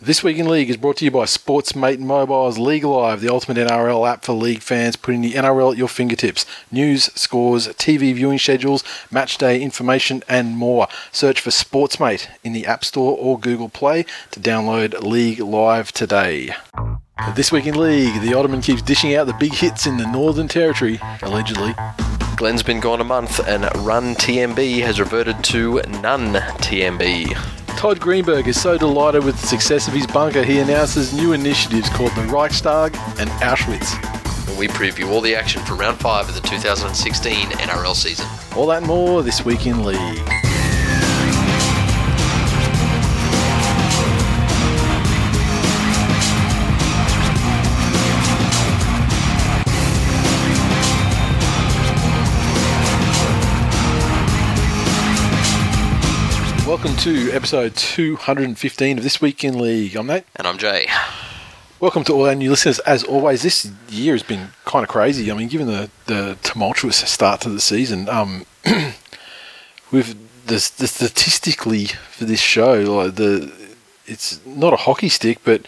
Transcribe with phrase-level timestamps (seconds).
[0.00, 3.56] This Week in League is brought to you by Sportsmate Mobile's League Live, the ultimate
[3.56, 6.46] NRL app for league fans, putting the NRL at your fingertips.
[6.70, 10.86] News, scores, TV viewing schedules, match day information, and more.
[11.10, 16.54] Search for Sportsmate in the App Store or Google Play to download League Live today.
[17.34, 20.46] This Week in League, the Ottoman keeps dishing out the big hits in the Northern
[20.46, 21.74] Territory, allegedly.
[22.36, 27.67] Glenn's been gone a month, and Run TMB has reverted to None TMB.
[27.78, 31.88] Todd Greenberg is so delighted with the success of his bunker, he announces new initiatives
[31.88, 33.94] called the Reichstag and Auschwitz.
[34.58, 38.26] We preview all the action for round five of the 2016 NRL season.
[38.56, 40.28] All that and more this week in League.
[56.78, 59.96] Welcome to episode 215 of This Week in League.
[59.96, 60.22] I'm Nate.
[60.36, 60.86] And I'm Jay.
[61.80, 62.78] Welcome to all our new listeners.
[62.78, 65.28] As always, this year has been kind of crazy.
[65.28, 68.46] I mean, given the, the tumultuous start to the season, um,
[69.90, 73.52] with the, the statistically for this show, like the
[74.06, 75.62] it's not a hockey stick, but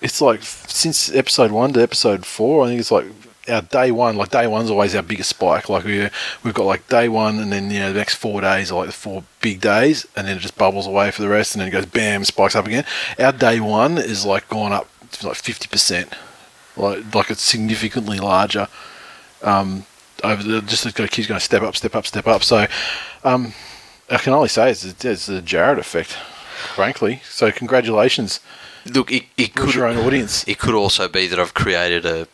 [0.00, 3.06] it's like since episode one to episode four, I think it's like
[3.48, 4.16] our day one.
[4.16, 5.68] Like day one's always our biggest spike.
[5.68, 6.08] Like we
[6.42, 8.88] we've got like day one, and then you know the next four days are like
[8.88, 11.68] the four big days, and then it just bubbles away for the rest, and then
[11.68, 12.84] it goes bam, spikes up again.
[13.18, 16.12] Our day one is like gone up to like fifty percent,
[16.76, 18.68] like like it's significantly larger.
[19.42, 19.86] Um,
[20.24, 22.42] over the just it keeps going step up, step up, step up.
[22.42, 22.66] So,
[23.24, 23.52] um,
[24.10, 26.12] I can only say it's, it's a Jared effect,
[26.74, 27.22] frankly.
[27.24, 28.40] So congratulations.
[28.86, 30.46] Look, it, it could your own audience?
[30.48, 32.26] It could also be that I've created a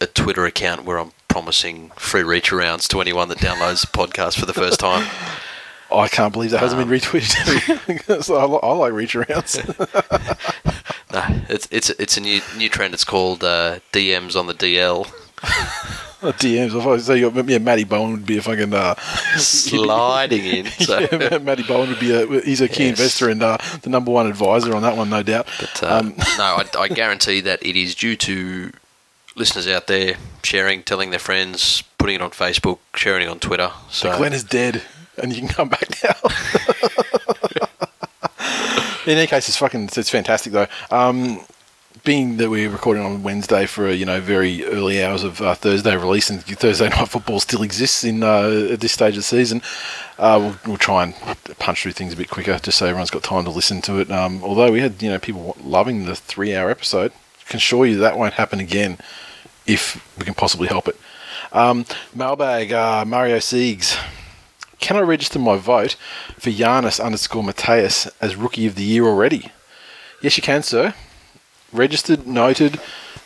[0.00, 4.38] a Twitter account where I'm promising free reach arounds to anyone that downloads the podcast
[4.38, 5.08] for the first time.
[5.92, 8.22] I can't believe that hasn't been retweeted.
[8.24, 9.56] so I, li- I like reach arounds.
[11.12, 12.94] No, it's it's it's a new new trend.
[12.94, 15.06] It's called uh, DMs on the DL.
[16.38, 16.78] DMs.
[16.78, 17.14] I thought so.
[17.14, 18.94] You got, yeah, Matty Bowen would be a fucking uh,
[19.36, 20.66] Sliding in.
[20.66, 21.00] So.
[21.10, 22.90] yeah, Matty Bowen would be a he's a key Yes.
[23.00, 25.48] investor and uh, the number one advisor on that one, no doubt.
[25.58, 28.70] But uh, Um, no, I, I guarantee that it is due to
[29.36, 33.70] listeners out there sharing, telling their friends, putting it on Facebook, sharing it on Twitter.
[33.90, 34.82] So Glenn is dead,
[35.16, 36.14] and you can come back now.
[39.06, 40.66] In any case, it's fucking it's fantastic though.
[40.90, 41.40] Um,
[42.04, 45.54] being that we're recording on Wednesday for a, you know very early hours of uh,
[45.54, 49.22] Thursday release, and Thursday night football still exists in uh, at this stage of the
[49.22, 49.62] season,
[50.18, 51.14] uh, we'll, we'll try and
[51.58, 54.10] punch through things a bit quicker, just so everyone's got time to listen to it.
[54.10, 57.12] Um, although we had you know people loving the three-hour episode,
[57.50, 58.96] can assure you that won't happen again
[59.66, 60.96] if we can possibly help it.
[61.52, 61.84] Um,
[62.14, 63.98] mailbag uh, Mario Siegs.
[64.78, 65.96] Can I register my vote
[66.38, 69.52] for Giannis underscore Mateus as Rookie of the Year already?
[70.22, 70.94] Yes, you can, sir.
[71.72, 72.80] Registered, noted,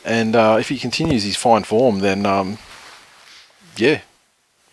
[0.05, 2.59] and uh, if he continues his fine form, then um,
[3.77, 4.01] yeah,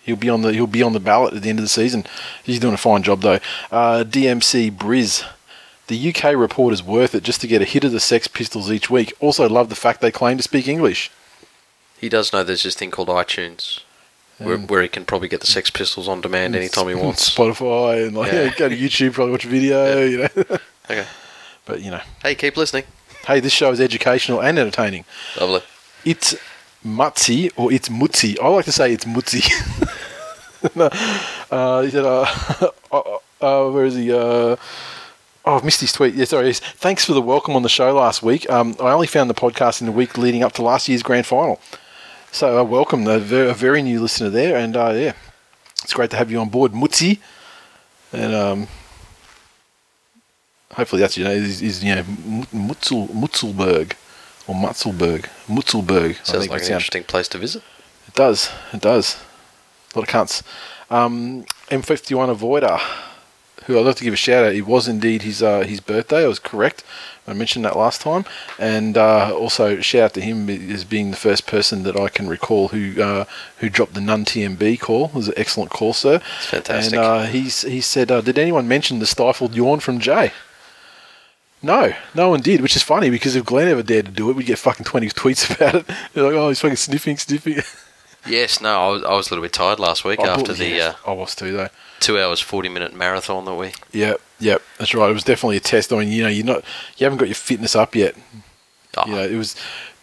[0.04, 2.06] he'll be on the he'll be on the ballot at the end of the season.
[2.44, 3.40] He's doing a fine job though.
[3.72, 5.26] Uh, DMC Briz.
[5.92, 8.72] The UK report is worth it just to get a hit of the Sex Pistols
[8.72, 9.12] each week.
[9.20, 11.12] Also, love the fact they claim to speak English.
[12.00, 13.82] he does know there's this thing called iTunes.
[14.38, 17.30] Where, where he can probably get the Sex Pistols on demand anytime he wants.
[17.30, 18.44] Spotify and like Yeah.
[18.44, 20.30] yeah, go to YouTube, probably watch a video, you know.
[20.90, 21.06] Okay.
[21.66, 22.86] but you know, Hey, keep listening.
[23.28, 25.04] hey, this show is educational and entertaining.
[25.40, 25.62] Lovely.
[26.06, 26.36] It's
[26.86, 28.38] Mutzi or it's Mutzi.
[28.42, 29.44] I like to say it's Mutzi.
[30.76, 30.86] no,
[31.52, 32.26] uh, he said, uh,
[32.94, 34.10] uh, uh, where is he?
[35.44, 36.14] Oh, I've missed his tweet.
[36.14, 36.54] Yeah, sorry.
[36.54, 38.48] Thanks for the welcome on the show last week.
[38.50, 41.26] Um, I only found the podcast in the week leading up to last year's grand
[41.26, 41.60] final.
[42.32, 44.56] So, uh, welcome, a very, a very new listener there.
[44.56, 45.14] And uh, yeah,
[45.84, 47.20] it's great to have you on board, Mutzi.
[48.14, 48.68] And um,
[50.74, 53.94] hopefully that's, you know, is, is you know, Mutzel, Mutzelberg
[54.48, 55.26] or Mutzelberg.
[55.48, 56.24] Mutzelberg.
[56.24, 57.64] Sounds like an sounds- interesting place to visit.
[58.08, 58.52] it does.
[58.74, 59.18] It does.
[59.96, 60.44] A lot of cunts.
[60.92, 62.80] Um, M51 Avoider,
[63.72, 64.54] who I'd like to give a shout out.
[64.54, 66.24] It was indeed his uh, his birthday.
[66.24, 66.84] I was correct.
[67.28, 68.26] I mentioned that last time,
[68.58, 72.28] and uh, also shout out to him as being the first person that I can
[72.28, 73.26] recall who uh,
[73.60, 75.06] who dropped the Nun TMB call.
[75.06, 76.16] It was an excellent call, sir.
[76.16, 76.94] It's fantastic.
[76.94, 80.32] And uh, he's he said, uh, "Did anyone mention the stifled yawn from Jay?"
[81.64, 84.36] No, no one did, which is funny because if Glenn ever dared to do it,
[84.36, 85.86] we'd get fucking twenty tweets about it.
[86.14, 87.62] They're like, "Oh, he's fucking sniffing, sniffing."
[88.28, 90.58] Yes, no, I was, I was a little bit tired last week I after thought-
[90.58, 91.70] the yeah, uh, I was too though.
[92.00, 93.72] two hours forty minute marathon that we.
[93.94, 95.10] Yep, yep, that's right.
[95.10, 95.92] It was definitely a test.
[95.92, 96.64] I mean, you know, you're not,
[96.98, 98.16] you haven't got your fitness up yet.
[98.98, 99.56] Oh, You know, it was,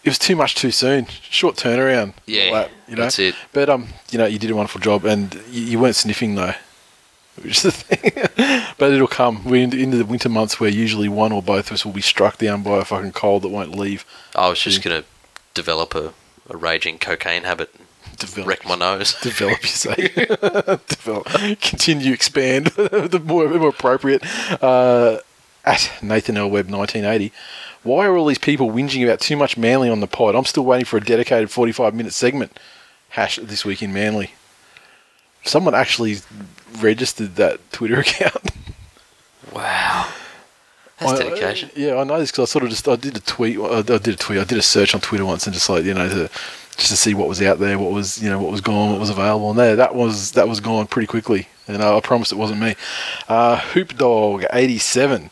[0.03, 1.06] it was too much too soon.
[1.31, 2.15] Short turnaround.
[2.26, 3.03] Yeah, all you know.
[3.03, 3.35] that's it.
[3.53, 6.55] But um, you know, you did a wonderful job, and you, you weren't sniffing though,
[7.43, 8.67] which is the thing.
[8.79, 9.44] but it'll come.
[9.44, 12.00] We're into, into the winter months where usually one or both of us will be
[12.00, 14.05] struck down by a fucking cold that won't leave.
[14.35, 15.06] I was just going to
[15.55, 16.14] develop a,
[16.49, 17.75] a raging cocaine habit,
[18.19, 19.15] Develop, wreck my nose.
[19.23, 19.94] develop, you say.
[20.88, 21.26] develop.
[21.61, 22.67] Continue, expand.
[22.67, 24.23] the more, more appropriate.
[24.62, 25.19] Uh,
[25.65, 26.50] at Nathan L.
[26.50, 27.32] Webb 1980.
[27.82, 30.35] Why are all these people whinging about too much Manly on the pod?
[30.35, 32.59] I'm still waiting for a dedicated 45 minute segment.
[33.11, 34.32] Hash this week in Manly.
[35.44, 36.19] Someone actually
[36.79, 38.50] registered that Twitter account.
[39.53, 40.12] Wow,
[40.99, 41.71] that's I- dedication.
[41.75, 43.59] yeah, I know this because I sort of just I did a tweet.
[43.59, 44.41] I did a tweet.
[44.41, 46.31] I did a search on Twitter once and just like you know to
[46.78, 49.00] just to see what was out there, what was you know what was gone, what
[49.00, 51.48] was available, and there that was that was gone pretty quickly.
[51.66, 52.76] And uh, I promised it wasn't me.
[53.28, 55.30] Uh, Hoop Dog eighty seven,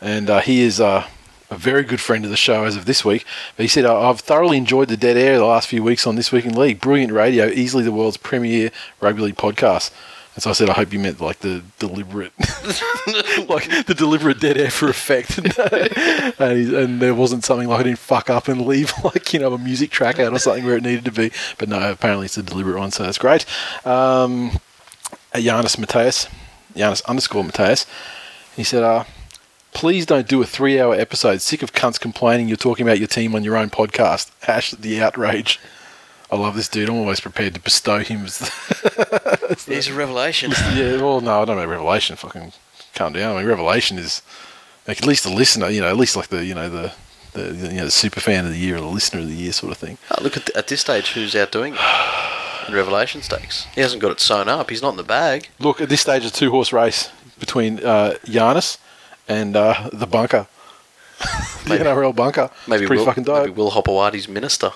[0.00, 1.06] and uh, he is uh,
[1.50, 3.26] a very good friend of the show as of this week.
[3.56, 6.30] But he said, I've thoroughly enjoyed the dead air the last few weeks on This
[6.30, 6.80] Week in League.
[6.80, 8.70] Brilliant radio, easily the world's premier
[9.00, 9.90] rugby league podcast.
[10.34, 12.32] And so I said, I hope you meant like the deliberate,
[13.48, 15.38] like the deliberate dead air for effect.
[16.38, 19.40] and, he, and there wasn't something like I didn't fuck up and leave like, you
[19.40, 21.32] know, a music track out or something where it needed to be.
[21.58, 23.44] But no, apparently it's a deliberate one, so that's great.
[23.84, 24.52] Um,
[25.34, 26.28] Giannis Mateus,
[26.74, 27.86] Giannis underscore Mateus,
[28.54, 29.04] he said, uh,
[29.72, 31.40] please don't do a three hour episode.
[31.40, 34.30] Sick of cunts complaining you're talking about your team on your own podcast.
[34.42, 35.58] Hash the outrage.
[36.32, 36.88] I love this dude.
[36.88, 38.38] I'm always prepared to bestow him as
[39.66, 40.50] He's a revelation.
[40.74, 42.52] yeah, well, no, I don't mean Revelation, fucking
[42.94, 43.34] calm down.
[43.36, 44.22] I mean, Revelation is
[44.86, 46.92] like at least the listener, you know, at least like the you know the
[47.32, 49.52] the you know the super fan of the year or the listener of the year
[49.52, 49.98] sort of thing.
[50.12, 51.80] Oh, look at th- at this stage, who's out doing it
[52.68, 53.66] in revelation stakes?
[53.74, 54.70] He hasn't got it sewn up.
[54.70, 55.48] He's not in the bag.
[55.58, 57.10] Look, at this stage, a two horse race
[57.40, 58.78] between uh, Giannis
[59.28, 60.46] and uh, the bunker,
[61.64, 62.50] the Maybe- NRL bunker.
[62.68, 63.46] Maybe it's pretty Will, fucking dope.
[63.46, 64.70] maybe Will Hopoate's minister.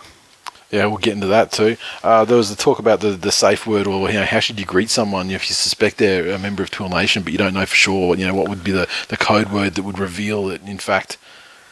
[0.71, 1.77] Yeah, we'll get into that too.
[2.03, 4.59] Uh, there was the talk about the, the safe word, or you know, how should
[4.59, 7.55] you greet someone if you suspect they're a member of Tool Nation, but you don't
[7.55, 8.17] know for sure.
[8.17, 11.17] You know, what would be the, the code word that would reveal that, in fact,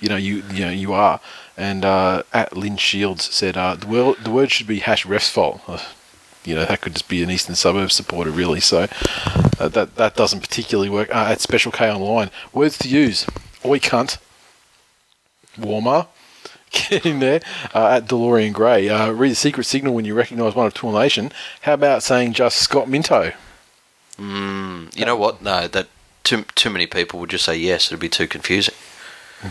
[0.01, 1.21] you know, you you know you are.
[1.57, 5.29] And uh, at Lynn Shields said uh, the word the word should be hash ref's
[5.29, 5.61] fault.
[5.67, 5.83] Uh,
[6.45, 8.61] you know, that could just be an Eastern Suburbs supporter, really.
[8.61, 8.89] So
[9.59, 11.09] uh, that that doesn't particularly work.
[11.11, 13.27] Uh, at Special K Online, words to use:
[13.65, 14.19] oi cunt,
[15.59, 16.07] warmer.
[16.73, 17.41] Get in there
[17.75, 18.89] uh, at DeLorean Gray.
[18.89, 21.31] Uh, read the secret signal when you recognise one of Tool Nation.
[21.63, 23.33] How about saying just Scott Minto?
[24.19, 25.43] You know what?
[25.43, 25.89] No, that
[26.25, 27.89] too too many people would just say yes.
[27.89, 28.75] It'd be too confusing.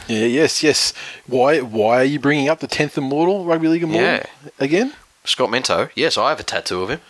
[0.07, 0.93] Yeah, yes, yes.
[1.27, 1.59] Why?
[1.59, 4.25] Why are you bringing up the tenth immortal rugby league immortal Yeah.
[4.59, 4.93] again?
[5.25, 5.89] Scott Minto.
[5.95, 7.01] Yes, I have a tattoo of him.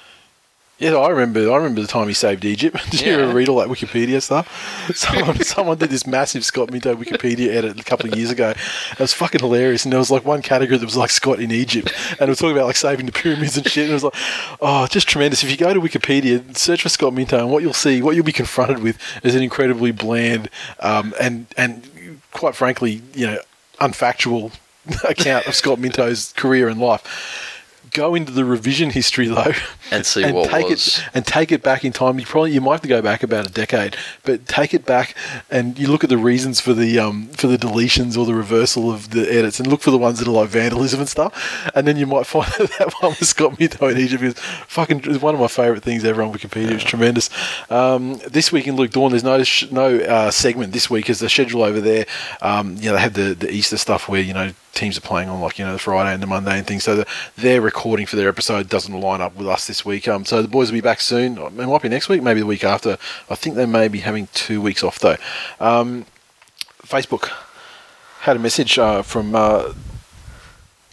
[0.82, 1.52] Yeah, I remember.
[1.52, 2.76] I remember the time he saved Egypt.
[2.90, 4.48] Did you ever read all that Wikipedia stuff?
[4.96, 8.50] Someone, someone did this massive Scott Minto Wikipedia edit a couple of years ago.
[8.50, 9.86] It was fucking hilarious.
[9.86, 12.40] And there was like one category that was like Scott in Egypt, and it was
[12.40, 13.84] talking about like saving the pyramids and shit.
[13.84, 14.16] And it was like,
[14.60, 15.44] oh, just tremendous.
[15.44, 18.26] If you go to Wikipedia, search for Scott Minto, and what you'll see, what you'll
[18.26, 20.50] be confronted with, is an incredibly bland
[20.80, 23.38] um, and and quite frankly, you know,
[23.80, 24.52] unfactual
[25.08, 27.48] account of Scott Minto's career and life.
[27.92, 29.54] Go into the revision history though,
[29.92, 31.00] And see what take was.
[31.00, 32.18] it and take it back in time.
[32.18, 35.16] You probably you might have to go back about a decade, but take it back
[35.50, 38.92] and you look at the reasons for the um for the deletions or the reversal
[38.92, 41.88] of the edits, and look for the ones that are like vandalism and stuff, and
[41.88, 44.34] then you might find that that one with Scott Minto in Egypt is
[44.68, 46.72] fucking is one of my favourite things ever on Wikipedia.
[46.72, 47.30] It's tremendous.
[47.70, 51.20] Um, this week in Luke Dawn, there's no sh- no uh, segment this week as
[51.20, 52.06] the schedule over there.
[52.42, 55.30] Um, you know they have the the Easter stuff where you know teams are playing
[55.30, 56.84] on like you know the Friday and the Monday and things.
[56.84, 57.08] So the,
[57.38, 60.08] their recording for their episode doesn't line up with us this week.
[60.08, 61.38] Um, so the boys will be back soon.
[61.38, 62.98] It might be next week, maybe the week after.
[63.30, 65.18] I think they may be having two weeks off though.
[65.60, 66.06] Um,
[66.84, 67.32] Facebook
[68.22, 69.36] had a message uh, from.
[69.36, 69.74] Uh,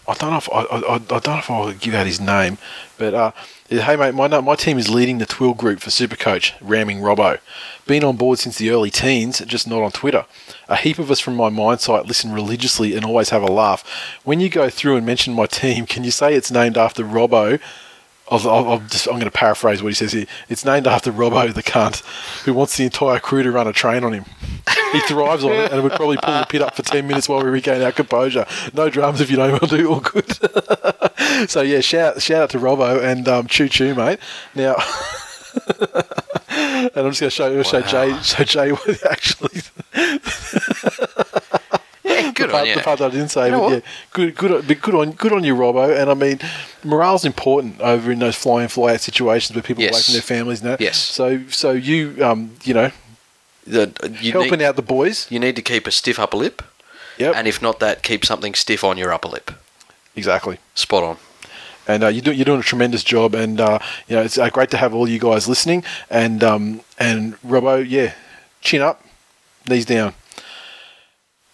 [0.09, 2.57] I don't know if I, I, I don't know if I'll give out his name,
[2.97, 3.33] but uh,
[3.69, 7.39] hey mate, my my team is leading the Twill group for Supercoach, ramming Robbo.
[7.87, 10.25] Been on board since the early teens, just not on Twitter.
[10.67, 13.87] A heap of us from my mind site listen religiously and always have a laugh.
[14.25, 17.61] When you go through and mention my team, can you say it's named after Robbo?
[18.31, 20.27] I'll, I'll, I'll just, I'm going to paraphrase what he says here.
[20.49, 22.05] It's named after Robbo the cunt,
[22.45, 24.25] who wants the entire crew to run a train on him.
[24.93, 27.29] He thrives on it and it would probably pull the pit up for 10 minutes
[27.29, 28.47] while we regain our composure.
[28.75, 30.31] No drums if you know to do, all good.
[31.51, 34.19] so, yeah, shout, shout out to Robbo and um, choo choo, mate.
[34.55, 34.77] Now,
[36.49, 39.63] and I'm just going to show, show Jay, show Jay what actually
[42.39, 42.75] good the part, on you.
[42.77, 45.33] the part that I didn't say, You know but yeah, good, good, good on, good
[45.33, 45.97] on you, Robbo.
[46.01, 46.39] And I mean,
[46.85, 50.13] morale's important over in those fly in, fly out situations where people are away from
[50.15, 50.61] their families.
[50.63, 50.81] And that.
[50.81, 50.97] Yes.
[50.99, 52.91] So, so you, um, you know,
[53.67, 55.27] The- you, helping need, out the boys.
[55.31, 56.63] you need to keep a stiff upper lip,
[57.19, 57.35] Yep.
[57.37, 59.51] and if not that, keep something stiff on your upper lip.
[60.17, 60.59] exactly.
[60.75, 61.17] Spot on.
[61.87, 63.79] And uh, you're, do, you're doing a tremendous job, and uh,
[64.09, 65.83] you know it's uh, great to have all you guys listening.
[66.11, 68.13] And um, and Robbo, yeah,
[68.61, 69.03] chin up,
[69.67, 70.13] knees down.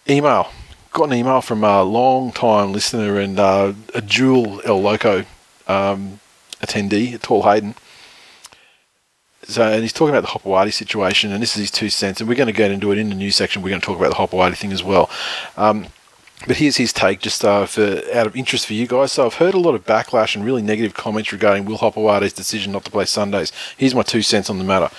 [0.09, 0.51] Email.
[0.95, 5.25] Got an email from a long time listener and uh, a dual El Loco
[5.67, 6.21] um,
[6.61, 7.75] attendee, at Tall Hayden.
[9.43, 12.21] So, and he's talking about the Hopoate situation, and this is his two cents.
[12.21, 13.61] And we're going to get into it in the news section.
[13.61, 15.09] We're going to talk about the Hopoate thing as well.
[15.57, 15.87] Um,
[16.47, 19.11] but here's his take, just uh, for out of interest for you guys.
[19.11, 22.71] So I've heard a lot of backlash and really negative comments regarding Will Hopoate's decision
[22.71, 23.51] not to play Sundays.
[23.75, 24.89] Here's my two cents on the matter.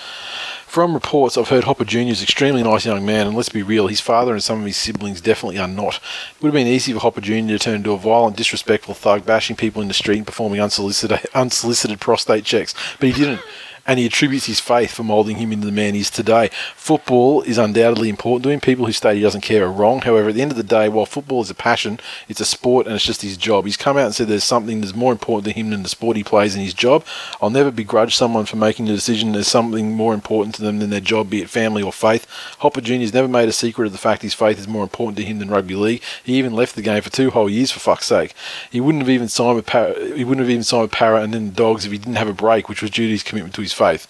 [0.67, 1.99] From reports, I've heard Hopper Jr.
[1.99, 4.75] is extremely nice young man, and let's be real, his father and some of his
[4.75, 5.95] siblings definitely are not.
[5.95, 7.47] It would have been easy for Hopper Jr.
[7.47, 11.25] to turn into a violent, disrespectful thug, bashing people in the street and performing unsolicited,
[11.33, 13.41] unsolicited prostate checks, but he didn't.
[13.87, 16.49] And he attributes his faith for moulding him into the man he is today.
[16.75, 18.59] Football is undoubtedly important to him.
[18.59, 20.01] People who state he doesn't care are wrong.
[20.01, 22.85] However, at the end of the day, while football is a passion, it's a sport
[22.85, 23.65] and it's just his job.
[23.65, 26.17] He's come out and said there's something that's more important to him than the sport
[26.17, 27.05] he plays and his job.
[27.41, 30.89] I'll never begrudge someone for making the decision there's something more important to them than
[30.89, 32.27] their job, be it family or faith.
[32.59, 32.95] Hopper Jr.
[32.95, 35.39] has never made a secret of the fact his faith is more important to him
[35.39, 36.01] than rugby league.
[36.23, 38.33] He even left the game for two whole years, for fuck's sake.
[38.69, 41.33] He wouldn't have even signed with Para, he wouldn't have even signed with Para and
[41.33, 43.55] then the Dogs if he didn't have a break, which was due to his commitment
[43.55, 44.07] to his faith.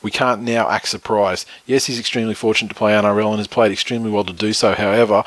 [0.00, 1.46] We can't now act surprised.
[1.66, 4.74] Yes, he's extremely fortunate to play NRL and has played extremely well to do so.
[4.74, 5.24] However,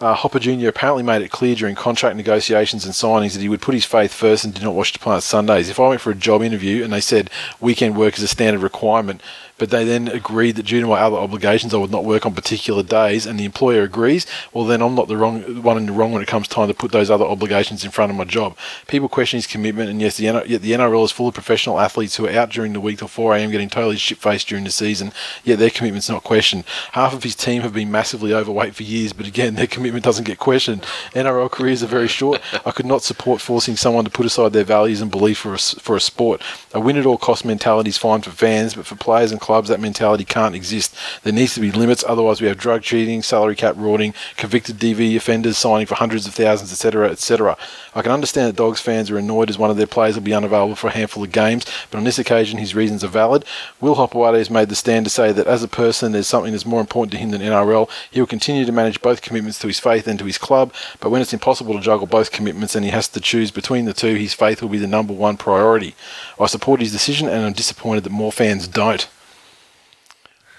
[0.00, 0.68] uh, Hopper Jr.
[0.68, 4.12] apparently made it clear during contract negotiations and signings that he would put his faith
[4.12, 5.70] first and did not wish to play on Sundays.
[5.70, 8.62] If I went for a job interview and they said weekend work is a standard
[8.62, 9.22] requirement,
[9.58, 12.34] but they then agreed that due to my other obligations I would not work on
[12.34, 15.92] particular days, and the employer agrees, well then I'm not the wrong one in the
[15.92, 18.56] wrong when it comes time to put those other obligations in front of my job.
[18.86, 22.16] People question his commitment, and yes, the yet the NRL is full of professional athletes
[22.16, 23.50] who are out during the week till 4 a.m.
[23.50, 25.12] getting totally shit faced during the season.
[25.44, 26.64] Yet their commitment's not questioned.
[26.92, 30.24] Half of his team have been massively overweight for years, but again, their commitment doesn't
[30.24, 30.82] get questioned.
[31.12, 32.40] NRL careers are very short.
[32.64, 35.58] I could not support forcing someone to put aside their values and belief for a,
[35.58, 36.42] for a sport.
[36.74, 39.68] A win at all cost mentality is fine for fans, but for players and clubs,
[39.68, 40.94] that mentality can't exist.
[41.22, 45.16] There needs to be limits, otherwise we have drug cheating, salary cap rorting, convicted DV
[45.16, 47.56] offenders signing for hundreds of thousands, etc., etc.
[47.94, 50.34] I can understand that Dogs fans are annoyed as one of their players will be
[50.34, 53.44] unavailable for a handful of games, but on this occasion his reasons are valid.
[53.80, 56.66] Will Hopoate has made the stand to say that as a person there's something that's
[56.66, 57.88] more important to him than NRL.
[58.10, 61.10] He will continue to manage both commitments to his faith and to his club, but
[61.10, 64.16] when it's impossible to juggle both commitments and he has to choose between the two,
[64.16, 65.94] his faith will be the number one priority.
[66.40, 69.08] I support his decision and I'm disappointed that more fans don't.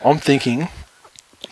[0.04, 0.70] I'm thinking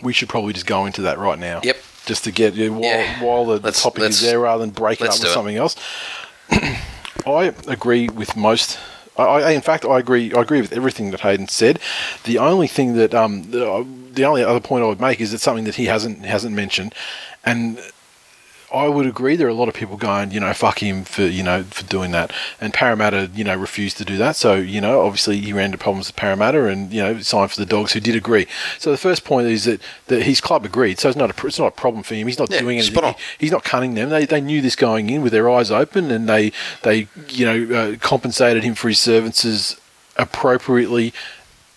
[0.04, 1.62] we should probably just go into that right now.
[1.64, 1.78] Yep.
[2.06, 3.24] Just to get yeah, while, Yeah.
[3.24, 5.34] while the Let's- topic let's- is there rather than break it up with it.
[5.34, 5.76] something else.
[6.52, 8.78] I agree with most.
[9.18, 10.34] I, I, in fact, I agree.
[10.34, 11.80] I agree with everything that Hayden said.
[12.26, 13.84] The only thing that, um, the, uh,
[14.14, 16.94] the only other point I would make is it's something that he hasn't hasn't mentioned,
[17.44, 17.80] and
[18.76, 19.36] I would agree.
[19.36, 21.84] There are a lot of people going, you know, fuck him for you know for
[21.86, 24.36] doing that, and Parramatta, you know, refused to do that.
[24.36, 27.60] So you know, obviously he ran into problems with Parramatta, and you know, signed for
[27.60, 28.48] the Dogs, who did agree.
[28.78, 31.00] So the first point is that, that his club agreed.
[31.00, 32.28] So it's not a it's not a problem for him.
[32.28, 32.94] He's not Yeah, doing anything.
[33.04, 34.10] He- he's not cunning them.
[34.10, 36.52] They, they knew this going in with their eyes open, and they
[36.84, 39.80] they you know uh, compensated him for his services
[40.18, 41.14] appropriately,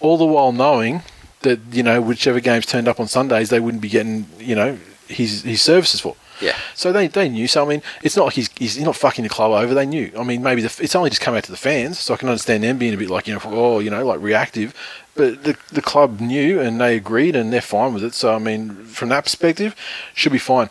[0.00, 1.02] all the while knowing
[1.42, 4.78] that you know whichever games turned up on Sundays, they wouldn't be getting you know
[5.06, 6.16] his his services for.
[6.40, 6.56] Yeah.
[6.74, 7.46] So they, they knew.
[7.48, 9.74] So I mean, it's not like he's, he's not fucking the club over.
[9.74, 10.12] They knew.
[10.18, 12.28] I mean, maybe the, it's only just come out to the fans, so I can
[12.28, 14.74] understand them being a bit like you know, oh, you know, like reactive.
[15.14, 18.14] But the the club knew and they agreed and they're fine with it.
[18.14, 19.74] So I mean, from that perspective,
[20.14, 20.70] should be fine.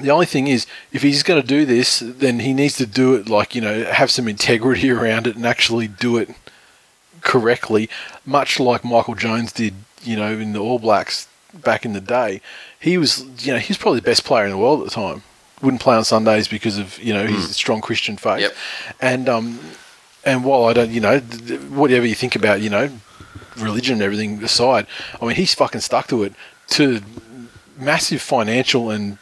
[0.00, 3.14] The only thing is, if he's going to do this, then he needs to do
[3.14, 6.30] it like you know, have some integrity around it and actually do it
[7.24, 7.90] correctly,
[8.24, 12.40] much like Michael Jones did, you know, in the All Blacks back in the day.
[12.84, 15.22] He was, you know, he's probably the best player in the world at the time.
[15.62, 18.40] Wouldn't play on Sundays because of you know his strong Christian faith.
[18.40, 18.54] Yep.
[19.00, 19.58] And um,
[20.22, 22.90] and while I don't, you know, whatever you think about, you know,
[23.56, 24.86] religion and everything aside,
[25.18, 26.34] I mean, he's fucking stuck to it
[26.72, 27.00] to
[27.78, 29.16] massive financial and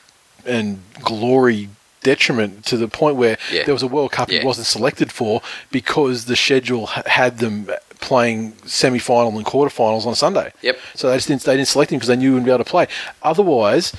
[0.45, 1.69] and glory
[2.03, 3.65] detriment to the point where Yeah.
[3.65, 4.41] there was a World Cup Yeah.
[4.41, 7.69] he wasn't selected for because the schedule had them
[8.01, 10.53] playing semi-final and quarter-finals on Sunday.
[10.63, 10.79] Yep.
[10.95, 12.65] So they just didn't they didn't select him because they knew he wouldn't be able
[12.65, 12.87] to play.
[13.23, 13.93] Otherwise,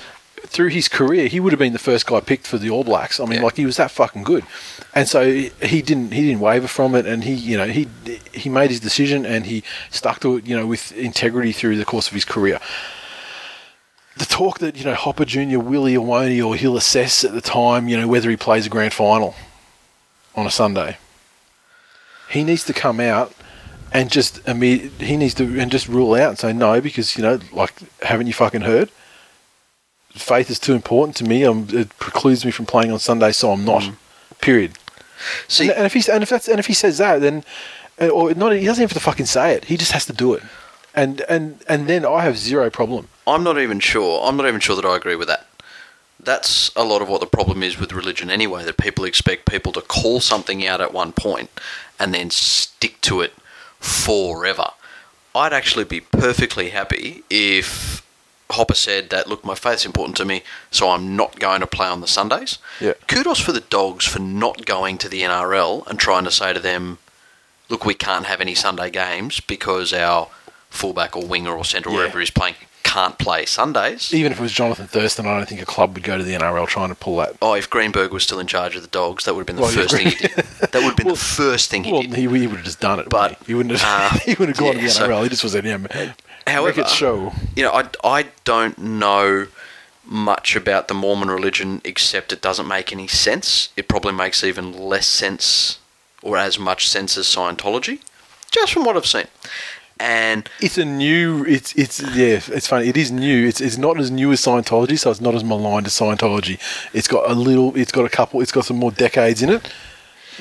[0.46, 3.18] through his career, he would have been the first guy picked for the All Blacks.
[3.18, 3.44] I mean, Yeah.
[3.44, 4.44] like he was that fucking good,
[4.94, 7.88] and so he didn't he didn't waver from it, and he you know he
[8.32, 11.84] he made his decision and he stuck to it you know with integrity through the
[11.86, 12.60] course of his career.
[14.16, 17.24] The talk that you know Hopper Junior will he or won't he or he'll assess
[17.24, 19.34] at the time you know whether he plays a grand final
[20.34, 20.98] on a Sunday.
[22.30, 23.32] He needs to come out
[23.92, 27.22] and just imme- he needs to and just rule out and say no because you
[27.22, 28.90] know like haven't you fucking heard?
[30.10, 31.44] Faith is too important to me.
[31.44, 33.82] Um, it precludes me from playing on Sunday, so I'm not.
[34.40, 34.72] Period.
[35.48, 37.44] See, and, and if he's and if that's and if he says that, then
[38.00, 39.64] or not, he doesn't have to fucking say it.
[39.66, 40.42] He just has to do it.
[40.94, 43.08] And and and then I have zero problem.
[43.26, 44.26] I'm not even sure.
[44.26, 45.46] I'm not even sure that I agree with that.
[46.20, 49.72] That's a lot of what the problem is with religion anyway, that people expect people
[49.72, 51.50] to call something out at one point
[51.98, 53.34] and then stick to it
[53.78, 54.68] forever.
[55.34, 58.02] I'd actually be perfectly happy if
[58.50, 61.88] Hopper said that, look, my faith's important to me, so I'm not going to play
[61.88, 62.58] on the Sundays.
[62.80, 62.92] Yeah.
[63.08, 66.60] Kudos for the dogs for not going to the NRL and trying to say to
[66.60, 66.98] them,
[67.68, 70.28] look, we can't have any Sunday games because our
[70.74, 71.96] fullback or winger or centre, Yeah.
[71.96, 74.12] wherever he's playing, can't play Sundays.
[74.14, 76.34] Even if it was Jonathan Thurston, I don't think a club would go to the
[76.34, 77.34] NRL trying to pull that.
[77.42, 79.62] Oh, if Greenberg was still in charge of the dogs, that would have been the
[79.62, 80.30] Well, first thing he did.
[80.36, 82.14] That would have been Well- the first thing he Well, did.
[82.14, 84.12] he, he would have just done it, But, he wouldn't have.
[84.12, 85.22] uh, he wouldn't have gone yeah, to the so- NRL.
[85.24, 85.88] he just was at him.
[86.46, 87.32] However, show.
[87.56, 89.46] you know, I, I don't know
[90.04, 93.70] much about the Mormon religion except it doesn't make any sense.
[93.76, 95.78] It probably makes even less sense
[96.22, 98.00] or as much sense as Scientology,
[98.50, 99.26] just from what I've seen.
[100.00, 101.44] And It's a new.
[101.44, 102.40] It's it's yeah.
[102.48, 102.88] It's funny.
[102.88, 103.46] It is new.
[103.46, 106.58] It's it's not as new as Scientology, so it's not as maligned as Scientology.
[106.92, 107.76] It's got a little.
[107.76, 108.40] It's got a couple.
[108.40, 109.72] It's got some more decades in it.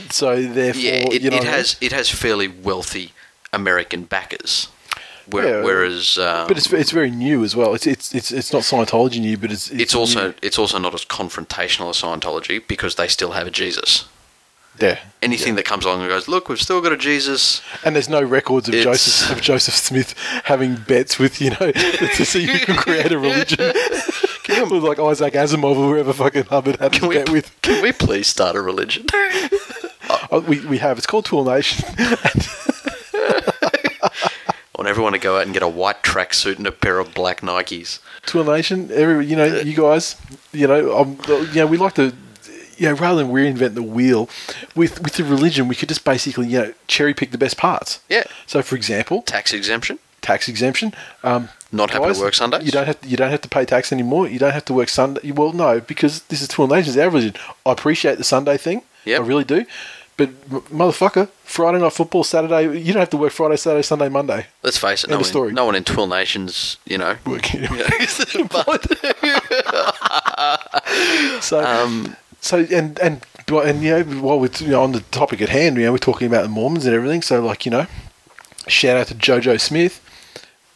[0.10, 3.12] So therefore, yeah, it, you know, it has it has fairly wealthy
[3.52, 4.70] American backers.
[5.28, 7.74] Where, Yeah, whereas, um, But it's it's very new as well.
[7.76, 10.34] It's it's it's it's not Scientology new, but it's it's also new.
[10.42, 14.06] it's also not as confrontational as Scientology because they still have a Jesus.
[14.80, 15.00] Yeah.
[15.22, 17.62] Anything that comes along and goes, look, we've still got a Jesus.
[17.86, 20.13] And there's no records of It's- Joseph of Joseph Smith
[20.46, 23.60] having bets with you know to see who can create a religion.
[24.48, 24.48] with
[24.84, 27.62] like Isaac Asimov or whoever fucking Hubbard had Can a we, bet with.
[27.62, 29.06] can we please start a religion?
[30.32, 30.98] Oh, we we have.
[30.98, 31.86] It's called Tool Nation.
[31.98, 32.17] I
[34.78, 37.41] want everyone to go out and get a white tracksuit and a pair of black
[37.41, 38.00] Nikes.
[38.26, 38.89] Tool Nation.
[38.91, 40.15] Every you know, you guys,
[40.52, 42.13] you know, um, you know, we like to.
[42.84, 44.30] You know, rather than reinvent the wheel,
[44.76, 48.02] with with the religion, we could just basically, you know, cherry pick the best parts.
[48.10, 48.26] Yeah.
[48.46, 50.00] So, for example, Tax exemption.
[50.22, 50.93] tax exemption.
[51.24, 52.65] Um, Not having guys, to work Sundays.
[52.65, 54.28] You don't have to, you don't have to pay tax anymore.
[54.28, 55.32] You don't have to work Sunday.
[55.32, 57.36] Well, no, because this is Tool Nation's our religion.
[57.65, 58.82] I appreciate the Sunday thing.
[59.06, 59.22] Yep.
[59.22, 59.65] I really do.
[60.15, 62.63] But m- motherfucker, Friday night football, Saturday.
[62.80, 64.46] You don't have to work Friday, Saturday, Sunday, Monday.
[64.62, 65.54] Let's face it, End no one, story.
[65.54, 67.15] no one in Twill Nations, you know.
[67.26, 67.62] Working.
[68.52, 68.82] but,
[71.41, 75.41] So, um, so and and and you know, while we're you know, on the topic
[75.41, 77.21] at hand, you know, we're talking about the Mormons and everything.
[77.21, 77.88] So, like, you know,
[78.67, 79.99] shout out to JoJo Smith.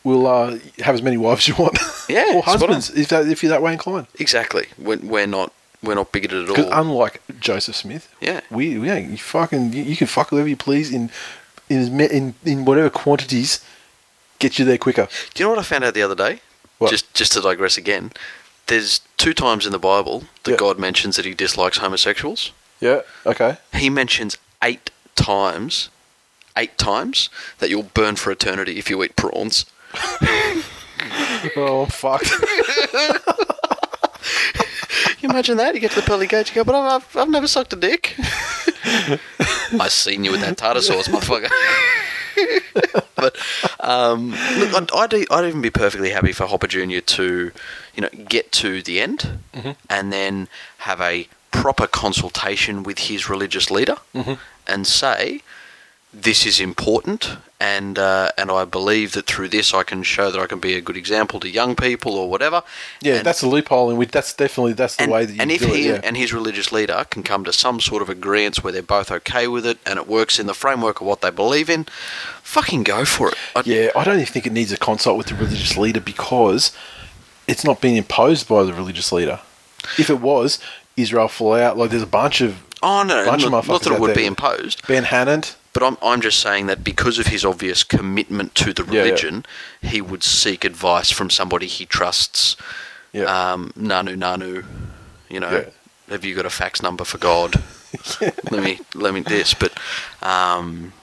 [0.03, 1.77] We'll uh, have as many wives as you want.
[2.07, 4.07] Yeah, or husbands if that, if you're that way inclined.
[4.19, 4.67] exactly.
[4.77, 5.51] We're, we're not
[5.83, 6.79] we're not bigoted at Because all.
[6.81, 8.41] unlike Joseph Smith, Yeah.
[8.49, 11.09] we yeah, you fucking you, you can fuck whoever you please in
[11.69, 13.59] in in in whatever quantities
[14.39, 15.07] get you there quicker.
[15.33, 16.39] Do you know what I found out the other day?
[16.77, 16.91] What?
[16.91, 18.11] Just just to digress again.
[18.67, 20.57] There's two times in the Bible that Yeah.
[20.57, 22.51] God mentions that he dislikes homosexuals.
[22.79, 23.01] Yeah.
[23.25, 23.57] Okay.
[23.73, 25.89] He mentions eight times,
[26.55, 29.65] eight times that you'll burn for eternity if you eat prawns.
[31.55, 32.23] Oh fuck.
[35.19, 35.73] You imagine that?
[35.73, 37.75] You get to the pearly gates, you go, but I've, I've, I've never sucked a
[37.75, 38.13] dick.
[39.79, 41.49] I seen you with that tartar sauce, motherfucker.
[43.15, 43.35] but
[43.79, 47.51] um, look, I'd, I'd, I'd even be perfectly happy for Hopper Junior to,
[47.95, 49.39] you know, get to the end
[49.89, 50.47] and then
[50.79, 53.95] have a proper consultation with his religious leader
[54.67, 55.41] and say,
[56.13, 60.39] "This is important." And uh, and I believe that through this I can show that
[60.39, 62.61] I can be a good example to young people or whatever.
[63.01, 65.41] Yeah, And- that's a loophole, and we, that's definitely that's the and, way that you
[65.41, 65.95] and if do he it.
[65.95, 66.01] Yeah.
[66.03, 69.47] and his religious leader can come to some sort of agreement where they're both okay
[69.47, 71.85] with it and it works in the framework of what they believe in,
[72.43, 73.35] fucking go for it.
[73.55, 76.71] I, Yeah, I don't even think it needs a consult with the religious leader because
[77.47, 79.39] it's not being imposed by the religious leader.
[79.97, 80.59] If it was,
[80.95, 81.75] Israel Folau.
[81.75, 84.09] Like there's a bunch of Oh no, bunch of not, not motherfuckers that it would
[84.09, 84.15] there.
[84.15, 85.55] be imposed, Ben Hannant.
[85.77, 89.01] But I'm I'm just saying that because of his obvious commitment to the Yeah, yeah.
[89.03, 89.45] religion,
[89.79, 92.55] he would seek advice from somebody he trusts.
[93.13, 93.25] Yeah.
[93.25, 94.65] Um, nanu nanu,
[95.29, 95.51] you know.
[95.51, 95.69] Yeah.
[96.09, 97.63] have you got a fax number for God?
[98.51, 99.71] Let me let me this, but
[100.23, 100.93] um,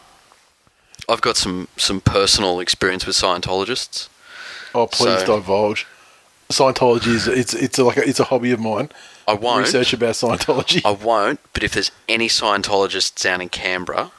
[1.08, 4.08] I've got some some personal experience with Scientologists.
[4.74, 5.86] Oh, please So- divulge.
[6.50, 8.90] Scientology is it's it's like a, it's a hobby of mine.
[9.28, 9.66] I won't.
[9.66, 10.84] Research about Scientology.
[10.84, 11.38] I won't.
[11.52, 14.10] But if there's any Scientologists down in Canberra,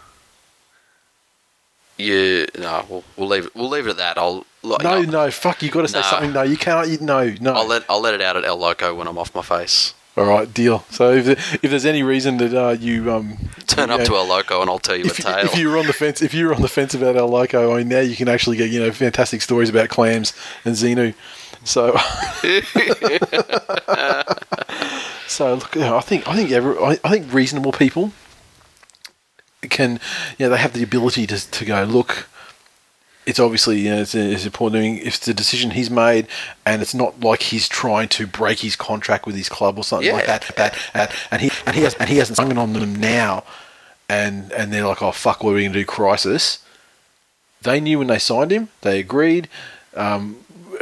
[1.97, 3.55] you no, we'll, we'll leave it.
[3.55, 4.17] We'll leave it at that.
[4.17, 5.61] I'll no, I'll, no, fuck!
[5.61, 6.03] You got to say No.
[6.03, 6.33] something.
[6.33, 6.89] No, you can't.
[6.89, 7.53] You, no, no.
[7.53, 9.93] I'll let I'll let it out at El Loco when I'm off my face.
[10.17, 10.85] All right, deal.
[10.91, 11.27] So if,
[11.61, 14.61] if there's any reason that uh, you um, Turn up you to know, El Loco
[14.61, 15.45] and I'll tell you a if, tale.
[15.45, 17.73] if you were on the fence, if you were on the fence about El Loco,
[17.73, 21.13] I mean, now you can actually get you know fantastic stories about clams and Xenu.
[21.65, 21.91] So,
[25.27, 28.11] so look, I think I think every, I think reasonable people
[29.69, 29.99] can,
[30.37, 32.27] you know, they have the ability to to go look.
[33.25, 34.79] It's obviously you know, it's, it's important.
[34.79, 36.27] I mean, if it's a decision he's made,
[36.65, 40.13] and it's not like he's trying to break his contract with his club or something
[40.13, 42.73] like that, that, that, and he and he has and he hasn't sung it on
[42.73, 43.43] them now,
[44.07, 45.85] and and they're like, oh fuck, what are we gonna do?
[45.85, 46.59] Crisis.
[47.61, 48.69] They knew when they signed him.
[48.81, 49.49] They agreed.
[49.95, 50.37] Um,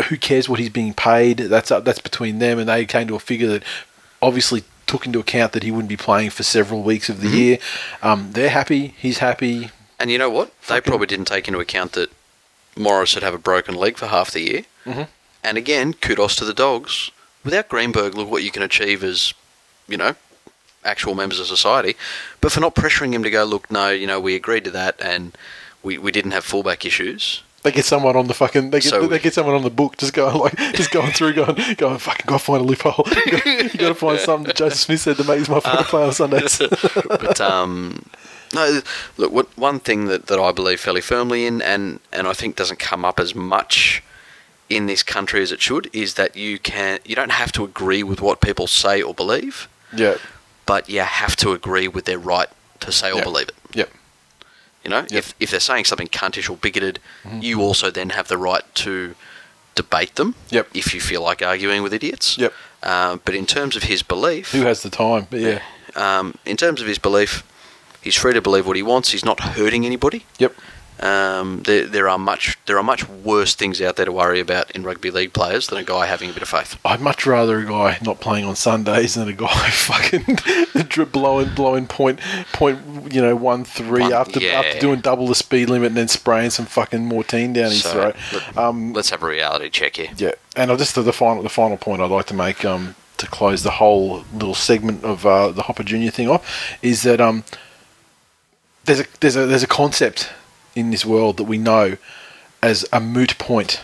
[0.10, 1.38] who cares what he's being paid?
[1.38, 1.86] That's up.
[1.86, 3.64] That's between them, and they came to a figure that
[4.22, 4.64] obviously
[4.94, 7.58] took into account that he wouldn't be playing for several weeks of the year.
[8.04, 8.94] Um, they're happy.
[9.00, 9.72] He's happy.
[10.00, 10.54] And you know what?
[10.68, 12.12] They probably didn't take into account that
[12.78, 14.66] Morris would have a broken leg for half the year.
[14.86, 15.04] Mm-hmm.
[15.44, 17.10] And again, kudos to the dogs.
[17.44, 19.34] Without Greenberg, look what you can achieve as,
[19.88, 20.14] you know,
[20.86, 21.96] actual members of society.
[22.40, 25.02] But for not pressuring him to go, look, no, you know, we agreed to that
[25.02, 25.36] and
[25.82, 27.42] we, we didn't have fullback issues.
[27.64, 28.72] They get someone on the fucking.
[28.72, 31.34] They get, So- they get someone on the book, just going like, just going through,
[31.34, 33.06] going, going, fucking, got to find a loophole.
[33.26, 35.86] you got, you got to find something that Joseph Smith said to make this motherfucker
[35.86, 36.58] play on Sundays.
[37.08, 38.06] but um,
[38.54, 38.82] no,
[39.18, 42.56] look, what, one thing that, that I believe fairly firmly in, and, and I think
[42.58, 44.04] doesn't come up as much
[44.70, 48.02] in this country as it should, is that you can you don't have to agree
[48.04, 50.16] with what people say or believe, yeah,
[50.66, 52.48] but you have to agree with their right
[52.80, 53.24] to say or Yeah.
[53.24, 53.56] believe it.
[53.74, 53.86] yeah,
[54.84, 57.42] You know, if if they're saying something cuntish or bigoted, Mm-hmm.
[57.42, 59.16] you also then have the right to
[59.76, 60.36] debate them.
[60.50, 60.68] Yep.
[60.74, 62.38] If you feel like arguing with idiots.
[62.38, 62.54] Yep.
[62.84, 65.28] Um, but in terms of his belief, who has the time?
[65.30, 65.60] But yeah,
[65.96, 67.44] um, in terms of his belief,
[68.02, 69.12] he's free to believe what he wants.
[69.12, 70.26] He's not hurting anybody.
[70.38, 70.54] yep,
[71.04, 74.72] Um, there, there are much there are much worse things out there to worry about
[74.72, 76.80] in rugby league players than a guy having a bit of faith.
[76.86, 81.88] I'd much rather a guy not playing on Sundays than a guy fucking blowing blowing
[81.88, 82.20] point
[82.54, 82.80] point
[83.14, 84.62] you know one three One- after yeah.
[84.62, 87.92] after doing double the speed limit and then spraying some fucking Mortein down his So,
[87.92, 88.16] throat.
[88.32, 90.10] let- Um, let's have a reality check here.
[90.16, 93.28] Yeah, and I'll just the final the final point I'd like to make um, to
[93.28, 97.44] close the whole little segment of uh, the Hopper Junior thing off is that um,
[98.86, 100.30] there's a there's a there's a concept
[100.76, 101.98] in this world that we know
[102.62, 103.82] as a moot point,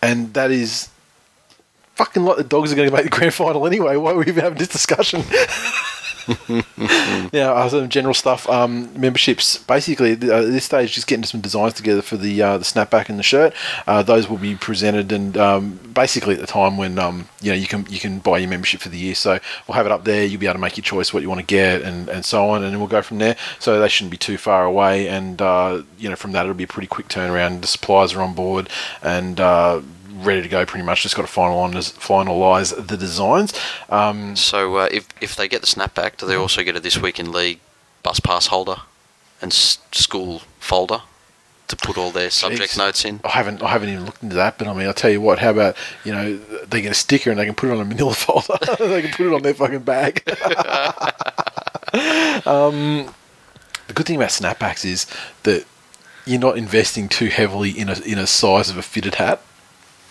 [0.00, 0.88] and that is
[1.94, 3.96] fucking like the dogs are going to make the grand final anyway.
[3.96, 5.22] Why are we even having this discussion?
[7.32, 8.48] yeah, some general stuff.
[8.48, 9.58] Um, memberships.
[9.58, 13.08] Basically, uh, at this stage, just getting some designs together for the uh, the snapback
[13.08, 13.54] and the shirt.
[13.86, 17.56] Uh, those will be presented, and um, basically at the time when um, you know
[17.56, 19.14] you can you can buy your membership for the year.
[19.14, 20.24] So we'll have it up there.
[20.24, 22.48] You'll be able to make your choice what you want to get, and, and so
[22.50, 23.36] on, and we'll go from there.
[23.58, 26.64] So they shouldn't be too far away, and uh, you know from that it'll be
[26.64, 27.60] a pretty quick turnaround.
[27.60, 28.68] The suppliers are on board,
[29.02, 29.80] and uh,
[30.16, 31.02] ready to go pretty much.
[31.02, 33.52] Just got to finalize finalize the designs.
[33.90, 36.96] Um, So uh, if if they get the snapback, do they also get a this
[37.00, 37.60] week in league
[38.02, 38.76] bus pass holder
[39.42, 41.02] and s- school folder
[41.68, 42.78] to put all their subject Jeez.
[42.78, 43.20] notes in?
[43.24, 45.38] I haven't I haven't even looked into that, but I mean, I'll tell you what.
[45.40, 46.36] How about you know
[46.70, 48.56] they get a sticker and they can put it on a Manila folder.
[48.78, 50.22] they can put it on their fucking bag.
[52.46, 53.12] um,
[53.86, 55.06] the good thing about snapbacks is
[55.44, 55.64] that
[56.24, 59.40] you're not investing too heavily in a in a size of a fitted hat.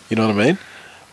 [0.10, 0.58] You know what I mean?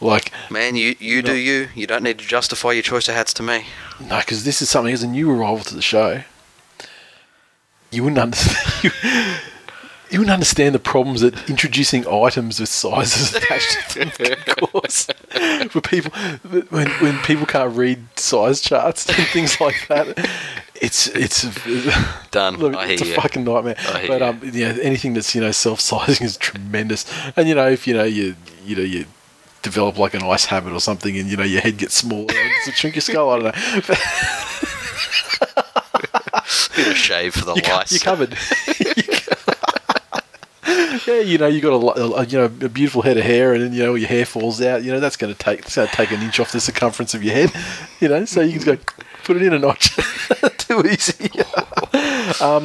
[0.00, 1.68] Like Man, you, you do you.
[1.74, 3.66] You don't need to justify your choice of hats to me.
[4.00, 6.22] no, because this is something as a new arrival to the show.
[7.90, 8.92] You wouldn't understand.
[10.12, 15.09] You, wouldn't understand the problems that introducing items with sizes attached to them can cause
[15.70, 16.12] for people
[16.70, 20.29] when when people can't read size charts and things like that.
[20.75, 21.42] It's it's
[22.31, 22.57] Done.
[22.57, 23.14] Look, I it's a you.
[23.14, 23.77] fucking nightmare.
[23.79, 27.07] I hear But um, yeah, anything that's you know self-sizing is tremendous.
[27.37, 29.07] And you know, if you know you you know you
[29.62, 32.72] develop like an ice habit or something, and you know your head gets smaller, to
[32.72, 33.31] shrink your skull.
[33.31, 33.96] I don't know.
[36.75, 37.92] Bit of shave for the You lice.
[37.92, 38.37] You're covered.
[41.07, 43.62] yeah, you know, you got a, a you know a beautiful head of hair, and
[43.62, 44.83] then you know your hair falls out.
[44.83, 47.14] You know that's going to take it's going to take an inch off the circumference
[47.14, 47.53] of your head.
[48.01, 48.83] You know, so you can go
[49.25, 49.97] put it in a notch.
[50.59, 51.25] Too easy.
[52.40, 52.64] um,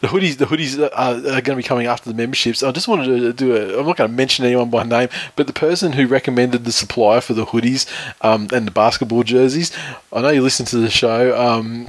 [0.00, 2.62] the hoodies, the hoodies are, are going to be coming after the memberships.
[2.62, 3.78] I just wanted to do a.
[3.80, 7.20] I'm not going to mention anyone by name, but the person who recommended the supplier
[7.20, 7.86] for the hoodies
[8.22, 9.72] um, and the basketball jerseys.
[10.12, 11.38] I know you listen to the show.
[11.40, 11.88] Um,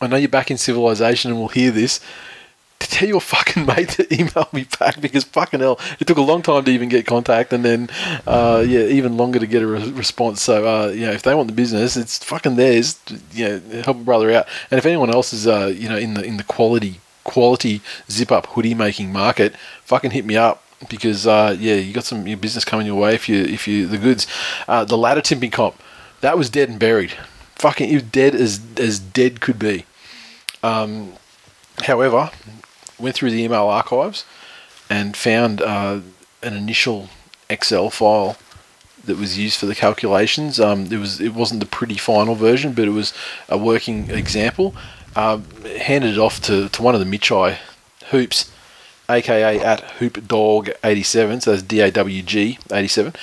[0.00, 2.00] I know you're back in civilization and we'll hear this.
[2.80, 6.22] To tell your fucking mate to email me back because fucking hell, it took a
[6.22, 7.90] long time to even get contact and then,
[8.26, 10.42] uh, yeah, even longer to get a re- response.
[10.42, 12.98] So, uh, you know, if they want the business, it's fucking theirs.
[13.32, 14.46] You know, help a brother out.
[14.70, 18.32] And if anyone else is, uh, you know, in the in the quality quality zip
[18.32, 22.38] up hoodie making market, fucking hit me up because, uh, yeah, you got some your
[22.38, 24.26] business coming your way if you if you the goods.
[24.68, 25.74] Uh, the ladder tipping comp,
[26.20, 27.12] that was dead and buried.
[27.56, 29.84] Fucking, you dead as as dead could be.
[30.62, 31.14] Um,
[31.82, 32.30] however,
[32.98, 34.24] went through the email archives
[34.90, 36.00] and found uh,
[36.42, 37.08] an initial
[37.50, 38.36] Excel file
[39.04, 40.60] that was used for the calculations.
[40.60, 43.12] Um, it was it wasn't the pretty final version, but it was
[43.48, 44.74] a working example.
[45.16, 45.40] Uh,
[45.78, 47.56] handed it off to, to one of the Michai
[48.10, 48.52] hoops,
[49.08, 53.14] aka at hoopdog87, so that's D A W G 87.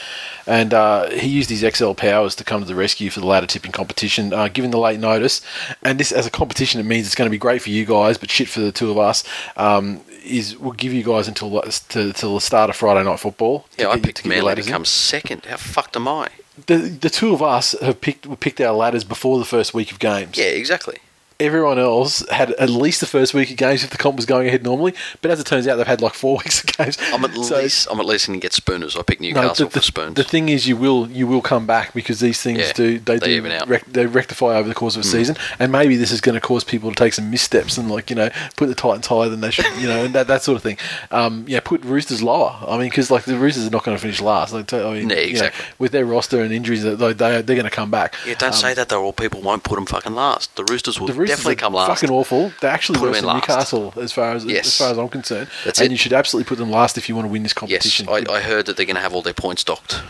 [0.47, 3.47] And uh, he used his Excel powers to come to the rescue for the ladder
[3.47, 5.41] tipping competition, uh, given the late notice.
[5.81, 8.17] And this, as a competition, it means it's going to be great for you guys,
[8.19, 9.23] but shit for the two of us.
[9.57, 13.65] Um, is we'll give you guys until to, till the start of Friday night football.
[13.77, 14.67] Yeah, I get- picked your Manly to in.
[14.67, 15.45] come second.
[15.45, 16.29] How fucked am I?
[16.67, 19.99] The, the two of us have picked picked our ladders before the first week of
[19.99, 20.37] games.
[20.37, 20.97] Yeah, exactly.
[21.37, 24.47] Everyone else had at least the first week of games if the comp was going
[24.47, 24.93] ahead normally.
[25.21, 26.97] But as it turns out, they've had like four weeks of games.
[27.11, 28.95] I'm at So- least I'm at least going to get spooners.
[28.95, 30.13] I picked No, Newcastle the, the, for spoons.
[30.15, 33.17] the thing is, you will you will come back because these things Yeah, do they,
[33.17, 33.67] they do even out.
[33.67, 36.41] Rec- they rectify over the course of a season, and maybe this is going to
[36.41, 39.41] cause people to take some missteps and like you know put the Titans higher than
[39.41, 40.77] they should, you know, and that, that sort of thing.
[41.11, 42.55] Um, yeah, put Roosters lower.
[42.65, 44.53] I mean, because like the Roosters are not going to finish last.
[44.53, 45.65] Like, I mean, Yeah, you know, exactly.
[45.79, 48.15] with their roster and injuries, they they they're going to come back.
[48.25, 50.55] yeah, don't Um, say that though, or people won't put them fucking last.
[50.55, 51.87] The Roosters will the Roosters definitely come last.
[51.99, 52.51] Fucking awful.
[52.61, 53.47] They're actually Put worse than last.
[53.49, 54.67] Newcastle as far as Yes.
[54.67, 55.49] as far as I'm concerned.
[55.63, 55.91] That's and it.
[55.91, 58.07] you should absolutely put them last if you want to win this Yes, competition.
[58.09, 60.01] I, I heard that they're going to have all their points docked.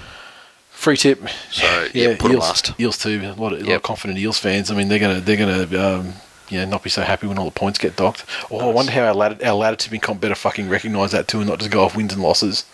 [0.71, 1.21] Free tip.
[1.51, 2.73] So, yeah, put 'em Eels, last.
[2.80, 3.19] Eels too.
[3.23, 4.69] A lot of, a lot of confident Eels fans.
[4.69, 5.63] I mean, they're gonna they're gonna
[5.99, 6.13] um,
[6.49, 8.23] yeah not be so happy when all the points get docked.
[8.51, 11.39] Oh, I wonder how our ladder, our ladder tipping comp better fucking recognise that too,
[11.39, 12.65] and not just go off wins and losses.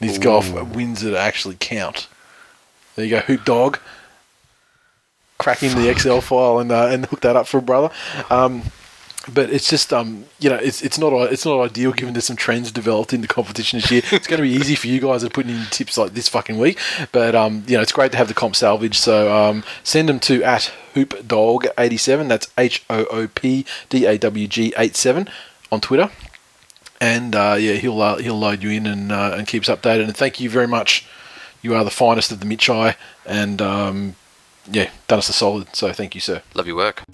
[0.00, 2.08] These go off wins that actually count.
[2.94, 3.78] There you go, hoop dog.
[5.44, 7.90] Crack in the Excel file and uh, and hook that up for a brother.
[8.30, 8.62] Um,
[9.30, 12.36] but it's just um you know it's it's not it's not ideal given there's some
[12.36, 14.02] trends developed in the competition this year.
[14.12, 16.58] It's going to be easy for you guys are putting in tips like this fucking
[16.58, 16.78] week,
[17.12, 18.98] but um you know it's great to have the comp salvage.
[18.98, 22.28] So um send them to at hoopdog87.
[22.28, 25.28] That's H O O P D A W G 87
[25.70, 26.10] on Twitter.
[27.02, 30.04] And uh, yeah, he'll uh, he'll load you in and uh, and keep us updated.
[30.04, 31.06] And thank you very much.
[31.60, 32.94] You are the finest of the Mitchai,
[33.26, 34.16] and um,
[34.70, 35.74] yeah, done us a solid.
[35.74, 36.42] So thank you, sir.
[36.54, 37.04] Love your work.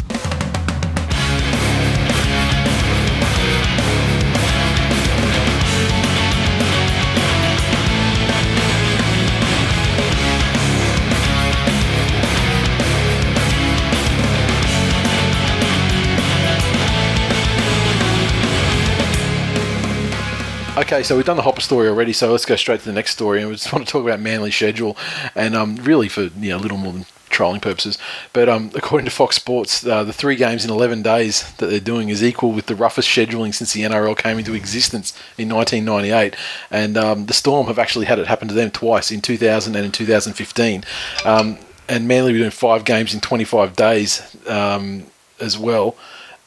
[20.81, 23.13] Okay, so we've done the Hopper story already, so let's go straight to the next
[23.13, 23.41] story.
[23.41, 24.97] And we just want to talk about Manly's schedule,
[25.35, 27.97] and um, really for you know a little more than trolling purposes.
[28.33, 31.81] But um, according to Fox Sports, uh, the three games in 11 days that they're
[31.81, 36.37] doing is equal with the roughest scheduling since the NRL came into existence in 1998.
[36.71, 39.87] And um, the Storm have actually had it happen to them twice in 2000 and
[39.87, 40.85] in 2015.
[41.25, 45.07] Um, and Manly were doing five games in 25 days um,
[45.41, 45.97] as well.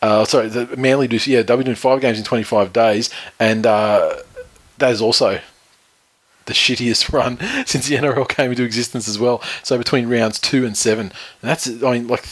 [0.02, 3.66] Uh, sorry, the Manly do yeah they'll be doing five games in 25 days, and
[3.66, 4.18] uh,
[4.78, 5.40] that is also
[6.46, 9.42] the shittiest run since the NRL came into existence as well.
[9.64, 12.26] So between rounds two and seven, and that's I mean like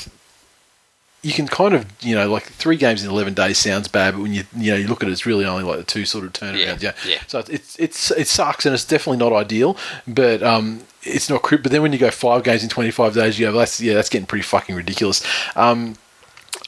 [1.23, 4.21] you can kind of you know like three games in 11 days sounds bad, but
[4.21, 6.25] when you you know you look at it, it's really only like the two sort
[6.25, 6.81] of turnarounds.
[6.81, 7.21] Yeah, Yeah, yeah.
[7.27, 10.81] So it's it's it sucks and it's definitely not ideal, but um.
[11.03, 13.53] It's not crypt, but then when you go five games in 25 days, you go,
[13.53, 15.25] well, that's, yeah, that's getting pretty fucking ridiculous.
[15.55, 15.95] Um,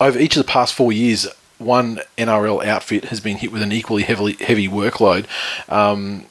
[0.01, 1.27] over each of the past four years,
[1.59, 5.25] one NRL outfit has been hit with an equally heavily heavy workload.
[5.69, 6.25] Um,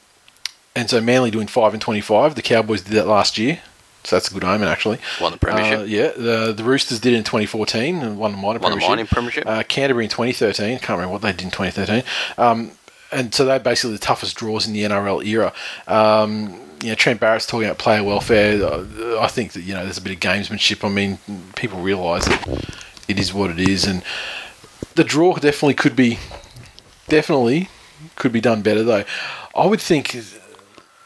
[0.75, 2.35] and so Manly doing five and twenty-five.
[2.35, 3.61] The Cowboys did that last year,
[4.03, 4.99] so that's a good omen actually.
[5.21, 5.79] Won the premiership.
[5.79, 8.77] Uh, yeah, the the Roosters did it in 2014 and won the minor Won the
[8.77, 8.89] premiership.
[8.89, 9.47] minor premiership.
[9.47, 10.79] Uh, Canterbury in 2013.
[10.79, 12.03] Can't remember what they did in 2013.
[12.37, 12.71] Um,
[13.11, 15.53] and so they're basically the toughest draws in the NRL era.
[15.87, 18.61] Um, you know, Trent Barrett's talking about player welfare.
[18.61, 20.83] Uh, I think that you know there's a bit of gamesmanship.
[20.83, 21.19] I mean,
[21.55, 22.75] people realise that
[23.07, 24.03] it is what it is, and
[24.95, 26.17] the draw definitely could be,
[27.07, 27.69] definitely
[28.15, 29.03] could be done better though.
[29.55, 30.15] I would think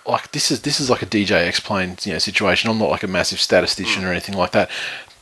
[0.08, 2.70] like this is this is like a DJ explained you know situation.
[2.70, 4.12] I'm not like a massive statistician or mm.
[4.12, 4.70] anything like that,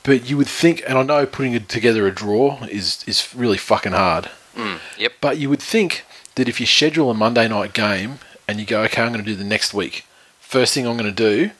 [0.03, 3.57] but you would think, and I know putting it together a draw is is really
[3.57, 4.29] fucking hard.
[4.55, 5.13] Mm, yep.
[5.19, 8.83] But you would think that if you schedule a Monday night game and you go,
[8.83, 10.05] okay, I'm going to do the next week,
[10.39, 11.51] first thing I'm going to do,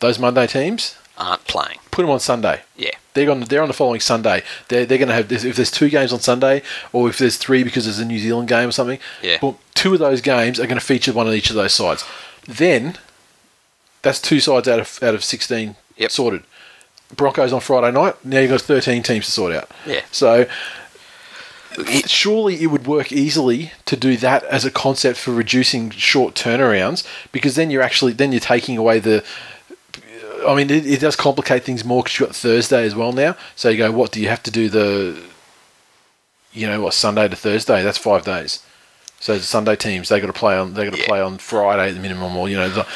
[0.00, 1.78] those Monday teams, Aren't playing.
[1.90, 2.60] put them on Sunday.
[2.76, 2.90] Yeah.
[3.14, 3.40] They're on.
[3.40, 4.42] They're on the following Sunday.
[4.68, 6.62] They're, they're going to have if there's two games on Sunday,
[6.92, 8.98] or if there's three because there's a New Zealand game or something.
[9.22, 9.38] Yeah.
[9.40, 12.04] Well, two of those games are going to feature one of each of those sides.
[12.48, 12.96] Then,
[14.02, 16.10] that's two sides out of out of sixteen Yep.
[16.10, 16.42] sorted.
[17.14, 18.14] Broncos on Friday night.
[18.24, 19.70] Now you've got thirteen teams to sort out.
[19.86, 20.02] Yeah.
[20.10, 20.46] So
[21.78, 26.34] It- surely it would work easily to do that as a concept for reducing short
[26.34, 29.22] turnarounds because then you're actually then you're taking away the
[30.46, 33.36] I mean it, it does complicate things more because you've got Thursday as well now
[33.56, 35.20] so you go what do you have to do the
[36.54, 38.62] you know what Sunday to Thursday that's five days
[39.20, 41.06] so the Sunday teams they got to play on they got to Yeah.
[41.06, 42.86] play on Friday at the minimum or you know the,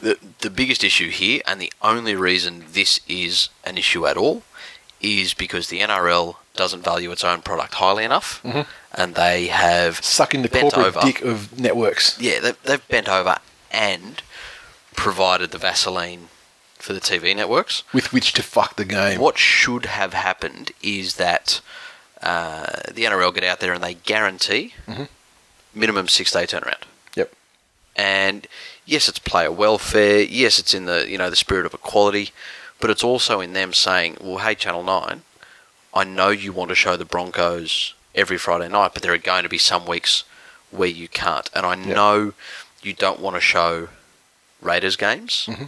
[0.00, 4.42] the, the biggest issue here, and the only reason this is an issue at all,
[5.00, 8.44] is because the NRL doesn't value its own product highly enough,
[8.94, 11.00] and they have sucking the corporate over.
[11.00, 13.38] dick of networks Yeah, they've, they've bent over
[13.70, 14.22] and
[14.94, 16.28] provided the Vaseline
[16.76, 17.84] for the TV networks.
[17.94, 21.60] with which to fuck the game What should have happened is that
[22.20, 24.74] uh, the NRL get out there and they guarantee
[25.74, 26.82] minimum six day turnaround.
[27.16, 27.32] yep
[27.96, 28.46] And
[28.86, 30.20] yes, it's player welfare.
[30.20, 32.30] Yes, it's in the you know the spirit of equality,
[32.80, 35.22] but it's also in them saying, "Well, hey, Channel Nine,
[35.94, 39.42] I know you want to show the Broncos every Friday night, but there are going
[39.42, 40.24] to be some weeks
[40.70, 42.32] where you can't, and I know
[42.82, 43.88] you don't want to show
[44.60, 45.66] Raiders games, mm-hmm.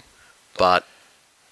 [0.57, 0.87] but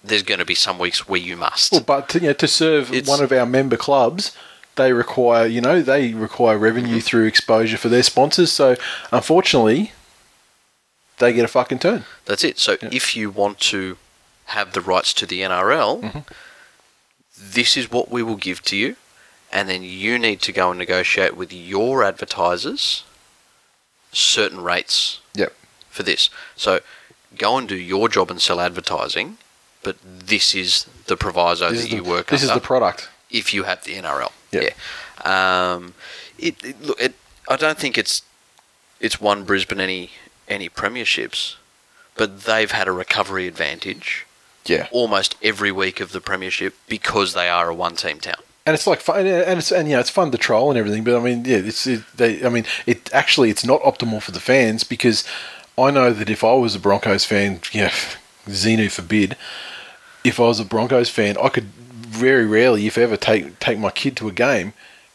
[0.02, 2.48] there's going to be some weeks where you must." Well, but to, you know, to
[2.48, 4.32] serve It's- one of our member clubs,
[4.76, 6.98] they require you know they require revenue Mm-hmm.
[7.00, 8.50] through exposure for their sponsors.
[8.52, 8.76] So
[9.10, 9.92] unfortunately,
[11.18, 12.04] they get a fucking turn.
[12.24, 12.58] That's it.
[12.58, 13.96] So if you want to
[14.46, 16.24] have the rights to the NRL,
[17.38, 18.96] this is what we will give to you,
[19.52, 23.04] and then you need to go and negotiate with your advertisers
[24.12, 25.52] certain rates Yep.
[25.88, 26.28] for this.
[26.56, 26.80] So
[27.38, 29.38] go and do your job and sell advertising,
[29.82, 32.34] but this is the proviso This that the, you work on.
[32.34, 33.08] this is the product.
[33.30, 34.32] if you have the NRL.
[34.52, 34.68] Yeah.
[35.24, 35.72] Yeah.
[35.74, 35.94] Um,
[36.38, 37.14] it, it, look, it,
[37.48, 38.22] I don't think it's
[39.00, 40.10] it's won Brisbane any
[40.48, 41.56] any premierships,
[42.16, 44.26] but they've had a recovery advantage
[44.66, 44.88] Yeah.
[44.90, 48.36] almost every week of the premiership because they are a one team town.
[48.64, 51.02] And it's like fun, and it's and you know it's fun to troll and everything.
[51.02, 52.44] But I mean, yeah, it's it, they.
[52.44, 55.24] I mean, it actually it's not optimal for the fans because
[55.76, 57.90] I know that if I was a Broncos fan, you know,
[58.46, 59.36] Xenu forbid,
[60.22, 61.70] if I was a Broncos fan, I could
[62.12, 64.72] very rarely, if ever, take take my kid to a game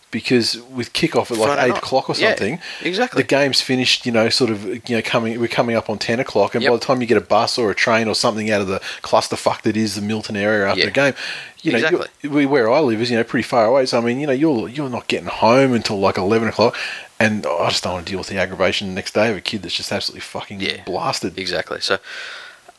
[0.10, 1.78] because with kickoff at like eight night.
[1.80, 3.22] o'clock or Yeah, something, exactly.
[3.22, 4.06] the game's finished.
[4.06, 6.72] You know, sort of, you know, coming we're coming up on ten o'clock, and by
[6.72, 9.62] the time you get a bus or a train or something out of the clusterfuck
[9.64, 10.86] that is the Milton area after Yeah.
[10.86, 11.14] the game,
[11.62, 12.46] you know, Exactly.
[12.46, 13.86] where I live is you know pretty far away.
[13.86, 16.76] So I mean, you know, you're you're not getting home until like eleven o'clock,
[17.20, 19.42] and I just don't want to deal with the aggravation the next day of a
[19.42, 20.84] kid that's just absolutely fucking Yeah.
[20.86, 21.38] blasted.
[21.38, 21.82] Exactly.
[21.82, 21.98] So,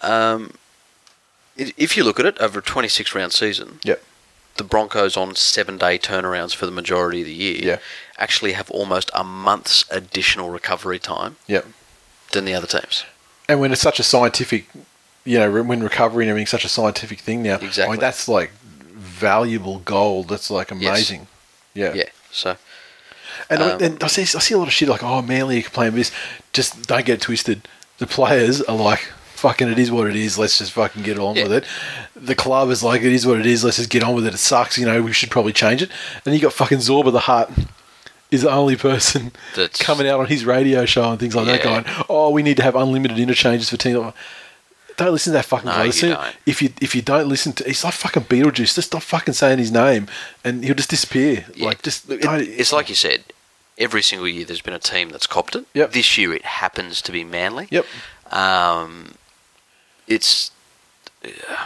[0.01, 0.55] um,
[1.59, 4.03] if you look at it over a 26 round season, Yep.
[4.57, 7.79] the Broncos on seven day turnarounds for the majority of the year Yeah.
[8.19, 11.67] actually have almost a month's additional recovery time Yep.
[12.33, 13.05] than the other teams.
[13.49, 14.67] And when it's such a scientific,
[15.25, 17.93] you know, when recovery and everything's such a scientific thing now, I Exactly.
[17.93, 18.53] mean, that's like
[18.95, 20.29] valuable gold.
[20.29, 21.29] That's like amazing.
[21.75, 21.95] Yeah.
[21.95, 22.05] Yeah.
[22.33, 22.57] So
[23.51, 25.59] And, I- Um, and I see I see a lot of shit like, oh, Manly
[25.61, 26.11] are complaining this.
[26.53, 27.67] Just don't get it twisted.
[27.99, 29.07] The players are like,
[29.39, 30.39] fucking, it is what it is.
[30.39, 31.45] Let's just fucking get on Yeah.
[31.45, 31.65] with it.
[32.17, 33.65] The club is like, it is what it is.
[33.65, 34.35] Let's just get on with it.
[34.35, 34.77] It sucks.
[34.79, 35.91] You know, we should probably change it.
[36.25, 37.51] And you got fucking Zorba the Hut.
[38.31, 41.63] Is the only person That's- coming out on his radio show and things like that,
[41.63, 44.13] going, "Oh, we need to have unlimited interchanges for teams."
[44.99, 45.81] Don't listen to that fucking No, guy.
[45.85, 46.17] you Listen-.
[46.45, 48.75] If you if you don't listen to, it's like fucking Beetlejuice.
[48.75, 50.09] Just stop fucking saying his name,
[50.45, 51.47] and he'll just disappear.
[51.55, 51.65] yeah.
[51.69, 53.25] Like just it, it's like you said.
[53.79, 55.65] Every single year, there's been a team that's copped it.
[55.73, 55.93] Yep.
[55.93, 57.69] This year, it happens to be Manly.
[57.71, 57.87] Yep.
[58.33, 59.15] Um,
[60.09, 60.51] it's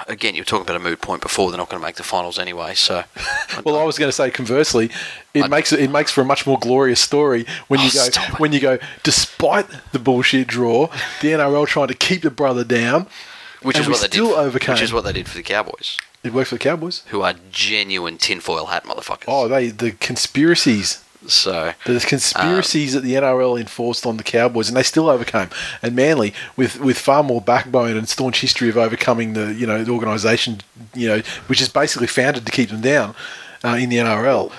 [0.08, 1.50] again, you were talking about a moot point before.
[1.50, 2.74] They're not going to make the finals anyway.
[2.74, 3.04] So,
[3.64, 4.90] Well, I was going to say conversely,
[5.34, 7.90] it I- makes it, it makes for a much more glorious story when oh, you
[7.94, 8.78] Oh, go when you go.
[9.02, 10.86] Despite the bullshit draw,
[11.20, 13.06] the NRL trying to keep the brother down,
[13.62, 14.38] which is what they still did.
[14.38, 14.74] overcame.
[14.74, 17.02] Which is what they did for the Cowboys, it worked for the Cowboys.
[17.08, 19.24] who are genuine tinfoil hat motherfuckers.
[19.28, 21.01] Oh, they the conspiracies.
[21.26, 25.48] So The conspiracies that the NRL enforced on the Cowboys, and they still overcame.
[25.82, 29.84] And Manly, with, with far more backbone and staunch history of overcoming the you know
[29.84, 30.60] the organisation,
[30.94, 33.14] you know, which is basically founded to keep them down
[33.64, 34.52] uh, in the NRL.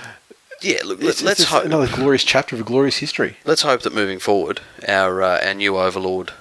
[0.62, 1.65] yeah, look, It's, let's it's hope.
[1.65, 3.38] another glorious chapter of a glorious history.
[3.45, 6.32] Let's hope that moving forward, our uh, our new overlord,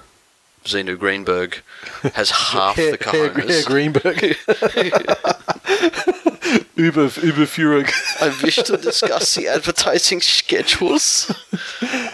[0.65, 1.61] Zenu Greenberg,
[2.13, 3.49] has half Hair, the Hair- cojones.
[3.49, 4.37] Hair Greenberg.
[6.75, 7.91] Uber Uber Führer.
[8.21, 11.29] I wish to discuss the advertising schedules.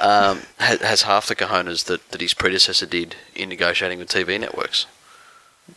[0.01, 4.39] Um, has, has half the cojones that, that his predecessor did in negotiating with TV
[4.39, 4.85] networks.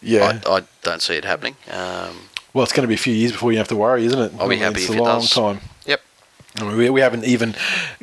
[0.00, 0.40] yeah.
[0.46, 1.56] I, I don't see it happening.
[1.70, 4.18] Um, well, it's going to be a few years before you have to worry, isn't
[4.18, 4.32] it?
[4.38, 5.30] I'll be I mean, happy it's if a it long does.
[5.30, 5.60] time.
[5.86, 6.00] yep.
[6.58, 7.54] I mean, we, we haven't even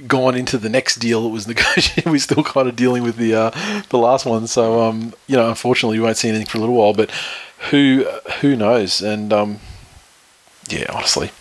[0.08, 2.06] gone into the next deal that was negotiated.
[2.12, 4.48] We're still kind of dealing with the uh, the last one.
[4.48, 6.94] So, um, you know, unfortunately, we won't see anything for a little while.
[6.94, 7.12] But
[7.70, 8.06] who
[8.42, 9.02] who knows?
[9.02, 9.60] And um,
[10.70, 11.32] yeah, honestly,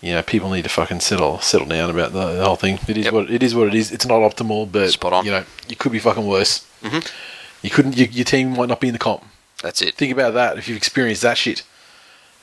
[0.00, 2.78] you know, people need to fucking settle settle down about the, the whole thing.
[2.86, 3.12] It is Yep.
[3.14, 3.54] what it is.
[3.54, 3.90] What it is.
[3.92, 5.24] It's not optimal, but Spot on.
[5.24, 6.66] you know, you could be fucking worse.
[6.82, 7.06] Mm-hmm.
[7.62, 7.96] You couldn't.
[7.96, 9.24] You, your team might not be in the comp.
[9.62, 9.94] That's it.
[9.96, 10.56] Think about that.
[10.58, 11.64] If you've experienced that shit,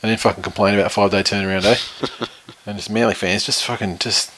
[0.04, 2.26] and then fucking complain about five day turnaround, eh?
[2.66, 4.32] and just Manly fans, just fucking just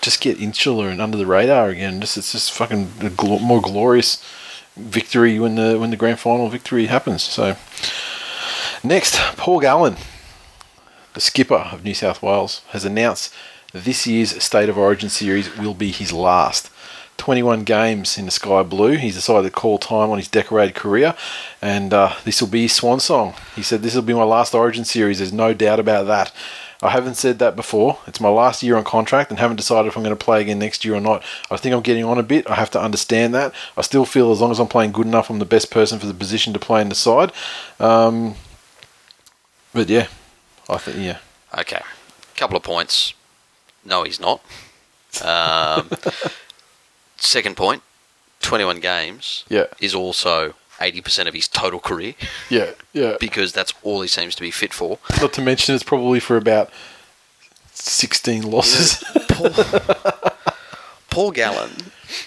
[0.00, 2.00] just get insular and under the radar again.
[2.00, 4.24] Just it's just fucking gl- more glorious
[4.76, 7.22] victory when the when the grand final victory happens.
[7.22, 7.56] So
[8.82, 9.96] next, Paul Gallen,
[11.14, 13.32] the skipper of New South Wales, has announced
[13.72, 16.70] this year's State of Origin series will be his last.
[17.18, 18.96] 21 games in the sky blue.
[18.96, 21.14] He's decided to call time on his decorated career,
[21.60, 23.34] and uh, this will be his swan song.
[23.54, 25.18] He said, This will be my last Origin series.
[25.18, 26.32] There's no doubt about that.
[26.82, 27.98] I haven't said that before.
[28.08, 30.58] It's my last year on contract and haven't decided if I'm going to play again
[30.58, 31.22] next year or not.
[31.48, 32.50] I think I'm getting on a bit.
[32.50, 33.54] I have to understand that.
[33.76, 36.06] I still feel as long as I'm playing good enough, I'm the best person for
[36.06, 37.30] the position to play in the side.
[37.78, 38.34] Um,
[39.72, 40.08] but yeah,
[40.68, 41.18] I think, yeah.
[41.58, 41.80] Okay.
[42.36, 43.14] Couple of points.
[43.84, 44.40] No, he's not.
[45.22, 45.90] Um,
[47.16, 47.82] second point
[48.40, 49.66] 21 games Yeah.
[49.80, 52.14] is also 80% of his total career
[52.48, 53.16] Yeah, yeah.
[53.20, 54.98] because that's all he seems to be fit for.
[55.20, 56.70] Not to mention, it's probably for about
[57.72, 59.04] 16 losses.
[59.28, 59.50] Paul,
[61.10, 61.70] Paul Gallen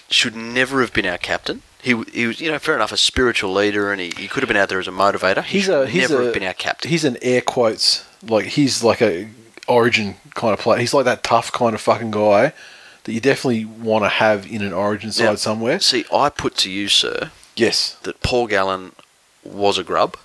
[0.08, 1.62] should never have been our captain.
[1.86, 4.48] He, he was, you know, fair enough, a spiritual leader, and he, he could have
[4.48, 5.44] been out there as a motivator.
[5.44, 6.90] He he's a he's never a, have been our captain.
[6.90, 9.28] He's an air quotes like he's like a
[9.68, 10.80] origin kind of player.
[10.80, 12.52] He's like that tough kind of fucking guy
[13.04, 15.78] that you definitely want to have in an origin side Now, somewhere.
[15.78, 18.92] See, I put to you, sir, Yes, that Paul Gallen
[19.44, 20.16] was a grub,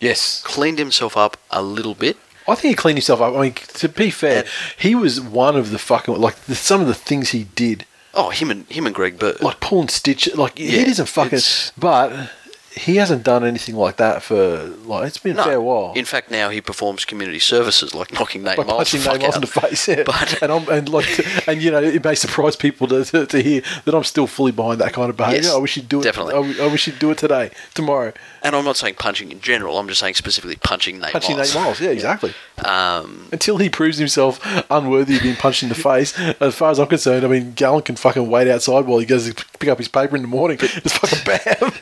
[0.00, 0.42] yes.
[0.44, 2.16] cleaned himself up a little bit.
[2.46, 3.34] I think he cleaned himself up.
[3.34, 4.44] I mean, to be fair,
[4.78, 7.84] he was one of the fucking like the, some of the things he did,
[8.16, 9.40] Oh, him and him and Greg Bird.
[9.42, 10.34] like pull and stitch.
[10.34, 11.40] Like Yeah, he doesn't fucking.
[11.78, 12.30] But
[12.76, 15.92] he hasn't done anything like that for like it's been a fair while.
[15.94, 19.20] In fact, now he performs community services like knocking Nate by Myles the punching Nate
[19.22, 20.02] Myles in the face, yeah.
[20.04, 21.06] But- and I'm and like
[21.48, 24.50] and you know it may surprise people to, to, to hear that I'm still fully
[24.52, 25.42] behind that kind of behaviour.
[25.42, 26.04] Yes, I wish you'd do it.
[26.04, 26.34] definitely.
[26.60, 28.12] I wish you'd do it today, tomorrow.
[28.44, 29.78] And I'm not saying punching in general.
[29.78, 31.54] I'm just saying specifically punching Nate Punching Myles.
[31.54, 32.32] Nate Myles, yeah, exactly.
[32.64, 34.38] Um, Until he proves himself
[34.70, 37.82] unworthy of being punched in the face, as far as I'm concerned, I mean, Gallen
[37.82, 40.56] can fucking wait outside while he goes to pick up his paper in the morning.
[40.58, 41.72] But, It's fucking bam.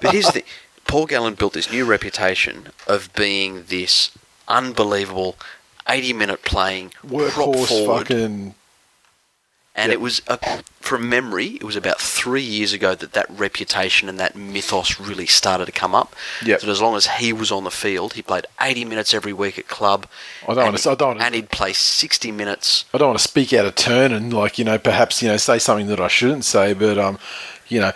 [0.00, 0.42] but here's the thing.
[0.86, 4.12] Paul Gallen built this new reputation of being this
[4.46, 5.36] unbelievable
[5.88, 8.54] 80 minute playing Workhorse, fucking.
[9.76, 9.94] And Yep.
[9.94, 10.36] it was, uh,
[10.80, 15.26] from memory, it was about three years ago that that reputation and that mythos really
[15.26, 16.14] started to come up.
[16.44, 16.60] Yep.
[16.60, 19.58] That as long as he was on the field, he played 80 minutes every week
[19.58, 20.06] at club.
[20.44, 22.84] I don't and, wanna- I don't wanna- And he'd play 60 minutes.
[22.94, 25.36] I don't want to speak out of turn and like you know perhaps you know
[25.38, 27.18] say something that I shouldn't say, but um,
[27.66, 27.92] you know,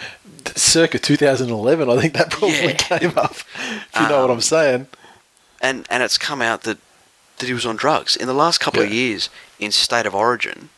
[0.57, 2.73] circa 2011, I think that probably Yeah.
[2.73, 3.37] came up.
[3.37, 4.89] If you know what I'm saying.
[5.61, 6.79] And, and it's come out that,
[7.39, 8.17] that he was on drugs.
[8.17, 9.29] In the last couple of years,
[9.61, 10.71] in State of Origin,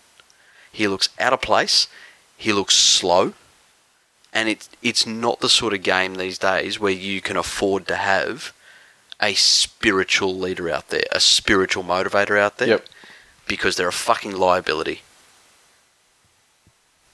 [0.73, 1.89] he looks out of place.
[2.37, 3.35] He looks slow.
[4.33, 7.97] And it, it's not the sort of game these days where you can afford to
[7.97, 8.53] have
[9.21, 12.69] a spiritual leader out there, a spiritual motivator out there.
[12.69, 12.87] Yep.
[13.49, 15.03] Because they're a fucking liability.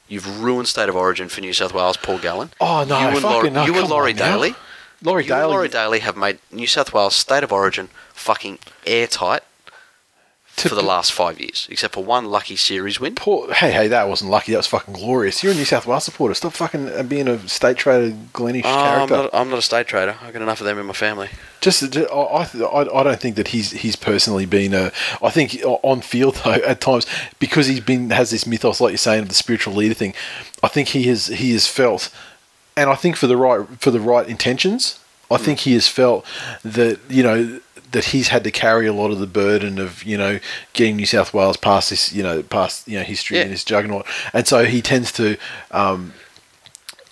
[0.09, 2.51] You've ruined State of Origin for New South Wales, Paul Gallen.
[2.61, 4.37] Oh no, you and, Laurie, no, you and Laurie on now.
[4.37, 4.55] Daley.
[5.03, 5.53] Laurie you and Daley.
[5.53, 9.43] Laurie Daley have made New South Wales State of Origin fucking airtight
[10.57, 13.15] for the last five years, except for one lucky series win.
[13.15, 14.53] Poor, hey, hey, that wasn't lucky.
[14.53, 15.43] That was fucking glorious.
[15.43, 16.35] You're a New South Wales supporter.
[16.35, 19.15] Stop fucking uh, being a state trader, Glennish Oh, I'm, character.
[19.17, 20.17] not, I'm not a state trader.
[20.23, 21.29] I've got enough of them in my family.
[21.61, 24.93] Just, ju- I, I, I I don't think that he's he's personally been a.
[25.23, 27.07] I think on field though at times
[27.39, 30.15] because he's been has this mythos like you're saying of the spiritual leader thing.
[30.63, 32.11] I think he has he has felt,
[32.77, 34.99] and I think for the right for the right intentions.
[35.29, 36.25] I think he has felt
[36.65, 37.61] that you know
[37.97, 40.39] that he's had to carry a lot of the burden of you know
[40.75, 43.45] getting New South Wales past this you know past you know history Yeah.
[43.45, 45.37] and this juggernaut, and so he tends to.
[45.71, 46.13] Um,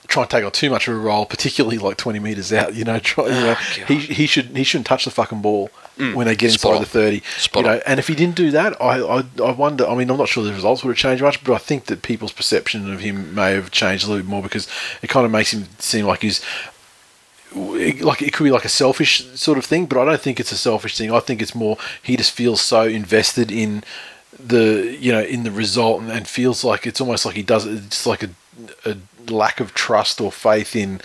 [0.06, 2.74] try and take on too much of a role, particularly like twenty meters out.
[2.74, 5.70] You know, try, you know Oh, he he should he shouldn't touch the fucking ball
[5.96, 6.80] when they get inside on.
[6.82, 7.20] the thirty.
[7.38, 7.82] Spot you know, on.
[7.86, 9.88] and if he didn't do that, I, I I wonder.
[9.88, 12.02] I mean, I'm not sure the results would have changed much, but I think that
[12.02, 14.68] people's perception of him may have changed a little bit more because
[15.02, 16.40] it kind of makes him seem like he's
[17.54, 20.52] like it could be like a selfish sort of thing, but I don't think it's
[20.52, 21.12] a selfish thing.
[21.12, 23.84] I think it's more he just feels so invested in
[24.38, 27.66] the you know in the result and, and feels like it's almost like he does
[27.66, 27.84] it.
[27.84, 28.30] It's like a,
[28.84, 28.96] a
[29.30, 31.00] lack of trust or faith in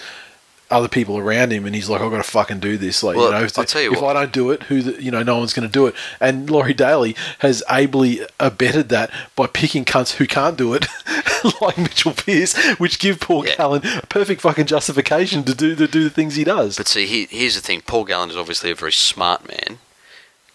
[0.71, 3.01] other people around him, and he's like, I've got to fucking do this.
[3.01, 4.15] Like, Well, you know, I'll tell you if what.
[4.15, 5.95] I don't do it, who, the, you know, no one's going to do it.
[6.19, 10.85] And Laurie Daley has ably abetted that by picking cunts who can't do it,
[11.61, 13.55] like Mitchell Pearce, which give Paul Yeah.
[13.55, 16.77] Gallen a perfect fucking justification to do to do the things he does.
[16.77, 19.79] But see, he, here's the thing: Paul Gallen is obviously a very smart man.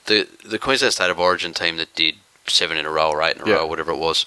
[0.06, 2.14] The the Queensland State of Origin team that did
[2.46, 3.54] seven in a row or eight in a Yeah.
[3.56, 4.26] row, whatever it was,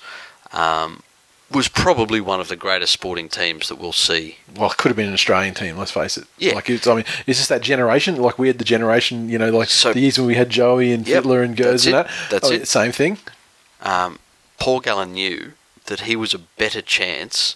[0.51, 1.03] um,
[1.49, 4.37] was probably one of the greatest sporting teams that we'll see.
[4.55, 5.77] well, it could have been an Australian team.
[5.77, 6.25] Let's face it.
[6.37, 6.53] Yeah.
[6.55, 6.85] Like it's.
[6.87, 8.17] I mean, it's just that generation.
[8.17, 9.29] Like we had the generation.
[9.29, 11.85] You know, like So- the years when we had Joey and Yep, Fittler and Gers
[11.85, 12.09] and that.
[12.29, 12.67] that's Oh, it.
[12.67, 13.17] Same thing.
[13.81, 14.19] Um,
[14.59, 15.53] Paul Gallen knew
[15.85, 17.55] that he was a better chance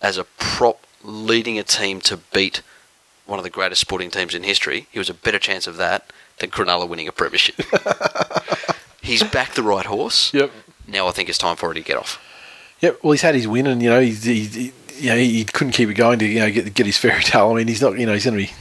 [0.00, 2.62] as a prop leading a team to beat
[3.26, 4.86] one of the greatest sporting teams in history.
[4.92, 7.56] He was a better chance of that than Cronulla winning a premiership.
[9.02, 10.32] He's backed the right horse.
[10.32, 10.50] Yep.
[10.86, 12.20] Now I think it's time for it to get off.
[12.82, 12.98] Yep.
[13.02, 15.72] Well, he's had his win, and you know, he's, he, he, you know, he couldn't
[15.72, 17.50] keep it going to you know get get his fairy tale.
[17.50, 17.98] I mean, he's not.
[17.98, 18.52] You know, he's going to be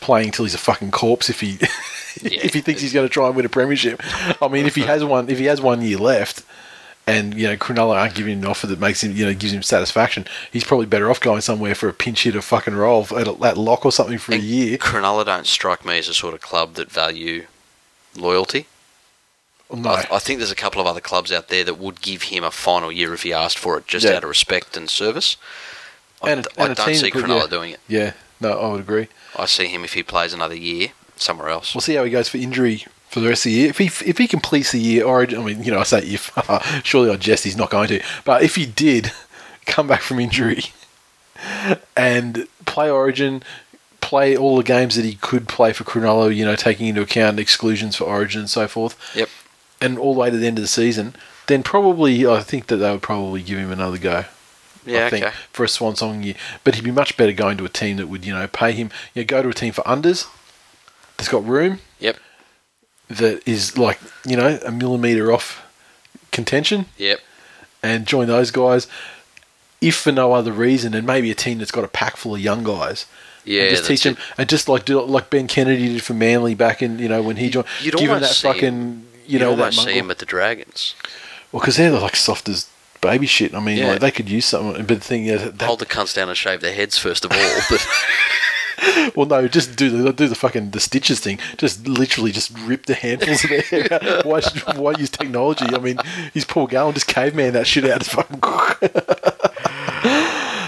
[0.00, 1.58] playing till he's a fucking corpse if he
[2.22, 2.40] Yeah.
[2.42, 4.00] if he thinks he's going to try and win a premiership.
[4.42, 6.42] I mean, if he has one, if he has one year left.
[7.06, 9.52] And you know, Cronulla aren't giving him an offer that makes him, you know, gives
[9.52, 10.26] him satisfaction.
[10.52, 13.56] He's probably better off going somewhere for a pinch hitter fucking roll at, a, at
[13.56, 14.78] lock or something for a year.
[14.78, 17.46] Cronulla don't strike me as a sort of club that value
[18.14, 18.66] loyalty.
[19.72, 22.24] No, I, I think there's a couple of other clubs out there that would give
[22.24, 24.12] him a final year if he asked for it, just Yeah.
[24.16, 25.36] out of respect and service.
[26.22, 27.46] I, And- I and a don't see could- Cronulla yeah.
[27.46, 27.80] doing it.
[27.88, 29.08] yeah, no, I would agree.
[29.36, 31.74] I see him if he plays another year somewhere else.
[31.74, 33.70] We'll see how he goes for injury for the rest of the year.
[33.70, 36.30] If he if he completes the year, Origin, I mean, you know, I say if
[36.84, 39.12] surely I jest he's not going to, but if he did
[39.66, 40.64] come back from injury
[41.96, 43.42] and play Origin,
[44.00, 47.38] play all the games that he could play for Cronulla, you know, taking into account
[47.38, 49.28] exclusions for Origin and so forth, Yep.
[49.80, 51.14] And all the way to the end of the season,
[51.46, 54.24] then probably I think that they would probably give him another go.
[54.86, 55.34] Yeah, I think, okay.
[55.52, 56.34] for a swan song year.
[56.64, 58.90] But he'd be much better going to a team that would, you know, pay him.
[59.14, 60.26] You know, go to a team for unders
[61.18, 62.16] that's got room, Yep.
[63.08, 65.62] that is like, you know, a millimetre off
[66.32, 67.20] contention Yep.
[67.82, 68.86] and join those guys.
[69.82, 72.40] If for no other reason, and maybe a team that's got a pack full of
[72.40, 73.06] young guys.
[73.44, 76.54] Yeah, and just teach them, and just like do like Ben Kennedy did for Manly
[76.54, 77.66] back in, you know, when he joined.
[77.82, 80.94] You'd give him that fucking, you You'd know, that see him at the Dragons.
[81.52, 82.68] Well, because they're like soft as
[83.00, 83.54] baby shit.
[83.54, 83.92] I mean, Yeah.
[83.92, 84.84] like they could use something.
[84.86, 87.32] But the thing is, that, Hold the cunts down and shave their heads first of
[87.32, 87.60] all.
[87.68, 87.86] But
[89.16, 91.38] well, no, just do the do the fucking the stitches thing.
[91.56, 93.88] Just literally just rip the handfuls of their hair.
[93.92, 94.24] out.
[94.26, 95.66] Why should- why use technology?
[95.66, 95.98] I mean,
[96.34, 98.04] he's Paul Gallen, just caveman that shit out.
[98.04, 98.40] Fucking.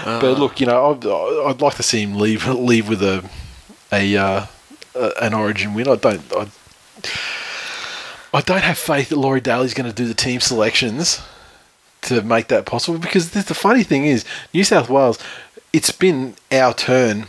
[0.05, 1.05] but look, you know, I'd,
[1.49, 3.23] I'd like to see him leave leave with a
[3.91, 4.45] a, uh,
[5.21, 5.87] an Origin win.
[5.87, 6.21] I don't.
[6.33, 6.47] I,
[8.33, 11.21] I don't have faith that Laurie Daley's going to do the team selections
[12.01, 15.19] to make that possible because the, the funny thing is New South Wales
[15.73, 17.25] it's been our turn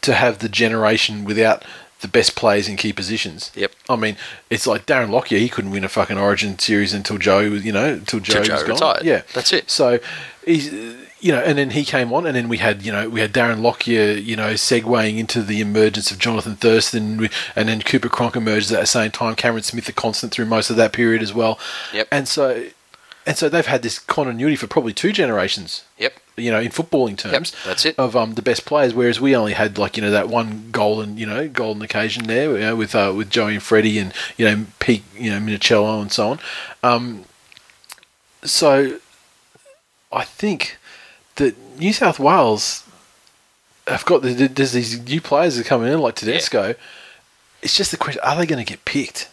[0.00, 1.62] to have the generation without
[2.00, 3.52] the best players in key positions.
[3.54, 3.72] Yep.
[3.90, 4.16] I mean,
[4.48, 7.72] it's like Darren Lockyer, he couldn't win a fucking Origin series until Joe was, you
[7.72, 8.72] know, until Joe, Joe was gone.
[8.72, 9.04] retired.
[9.04, 9.22] Yeah.
[9.34, 9.70] That's it.
[9.70, 9.98] So
[10.46, 10.72] he's
[11.20, 13.32] you know, and then he came on, and then we had you know we had
[13.32, 18.36] Darren Lockyer, you know, segueing into the emergence of Jonathan Thurston, and then Cooper Cronk
[18.36, 19.34] emerged at the same time.
[19.34, 21.58] Cameron Smith, a constant through most of that period as well.
[21.92, 22.08] Yep.
[22.10, 22.66] And so,
[23.26, 26.14] and so they've had this continuity for probably two generations yep.
[26.36, 27.54] you know, in footballing terms.
[27.64, 27.98] that's it.
[27.98, 31.18] Of um, the best players, whereas we only had like you know that one golden
[31.18, 34.46] you know golden occasion there, you know, with uh, with Joey and Freddie and you
[34.46, 36.40] know Pete, you know Minichiello and so on.
[36.82, 37.24] Um,
[38.42, 38.98] so
[40.10, 40.78] I think
[41.40, 42.84] that New South Wales
[43.86, 46.74] have got the, there's these new players that are coming in like Tedesco.
[47.62, 49.28] It's just the question: Are they going to get picked?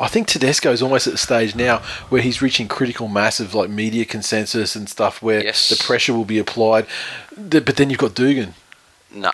[0.00, 3.52] I think Tedesco is almost at the stage now where he's reaching critical mass of
[3.54, 5.68] like media consensus and stuff where Yes.
[5.68, 6.86] the pressure will be applied.
[7.36, 8.54] But then you've got Dugan.
[9.12, 9.32] No.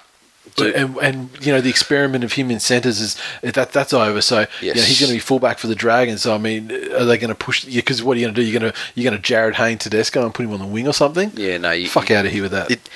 [0.56, 4.20] Dude, And, and you know the experiment of him in centres is that that's over.
[4.20, 6.22] So you know, he's going to be fullback for the Dragons.
[6.22, 7.64] So I mean, are they going to push?
[7.64, 8.46] Because what are you going to do?
[8.46, 10.86] You're going to you're going to Jarryd Hayne Tedesco and put him on the wing
[10.86, 11.32] or something?
[11.34, 11.72] yeah, no.
[11.72, 12.70] You, Fuck out of here with that.
[12.70, 12.88] It,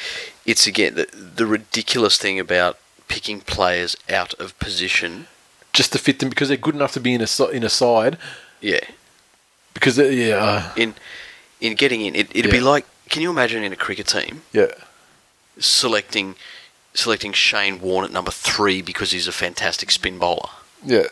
[0.47, 2.79] it's again the, the ridiculous thing about
[3.09, 5.27] picking players out of position.
[5.73, 8.19] Just to fit them because they're good enough to be in a in a side.
[8.61, 8.81] Yeah.
[9.75, 10.95] Because they- yeah, uh, In
[11.61, 12.87] in getting in, it, it'd be like.
[13.09, 14.67] Can you imagine in a cricket team yeah,
[15.59, 16.35] selecting
[16.99, 20.51] selecting Shane Warne at number three because he's a fantastic spin bowler?
[20.85, 21.05] yeah.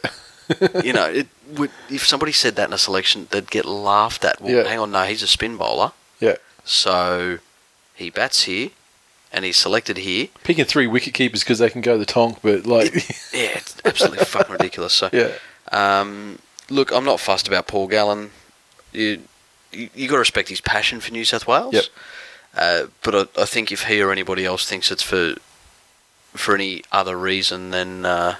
[0.84, 1.26] you know, it
[1.56, 4.40] would, if somebody said that in a selection, they'd get laughed at.
[4.40, 4.62] Well, Yeah.
[4.68, 7.38] hang on, no, he's a spin bowler, Yeah, so
[7.96, 8.68] he bats here,
[9.32, 10.28] and he's selected here.
[10.44, 12.94] Picking three wicket keepers because they can go the tonk, but like,
[13.34, 14.92] Yeah, it's absolutely fucking ridiculous.
[14.94, 15.32] So, yeah,
[15.72, 16.38] um,
[16.70, 18.30] look, I'm not fussed about Paul Gallen.
[18.92, 19.22] You,
[19.72, 21.74] you, you got to respect his passion for New South Wales.
[21.74, 21.84] Yep.
[22.56, 25.34] Uh, but I, I think if he or anybody else thinks it's for
[26.36, 28.36] for any other reason than uh,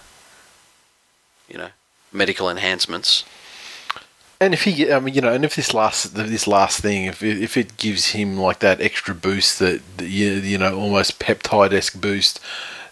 [1.49, 1.69] you know
[2.13, 3.25] medical enhancements,
[4.41, 7.23] And if he, I mean, you know, and if this last this last thing, if
[7.23, 11.73] it, if it gives him like that extra boost that, you, you know almost peptide
[11.73, 12.41] esque boost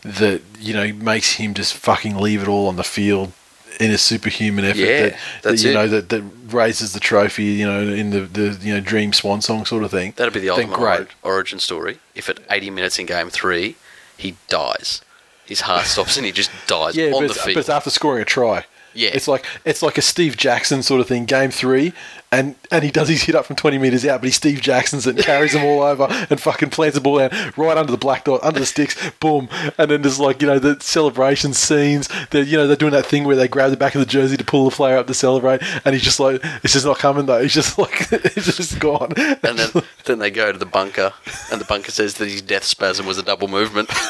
[0.02, 3.32] that you know makes him just fucking leave it all on the field
[3.80, 5.74] in a superhuman effort Yeah, that, that you it.
[5.74, 9.40] know that, that raises the trophy, you know, in the, the you know dream swan
[9.40, 10.12] song sort of thing.
[10.16, 11.09] that'd be the ultimate great.
[11.22, 11.98] origin story.
[12.14, 13.76] If at 80 minutes in game three
[14.17, 15.01] he dies,
[15.47, 17.91] his heart stops and he just dies Yeah, on but the it's, but it's after
[17.91, 18.65] scoring a try.
[18.97, 19.11] Yeah.
[19.12, 21.25] it's like it's like a Steve Jackson sort of thing.
[21.25, 21.93] Game three,
[22.33, 25.07] and and he does his hit up from twenty meters out, but he's Steve Jackson's
[25.07, 27.99] it and carries them all over and fucking plants the ball down right under the
[27.99, 29.49] black dot, under the sticks, boom,
[29.79, 32.09] and then there's like you know the celebration scenes.
[32.31, 34.37] They're you know they're doing that thing where they grab the back of the jersey
[34.37, 37.27] to pull the player up to celebrate, and he's just like it's just not coming
[37.27, 37.43] though.
[37.43, 39.12] He's just like it's just gone.
[39.16, 41.12] and then, then they go to the bunker,
[41.53, 43.91] and the bunker says that his death spasm was a double movement.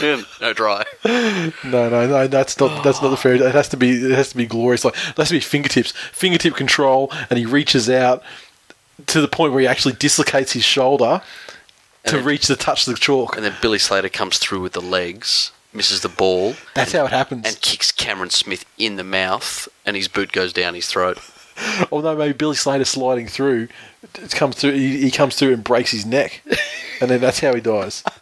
[0.00, 0.84] Yeah, no try.
[1.04, 2.26] No, no, no.
[2.26, 2.82] That's not.
[2.82, 3.34] That's not the fair.
[3.34, 3.90] It has to be.
[3.90, 4.82] It has to be glorious.
[4.84, 8.22] Like it has to be fingertips, fingertip control, and he reaches out
[9.06, 11.22] to the point where he actually dislocates his shoulder
[12.04, 13.36] to then- reach the touch the chalk.
[13.36, 17.10] And then Billy Slater comes through with the legs, misses the ball, That's how it
[17.10, 17.46] happens.
[17.46, 21.18] and kicks Cameron Smith in the mouth, and his boot goes down his throat.
[21.92, 23.68] Although maybe Billy Slater sliding through,
[24.14, 24.72] it comes through.
[24.72, 26.42] He, he comes through and breaks his neck,
[27.00, 28.02] and then that's how he dies.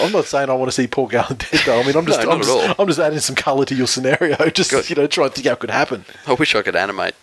[0.00, 1.78] I'm not saying I want to see Paul Gallen dead though.
[1.80, 2.80] I mean, I'm just, No, I'm, just.
[2.80, 4.36] I'm just adding some colour to your scenario.
[4.50, 4.90] Just Good.
[4.90, 6.04] you know, try and think how it could happen.
[6.26, 7.14] I wish I could animate.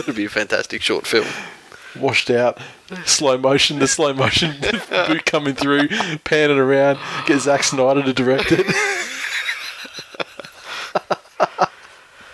[0.00, 1.26] That'd be a fantastic short film.
[1.98, 2.58] washed out,
[3.04, 4.54] slow motion, the slow motion
[5.06, 5.88] boot coming through,
[6.24, 8.66] panning around, get Zack Snyder to direct it.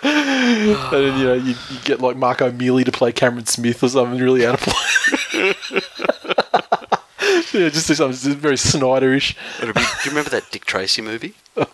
[0.03, 3.89] and then, you know, you, you get like Mark O'Meley to play Cameron Smith or
[3.89, 5.55] something really out of place.
[7.61, 9.35] yeah, just do something just very Snyderish.
[9.61, 11.65] Be, do you remember that Dick Tracy movie yeah,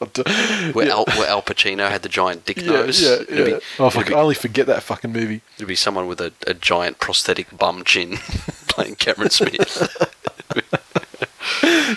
[0.71, 3.01] where, Al, where Al Pacino had the giant dick yeah, nose?
[3.01, 3.15] yeah.
[3.15, 5.41] It'd, Be, oh, fuck, it'd, I be, only forget that fucking movie.
[5.57, 8.17] it'd be someone with a, a giant prosthetic bum chin
[8.67, 9.69] playing Cameron Smith.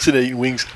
[0.00, 0.66] Sitting eating wings.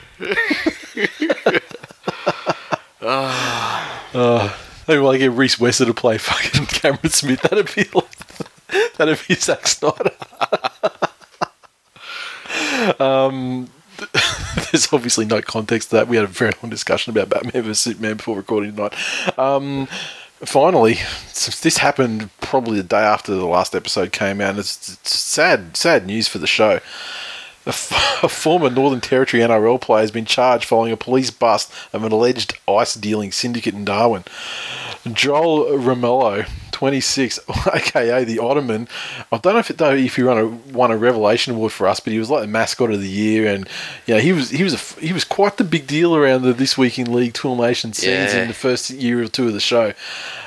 [3.02, 4.54] uh,
[4.86, 7.42] maybe like get Rhys Wesser to play fucking Cameron Smith.
[7.42, 10.12] That'd be like, that'd be Zack Snyder.
[12.98, 13.68] Um,
[14.72, 16.08] there's obviously no context to that.
[16.08, 18.94] We had a very long discussion about Batman vs Superman before recording tonight.
[19.38, 19.88] Um,
[20.40, 20.94] finally,
[21.34, 25.76] this happened probably the day after the last episode came out, and it's, it's sad,
[25.76, 26.80] sad news for the show.
[27.66, 31.72] A, f- a former Northern Territory NRL player has been charged following a police bust
[31.92, 34.24] of an alleged ice dealing syndicate in Darwin.
[35.12, 36.48] Joel Romelo,
[36.80, 37.40] 26,
[37.74, 38.88] aka the Ottoman.
[39.30, 41.86] I don't know if it, though if he won a won a Revelation Award for
[41.86, 43.68] us, but he was like the mascot of the year, and
[44.06, 46.54] you know he was he was a he was quite the big deal around the
[46.54, 48.40] this week in league Tool Nation scenes Yeah.
[48.42, 49.92] in the first year or two of the show.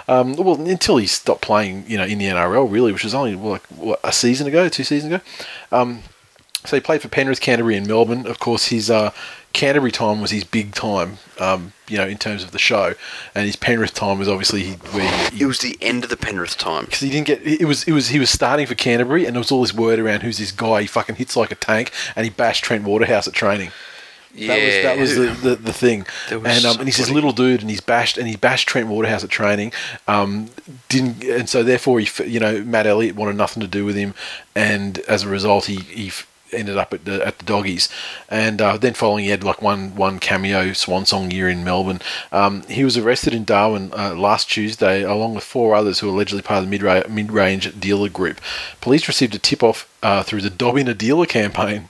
[0.07, 3.35] Um, well, until he stopped playing, you know, in the NRL, really, which was only
[3.35, 5.23] like what, a season ago, two seasons ago.
[5.71, 6.01] Um,
[6.65, 8.25] so he played for Penrith, Canterbury, and Melbourne.
[8.25, 9.11] Of course, his uh,
[9.53, 12.95] Canterbury time was his big time, um, you know, in terms of the show,
[13.35, 16.17] and his Penrith time was obviously he, where he, It was the end of the
[16.17, 16.85] Penrith time.
[16.85, 19.39] because he didn't get it was it was he was starting for Canterbury, and there
[19.39, 20.81] was all this word around who's this guy.
[20.81, 23.71] He fucking hits like a tank, and he bashed Trent Waterhouse at training.
[24.35, 26.07] Yeah, That was that was the, the, the thing.
[26.31, 29.23] And um, and he's this little dude, and he's bashed and he bashed Trent Waterhouse
[29.23, 29.71] at training.
[30.07, 30.49] Um,
[30.89, 34.15] didn't and so therefore he you know Matt Elliott wanted nothing to do with him,
[34.55, 36.11] and as a result he he.
[36.53, 37.89] Ended up at the at the doggies,
[38.29, 42.01] and uh, then following he had like one one cameo swan song year in Melbourne.
[42.31, 46.13] Um, he was arrested in Darwin uh, last Tuesday, along with four others who were
[46.13, 48.39] allegedly part of the mid mid range dealer group.
[48.81, 51.89] Police received a tip off uh, through the Dob in a Dealer campaign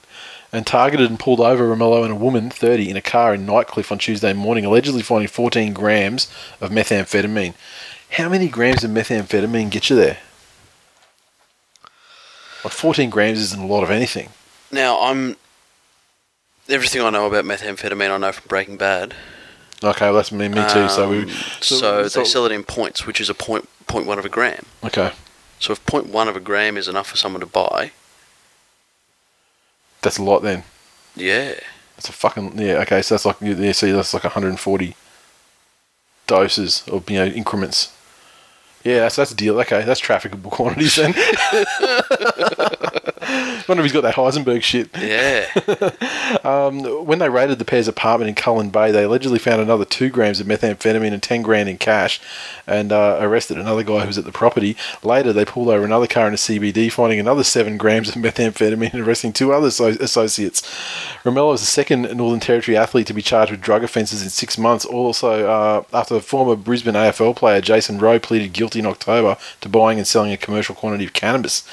[0.54, 3.90] and targeted and pulled over Romelo and a woman, 30, in a car in Nightcliff
[3.90, 7.54] on Tuesday morning, allegedly finding 14 grams of methamphetamine.
[8.10, 10.18] How many grams of methamphetamine get you there?
[12.62, 14.28] Like 14 grams isn't a lot of anything.
[14.74, 15.36] Now I'm
[16.68, 19.14] everything I know about methamphetamine I know from Breaking Bad.
[19.82, 20.88] Okay, well, that's me, me too.
[20.88, 21.28] so we, Um,
[21.60, 24.64] so, they sell it in points, which is a point point one of a gram.
[24.82, 25.12] Okay,
[25.60, 27.92] So if point one of a gram is enough for someone to buy,
[30.02, 30.64] that's a lot then.
[31.14, 31.54] yeah,
[31.96, 32.78] That's a fucking yeah.
[32.80, 33.72] Okay, so that's like yeah.
[33.72, 34.96] See, that's like 140
[36.26, 37.93] doses or you know increments.
[38.84, 39.58] Yeah, that's that's a deal.
[39.60, 41.14] Okay, that's trafficable quantities then.
[43.68, 44.90] wonder if he's got that Heisenberg shit.
[44.96, 45.46] Yeah.
[47.04, 50.40] When they raided the pair's apartment in Cullen Bay, they allegedly found another two grams
[50.40, 52.20] of methamphetamine and ten grand in cash,
[52.66, 54.76] and uh, arrested another guy who was at the property.
[55.02, 58.92] Later, they pulled over another car in a CBD, finding another seven grams of methamphetamine
[58.92, 60.62] and arresting two other so- associates.
[61.24, 64.58] Romelo was the second Northern Territory athlete to be charged with drug offences in six
[64.58, 64.84] months.
[64.84, 69.98] Also, uh, after former Brisbane AFL player Jason Rowe pleaded guilty in October to buying
[69.98, 71.66] and selling a commercial quantity of cannabis.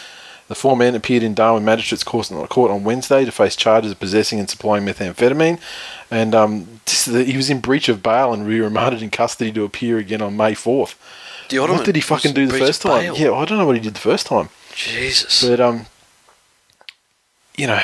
[0.47, 3.99] The four men appeared in Darwin Magistrates Court court on Wednesday to face charges of
[4.01, 5.61] possessing and supplying methamphetamine,
[6.09, 10.21] and um, he was in breach of bail and remanded in custody to appear again
[10.21, 10.99] on May fourth.
[11.47, 13.01] The Ottoman What did he fucking do the first time?
[13.01, 13.15] bail.
[13.15, 15.41] Yeah, I don't know what he did the first time, Jesus.
[15.41, 15.85] but um,
[17.55, 17.81] you know,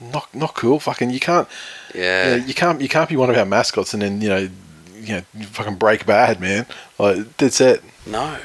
[0.00, 0.78] not not cool.
[0.78, 1.48] Fucking, you can't,
[1.94, 2.36] yeah.
[2.36, 4.48] yeah, you can't, you can't be one of our mascots and then you know,
[4.94, 6.66] you know, fucking break bad, man.
[6.98, 7.82] Like that's it.
[8.06, 8.38] No.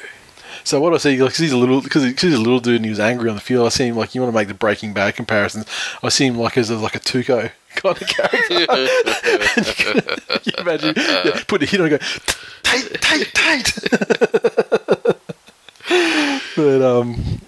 [0.66, 2.86] So what I see, like, 'cause he's a little, because he's a little dude and
[2.86, 3.66] he was angry on the field.
[3.68, 5.66] I see him like you want to make the Breaking Bad comparisons.
[6.04, 8.60] I see him like as a, like a Tuco kind of character.
[8.60, 8.68] You,
[9.76, 10.02] can,
[10.44, 12.06] you imagine yeah, put a hit on, and go
[12.64, 13.78] tight, Tate, Tate.
[16.56, 17.42] but um,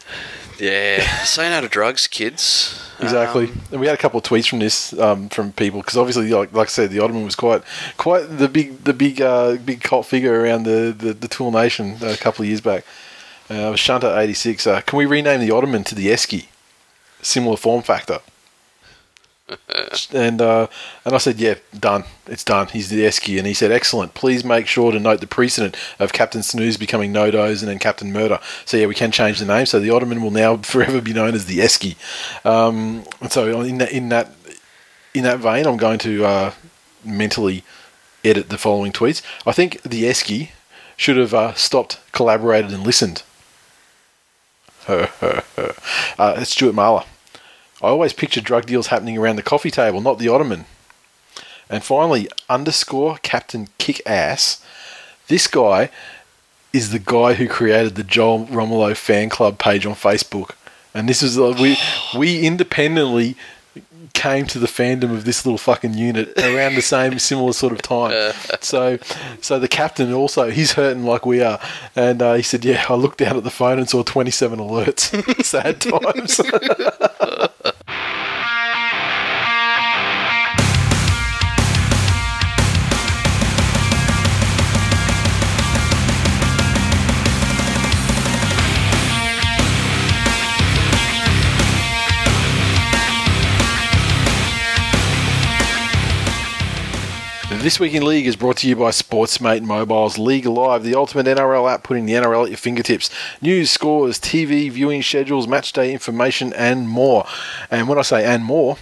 [0.60, 1.24] Yeah.
[1.24, 2.80] Say no to drugs, kids.
[3.00, 3.46] exactly.
[3.48, 6.30] Um, and we had a couple of tweets from this um, from people because obviously,
[6.32, 7.64] like, like I said, the Ottoman was quite
[7.98, 11.98] quite the big the big uh, big cult figure around the the, the Tool Nation
[12.02, 12.86] a couple of years back.
[13.50, 14.68] Uh, Shunter eighty six.
[14.68, 16.48] Uh, can we rename the Ottoman to the Esky?
[17.22, 18.20] Similar form factor.
[20.14, 20.68] and uh,
[21.06, 22.04] and I said, yeah, done.
[22.26, 22.68] It's done.
[22.68, 24.14] He's the Esky, and he said, excellent.
[24.14, 27.80] Please make sure to note the precedent of Captain Snooze becoming No Doze and then
[27.80, 28.40] Captain Murder.
[28.66, 29.66] So yeah, we can change the name.
[29.66, 31.96] So the Ottoman will now forever be known as the Esky.
[32.46, 34.32] Um, and so in that in that
[35.14, 36.54] in that vein, I'm going to uh,
[37.04, 37.64] mentally
[38.24, 39.22] edit the following tweets.
[39.46, 40.50] I think the Esky
[40.98, 43.24] should have uh, stopped, collaborated, and listened.
[44.88, 47.06] uh, it's Stuart Marler.
[47.82, 50.66] I always picture drug deals happening around the coffee table, not the Ottoman.
[51.70, 54.64] And finally, underscore Captain Kick Ass.
[55.28, 55.90] This guy
[56.72, 60.52] is the guy who created the Joel Romelo fan club page on Facebook.
[60.94, 61.78] And this is we
[62.18, 63.36] we independently
[64.18, 67.82] came to the fandom of this little fucking unit around the same similar sort of
[67.82, 68.34] time.
[68.60, 68.98] So,
[69.40, 71.60] so the captain also he's hurting like we are,
[71.96, 75.44] and uh, he said, "Yeah, I looked down at the phone and saw 27 alerts.
[75.46, 76.42] Sad times."
[97.68, 101.26] This Week in League is brought to you by Sportsmate Mobile's League Live, the ultimate
[101.26, 103.10] NRL app putting the NRL at your fingertips.
[103.42, 107.28] News, scores, TV, viewing schedules, match day information, and more.
[107.70, 108.78] And when I say and more,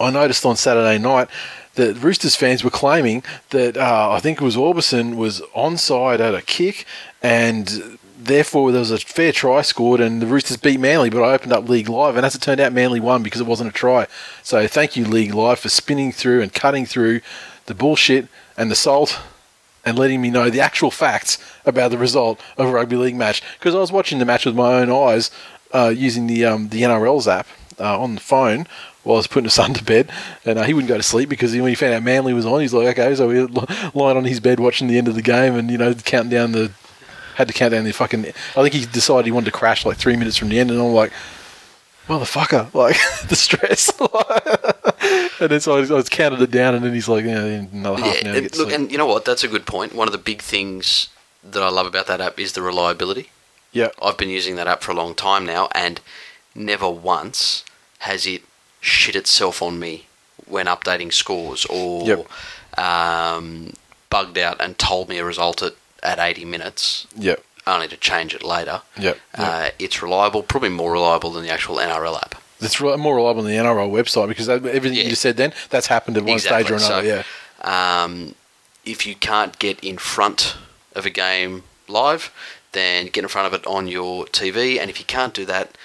[0.00, 1.28] I noticed on Saturday night
[1.76, 6.34] that Roosters fans were claiming that uh, I think it was Orbison was onside at
[6.34, 6.86] a kick
[7.22, 11.32] and therefore there was a fair try scored and the Roosters beat Manly but I
[11.32, 13.72] opened up League Live and as it turned out Manly won because it wasn't a
[13.72, 14.08] try.
[14.42, 17.20] So thank you League Live for spinning through and cutting through
[17.70, 19.18] the bullshit and the salt
[19.84, 23.42] and letting me know the actual facts about the result of a rugby league match
[23.58, 25.30] because I was watching the match with my own eyes
[25.72, 27.46] uh, using the um, the NRL's app
[27.78, 28.66] uh, on the phone
[29.04, 30.10] while I was putting his son to bed,
[30.44, 32.60] and uh, he wouldn't go to sleep because when he found out Manly was on,
[32.60, 35.22] he's like, okay, so we were lying on his bed watching the end of the
[35.22, 36.70] game, and you know counting down the
[37.36, 38.26] had to count down the fucking.
[38.26, 40.80] I think he decided he wanted to crash like three minutes from the end, and
[40.80, 41.12] I'm like,
[42.10, 42.96] motherfucker, like
[43.28, 43.90] the stress.
[45.40, 48.02] and so I, was- I was counted it down, and then he's like, yeah, another
[48.02, 48.72] half an hour look, sleep.
[48.74, 49.24] and you know what?
[49.24, 49.94] That's a good point.
[49.94, 51.08] One of the big things
[51.42, 53.30] that I love about that app is the reliability.
[53.72, 56.00] yeah, I've been using that app for a long time now, and
[56.54, 57.64] never once
[58.00, 58.42] has it
[58.80, 60.06] shit itself on me
[60.46, 62.26] when updating scores or Yep.
[62.78, 63.72] um,
[64.08, 67.36] bugged out and told me a result at, at 80 minutes, yeah,
[67.66, 68.82] only to change it later.
[68.98, 69.14] yeah.
[69.38, 69.44] yeah.
[69.44, 72.42] Uh, it's reliable, probably more reliable than the actual NRL app.
[72.60, 75.04] It's re- more reliable than the NRL website because that, everything Yeah.
[75.04, 77.00] you just said then that's happened at one stage or another.
[77.00, 77.22] So, yeah,
[78.02, 78.34] Um,
[78.84, 80.56] if you can't get in front
[80.94, 82.30] of a game live,
[82.72, 84.78] then get in front of it on your TV.
[84.80, 85.76] And if you can't do that,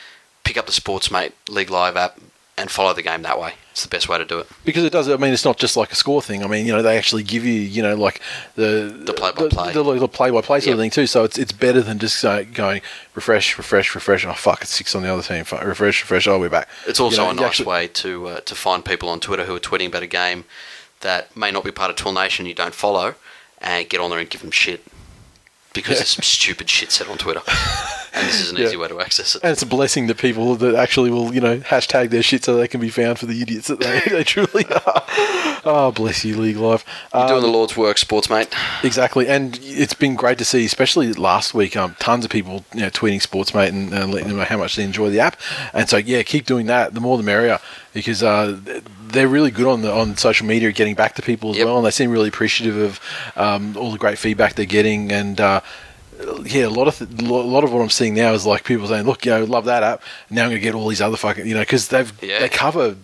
[0.43, 2.19] pick up the Sportsmate League Live app
[2.58, 3.53] and follow the game that way.
[3.72, 4.47] It's the best way to do it.
[4.64, 5.10] because it does.
[5.10, 6.41] I mean, it's not just like a score thing.
[6.43, 8.22] I mean, you know, they actually give you, you know, like
[8.56, 9.74] the The play-by-play.
[9.74, 11.06] the, the, the play-by-play sort of thing too.
[11.08, 12.82] So it's it's better than just uh, going
[13.16, 14.26] refresh, refresh, refresh.
[14.26, 15.39] Oh fuck, it's six on the other team.
[15.39, 16.28] Refresh, refresh.
[16.28, 16.70] Oh, we're back.
[16.88, 19.43] It's also You know, a nice actually- way to uh, to find people on Twitter
[19.43, 20.45] who are tweeting about a game
[21.01, 23.16] that may not be part of Tool Nation you don't follow,
[23.60, 24.86] and get on there and give them shit
[25.74, 27.41] because there's some stupid shit said on Twitter.
[28.16, 28.68] And this is an Yeah.
[28.68, 29.43] easy way to access it.
[29.43, 32.55] And it's a blessing to people that actually will, you know, hashtag their shit so
[32.55, 35.03] they can be found for the idiots that they, they truly are.
[35.66, 36.86] Oh, bless you, League Live.
[37.13, 38.47] You're doing Um, the Lord's work, Sportsmate.
[38.84, 41.76] Exactly, and it's been great to see, especially last week.
[41.76, 44.76] Um, tons of people, you know, tweeting Sportsmate and uh, letting them know how much
[44.76, 45.36] they enjoy the app.
[45.74, 46.93] And so, yeah, keep doing that.
[46.93, 47.59] The more, the merrier,
[47.93, 48.57] because uh,
[49.07, 51.66] they're really good on the on social media, getting back to people as Yep.
[51.66, 51.78] well.
[51.78, 52.99] And they seem really appreciative of
[53.36, 55.11] um, all the great feedback they're getting.
[55.11, 55.61] And uh,
[56.45, 58.88] yeah, a lot of th- a lot of what I'm seeing now is like people
[58.88, 61.18] saying, "Look, you know, love that app." Now I'm going to get all these other
[61.18, 62.39] fucking, you know, because they've Yeah.
[62.39, 62.95] they cover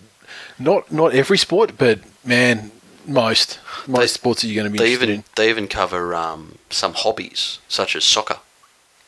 [0.58, 2.70] not not every sport, but man,
[3.06, 6.58] most most They- sports that you're going to be They even they even cover um,
[6.70, 8.38] some hobbies such as soccer.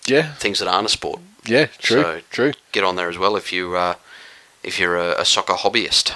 [0.06, 1.20] Yeah, things that aren't a sport.
[1.46, 2.52] Yeah, true, So- true.
[2.72, 3.94] Get on there as well if you uh,
[4.62, 6.12] if you're a, a soccer hobbyist.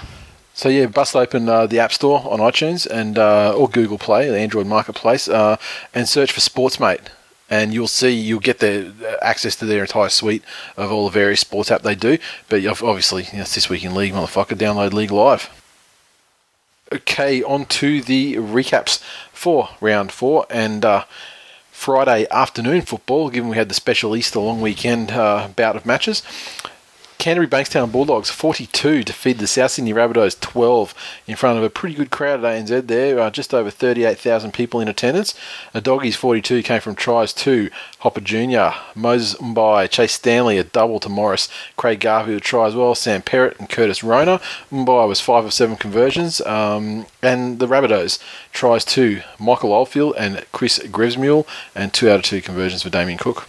[0.55, 4.29] So yeah, bust open uh, the App Store on iTunes and uh, or Google Play,
[4.29, 5.57] the Android Marketplace, uh,
[5.95, 7.03] and search for Sportsmate,
[7.51, 10.43] and you'll see you'll get the uh, access to their entire suite
[10.77, 12.19] of all the various sports app they do.
[12.49, 14.57] But obviously, you know, it's this week in league, motherfucker.
[14.57, 15.51] Download League Live.
[16.93, 20.85] Okay, on to the recaps for round four and.
[20.85, 21.05] Uh,
[21.71, 26.25] Friday afternoon football, given we had the special Easter long weekend uh, bout of matches.
[27.19, 30.95] Canterbury Bankstown Bulldogs 42 defeated the South Sydney Rabbitohs 12
[31.27, 34.81] in front of a pretty good crowd at ANZ there, uh, just over 38,000 people
[34.81, 35.35] in attendance.
[35.73, 37.71] The Doggies 42 came from tries to
[38.03, 42.77] Hopoate Jr., Moses Mbye, Chase Stanley a double to Morris, Craig Garfield a try as
[42.77, 44.41] well, Sam Perrett and Curtis Rona.
[44.71, 50.47] Mbye was 5 of 7 conversions, um, and the Rabbitohs tries to Michael Oldfield and
[50.53, 53.49] Chris Grevsmuhl, and 2 out of 2 conversions for Damien Cook.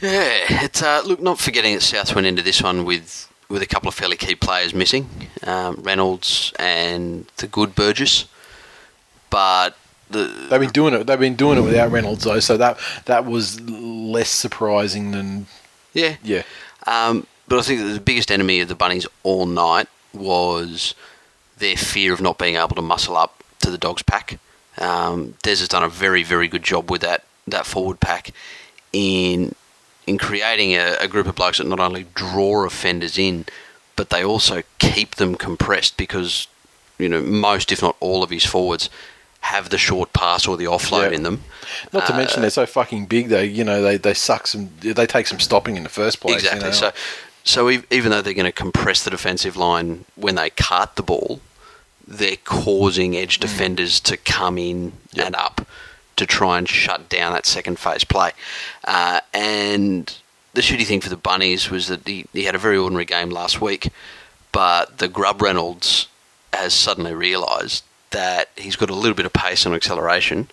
[0.00, 3.66] Yeah, it's uh, look not forgetting that South went into this one with with a
[3.66, 5.08] couple of fairly key players missing,
[5.42, 8.24] um, Reynolds and the good Burgess,
[9.30, 9.76] but
[10.10, 11.06] the They've been doing it.
[11.06, 15.46] They've been doing it without Reynolds though, so that that was less surprising than
[15.92, 16.42] yeah yeah.
[16.86, 20.94] Um, but I think the biggest enemy of the Bunnies all night was
[21.58, 24.38] their fear of not being able to muscle up to the Dogs pack.
[24.78, 28.32] Um, Des has done a very, very good job with that, that forward pack
[28.92, 29.54] in
[30.06, 33.44] in creating a, a group of blokes that not only draw offenders in,
[33.96, 36.46] but they also keep them compressed because
[36.98, 38.88] you know most, if not all, of his forwards
[39.40, 41.42] have the short pass or the offload in them.
[41.92, 43.28] Not to Uh, mention they're so fucking big.
[43.28, 44.70] They you know they, they suck some.
[44.80, 46.42] They take some stopping in the first place.
[46.42, 46.68] you Exactly.
[46.68, 46.74] know.
[46.74, 46.92] So,
[47.44, 51.02] so ev- even though they're going to compress the defensive line when they cart the
[51.02, 51.40] ball,
[52.06, 53.40] they're causing edge Mm.
[53.40, 55.66] defenders to come in and up
[56.16, 58.32] to try and shut down that second phase play.
[58.84, 60.18] Uh, and
[60.54, 63.30] the shitty thing for the Bunnies was that he, he had a very ordinary game
[63.30, 63.90] last week,
[64.50, 66.08] but the Grub Reynolds
[66.52, 70.48] has suddenly realised that he's got a little bit of pace and acceleration,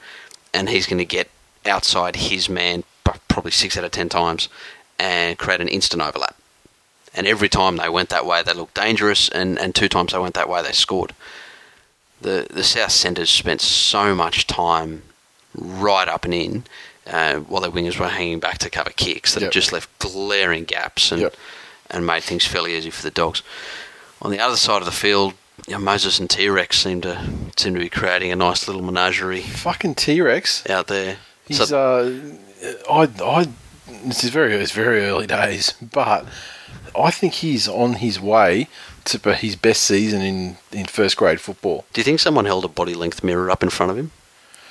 [0.54, 1.30] and he's going to get
[1.66, 2.84] outside his man
[3.28, 4.48] probably six out of ten times
[4.98, 6.36] and create an instant overlap.
[7.14, 10.20] And every time they went that way, they looked dangerous, and, and two times they
[10.20, 11.14] went that way, they scored.
[12.22, 15.04] The the South centres spent so much time
[15.60, 16.64] right up and in,
[17.08, 19.52] uh, while their wingers were hanging back to cover kicks that Yep.
[19.52, 21.36] just left glaring gaps and Yep.
[21.90, 23.42] and made things fairly easy for the dogs.
[24.22, 25.34] On the other side of the field,
[25.68, 27.20] you know, Moses and T Rex seem to
[27.58, 30.64] seem to be creating a nice little menagerie fucking T Rex.
[30.70, 31.18] out there.
[31.48, 33.48] He's So- uh, I I.
[34.06, 36.26] This is very it's very early days, but
[36.98, 38.68] I think he's on his way
[39.06, 41.86] to his best season in in first grade football.
[41.94, 44.12] Do you think someone held a body length mirror up in front of him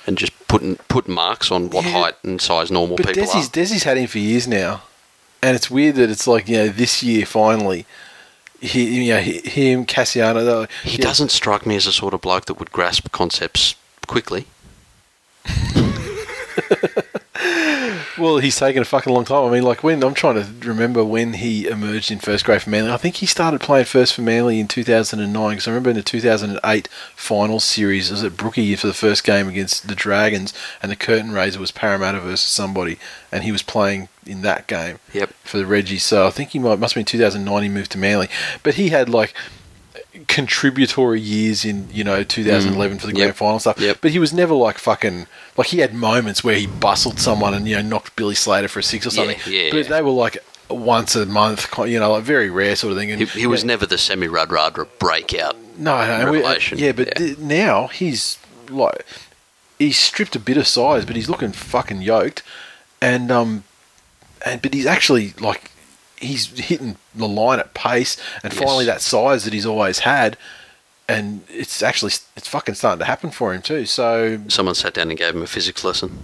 [0.09, 1.91] and just put put marks on what Yeah.
[1.91, 3.51] height and size normal But people Desi's, are?
[3.51, 4.81] Desi's had him for years now,
[5.43, 7.85] and it's weird that it's like you know this year finally,
[8.59, 10.43] he you know he- him Cassiano.
[10.43, 13.75] though, He yeah, doesn't strike me as a sort of bloke that would grasp concepts
[14.07, 14.47] quickly.
[18.19, 19.47] Well, he's taken a fucking long time.
[19.47, 22.69] I mean, like when I'm trying to remember when he emerged in first grade for
[22.69, 22.91] Manly.
[22.91, 26.03] I think he started playing first for Manly in 2009 because I remember in the
[26.03, 30.95] 2008 final series, was at Brookie for the first game against the Dragons, and the
[30.95, 32.99] curtain raiser was Parramatta versus somebody,
[33.31, 34.99] and he was playing in that game.
[35.13, 35.33] Yep.
[35.43, 37.63] For the Reggies, so I think he might must have been 2009.
[37.63, 38.29] He moved to Manly,
[38.63, 39.33] but he had like
[40.29, 43.27] contributory years in you know 2011 for the grand Mm.
[43.31, 43.35] Yep.
[43.35, 43.79] final stuff.
[43.79, 43.97] Yep.
[43.99, 45.27] But he was never like fucking
[45.57, 48.79] like he had moments where he bustled someone and you know knocked Billy Slater for
[48.79, 49.37] a six or something.
[49.45, 49.71] Yeah, yeah.
[49.71, 50.37] But they were like
[50.69, 53.11] once a month, you know, like very rare sort of thing.
[53.11, 55.55] And He, he was never the semi Radradra breakout.
[55.77, 56.77] no, no, we- revelation.
[56.77, 57.13] yeah, but Yeah.
[57.15, 58.37] th- now he's
[58.69, 59.03] like
[59.79, 62.43] he's stripped a bit of size, but he's looking fucking yoked,
[63.01, 63.63] and um,
[64.45, 65.71] and but he's actually like
[66.19, 68.61] he's hitting the line at pace, and Yes.
[68.61, 70.37] finally that size that he's always had,
[71.07, 73.85] and it's actually it's fucking starting to happen for him too.
[73.85, 76.17] So Someone sat down and gave him a physics lesson.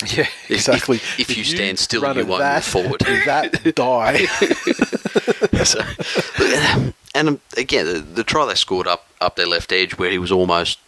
[0.16, 0.96] Yeah, exactly.
[0.96, 3.00] if- if you stand still, you won't move that, forward.
[3.26, 4.26] That die.
[5.64, 5.80] So,
[7.14, 10.18] and um, again, the, the try they scored up up their left edge, where he
[10.18, 10.78] was almost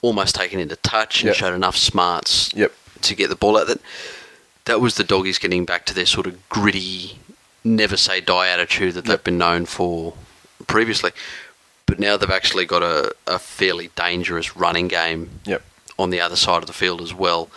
[0.00, 1.36] almost taken into touch and Yep.
[1.36, 2.72] showed enough smarts Yep.
[3.02, 3.68] to get the ball out.
[3.68, 3.78] That
[4.64, 7.18] that was the doggies getting back to their sort of gritty,
[7.64, 10.14] never say die attitude that they've been known for
[10.66, 11.12] previously.
[11.86, 15.62] But now they've actually got a, a fairly dangerous running game yep.
[15.98, 17.50] on the other side of the field as well.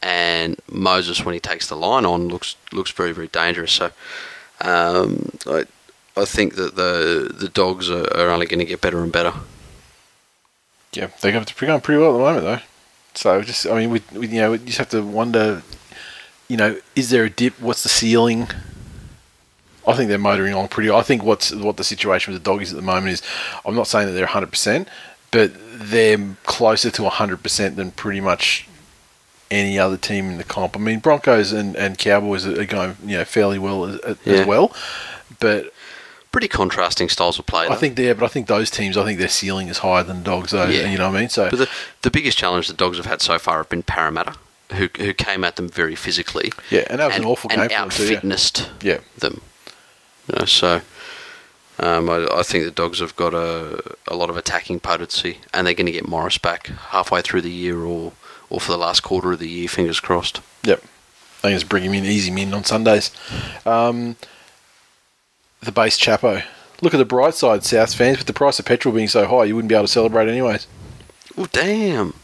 [0.00, 3.72] And Moses, when he takes the line on, looks looks very very dangerous.
[3.72, 3.92] So
[4.60, 5.66] um, I
[6.16, 9.32] I think that the the dogs are, are only going to get better and better.
[10.92, 12.66] Yeah, they're going going pretty well at the moment though.
[13.14, 15.62] So just, I mean, we, we you know, you just have to wonder,
[16.48, 17.60] you know, is there a dip?
[17.60, 18.48] What's the ceiling?
[19.86, 20.90] I think they're motoring along pretty.
[20.90, 23.22] I think what's what the situation with the doggies at the moment is.
[23.64, 24.88] I'm not saying that they're 100, percent
[25.30, 28.68] but they're closer to 100 percent than pretty much
[29.50, 30.76] any other team in the comp.
[30.76, 34.74] I mean, Broncos and, and Cowboys are going, you know, fairly well as, as well,
[35.40, 35.72] but
[36.32, 37.68] Pretty contrasting styles of play.
[37.68, 40.22] I think they're, but I think those teams, I think their ceiling is higher than
[40.22, 40.64] Dogs, though.
[40.64, 40.90] Yeah.
[40.90, 41.28] You know what I mean?
[41.28, 41.68] So But the,
[42.00, 44.36] the biggest challenge the dogs have had so far have been Parramatta,
[44.72, 46.50] who who came at them very physically.
[46.70, 48.94] Yeah, and that was an awful and game for them too, yeah.
[48.94, 49.00] Yeah.
[49.18, 49.42] them.
[50.32, 50.80] You know, so
[51.78, 55.66] um, I, I think the dogs have got a, a lot of attacking potency, and
[55.66, 58.12] they're going to get Morris back halfway through the year, or
[58.50, 59.68] or for the last quarter of the year.
[59.68, 60.40] Fingers crossed.
[60.64, 60.82] Yep.
[60.82, 63.10] I think it's bring him in, easy him in on Sundays.
[63.66, 64.16] Um,
[65.60, 66.44] the base Chapo.
[66.80, 68.18] Look at the bright side, South fans.
[68.18, 70.66] With the price of petrol being so high, you wouldn't be able to celebrate anyways.
[71.36, 72.14] Oh damn!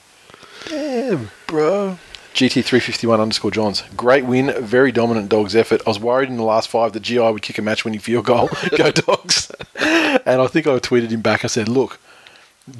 [0.68, 1.98] Damn, bro.
[2.34, 3.82] GT351 underscore Johns.
[3.96, 5.82] Great win, very dominant Dogs effort.
[5.86, 8.26] I was worried in the last five that GI would kick a match winning field
[8.26, 8.48] goal.
[8.76, 9.50] Go Dogs.
[9.76, 11.44] and I think I tweeted him back.
[11.44, 11.98] I said, look,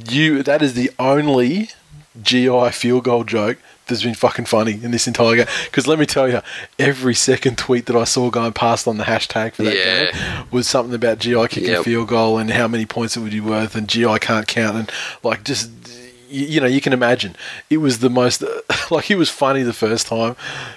[0.09, 1.71] you that is the only
[2.23, 5.47] GI field goal joke that's been fucking funny in this entire game.
[5.65, 6.43] Because let me tell you,
[6.79, 10.11] every second tweet that I saw going past on the hashtag for that Yeah.
[10.13, 11.85] game was something about GI kicking a Yep.
[11.85, 14.93] field goal and how many points it would be worth, and GI can't count, and
[15.23, 15.71] like just
[16.29, 17.35] you, you know you can imagine
[17.71, 18.43] it was the most
[18.91, 20.37] like it was funny the first time,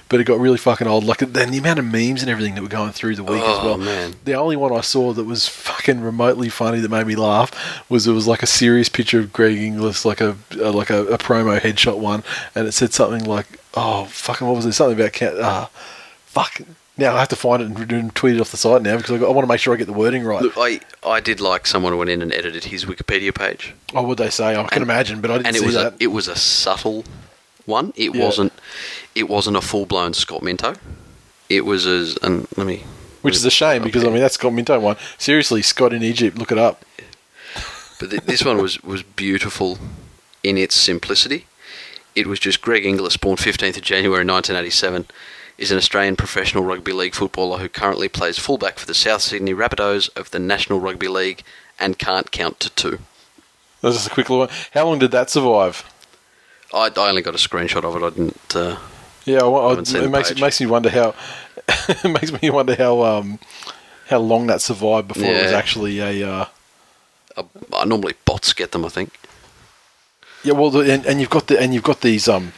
[0.09, 1.03] but it got really fucking old.
[1.03, 3.57] Like then the amount of memes and everything that were going through the week as
[3.59, 3.77] Oh, well.
[3.77, 4.15] man.
[4.25, 7.51] The only one I saw that was fucking remotely funny that made me laugh
[7.89, 11.05] was it was like a serious picture of Greg Inglis, like a uh, like a,
[11.07, 12.23] a promo headshot one,
[12.55, 14.73] and it said something like, "Oh fucking what was it?
[14.73, 15.37] Something about cat.
[15.37, 15.67] Uh,
[16.25, 16.61] fuck."
[17.01, 19.25] Now I have to find it and, tweet it off the site now because I,
[19.27, 20.41] want to make sure I get the wording right.
[20.41, 23.73] Look, I I did like someone went in and edited his Wikipedia page.
[23.95, 24.51] oh, would they say?
[24.51, 25.93] I can And- imagine, but I didn't and it see was that.
[25.93, 27.03] a it was a subtle
[27.65, 27.91] one.
[27.95, 28.23] It Yeah.
[28.25, 28.53] wasn't
[29.15, 30.75] it wasn't a full blown Scott Minto.
[31.49, 32.83] It was as and let me
[33.23, 34.95] which is a shame because I mean that's Scott Minto one.
[35.17, 36.85] Seriously, Scott in Egypt, look it up.
[37.99, 39.79] but th- this one was was beautiful
[40.43, 41.47] in its simplicity.
[42.15, 45.05] It was just Greg Inglis, born 15th of January 1987,
[45.61, 49.53] is an Australian professional rugby league footballer who currently plays fullback for the South Sydney
[49.53, 51.43] Rabbitohs of the National Rugby League
[51.79, 52.99] and can't count to two.
[53.81, 54.55] That's just a quick little one.
[54.73, 55.83] How long did that survive?
[56.73, 58.03] I, I only got a screenshot of it.
[58.03, 58.55] I didn't.
[58.55, 58.77] Uh,
[59.25, 61.13] Yeah, well, I, it makes it makes me wonder how
[61.67, 63.37] it makes me wonder how um
[64.07, 66.45] how long that survived before it was actually a uh,
[67.37, 67.43] I,
[67.73, 68.83] I normally bots get them.
[68.83, 69.13] I think.
[70.43, 70.53] yeah.
[70.53, 72.53] Well, and, and you've got the and you've got these um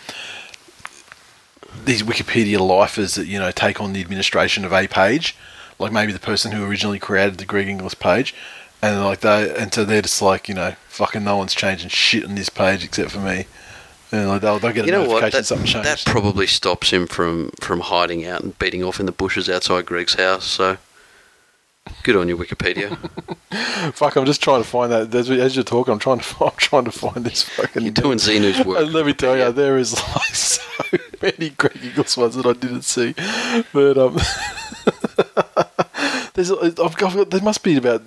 [1.86, 5.36] these Wikipedia lifers that you know take on the administration of a page,
[5.80, 8.34] like maybe the person who originally created the Greg Inglis page,
[8.82, 12.26] and like they and so they're just like you know fucking no one's changing shit
[12.26, 13.46] on this page except for me,
[14.12, 15.32] and like they'll, they'll get a You know notification what?
[15.32, 15.88] That, something changed.
[15.88, 19.86] that probably stops him from, from hiding out and beating off in the bushes outside
[19.86, 20.46] Greg's house.
[20.46, 20.78] So,
[22.04, 22.98] good on you, Wikipedia.
[23.94, 25.14] Fuck, I'm just trying to find that.
[25.14, 26.36] As, as you're talking, I'm trying to.
[26.46, 27.84] I'm trying to find this fucking.
[27.84, 28.80] You're doing Xenu's work.
[28.80, 30.62] And let me tell you, there is like so
[31.22, 33.14] many Greg Inglis ones that I didn't see,
[33.74, 34.20] but um,
[36.34, 38.02] there's I've got there must be about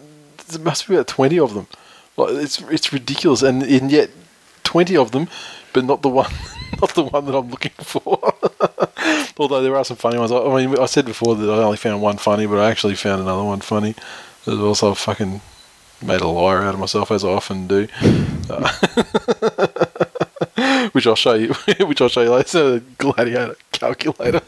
[0.49, 1.67] there must be about twenty of them.
[2.17, 4.11] Like it's it's ridiculous, and, and yet
[4.65, 5.29] twenty of them,
[5.73, 6.33] but not the one,
[6.81, 8.35] not the one that I'm looking for.
[9.39, 10.33] Although there are some funny ones.
[10.33, 13.21] I, mean, I said before that I only found one funny, but I actually found
[13.23, 13.95] another one funny.
[14.45, 15.41] There's also fucking
[16.03, 17.89] made a liar out of myself as I often do.
[18.49, 18.73] Uh,
[20.93, 21.53] which I'll show you.
[21.87, 22.41] which I'll show you later.
[22.41, 24.41] It's a gladiator calculator.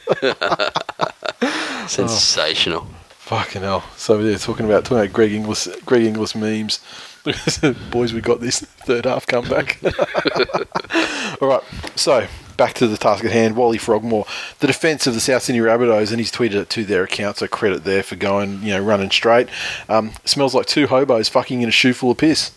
[1.88, 2.86] Sensational.
[3.28, 3.84] Fucking hell.
[3.96, 6.80] So they're talking about talking about Greg Inglis Greg Inglis memes.
[7.90, 9.78] Boys, we got this third half comeback.
[11.42, 11.62] All right.
[11.96, 13.56] So back to the task at hand.
[13.56, 14.24] Wally Frogmore,
[14.60, 17.36] the defence of the South Sydney Rabbitohs, and he's tweeted it to their account.
[17.38, 19.48] So credit there for going, you know, running straight.
[19.88, 22.52] Um, smells like two hobos fucking in a shoe full of piss.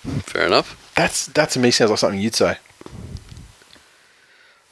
[0.00, 0.92] Fair enough.
[0.96, 2.56] That's that to me sounds like something you'd say.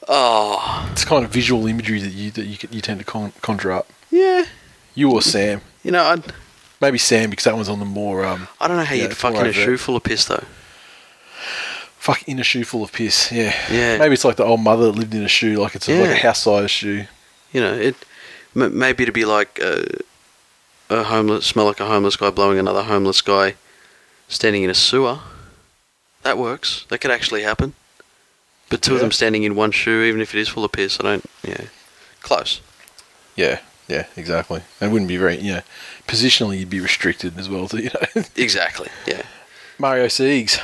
[0.08, 3.72] Oh, It's kind of visual imagery that you that you, you tend to con- conjure
[3.72, 3.88] up.
[4.10, 4.44] yeah.
[4.94, 5.60] You or Sam?
[5.84, 6.22] You know, I
[6.80, 9.20] Maybe Sam because that one's on the more um, I don't know how you'd it's
[9.20, 10.44] fuck in a shoe full of piss though.
[11.98, 13.32] fuck in a shoe full of piss.
[13.32, 13.98] Yeah, Yeah.
[13.98, 16.10] Maybe it's like the old mother that lived in a shoe, like it's a, like
[16.10, 17.04] a house size shoe.
[17.52, 17.96] You know, it
[18.54, 19.82] m- maybe to be like uh,
[20.90, 23.54] a homeless, smell like a homeless guy blowing another homeless guy
[24.28, 25.20] standing in a sewer.
[26.22, 26.84] That works.
[26.88, 27.72] That could actually happen.
[28.68, 30.98] But two of them standing in one shoe, even if it is full of piss,
[31.00, 31.24] I don't.
[31.44, 31.66] Yeah,
[32.20, 32.60] close.
[33.36, 34.62] Yeah, yeah, exactly.
[34.80, 35.60] It wouldn't be very, you know,
[36.06, 37.68] positionally you'd be restricted as well.
[37.68, 38.88] To you know, Exactly.
[39.06, 39.22] Yeah.
[39.78, 40.60] Mario Siegs,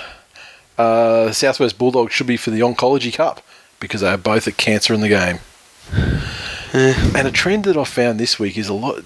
[0.79, 3.43] uh, Southwest Bulldogs should be for the Oncology Cup
[3.79, 5.39] because they are both a cancer in the game.
[6.73, 9.03] And a trend that I found this week is a lot.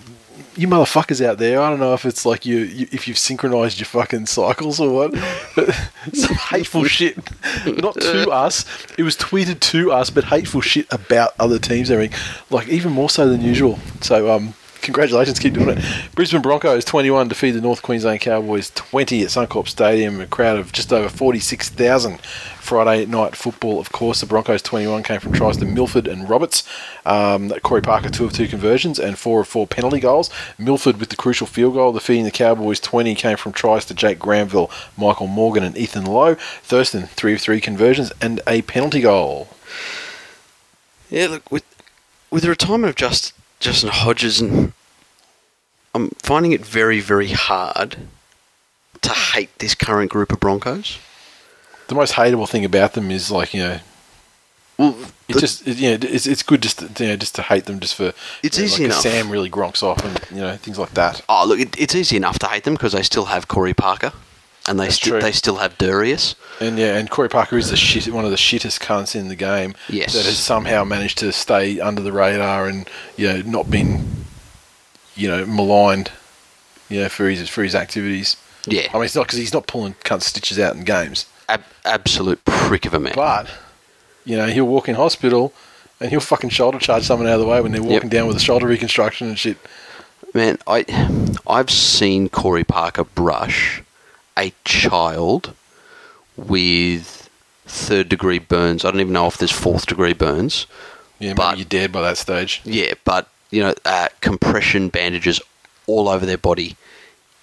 [0.54, 3.78] You motherfuckers out there, I don't know if it's like you, you if you've synchronized
[3.78, 5.12] your fucking cycles or what.
[5.54, 5.74] But
[6.14, 7.18] some hateful shit,
[7.66, 8.64] not to us.
[8.96, 11.90] It was tweeted to us, but hateful shit about other teams.
[11.90, 12.18] Everything,
[12.48, 13.78] like even more so than usual.
[14.00, 14.54] So, um,
[14.86, 15.84] congratulations, keep doing it.
[16.14, 20.20] Brisbane Broncos twenty one defeat the North Queensland Cowboys twenty at Suncorp Stadium.
[20.20, 22.20] A crowd of just over forty six thousand.
[22.66, 24.20] Friday night football, of course.
[24.20, 26.68] The Broncos 21 came from tries to Milford and Roberts.
[27.04, 30.30] Um, Corey Parker, two of two conversions and four of four penalty goals.
[30.58, 34.18] Milford with the crucial field goal, defeating the Cowboys 20, came from tries to Jake
[34.18, 36.34] Granville, Michael Morgan, and Ethan Lowe.
[36.34, 39.46] Thurston, three of three conversions and a penalty goal.
[41.08, 41.64] Yeah, look with
[42.32, 44.72] with the retirement of just Justin Hodges, and
[45.96, 47.96] I'm finding it very, very hard
[49.02, 50.98] to hate this current group of Broncos.
[51.88, 53.78] The most hateable thing about them is like you know,
[54.78, 54.96] Well,
[55.28, 57.64] it just it, you know, it's it's good just to, you know just to hate
[57.66, 59.00] them just for It's you know, easy like enough.
[59.02, 61.22] Sam really gronks off and you know things like that.
[61.28, 64.12] oh look, it, it's easy enough to hate them because they still have Corey Parker,
[64.68, 66.34] and they still they still have Darius.
[66.60, 69.36] And yeah, and Corey Parker is the shit, one of the shittest cunts in the
[69.36, 69.74] game.
[69.88, 70.12] Yes.
[70.14, 74.25] that has somehow managed to stay under the radar and you know not been,
[75.16, 76.10] you know, maligned,
[76.88, 78.36] you know, for his for his activities.
[78.66, 81.64] Yeah, I mean, it's not because he's not pulling cunt stitches out in games, Ab-
[81.84, 83.12] absolute prick of a man.
[83.14, 83.48] but
[84.24, 85.52] you know he'll walk in hospital
[86.00, 88.36] and he'll fucking shoulder charge someone out of the way when they're walking down with
[88.36, 89.56] a shoulder reconstruction and shit.
[90.34, 90.84] Man, I
[91.46, 93.82] I've seen Corey Parker brush
[94.36, 95.54] a child
[96.36, 97.28] with
[97.66, 98.84] third degree burns.
[98.84, 100.66] I don't even know if there's fourth degree burns.
[101.18, 102.60] Yeah, maybe But- you're dead by that stage.
[102.64, 105.40] Yeah, but you know, uh, compression bandages
[105.86, 106.76] all over their body,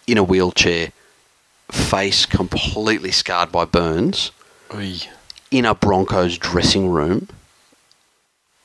[0.07, 0.91] in a wheelchair,
[1.71, 4.31] face completely scarred by burns,
[4.73, 4.97] Oy.
[5.51, 7.29] in a Broncos dressing room.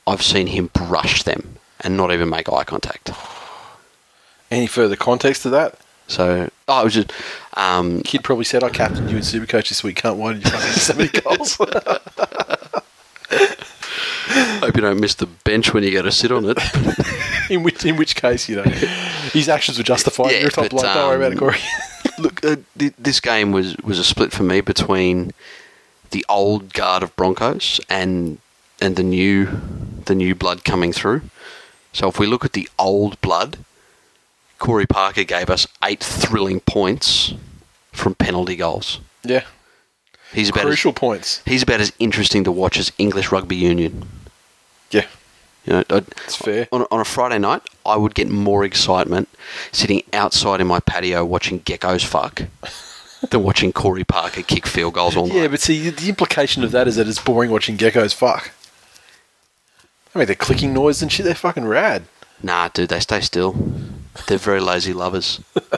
[0.05, 3.11] I've seen him brush them and not even make eye contact.
[4.51, 5.79] Any further context to that?
[6.07, 7.11] So, oh, it was just,
[7.53, 10.01] um, Kid probably said, "I captained you in Supercoach this week.
[10.01, 11.59] Cunt, why did you fucking many goals?"
[14.59, 16.57] hope you don't miss the bench when you go to sit on it.
[17.49, 20.31] in which in which case, you know, his actions were justified.
[20.31, 20.83] Yeah, You're a top bloke.
[20.83, 21.57] Don't worry about it, um, Corey.
[22.19, 25.31] Look, uh, th- this game was, was a split for me between
[26.11, 28.39] the old guard of Broncos and
[28.81, 29.47] and the new
[30.05, 31.21] the new blood coming through.
[31.93, 33.57] So if we look at the old blood,
[34.59, 37.33] Corey Parker gave us eight thrilling points
[37.91, 38.99] from penalty goals.
[39.23, 39.43] yeah,
[40.33, 41.41] He's about crucial as, points.
[41.45, 44.07] he's about as interesting to watch as English rugby union.
[44.91, 45.05] Yeah,
[45.65, 46.67] You know, I'd- it's fair.
[46.71, 49.27] on, on a Friday night, I would get more excitement
[49.71, 52.43] sitting outside in my patio watching geckos fuck
[53.29, 55.35] than watching Corey Parker kick field goals all night.
[55.35, 58.51] Yeah, but see, the implication of that is that it's boring watching geckos fuck.
[60.15, 61.25] I mean, they're clicking noise and shit.
[61.25, 62.03] They're fucking rad.
[62.41, 63.53] Nah, dude, they stay still.
[64.27, 65.39] They're very lazy lovers.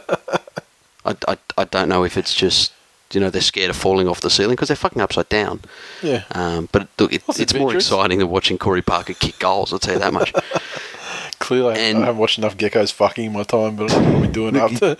[1.06, 2.72] I, I, I don't know if it's just,
[3.14, 5.62] you know, they're scared of falling off the ceiling because they're fucking upside down.
[6.02, 6.24] Yeah.
[6.32, 9.96] Um, but look, it, it's more exciting than watching Corey Parker kick goals, I'll tell
[9.96, 10.34] you that much.
[11.40, 14.12] Clearly, and- I haven't watched enough geckos fucking in my time, but I don't know
[14.14, 14.96] what we're doing after.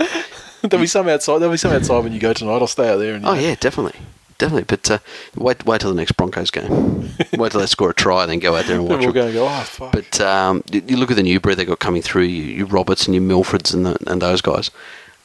[0.62, 1.40] there'll be some outside.
[1.40, 2.54] There'll be some outside when you go tonight.
[2.54, 3.16] I'll stay out there.
[3.16, 4.00] And, oh, know, yeah, definitely.
[4.40, 4.64] Definitely.
[4.64, 4.98] But uh,
[5.36, 7.12] wait, wait till the next Broncos game.
[7.38, 9.34] wait till they score a try, then go out there and watch we're going to
[9.34, 9.92] go, oh, fuck.
[9.92, 12.66] But um, you, you look at the new breed they got coming through, you, you
[12.66, 14.72] Roberts and your Milfords and, the, and those guys,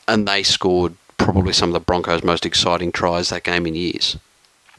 [0.06, 4.16] and they scored probably some of the Broncos' most exciting tries that game in years.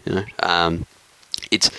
[0.05, 0.85] You know, um,
[1.51, 1.69] it's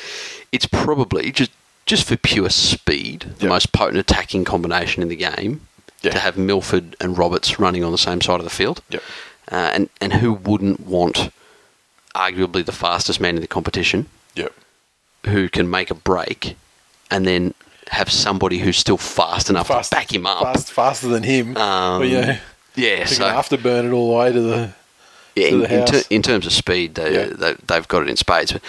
[0.52, 1.50] it's probably just
[1.86, 3.48] just for pure speed the Yeah.
[3.50, 5.62] most potent attacking combination in the game
[6.02, 6.10] Yeah.
[6.12, 8.82] to have Milford and Roberts running on the same side of the field.
[8.90, 9.02] Yep.
[9.50, 11.32] Uh, and and who wouldn't want
[12.14, 14.52] arguably the fastest man in the competition Yep.
[15.26, 16.56] who can make a break
[17.10, 17.54] and then
[17.92, 20.42] have somebody who's still fast enough Fast, to back him up.
[20.42, 21.56] Fast, faster than him.
[21.56, 22.38] Um, but, yeah.
[22.78, 24.72] Yeah, so afterburn it all the way to the
[25.34, 25.90] Yeah, to in, the in, house.
[25.90, 27.26] ter- in terms of speed, they, Yeah.
[27.34, 28.52] they, they've got it in spades.
[28.52, 28.62] But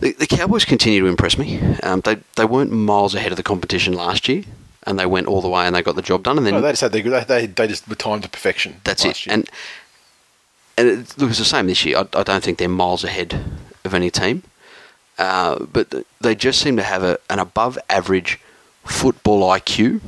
[0.00, 1.60] the, the Cowboys continue to impress me.
[1.82, 4.44] Um, they they weren't miles ahead of the competition last year,
[4.86, 6.36] and they went all the way and they got the job done.
[6.38, 8.80] And then No, they just had they, they they just were timed to perfection.
[8.84, 9.26] that's it.
[9.26, 9.34] year.
[9.34, 9.50] And
[10.76, 11.98] and it, look, it's the same this year.
[11.98, 13.38] I, I don't think they're miles ahead
[13.84, 14.42] of any team,
[15.18, 18.38] uh, but th- they just seem to have a, an above average
[18.84, 20.00] football IQ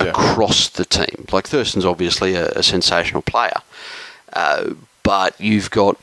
[0.00, 0.10] Yeah.
[0.10, 1.26] across the team.
[1.32, 3.58] Like Thurston's obviously a, a sensational player,
[4.32, 5.98] uh, but you've got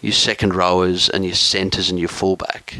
[0.00, 2.78] your second rowers and your centres and your fullback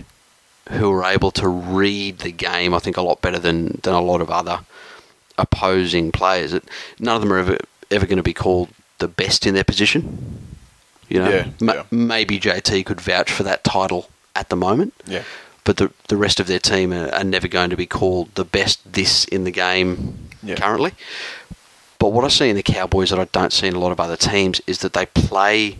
[0.70, 2.74] who are able to read the game.
[2.74, 4.60] I think a lot better than than a lot of other
[5.38, 6.52] opposing players.
[6.52, 6.64] It,
[6.98, 7.58] none of them are ever
[7.90, 8.68] ever going to be called
[8.98, 10.46] the best in their position.
[11.08, 11.82] You know, Yeah, Ma- yeah.
[11.90, 14.92] maybe JT could vouch for that title at the moment.
[15.06, 15.22] Yeah.
[15.64, 18.44] But the the rest of their team are, are never going to be called the
[18.44, 20.56] best this in the game Yeah.
[20.56, 20.92] currently.
[21.98, 24.00] But what I see in the Cowboys that I don't see in a lot of
[24.00, 25.78] other teams is that they play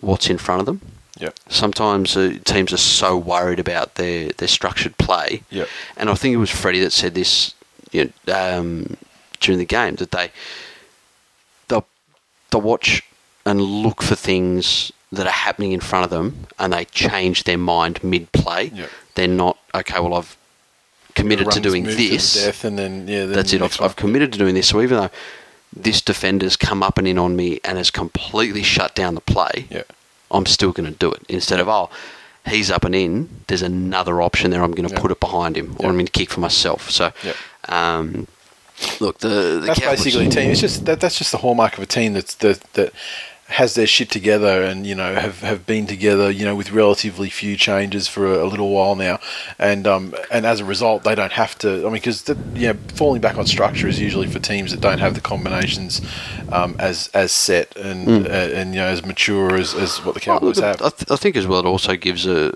[0.00, 0.80] what's in front of them.
[1.18, 5.42] yeah, Sometimes uh, teams are so worried about their, their structured play.
[5.50, 5.68] Yep.
[5.96, 7.54] And I think it was Freddie that said this
[7.92, 8.96] you know, um,
[9.40, 10.30] during the game that they
[11.68, 11.86] they'll,
[12.50, 13.02] they'll watch
[13.46, 17.58] and look for things that are happening in front of them and they change their
[17.58, 18.72] mind mid play.
[18.74, 18.90] Yep.
[19.14, 20.36] They're not, okay, well, I've
[21.14, 22.34] committed to doing move to this.
[22.44, 23.62] death, and then yeah, then That's the it.
[23.62, 23.80] I've.
[23.80, 24.68] I've committed to doing this.
[24.68, 25.10] So even though
[25.74, 29.66] this defender's come up and in on me and has completely shut down the play,
[29.70, 29.82] Yeah.
[30.30, 31.22] I'm still going to do it.
[31.28, 31.90] Instead of, oh,
[32.48, 34.62] he's up and in, there's another option there.
[34.62, 35.00] I'm going to Yeah.
[35.00, 35.88] put it behind him or.
[35.88, 36.90] I'm going to kick for myself.
[36.90, 37.12] So,
[37.68, 38.26] um,
[39.00, 40.50] look, the, the that's Cowboys- basically a team.
[40.50, 42.92] It's just that that's just the hallmark of a team that's that that
[43.48, 47.28] has their shit together and you know have, have been together you know with relatively
[47.28, 49.18] few changes for a, a little while now,
[49.58, 51.80] and um and as a result they don't have to.
[51.80, 54.98] I mean because you know falling back on structure is usually for teams that don't
[54.98, 56.00] have the combinations
[56.52, 60.22] um, as as set and uh, and you know as mature as, as what the.
[60.26, 60.82] Well, Cowboys look, have.
[60.82, 62.54] I, th- I think as well it also gives a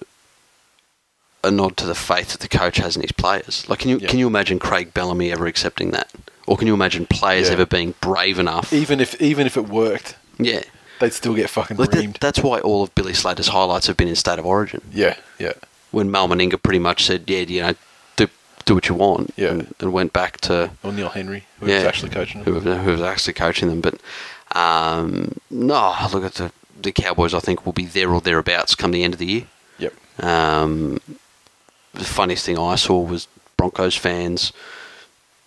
[1.45, 3.69] a nod to the faith that the coach has in his players.
[3.69, 4.09] Like, can you Yeah.
[4.09, 6.09] can you imagine Craig Bellamy ever accepting that,
[6.47, 7.55] or can you imagine players Yeah.
[7.55, 8.73] ever being brave enough?
[8.73, 10.63] even if even if it worked, yeah,
[10.99, 12.19] they'd still get fucking like that, reamed.
[12.19, 14.81] that's why all of Billy Slater's highlights have been in state of origin.
[14.93, 15.53] yeah, yeah,
[15.91, 17.75] When Mal Meninga pretty much said, "Yeah, you know,
[18.17, 18.29] do
[18.65, 19.49] do what you want," Yeah.
[19.51, 22.61] and, and went back to or Neil Henry, who yeah, was actually coaching them.
[22.61, 23.81] who, who was actually coaching them.
[23.81, 24.01] But
[24.57, 27.35] um, no, look at the the Cowboys.
[27.35, 29.45] I think will be there or thereabouts come the end of the year.
[29.79, 29.95] Yep.
[30.25, 31.01] Um,
[31.95, 34.53] the funniest thing I saw was Broncos fans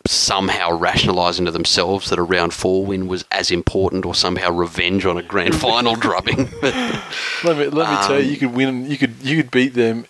[0.06, 5.06] somehow rationalising to themselves that a round four win was as important or somehow revenge
[5.06, 6.50] on a grand final drubbing.
[7.44, 8.90] Let me let me tell Um, you, you could win.
[8.90, 10.06] You could you could beat them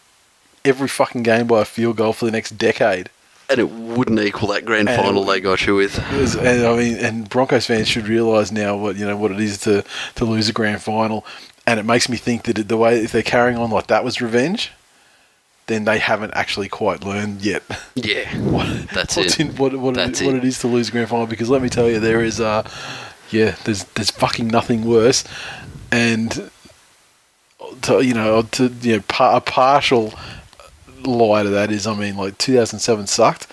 [0.65, 3.09] every fucking game by a field goal for the next decade.
[3.49, 5.97] and it wouldn't equal that grand And- final they got you with.
[6.13, 9.39] Was- And I mean, and Broncos fans should realise now what you know what it
[9.39, 9.83] is to
[10.15, 11.25] to lose a grand final.
[11.67, 14.21] And it makes me think that the way if they're carrying on like that was
[14.21, 14.71] revenge,
[15.71, 17.63] then they haven't actually quite learned yet.
[17.95, 19.39] Yeah, what, That's it.
[19.39, 20.43] In, what what, That's it, what it.
[20.43, 21.25] is to lose grand final.
[21.27, 22.69] Because let me tell you, there is uh,
[23.29, 25.23] yeah, there's there's fucking nothing worse,
[25.91, 26.49] and
[27.83, 30.13] to, you know to you know pa- a partial
[31.03, 33.47] lie to that is I mean like 2007 sucked.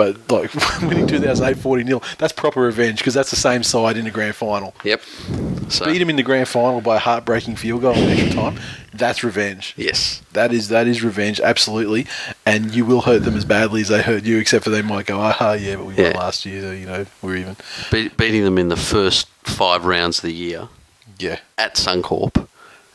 [0.00, 4.06] But like winning 2008 40 nil, that's proper revenge because that's the same side in
[4.06, 4.74] the grand final.
[4.82, 5.02] Yep.
[5.68, 8.60] So, Beat them in the grand final by a heartbreaking field goal in extra time.
[8.94, 9.74] That's revenge.
[9.76, 10.22] Yes.
[10.32, 12.06] That is that is revenge, absolutely,
[12.46, 14.38] and you will hurt them as badly as they hurt you.
[14.38, 17.04] Except for they might go, ah, yeah, but we won last year, so, you know,
[17.20, 17.56] we're even.
[17.92, 20.68] Be- beating them in the first five rounds of the year
[21.18, 22.48] Yeah, at Suncorp.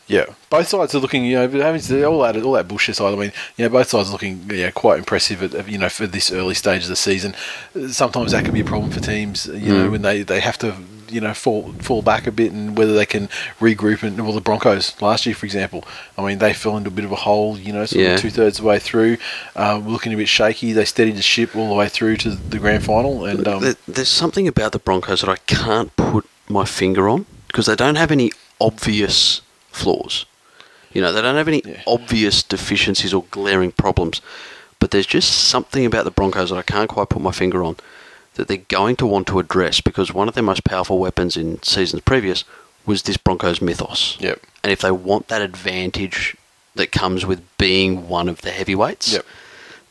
[0.08, 0.26] Yeah.
[0.50, 3.14] Both sides are looking, you know, having to- all that all that bullshit side.
[3.14, 6.08] I mean, you know, both sides are looking, yeah, quite impressive at you know for
[6.08, 7.36] this early stage of the season.
[7.90, 10.76] Sometimes that can be a problem for teams, you know, when they, they have to.
[11.08, 13.28] You know, fall fall back a bit, and whether they can
[13.60, 14.02] regroup.
[14.02, 15.86] And well, the Broncos last year, for example,
[16.18, 17.60] I mean, they fell into a bit of a hole.
[17.60, 18.14] You know, sort Yeah.
[18.16, 19.18] of two thirds of the way through,
[19.56, 20.74] um, looking a bit shaky.
[20.74, 24.10] They steadied the ship all the way through to the grand final, and um, There's
[24.10, 28.12] something about the Broncos that I can't put my finger on because they don't have
[28.12, 29.42] any obvious
[29.76, 30.26] flaws.
[30.94, 31.82] You know, they don't have any Yeah.
[31.86, 34.22] obvious deficiencies or glaring problems.
[34.80, 37.76] But there's just something about the Broncos that I can't quite put my finger on
[38.36, 41.62] that they're going to want to address because one of their most powerful weapons in
[41.64, 42.44] seasons previous
[42.86, 44.18] was this Broncos mythos.
[44.20, 44.42] Yep.
[44.64, 46.36] And if they want that advantage
[46.76, 49.26] that comes with being one of the heavyweights, Yep.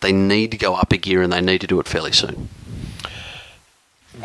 [0.01, 2.49] they need to go up a gear and they need to do it fairly soon.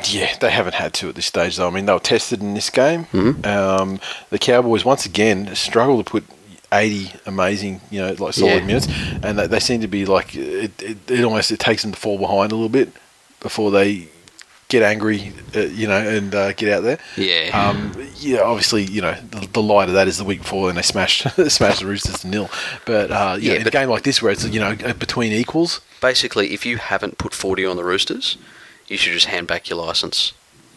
[0.10, 1.68] Yeah, they haven't had to at this stage, though.
[1.68, 3.06] I mean, they were tested in this game.
[3.06, 3.46] Mm-hmm.
[3.46, 4.00] Um,
[4.30, 6.24] the Cowboys, once again, struggle to put
[6.72, 8.66] 80 amazing, you know, like solid Yeah.
[8.66, 8.88] minutes,
[9.24, 11.98] and they, they seem to be like it, it, it almost it takes them to
[12.00, 12.92] fall behind a little bit
[13.40, 14.08] before they
[14.68, 17.00] get angry, uh, you know, and uh, get out there.
[17.18, 17.50] Yeah.
[17.60, 20.78] Um, yeah, obviously, you know, the, the light of that is the week before, and
[20.78, 22.52] they smashed smashed the Roosters to nil.
[22.86, 25.32] But uh, yeah, Yeah, in but- a game like this, where it's you know between
[25.34, 28.38] equals, Basically, if you haven't put 40 on the Roosters,
[28.90, 30.34] you should just hand back your license.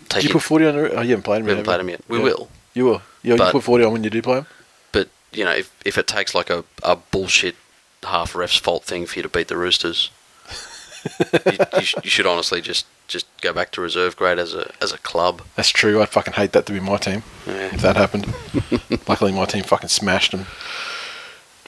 [0.08, 0.76] Take you it, put forty on?
[0.76, 1.46] The, oh, you haven't played them.
[1.46, 2.00] we yet, haven't played them yet.
[2.08, 2.24] We Yeah.
[2.24, 2.48] will.
[2.74, 3.02] You will.
[3.22, 4.46] Yeah, you put forty on when you do play them.
[4.92, 7.56] But, you know, if, if it takes like a, a bullshit
[8.02, 10.10] half ref's fault thing for you to beat the Roosters,
[11.46, 14.70] you, you, sh- you should honestly just, just go back to reserve grade as a
[14.82, 15.42] as a club.
[15.56, 16.00] That's true.
[16.02, 17.74] I'd fucking hate that to be my team Yeah.
[17.74, 18.26] if that happened.
[19.08, 20.46] Luckily, my team fucking smashed them.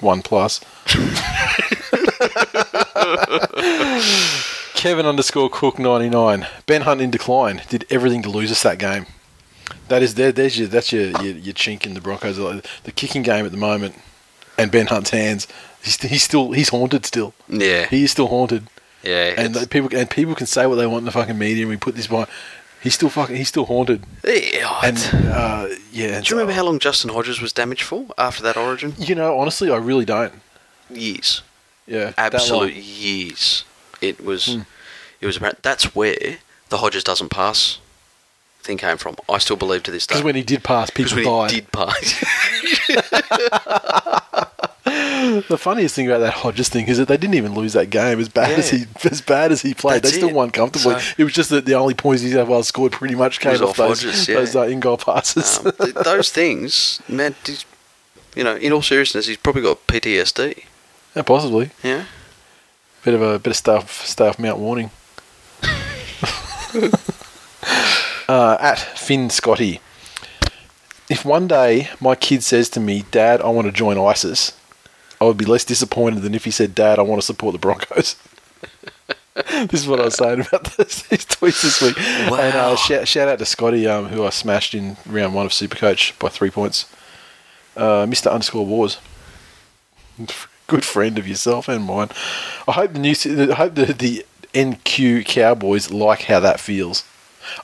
[0.00, 0.60] One plus.
[4.74, 6.46] Kevin underscore Cook ninety nine.
[6.66, 7.62] Ben Hunt in decline.
[7.68, 9.06] Did everything to lose us that game.
[9.88, 10.32] That is there.
[10.32, 12.36] There's your that's your your, your chink in the Broncos.
[12.36, 13.94] The kicking game at the moment,
[14.58, 15.46] and Ben Hunt's hands.
[15.82, 17.34] He's, he's still he's haunted still.
[17.48, 17.86] Yeah.
[17.86, 18.68] He is still haunted.
[19.02, 19.34] yeah.
[19.36, 21.62] And people and people can say what they want in the fucking media.
[21.64, 22.28] and We put this behind.
[22.84, 23.36] He's still fucking.
[23.36, 24.04] He's still haunted.
[24.24, 24.98] yeah, And
[25.32, 26.20] uh, yeah.
[26.20, 28.92] do you remember how long Justin Hodges was damaged for after that origin?
[28.98, 30.34] You know, honestly, I really don't.
[30.90, 31.42] Years.
[31.86, 32.10] Yeah.
[32.12, 32.20] Hmm.
[32.34, 33.64] absolute years.
[34.02, 34.58] It was,
[35.20, 35.62] it was about.
[35.62, 36.36] That's where
[36.68, 37.78] the Hodges doesn't pass
[38.64, 39.16] thing came from.
[39.28, 40.14] I still believe to this day.
[40.14, 41.50] Because when he did pass, people died.
[41.52, 42.24] he did pass,
[44.84, 48.20] The funniest thing about that Hodges thing is that they didn't even lose that game.
[48.20, 50.34] As bad as he, as bad as he played, That's they still it.
[50.34, 51.00] won comfortably.
[51.00, 53.54] So- it was just that the only points New South Wales scored pretty much came
[53.54, 54.34] off, off those, Hodges, yeah.
[54.36, 55.58] those uh, in goal passes.
[55.64, 57.34] um, th- those things, man.
[58.36, 60.64] You know, in all seriousness, he's probably got PTSD.
[61.16, 61.70] yeah, possibly.
[61.82, 62.04] Yeah.
[63.04, 64.90] Bit of a bit of staff Staff Mount warning.
[68.28, 69.80] uh, at Finn Scotty.
[71.10, 74.52] If one day my kid says to me, "Dad, I want to join ISIS,"
[75.20, 77.58] I would be less disappointed than if he said, "Dad, I want to support the
[77.58, 78.16] Broncos."
[79.34, 81.98] this is what I was saying about this, these tweets this week.
[81.98, 82.76] And uh, Wow.
[82.76, 86.28] shout, shout out to Scotty, um, who I smashed in round one of Supercoach by
[86.28, 86.86] three points.
[87.76, 88.30] Uh, Mr.
[88.30, 88.98] Underscore Wars.
[90.66, 92.08] Good friend of yourself and mine.
[92.66, 93.14] I hope the new,
[93.50, 94.24] I hope the, the
[94.54, 97.04] NQ Cowboys like how that feels.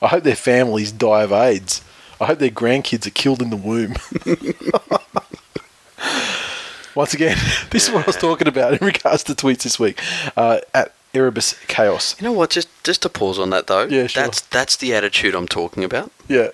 [0.01, 1.83] I hope their families die of AIDS.
[2.21, 3.95] I hope their grandkids are killed in the womb.
[6.95, 7.39] Once again,
[7.71, 10.01] this is what I was talking about in regards to tweets this week
[10.37, 12.21] uh, at Erebus Chaos.
[12.21, 12.51] You know what?
[12.51, 13.85] Just just to pause on that though.
[13.85, 14.25] Yeah, sure.
[14.25, 16.13] That's that's the attitude I'm talking about.
[16.29, 16.49] Yeah.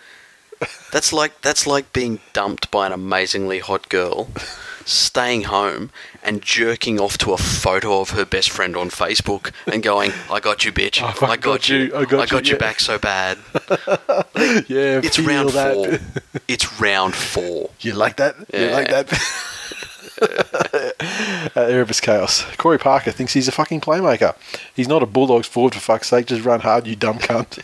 [0.91, 4.31] That's like that's like being dumped by an amazingly hot girl,
[4.87, 5.91] staying home
[6.27, 10.41] and jerking off to a photo of her best friend on Facebook and going, "I
[10.41, 11.01] got you, bitch.
[11.03, 11.93] I I, fucking got, you.
[11.97, 13.39] I got, you, yeah." back so bad."
[14.69, 15.75] Yeah, It's round that.
[15.75, 15.99] four.
[16.49, 17.71] It's round four.
[17.81, 18.35] You like that?
[18.53, 19.11] You like that?
[21.57, 22.45] uh, Erebus Chaos.
[22.57, 24.35] Corey Parker thinks he's a fucking playmaker.
[24.75, 26.27] He's not a Bulldogs forward for fuck's sake.
[26.27, 27.63] Just run hard, you dumb cunt.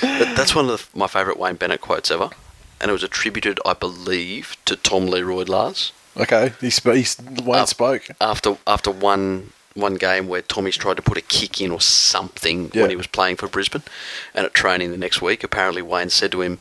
[0.00, 2.30] That's one of the, my favourite Wayne Bennett quotes ever,
[2.80, 5.92] and it was attributed, I believe, to Tom Learoyd-Lahrs.
[6.16, 7.04] Okay, he, sp- he
[7.42, 8.06] Wayne Uh, spoke.
[8.20, 12.70] after after one one game where Tommy's tried to put a kick in or something
[12.72, 12.82] Yeah.
[12.82, 13.82] when he was playing for Brisbane,
[14.34, 16.60] and at training the next week, apparently Wayne said to him,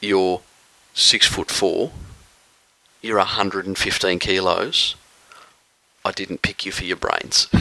[0.00, 0.40] "You're
[0.94, 1.92] six foot four.
[3.02, 4.96] You're 115 kilos.
[6.04, 7.46] I didn't pick you for your brains."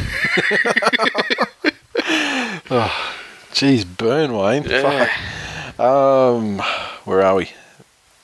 [3.52, 4.64] Jeez, burn, Wayne.
[4.64, 5.06] Yeah.
[5.78, 5.80] Fuck.
[5.80, 6.60] Um,
[7.06, 7.52] where are we?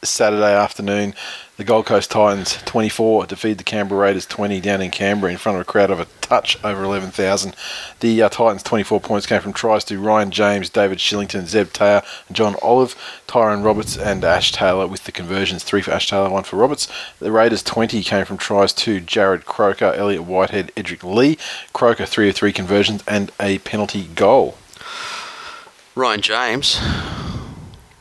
[0.04, 1.16] Saturday afternoon,
[1.58, 5.56] the Gold Coast Titans 24 defeat the Canberra Raiders 20 down in Canberra in front
[5.56, 7.56] of a crowd of a touch over 11,000.
[8.02, 12.02] The uh, Titans 24 points came from tries to Ryan James, David Shillington, Zeb Taylor,
[12.28, 12.96] and John Olive,
[13.28, 16.92] Tyrone Roberts, and Ash Taylor with the conversions three for Ash Taylor, one for Roberts.
[17.20, 21.38] The Raiders 20 came from tries to Jarrod Croker, Elliott Whitehead, Edrick Lee,
[21.72, 24.58] Croker three of three conversions, and a penalty goal.
[25.96, 26.82] Ryan James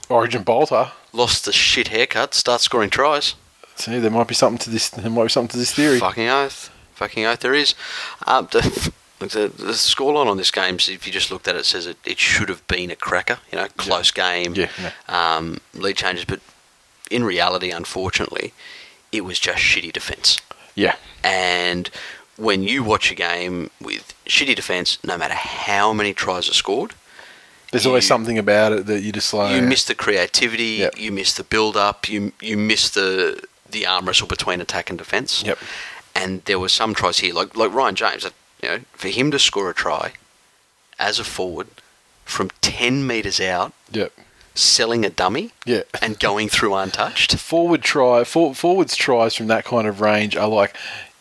[0.09, 0.91] Origin Bolter.
[1.13, 3.37] lost the shit haircut, starts scoring tries.
[3.77, 4.89] See, there might be something to this.
[4.91, 5.99] There might be something to this theory.
[5.99, 6.71] Fucking oath.
[6.95, 7.75] Fucking oath there is.
[8.27, 11.87] Um, the, the, the scoreline on this game, if you just looked at it, says
[11.87, 13.39] it, it should have been a cracker.
[13.51, 14.69] You know, close game, Yeah,
[15.09, 16.25] Um, lead changes.
[16.25, 16.41] But
[17.11, 18.53] in reality, unfortunately,
[19.13, 20.39] it was just shitty defence.
[20.77, 21.89] Yeah, And
[22.37, 26.95] when you watch a game with shitty defence, no matter how many tries are scored,
[27.71, 29.55] there's always You- something about it that you just like.
[29.55, 30.99] you miss the creativity, Yep.
[30.99, 33.41] you miss the build up, you you miss the
[33.75, 35.43] the arm wrestle between attack and defence.
[35.45, 35.59] Yep.
[36.15, 38.25] And there were some tries here, like like Ryan James.
[38.63, 40.13] You know, for him to score a try
[40.99, 41.67] as a forward
[42.25, 44.13] from ten meters out, Yep.
[44.55, 45.83] selling a dummy, Yeah.
[46.01, 47.35] and going through untouched.
[47.39, 48.25] Forward try.
[48.25, 50.75] For, forwards tries from that kind of range are like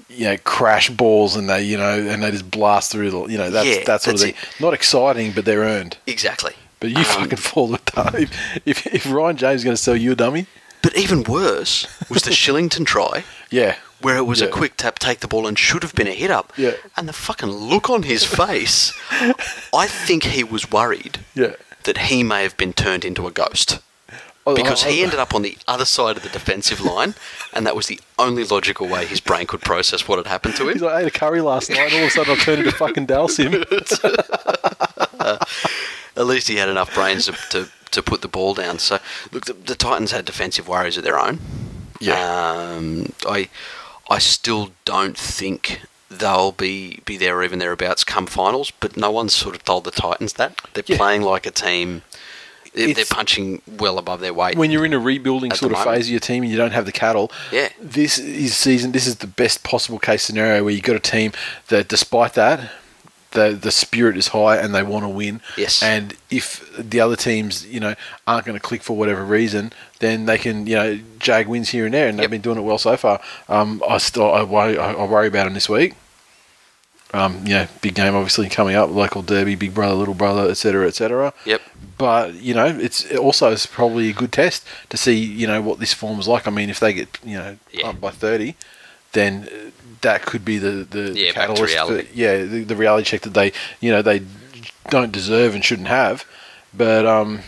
[0.09, 3.37] you know, crash balls and they, you know, and they just blast through the, you
[3.37, 4.35] know, that's Yeah, that sort that's of thing.
[4.59, 5.97] Not exciting, but they're earned.
[6.05, 6.53] Exactly.
[6.79, 8.27] But you Um, fucking fall the dummy.
[8.63, 10.45] If, if Ryan James is going to sell you a dummy,
[10.83, 15.21] But even worse was the Shillington try, yeah, where it was a quick tap, take
[15.21, 16.53] the ball, and should have been a hit up.
[16.57, 16.73] Yeah.
[16.95, 18.93] And the fucking look on his face,
[19.73, 21.55] I think he was worried yeah.
[21.85, 23.79] that he may have been turned into a ghost.
[24.45, 25.03] Oh, Because oh, he oh.
[25.05, 27.15] ended up on the other side of the defensive line,
[27.53, 30.63] and that was the only logical way his brain could process what had happened to
[30.67, 30.73] him.
[30.73, 32.59] He's like, I ate a curry last night, and all of a sudden I turned
[32.59, 33.63] into fucking Dhalsim.
[36.15, 38.79] At least he had enough brains to, to, to put the ball down.
[38.79, 38.99] So,
[39.31, 41.39] look, the, the Titans had defensive worries of their own.
[42.11, 43.49] Um, I,
[44.09, 49.09] I still don't think they'll be, be there or even thereabouts come finals, but no
[49.09, 50.59] one's sort of told the Titans that.
[50.73, 50.97] They're Yeah.
[50.97, 52.03] playing like a team.
[52.73, 54.57] They're, they're punching well above their weight.
[54.57, 55.95] when you're in a rebuilding sort of moment.
[55.97, 57.69] phase of your team and you don't have the cattle, Yeah.
[57.79, 58.91] this is season.
[58.93, 61.31] This is the best possible case scenario where you've got a team
[61.67, 62.71] that, despite that,
[63.31, 65.41] the the spirit is high and they want to win.
[65.57, 65.81] Yes.
[65.81, 67.95] And if the other teams, you know,
[68.27, 71.85] aren't going to click for whatever reason, then they can, you know, jag wins here
[71.85, 72.29] and there, and they've Yep.
[72.31, 73.19] been doing it well so far.
[73.49, 75.95] Um, I still I worry, I I worry about them this week.
[77.13, 80.87] Um, you know, big game obviously coming up, local derby, big brother, little brother, etc.,
[80.87, 81.61] etc Yep.
[81.99, 85.61] but you know it's it also is probably a good test to see you know
[85.61, 86.47] what this form is like.
[86.47, 87.89] I mean, if they get you know Yeah.
[87.89, 88.55] up by thirty,
[89.11, 89.47] then
[90.01, 91.77] that could be the the Yeah, catalyst.
[91.87, 94.23] For, yeah, the, the reality check that they you know they
[94.89, 96.25] don't deserve and shouldn't have.
[96.73, 97.41] But um,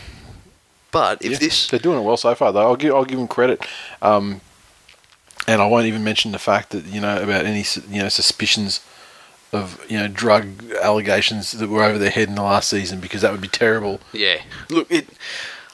[0.92, 1.66] But if yeah, this.
[1.66, 2.62] they're doing it well so far, though.
[2.62, 3.66] I'll give I'll give them credit.
[4.00, 4.40] Um,
[5.48, 8.78] and I won't even mention the fact that you know about any you know suspicions
[9.56, 13.22] of you know drug allegations that were over their head in the last season because
[13.22, 14.00] that would be terrible.
[14.12, 14.42] Yeah.
[14.70, 15.08] Look, it.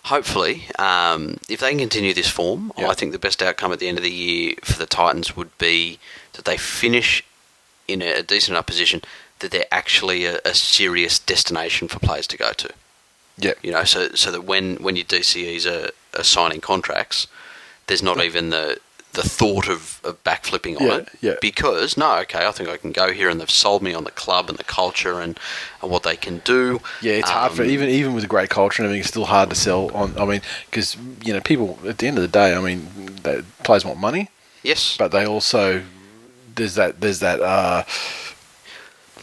[0.07, 2.89] Hopefully, um, if they can continue this form, Yeah.
[2.89, 5.57] I think the best outcome at the end of the year for the Titans would
[5.59, 6.01] be
[6.33, 7.23] that they finish
[7.87, 9.01] in a decent enough position
[9.39, 12.71] that they're actually a, a serious destination for players to go to.
[13.39, 13.55] Yeah.
[13.63, 17.29] You know, so so that when when your DCEs are, are signing contracts,
[17.87, 18.79] there's not even the
[19.13, 21.09] the thought of, of backflipping on Yeah, it.
[21.21, 21.35] yeah.
[21.41, 24.11] Because no, okay, I think I can go here, and they've sold me on the
[24.11, 25.39] club and the culture and,
[25.83, 26.81] and what they can do.
[27.03, 29.01] Yeah, it's hard for Um, even even with a great culture and everything.
[29.01, 30.17] It's still hard to sell on.
[30.19, 30.41] I mean,
[30.71, 32.89] because you know, people at the end of the day, I mean,
[33.23, 34.31] they, players want money,
[34.63, 35.83] Yes, but they also
[36.55, 37.85] there's that there's that uh,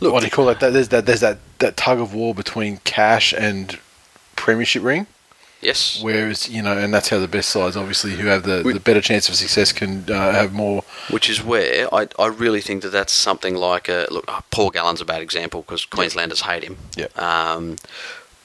[0.01, 0.59] Look, what do you call it?
[0.61, 3.77] That, there's that there's that that tug of war between cash and
[4.35, 5.07] premiership ring.
[5.61, 8.73] Yes, Whereas you know, and that's how the best sides, obviously, who have the, We-
[8.73, 10.83] the better chance of success, can uh, have more.
[11.09, 14.25] which is where I, I really think that that's something like a look.
[14.27, 16.77] oh, Paul Gallen's a bad example because Queenslanders hate him.
[16.95, 17.07] Yeah.
[17.15, 17.77] Um,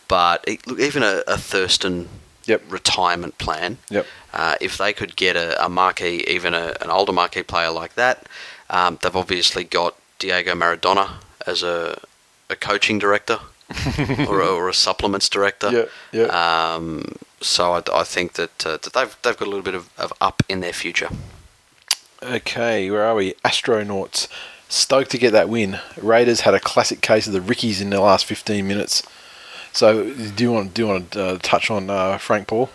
[0.09, 2.09] but it, look, even a, a Thurston
[2.47, 2.63] Yep.
[2.69, 3.79] retirement plan.
[3.89, 4.07] Yep.
[4.35, 7.95] Uh, if they could get a, a marquee, even a, an older marquee player like
[7.95, 8.27] that,
[8.69, 11.09] um, they've obviously got Diego Maradona
[11.47, 11.99] as a,
[12.51, 13.39] a coaching director
[14.29, 15.71] or, a, or a supplements director.
[15.71, 16.75] Yeah, yeah.
[16.75, 19.91] Um, so I, I think that, uh, that they've they've got a little bit of,
[19.99, 21.09] of up in their future.
[22.23, 23.35] Okay, where are we?
[23.45, 24.29] Astronauts.
[24.69, 25.79] Stoked to get that win.
[26.01, 29.03] Raiders had a classic case of the Rickies in the last 15 minutes.
[29.73, 32.71] So, do you want do you want to uh, touch on uh, Frank Paul?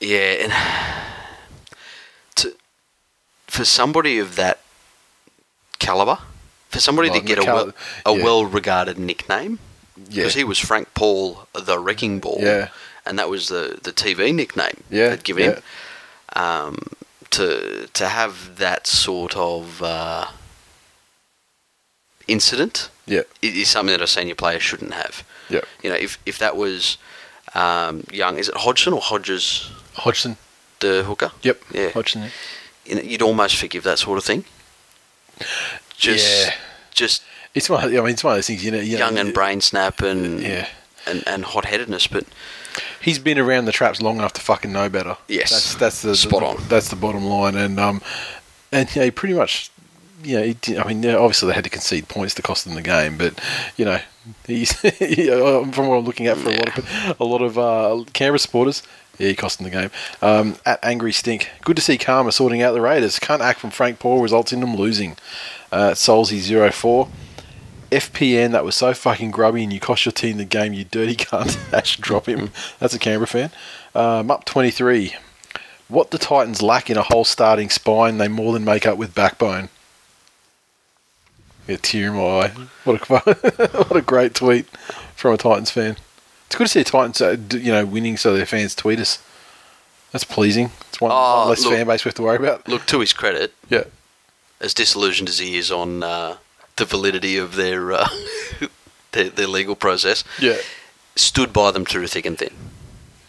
[0.00, 0.52] Yeah, and
[2.36, 2.54] to,
[3.46, 4.60] for somebody of that
[5.78, 6.18] caliber,
[6.72, 7.72] for somebody Well, to get a, cal- well,
[8.06, 8.24] a yeah.
[8.24, 9.58] well-regarded nickname,
[9.96, 12.68] Yeah, because he was Frank Paul, the Wrecking Ball, Yeah.
[13.06, 15.54] and that was the, the TV nickname Yeah, they'd given yeah.
[15.56, 15.62] him.
[16.44, 16.78] Um,
[17.30, 20.26] to to have that sort of uh,
[22.28, 25.24] incident yeah, is something that a senior player shouldn't have.
[25.48, 25.60] yeah.
[25.82, 26.98] You know, if if that was
[27.54, 30.36] um, young, is it Hodgson or Hodges, Hodgson.
[30.80, 31.32] the hooker?
[31.42, 31.62] Yep.
[31.72, 31.90] Yeah.
[31.90, 32.30] Hodgson.
[32.86, 34.44] you know, you'd almost forgive that sort of thing.
[36.02, 36.54] Just, Yeah.
[36.92, 37.22] just
[37.54, 37.84] It's one.
[37.84, 38.64] Of, I mean, it's one of those things.
[38.64, 40.66] You know, you know, young and brain snap and Yeah.
[41.06, 42.06] and, and hot headedness.
[42.06, 42.24] But
[43.00, 45.16] He's been around the traps long enough to fucking know better.
[45.28, 45.50] Yes.
[45.50, 46.68] that's that's the Spot the- on.
[46.68, 48.00] That's the bottom line, and um,
[48.72, 49.70] and yeah, he pretty much.
[50.24, 52.64] You know, he did, I mean, yeah, obviously they had to concede points to cost
[52.64, 53.40] them the game, but
[53.76, 53.98] you know,
[54.46, 58.04] he's yeah, from what I'm looking at for a lot of a lot of uh,
[58.12, 58.84] Canberra supporters,
[59.18, 59.90] yeah, he cost them the game.
[60.22, 63.18] Um, at Angry Stink, good to see Karma sorting out the Raiders.
[63.18, 65.16] Can't act from Frank Paul results in them losing.
[65.72, 66.40] Uh, Solzy
[66.72, 67.08] 04.
[67.90, 71.14] FPN, that was so fucking grubby and you cost your team the game, you dirty
[71.16, 71.58] cunt.
[71.72, 72.50] Ash, drop him.
[72.78, 73.50] That's a Canberra fan.
[73.94, 75.14] Um, up 23.
[75.88, 79.14] What the Titans lack in a whole starting spine, they more than make up with
[79.14, 79.68] backbone.
[81.68, 82.48] Yeah, tear in my eye.
[82.84, 83.14] What a,
[83.88, 84.66] what a great tweet
[85.14, 85.96] from a Titans fan.
[86.46, 89.22] It's good to see Titans, uh, you know, winning so their fans tweet us.
[90.12, 90.70] That's pleasing.
[90.88, 92.66] It's one, Oh, one less look- fan base we have to worry about.
[92.68, 93.84] look, to his credit, Yeah.
[94.62, 96.36] As disillusioned as he is on uh,
[96.76, 98.08] the validity of their, uh,
[99.12, 100.56] their their legal process, Yeah.
[101.16, 102.54] stood by them through thick and thin.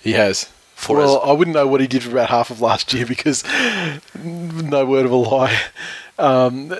[0.02, 0.50] He has.
[0.76, 3.06] For well, us- I wouldn't know what he did for about half of last year
[3.16, 3.44] because
[4.24, 5.60] no word of a lie.
[6.20, 6.74] Um,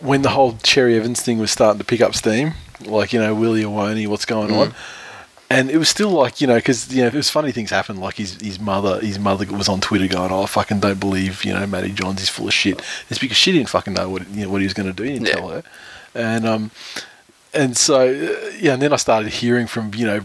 [0.00, 2.52] when the whole Cherry Evans thing was starting to pick up steam,
[2.84, 4.58] like you know Willie Awoni, what's going Mm.
[4.58, 4.74] on,
[5.54, 8.00] and it was still like you know because you know it was funny things happened.
[8.00, 11.44] Like his his mother, his mother was on Twitter going, "Oh, I fucking don't believe
[11.44, 14.28] you know Matty Johns is full of shit." It's because she didn't fucking know what
[14.30, 15.02] you know what he was going to do.
[15.04, 15.34] He didn't Yeah.
[15.34, 15.62] tell her,
[16.14, 16.70] and um,
[17.52, 18.04] and so
[18.58, 20.20] yeah, and then I started hearing from you know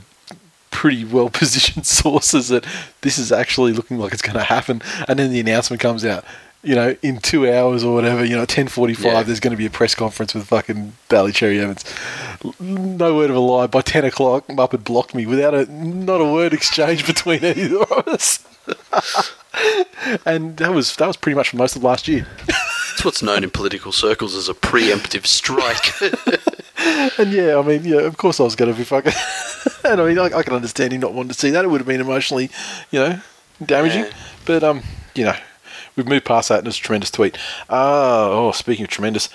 [0.72, 2.66] pretty well positioned sources that
[3.02, 6.24] this is actually looking like it's going to happen, and then the announcement comes out.
[6.62, 9.06] You know, in two hours or whatever, you know, ten forty-five.
[9.06, 9.24] Yeah.
[9.24, 11.86] There's going to be a press conference with fucking Daly Cherry Evans.
[12.60, 13.68] No word of a lie.
[13.68, 18.08] By ten o'clock, Muppet blocked me without a not a word exchange between either of
[18.08, 18.46] us.
[20.26, 22.28] and that was that was pretty much for most of last year.
[22.94, 25.94] It's what's known in political circles as a preemptive strike.
[27.18, 29.12] And yeah, I mean, yeah, of course I was going to be fucking.
[29.84, 31.66] and I mean, I, I can understand him not wanting to see that.
[31.66, 32.50] It would have been emotionally,
[32.92, 33.20] you know,
[33.66, 34.06] damaging.
[34.06, 34.14] Yeah.
[34.46, 34.82] But um,
[35.14, 35.36] you know,
[36.00, 37.38] we've moved past that, and it's a tremendous tweet.
[37.70, 39.30] Uh, oh, speaking of tremendous,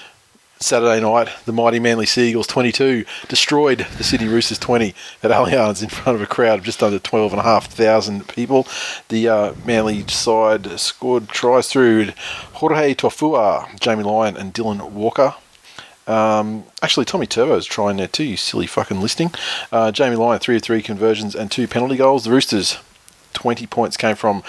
[0.61, 5.91] Saturday night, the mighty Manly Seagulls 22 destroyed the Sydney Roosters 20 at Allianz in
[5.91, 8.67] front of a crowd of just under 12,500 people.
[9.09, 12.13] The uh, Manly side scored tries through
[12.55, 15.35] Jorge Taufua, Jamie Lyon, and Dylan Walker.
[16.07, 19.33] Um, actually, Tommy Turbo Turbo's trying there too, you silly fucking listing.
[19.71, 22.25] Uh, Jamie Lyon, 3 of 3 conversions and 2 penalty goals.
[22.25, 22.79] The Roosters,
[23.35, 24.43] 20 points came from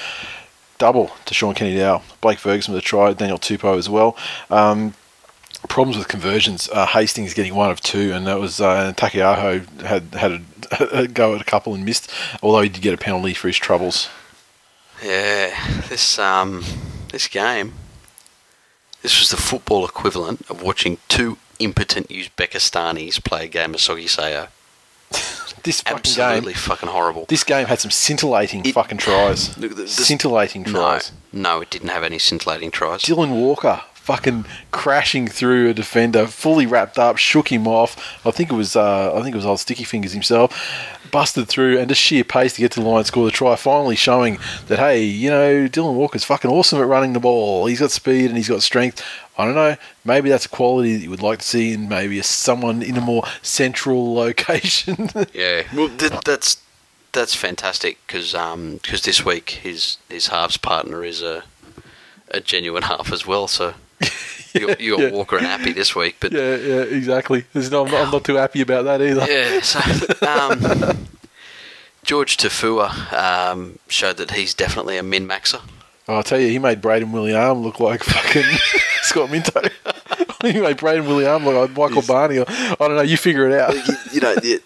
[0.77, 2.03] double to Shaun Kenny-Dowall.
[2.21, 4.17] Blake Ferguson with a try, Daniel Tupou as well.
[4.49, 4.93] Um,
[5.67, 6.69] problems with conversions.
[6.69, 10.31] Uh, Hastings getting one of two, and that was uh, Taukeiaho had had
[10.79, 12.11] a, a go at a couple and missed,
[12.41, 14.09] although he did get a penalty for his troubles.
[15.03, 16.63] yeah, this um,
[17.11, 17.73] this game.
[19.01, 24.05] This was the football equivalent of watching two impotent Uzbekistanis play a game of Sogi
[24.05, 24.47] Sayo.
[25.65, 27.25] This fucking Absolutely game, fucking horrible.
[27.27, 29.57] this game had some scintillating It- fucking tries.
[29.57, 31.11] Look, the- scintillating no, tries.
[31.33, 33.01] no, it didn't have any scintillating tries.
[33.01, 37.97] Dylan Walker fucking crashing through a defender, fully wrapped up, shook him off.
[38.23, 40.51] I think it was uh, I think it was old Sticky Fingers himself,
[41.15, 43.55] busted through and just sheer pace to get to the line score the try.
[43.55, 44.37] Finally showing
[44.67, 47.67] that hey, you know Dylan Walker's fucking awesome at running the ball.
[47.67, 49.01] He's got speed and he's got strength.
[49.37, 49.77] I don't know.
[50.03, 52.97] Maybe that's a quality that you would like to see in maybe a, someone in
[52.97, 55.09] a more central location.
[55.33, 56.61] Yeah, well, th- that's
[57.13, 61.45] that's fantastic because um, this week his his halves partner is a
[62.29, 63.47] a genuine half as well.
[63.47, 63.75] So
[64.55, 65.11] you got, you got Yeah.
[65.11, 67.45] Walker and Appy this week, but yeah, yeah, exactly.
[67.53, 69.25] No, I'm, not, I'm not too happy about that either.
[69.29, 69.59] yeah.
[69.63, 69.79] So
[70.27, 71.07] um,
[72.03, 75.61] George Taufua um, showed that he's definitely a min maxer.
[76.07, 78.43] Oh, I'll tell you, he made Braden William look like fucking
[79.01, 79.59] Scott Minto.
[80.43, 82.37] he made Braden William look like Michael Barney.
[82.37, 83.01] Or, I don't know.
[83.01, 83.73] You figure it out.
[83.73, 84.61] you, you know, the,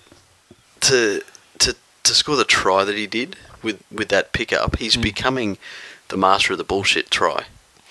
[0.82, 1.22] to
[1.60, 5.02] to to score the try that he did with with that pickup, he's Hmm.
[5.02, 5.58] becoming
[6.10, 7.46] the master of the bullshit try,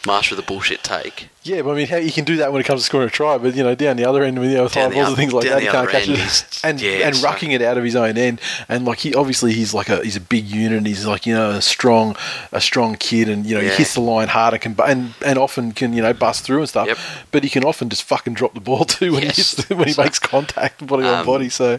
[0.09, 1.29] master of the bullshit take.
[1.45, 3.11] Yeah, but I mean, how, you can do that when it comes to scoring a
[3.11, 4.95] try, but you know, down the other end, with you know, with Down high the
[4.97, 6.61] balls and things like that, you can't catch it.
[6.65, 9.73] And yeah, and rucking it out of his own end, and like he obviously he's
[9.73, 10.79] like a he's a big unit.
[10.79, 12.17] And he's like you know a strong
[12.53, 13.71] a strong kid, and you know Yeah.
[13.71, 16.59] he hits the line hard and can and and often can you know bust through
[16.61, 16.89] and stuff.
[16.89, 16.99] Yep.
[17.31, 19.37] But he can often just fucking drop the ball too when Yes.
[19.37, 21.49] he hits, when he So- makes contact body on Um, body.
[21.49, 21.79] So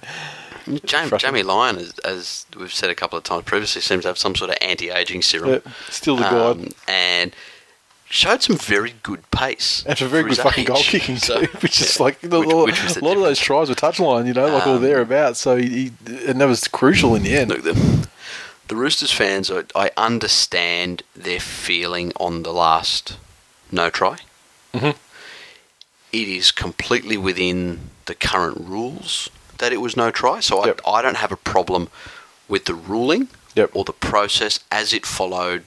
[0.85, 1.17] Jamie.
[1.17, 4.35] Jamie Lyon, as, as we've said a couple of times previously, seems to have some
[4.35, 5.49] sort of anti-aging serum.
[5.65, 6.57] yeah, still the god.
[6.59, 7.35] Um, and
[8.09, 9.83] showed some very good pace.
[9.85, 10.67] And for very good fucking age.
[10.67, 13.17] goal kicking So, too, which is like the, which- a lot- which was a lot
[13.17, 15.39] of those tries were touchline, you know, like or Um, thereabouts.
[15.39, 15.91] So he,
[16.27, 17.49] and that was crucial in the end.
[17.51, 18.07] Look, the,
[18.67, 23.17] the Roosters fans, I, I understand their feeling on the last
[23.71, 24.17] no try.
[24.73, 24.95] Mhm.
[26.11, 29.29] It is completely within the current rules
[29.59, 30.81] that it was no try, so Yep.
[30.85, 31.89] I, I don't have a problem
[32.47, 33.71] with the ruling Yep.
[33.73, 35.63] or the process as it followed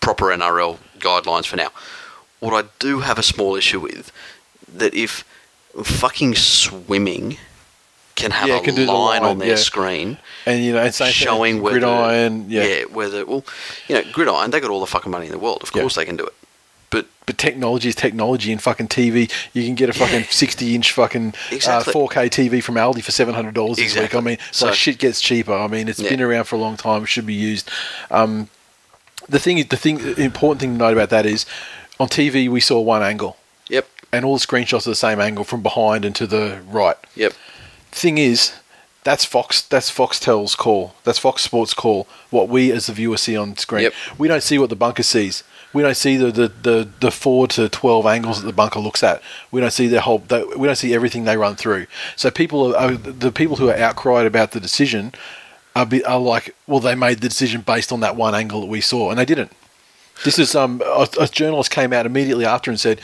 [0.00, 1.70] proper NRL guidelines for now.
[2.40, 4.12] What I do have a small issue with
[4.72, 5.24] that if
[5.82, 7.38] fucking swimming
[8.14, 9.54] can have Yeah, a can do the line, line, on their yeah.
[9.56, 12.82] screen And you know, and same thing, showing whether gridiron, yeah.
[12.84, 13.44] whether well,
[13.88, 15.62] you know, gridiron, they got all the fucking money in the world.
[15.62, 15.82] Of Yeah.
[15.82, 16.34] course they can do it.
[16.90, 18.50] But But technology is technology.
[18.50, 21.90] and fucking TV, you can get a fucking sixty-inch fucking Exactly.
[21.92, 24.14] uh, 4K TV from Aldi for seven hundred dollars this week.
[24.14, 25.52] I mean, So- like shit gets cheaper.
[25.54, 26.08] I mean, it's Yeah.
[26.10, 27.02] been around for a long time.
[27.04, 27.70] It should be used.
[28.10, 28.48] Um,
[29.28, 31.46] the thing is, the thing, the important thing to note about that is,
[32.00, 33.36] on TV we saw one angle,
[33.68, 36.96] yep, and all the screenshots are the same angle from behind and to the right.
[37.14, 37.32] yep.
[37.90, 38.54] thing is,
[39.04, 39.62] That's Fox.
[39.62, 40.94] That's Foxtel's call.
[41.04, 42.06] That's Fox Sports call.
[42.30, 43.84] What we as the viewer see on screen.
[43.84, 43.94] Yep.
[44.18, 45.44] We don't see what the bunker sees.
[45.72, 49.02] We don't see the, the, the, the four to twelve angles that the bunker looks
[49.02, 49.22] at.
[49.50, 50.18] We don't see their whole.
[50.18, 51.86] They, we don't see everything they run through.
[52.16, 55.12] So people are, are the people who are outcried about the decision
[55.76, 58.66] are, be, are like, well, they made the decision based on that one angle that
[58.66, 59.52] we saw, and they didn't.
[60.24, 63.00] This is um a, a journalist came out immediately after and said,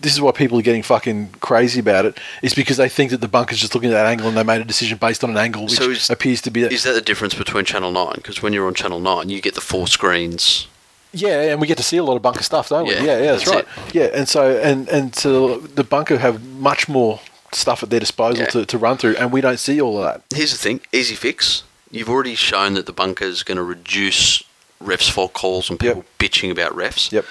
[0.00, 2.16] "This is why people are getting fucking crazy about it.
[2.16, 2.22] it.
[2.46, 4.62] Is because they think that the bunker's just looking at that angle and they made
[4.62, 7.02] a decision based on an angle which So is- appears to be Is that the
[7.02, 8.12] difference between Channel 9?
[8.14, 10.66] Because when you're on Channel 9, you get the four screens.
[11.12, 12.94] yeah, and we get to see a lot of bunker stuff, don't we?
[12.94, 13.66] Yeah, Yeah, yeah, that's, that's right.
[13.94, 17.20] Yeah, and so and and so the bunker have much more
[17.54, 18.50] stuff at their disposal Yeah.
[18.50, 20.22] to, to run through, and we don't see all of that.
[20.36, 21.62] Here's the thing easy fix.
[21.90, 24.42] You've already shown that the bunker is going to reduce
[24.82, 27.12] refs' fault calls and people bitching about refs.
[27.12, 27.24] Yep.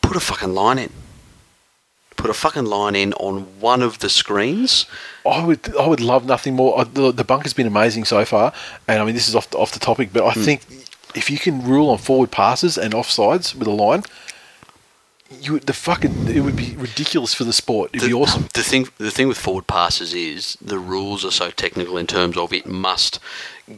[0.00, 0.90] Put a fucking line in.
[2.16, 4.86] Put a fucking line in on one of the screens.
[5.28, 6.78] I would, I would love nothing more.
[6.80, 8.52] Uh, The, the bunker's been amazing so far,
[8.86, 10.62] and I mean this is off the, off the topic, but I think
[11.14, 14.02] if you can rule on forward passes and offsides with a line,
[15.40, 17.90] you the fucking it would be ridiculous for the sport.
[17.92, 18.48] It'd the, be awesome.
[18.54, 22.36] The thing, the thing with forward passes is the rules are so technical in terms
[22.36, 23.18] of it must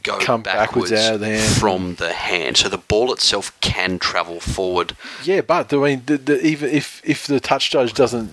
[0.02, 1.56] go Come backwards backwards, out of the hand.
[1.56, 2.56] from the hand.
[2.56, 4.96] So the ball itself can travel forward.
[5.22, 8.32] Yeah, but I mean, the, the, even if if the touch judge doesn't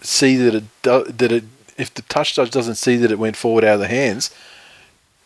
[0.00, 1.44] see that it do, that it
[1.76, 4.30] if the touch judge doesn't see that it went forward out of the hands.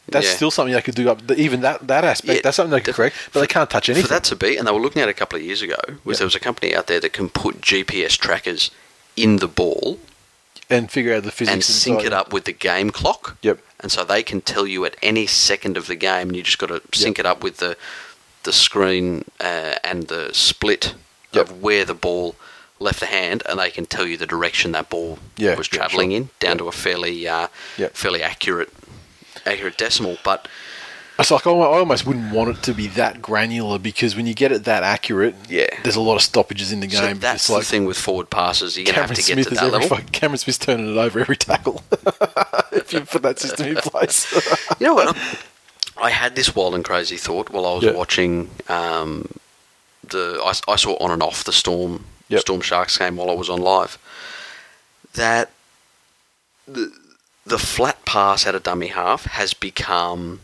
[0.08, 0.36] That's Yeah.
[0.36, 1.28] still something they could do up.
[1.32, 4.04] Even that that aspect, Yeah, that's something they could correct, but they can't touch anything.
[4.06, 5.76] For that to be, and they were looking at it a couple of years ago,
[6.04, 6.18] was Yeah.
[6.20, 8.70] there was a company out there that can put GPS trackers
[9.16, 9.98] in the ball
[10.70, 12.06] and figure out the physics and sync inside.
[12.06, 13.36] it up with the game clock.
[13.42, 13.58] Yep.
[13.80, 16.58] And so they can tell you at any second of the game, and you just
[16.58, 17.76] got to sync it up with the
[18.44, 20.94] the screen uh, and the split
[21.32, 21.42] Yep.
[21.50, 22.36] of where the ball
[22.78, 25.78] left the hand, and they can tell you the direction that ball Yeah, was yeah,
[25.78, 26.16] travelling sure.
[26.18, 27.96] in, down to a fairly uh, Yep.
[27.96, 28.70] fairly accurate
[29.46, 30.18] accurate decimal.
[30.24, 30.48] But
[31.18, 34.52] It's like I almost wouldn't want it to be that granular because when you get
[34.52, 35.66] it that accurate, Yeah.
[35.82, 37.00] there's a lot of stoppages in the game.
[37.00, 38.76] so that's it's like the thing with forward passes.
[38.76, 39.98] You're gonna Cameron have to get to that every level.
[40.12, 41.82] Cameron Smith's turning it over every tackle.
[42.72, 44.30] if you put that system in place,
[44.80, 45.16] You know what?
[45.98, 47.92] I had this wild and crazy thought while I was Yeah.
[47.92, 49.26] watching um,
[50.06, 50.38] the.
[50.44, 52.40] I, I saw on and off the Storm Yep.
[52.40, 53.96] Storm Sharks game while I was on live.
[55.14, 55.50] That
[56.68, 56.92] the
[57.46, 60.40] the flat pass at a dummy half has become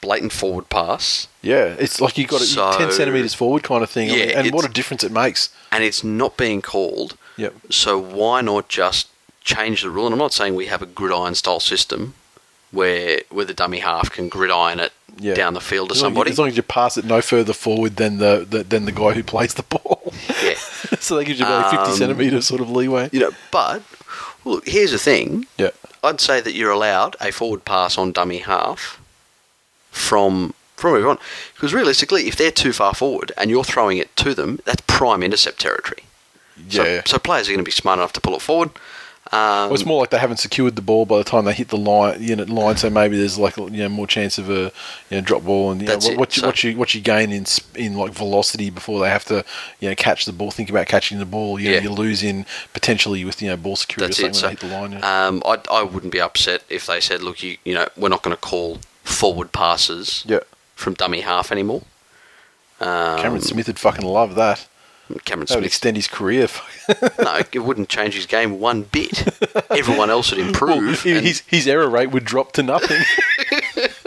[0.00, 3.90] blatant forward pass, yeah, it's like you got it So- ten centimeters forward kind of
[3.90, 4.10] thing.
[4.10, 5.48] I Yeah, mean, and what a difference it makes.
[5.72, 7.16] and it's not being called.
[7.36, 7.54] Yep.
[7.70, 9.08] So why not just
[9.42, 10.06] change the rule?
[10.06, 12.14] And I'm not saying we have a gridiron style system
[12.70, 15.34] where where the dummy half can gridiron it Yeah.
[15.34, 16.30] down the field to As somebody.
[16.30, 19.12] as long as you pass it no further forward than the, the than the guy
[19.12, 20.12] who plays the ball.
[20.44, 20.54] yeah.
[21.00, 23.08] so that gives you about fifty Um, centimeters sort of leeway.
[23.12, 23.82] You know, but
[24.44, 25.46] well, look, here's the thing.
[25.56, 25.70] Yeah.
[26.02, 29.00] I'd say that you're allowed a forward pass on dummy half
[29.90, 31.18] from from everyone
[31.54, 35.22] because realistically, if they're too far forward and you're throwing it to them, that's prime
[35.24, 36.04] intercept territory.
[36.70, 37.02] So, Yeah.
[37.04, 38.70] so players are going to be smart enough to pull it forward.
[39.30, 39.38] Um,
[39.68, 41.76] Well, it's more like they haven't secured the ball by the time they hit the
[41.76, 42.22] line.
[42.22, 44.72] You know, line so maybe there's like you know more chance of a
[45.10, 47.00] you know drop ball and you know, what, what you So- what you what you
[47.02, 47.44] gain in
[47.74, 49.44] in like velocity before they have to
[49.80, 50.50] you know catch the ball.
[50.50, 51.60] Think about catching the ball.
[51.60, 51.82] You know, Yeah.
[51.82, 54.34] you lose in potentially with you know ball security That's or it.
[54.34, 54.92] something So, they hit the line.
[55.00, 55.26] Yeah.
[55.26, 58.22] um, I, I wouldn't be upset if they said, "Look, you, you know, we're not
[58.22, 60.40] going to call forward passes yeah.
[60.74, 61.82] from dummy half anymore."
[62.80, 64.66] Um, Cameron Smith would fucking love that.
[65.24, 65.64] Cameron That would Smith.
[65.64, 66.48] extend his career.
[67.18, 69.26] no, it wouldn't change his game one bit.
[69.70, 71.04] Everyone else would improve.
[71.04, 73.02] Well, his, his error rate would drop to nothing.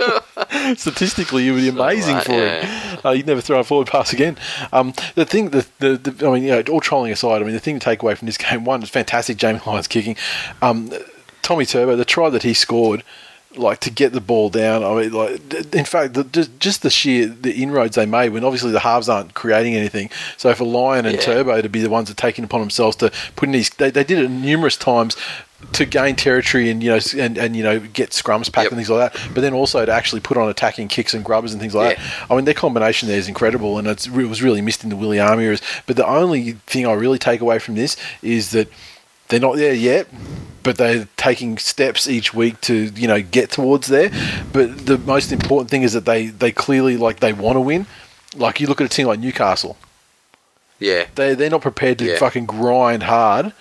[0.77, 2.99] Statistically, it would be amazing right, for him.
[3.03, 4.37] Uh, he'd never throw a forward pass again.
[4.71, 7.53] Um, the thing, the, the, the, I mean, you know, all trolling aside, I mean,
[7.53, 10.15] the thing to take away from this game, one, it's fantastic Jamie Lyon's kicking.
[10.61, 10.91] Um,
[11.41, 13.03] Tommy Turbo, the try that he scored,
[13.57, 14.83] like to get the ball down.
[14.83, 18.43] I mean, like in fact, the, just, just the sheer the inroads they made when
[18.43, 20.09] obviously the halves aren't creating anything.
[20.37, 21.21] So for Lyon and Yeah.
[21.21, 23.89] Turbo to be the ones that are taking upon themselves to put in these, they,
[23.91, 25.17] they did it numerous times
[25.73, 28.71] to gain territory and you know and, and you know get scrums packed Yep.
[28.71, 29.33] and things like that.
[29.35, 32.03] But then also to actually put on attacking kicks and grubbers and things like Yeah.
[32.03, 32.31] that.
[32.31, 34.95] I mean, their combination there is incredible, and it's, it was really missed in the
[34.95, 35.55] Willie Army.
[35.85, 38.69] But the only thing I really take away from this is that
[39.31, 40.07] they're not there yet,
[40.61, 44.11] but they're taking steps each week to you know get towards there.
[44.53, 47.87] But the most important thing is that they they clearly like they want to win.
[48.35, 49.77] Like you look at a team like Newcastle,
[50.79, 52.17] yeah, they they're not prepared to Yeah.
[52.19, 53.53] fucking grind hard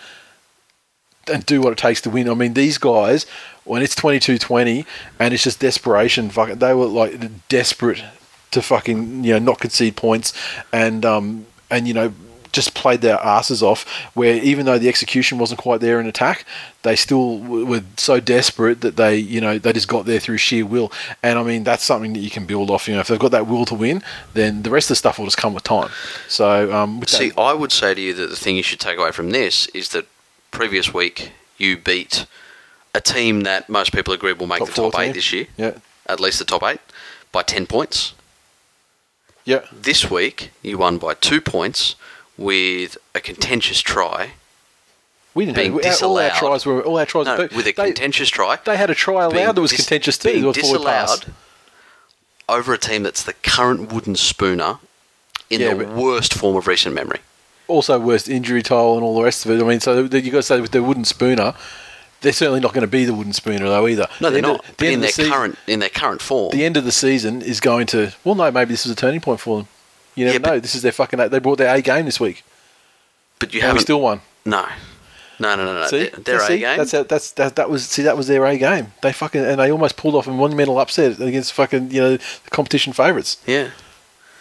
[1.33, 2.29] and do what it takes to win.
[2.29, 3.25] I mean, these guys
[3.65, 4.85] when it's 22-20
[5.21, 8.03] and it's just desperation, fucking they were like desperate
[8.51, 10.33] to fucking you know not concede points
[10.73, 12.13] and um and you know
[12.53, 13.87] just played their asses off.
[14.15, 16.45] Where even though the execution wasn't quite there in attack,
[16.83, 20.39] they still w- were so desperate that they, you know, they just got there through
[20.39, 20.91] sheer will.
[21.23, 22.89] And I mean, that's something that you can build off.
[22.89, 24.03] You know, if they've got that will to win,
[24.35, 25.91] then the rest of the stuff will just come with time.
[26.29, 28.99] So, um, See, that, I would say to you that the thing you should take
[28.99, 30.07] away from this is that
[30.51, 32.27] previous week you beat
[32.95, 35.13] a team that most people agreed will make Top the top eight team.
[35.13, 35.75] this year, yeah,
[36.07, 36.81] at least the top eight,
[37.31, 38.15] by 10 points.
[39.45, 41.95] yeah, This week you won by two points
[42.41, 44.31] with a contentious try.
[45.35, 46.33] we didn't Being have our- all our disallowed.
[46.35, 47.27] tries were all our tries.
[47.27, 48.59] No, were- with a they, contentious try.
[48.65, 50.31] they had a try allowed that was dis- contentious too.
[50.33, 51.27] being It was disallowed
[52.49, 54.79] over a team that's the current wooden spooner
[55.49, 57.21] in Yeah, the worst form of recent memory.
[57.69, 59.63] also worst injury toll and all the rest of it.
[59.63, 61.55] I mean, so you got to say with the wooden spooner,
[62.23, 64.09] they're certainly not going to be the wooden spooner though either.
[64.21, 64.61] No, they're not.
[64.61, 66.85] of- the But in their the season- current in their current form, the end of
[66.85, 68.13] the season is going to.
[68.25, 69.69] Well, no, maybe this is a turning point for them.
[70.15, 70.61] You never Yeah, know.
[70.61, 71.19] This is their fucking.
[71.31, 72.45] They brought their A game this week.
[73.39, 74.21] but you haven't still won.
[74.45, 74.67] No,
[75.39, 75.87] no, no, no, no.
[75.87, 76.55] See, Their- see?
[76.55, 76.79] A game.
[76.79, 78.93] That's how, that's that, that was see that was their A game.
[79.03, 82.51] They fucking and they almost pulled off a monumental upset against fucking you know the
[82.51, 83.39] competition favourites.
[83.47, 83.71] yeah.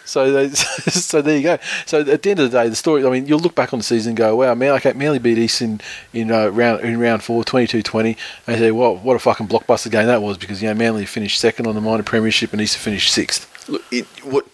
[0.06, 1.58] So they, so there you go.
[1.86, 3.06] So at the end of the day, the story.
[3.06, 5.38] I mean, you'll look back on the season and go, "Wow, man, okay, Manly beat
[5.38, 5.80] East in
[6.12, 8.16] in uh, round in round four, 22-20.
[8.48, 11.38] And say, "Well, what a fucking blockbuster game that was!" Because you know Manly finished
[11.38, 13.68] second on the minor premiership and East finished sixth.
[13.68, 14.46] Look, it, what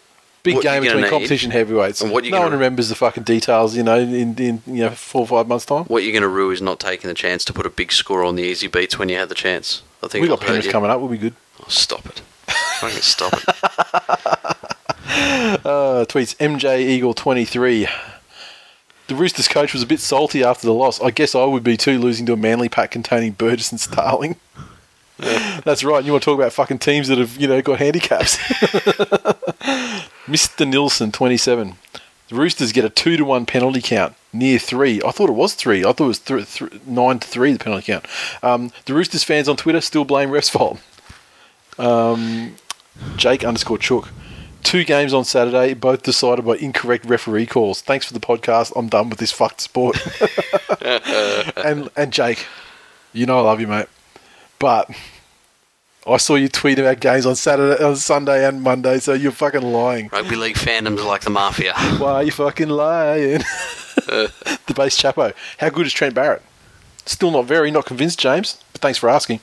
[0.47, 2.01] Big what game between need- competition heavyweights.
[2.01, 5.23] And what no one remembers the fucking details, you know, in, in you know four
[5.23, 5.85] or five months time.
[5.85, 8.25] What you're going to rue is not taking the chance to put a big score
[8.25, 9.83] on the easy beats when you had the chance.
[10.03, 11.01] I think We got Penrith coming up.
[11.01, 11.35] We'll be good.
[11.61, 12.21] Oh, stop it.
[12.81, 14.57] Fucking stop it.
[15.09, 17.87] Uh, tweets MJ Eagle twenty three.
[19.07, 21.01] The Roosters coach was a bit salty after the loss.
[21.01, 24.37] I guess I would be too, losing to a Manly pack containing Burgess and Starling.
[25.65, 26.05] That's right.
[26.05, 28.37] You want to talk about fucking teams that have you know got handicaps?
[30.27, 30.69] Mr.
[30.69, 31.77] Nilsson twenty seven.
[32.29, 35.01] The Roosters get a two to one penalty count near three.
[35.03, 35.81] I thought it was three.
[35.85, 38.07] I thought it was th- th- nine to three the penalty count.
[38.43, 40.81] Um, the Roosters fans on Twitter still blame refs fault.
[41.79, 42.57] Um,
[43.17, 44.09] Jake underscore Chook.
[44.63, 47.81] Two games on Saturday, both decided by incorrect referee calls.
[47.81, 48.73] Thanks for the podcast.
[48.75, 49.97] I'm done with this fucked sport.
[51.57, 52.47] and and Jake,
[53.13, 53.87] you know I love you, mate.
[54.59, 54.91] But
[56.07, 58.99] I saw you tweet about games on Saturday, on Sunday, and Monday.
[59.01, 60.09] So you're fucking lying.
[60.13, 61.75] Rugby league fandoms like the mafia.
[61.99, 63.39] Why are you fucking lying?
[64.07, 65.35] the base chapo.
[65.59, 66.43] How good is Trent Barrett?
[67.07, 68.63] Still not very, not convinced, James.
[68.73, 69.41] But thanks for asking.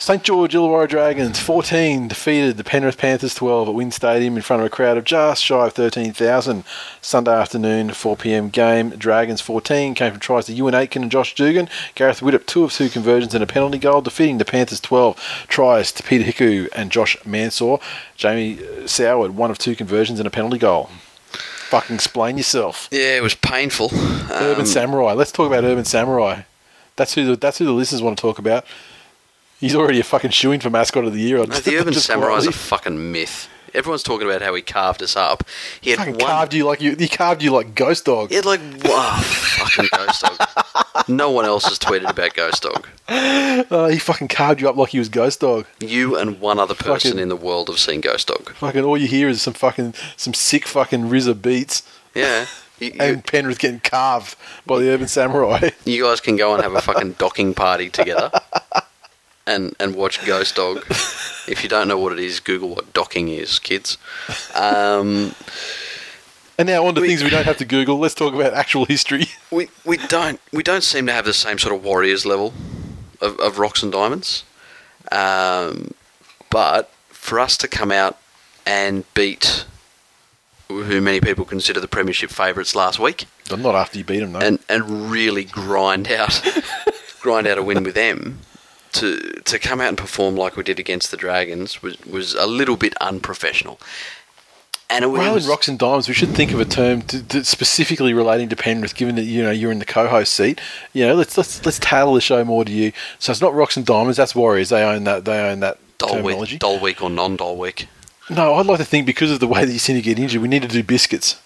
[0.00, 4.60] St George Illawarra Dragons 14 defeated the Penrith Panthers 12 at WIN Stadium in front
[4.62, 6.62] of a crowd of just shy of 13,000.
[7.02, 8.90] Sunday afternoon, 4 pm game.
[8.90, 11.68] Dragons 14 came from tries to Euan Aitken and Josh Dugan.
[11.96, 15.16] Gareth Widdop, two of two conversions and a penalty goal, defeating the Panthers 12
[15.48, 17.78] tries to Peter Hiku and Josh Mansour.
[18.16, 20.90] Jamie uh, Soward, one of two conversions and a penalty goal.
[21.70, 22.88] Fucking explain yourself.
[22.92, 23.90] Yeah, it was painful.
[23.92, 25.12] Urban Um, Samurai.
[25.14, 26.42] Let's talk about Urban Samurai.
[26.96, 28.64] That's who the, that's who the listeners want to talk about.
[29.60, 31.38] He's already a fucking shoe for mascot of the year.
[31.38, 33.48] no, the Urban Samurai is a fucking myth.
[33.74, 35.44] Everyone's talking about how he carved us up.
[35.80, 36.20] He had fucking one.
[36.26, 36.96] carved you like you.
[36.96, 38.30] He carved you like Ghost Dog.
[38.30, 41.06] He had like wow, fucking Ghost Dog.
[41.06, 42.86] No one else has tweeted about Ghost Dog.
[43.08, 45.66] Uh, he fucking carved you up like he was Ghost Dog.
[45.80, 48.54] You and one other person Fucking- in the world have seen Ghost Dog.
[48.54, 51.82] Fucking all you hear is some fucking some sick fucking RZA beats
[52.14, 52.46] Yeah.
[52.78, 55.70] You, you, and Penrith getting carved by the Urban Samurai.
[55.84, 58.30] you guys can go and have a fucking docking party together
[59.48, 60.84] and, and watch Ghost Dog.
[61.48, 63.96] If you don't know what it is, Google what docking is, kids.
[64.54, 65.34] Um,
[66.58, 67.98] And now on to We- things we don't have to Google.
[67.98, 69.24] Let's talk about actual history.
[69.50, 72.52] we, we don't we don't seem to have the same sort of warriors level
[73.22, 74.44] of, of rocks and diamonds.
[75.10, 75.94] Um,
[76.50, 78.18] but for us to come out
[78.66, 79.64] and beat
[80.68, 84.32] who many people consider the premiership favourites last week I'm not after you beat him
[84.34, 84.40] though.
[84.40, 86.42] and, and really grind out
[87.22, 88.40] grind out a win with them
[88.92, 92.46] to to come out and perform like we did against the Dragons was, was a
[92.46, 93.80] little bit unprofessional.
[94.90, 97.44] And it Rather than rocks and diamonds, we should think of a term to, to
[97.44, 98.94] specifically relating to Penrith.
[98.94, 100.60] Given that you know you're in the co-host seat,
[100.94, 102.92] you know let's let's let's tailor the show more to you.
[103.18, 104.16] So it's not rocks and diamonds.
[104.16, 104.70] That's Warriors.
[104.70, 105.26] They own that.
[105.26, 106.54] They own that Dole terminology.
[106.54, 107.88] week, Dole week or non-Dole week.
[108.30, 110.40] No, I'd like to think because of the way that you seem to get injured,
[110.40, 111.40] we need to do biscuits.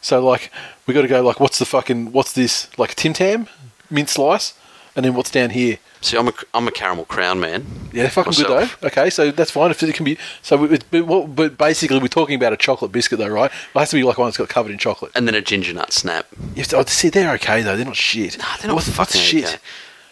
[0.00, 0.52] So like
[0.86, 3.48] we got to go like what's the fucking what's this like Tim Tam
[3.90, 4.54] mint slice,
[4.94, 5.78] and then what's down here?
[6.06, 7.66] See, I'm a, I'm a caramel crown man.
[7.92, 8.48] Yeah, they're fucking Myself.
[8.48, 8.86] good though.
[8.88, 10.16] Okay, so that's fine if it can be.
[10.42, 13.50] So, but, what- but basically, we're talking about a chocolate biscuit though, right?
[13.50, 15.10] It has to be like one that's got covered in chocolate.
[15.14, 16.26] And then a ginger nut snap.
[16.54, 17.76] You have to, oh, see, they're okay though.
[17.76, 18.38] They're not shit.
[18.38, 19.44] Nah, they're not what's fucking shit?
[19.46, 19.56] okay.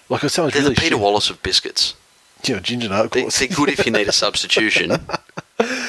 [0.09, 1.01] Like if someone's They're really the Peter shit.
[1.01, 1.95] Wallace of biscuits.
[2.49, 3.07] Know, ginger nut.
[3.07, 3.39] Of They, course.
[3.39, 4.91] they're good if you need a substitution,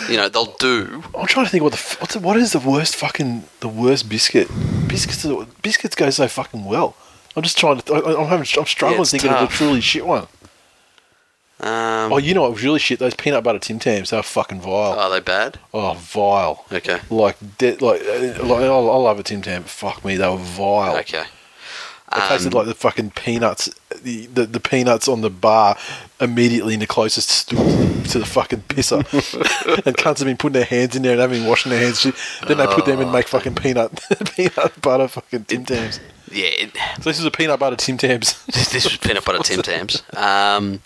[0.10, 1.03] You know, they'll do.
[1.18, 4.48] I'm trying to think what the what's what is the worst fucking the worst biscuit.
[4.88, 6.95] Biscuits are- biscuits go so fucking well.
[7.36, 7.94] I'm just trying to.
[7.94, 8.48] I, I'm having.
[8.57, 10.28] I'm struggling it's thinking of a truly shit one.
[11.60, 12.99] Um, Oh, you know what was really shit?
[12.99, 14.10] Those peanut butter Tim Tams.
[14.10, 14.99] They were fucking vile.
[14.99, 15.57] are they bad?
[15.74, 16.66] Oh, vile.
[16.72, 16.99] Okay.
[17.10, 20.28] Like, de- like, uh, like I, I love a Tim Tam, but fuck me, they
[20.28, 20.98] were vile.
[20.98, 21.24] Okay.
[22.14, 23.70] They tasted Um, like the fucking peanuts,
[24.02, 25.76] the, the the peanuts on the bar
[26.22, 27.66] immediately in the closest stool
[28.10, 28.99] to the fucking pisser.
[29.86, 32.03] and cunts have been putting their hands in there and haven't been washing their hands.
[32.48, 33.91] Then they put them and make fucking peanut
[34.36, 35.99] peanut butter fucking Tim Tams.
[36.31, 38.43] Yeah, it, So this is a peanut butter Tim Tams.
[38.53, 40.03] this, this was peanut butter Tim Tams.
[40.15, 40.81] Um,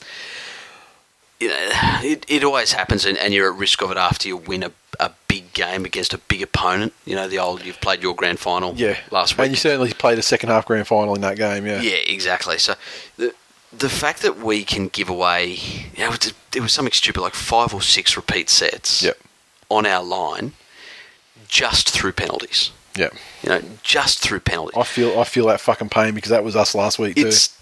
[1.39, 1.69] you know,
[2.03, 4.71] it, it always happens, and, and you're at risk of it after you win a,
[4.99, 6.93] a big game against a big opponent.
[7.05, 9.45] You know, the old you've played your grand final yeah, last week.
[9.45, 11.65] And you certainly played a second half grand final in that game.
[11.65, 12.57] Yeah, Yeah, exactly.
[12.57, 12.75] So
[13.17, 13.33] the
[13.71, 15.57] the fact that we can give away,
[15.95, 16.15] you know,
[16.51, 19.17] there was something stupid like five or six repeat sets Yep.
[19.69, 20.53] on our line
[21.47, 22.71] just through penalties.
[22.99, 23.09] Yeah.
[23.43, 24.77] You know, just through penalties.
[24.77, 27.27] I feel I feel that fucking pain because that was us last week too.
[27.27, 27.57] it's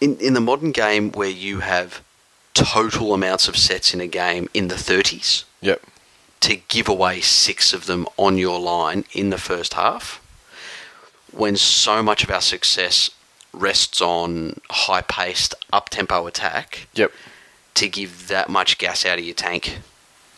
[0.00, 2.00] in in the modern game where you have
[2.54, 5.80] total amounts of sets in a game in the 30s Yep.
[6.40, 10.20] to give away six of them on your line in the first half
[11.32, 13.10] when so much of our success
[13.54, 17.12] rests on high paced up tempo attack Yep.
[17.74, 19.78] to give that much gas out of your tank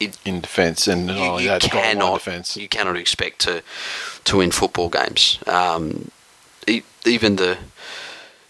[0.04, 2.56] it, In defence and you, oh, you yeah, it's goal line cannot defence.
[2.56, 3.62] you cannot expect to
[4.24, 5.38] to win football games.
[5.46, 6.10] Um,
[6.66, 7.58] e- even the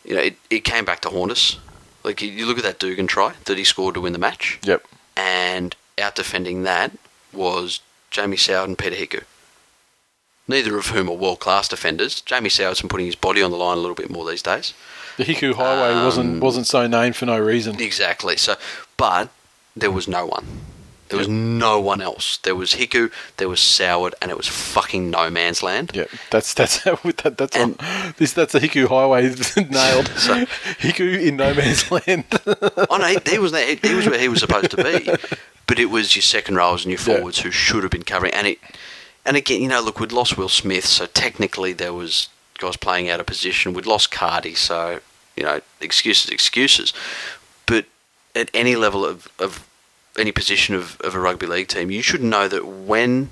[0.05, 1.59] you know it, it came back to haunt us.
[2.05, 4.59] Like you, you look at that Dugan try that he scored to win the match,
[4.65, 4.85] Yep.
[5.17, 6.93] and out defending that
[7.33, 9.23] was Jamie Soward and Peter Hiku.
[10.47, 12.21] Neither of whom are world class defenders.
[12.21, 14.75] Jamie Soward's been putting his body on the line a little bit more these days.
[15.17, 17.81] The Hiku Highway Um, wasn't wasn't so named for no reason.
[17.81, 18.37] Exactly.
[18.37, 18.57] So,
[18.99, 19.31] but
[19.75, 20.45] there was no one.
[21.15, 22.39] There was no one else.
[22.39, 25.93] There was Hiku, there was Soward, and it was fucking no man's land.
[25.95, 29.23] Yeah, that's that's that, that's And- on, this that's the Hiku Highway
[29.71, 30.09] nailed.
[30.19, 30.47] So-
[30.81, 32.25] Hiku in no man's land.
[32.47, 33.77] Oh no, he, he was there.
[33.77, 35.09] He was where he was supposed to be,
[35.67, 37.19] but it was your second rows and your Yeah.
[37.19, 38.33] forwards who should have been covering.
[38.35, 38.59] And it,
[39.25, 42.29] and again, you know, look, we'd lost Will Smith, so technically there was
[42.59, 43.73] guys playing out of position.
[43.75, 45.01] We'd lost Cardi, so
[45.37, 46.93] you know, excuses, excuses.
[47.67, 47.87] But
[48.37, 49.67] at any level of, of
[50.19, 53.31] any position of, of a rugby league team, you should know that when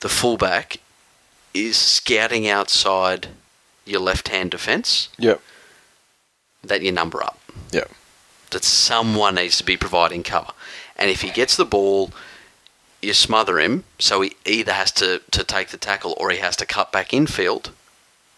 [0.00, 0.78] the fullback
[1.54, 3.28] is scouting outside
[3.84, 5.40] your left hand defence, yep,
[6.62, 7.38] that you number up.
[7.72, 7.90] Yep,
[8.50, 10.52] that someone needs to be providing cover.
[10.96, 12.10] And if he gets the ball,
[13.00, 16.56] you smother him, so he either has to, to take the tackle or he has
[16.56, 17.70] to cut back infield,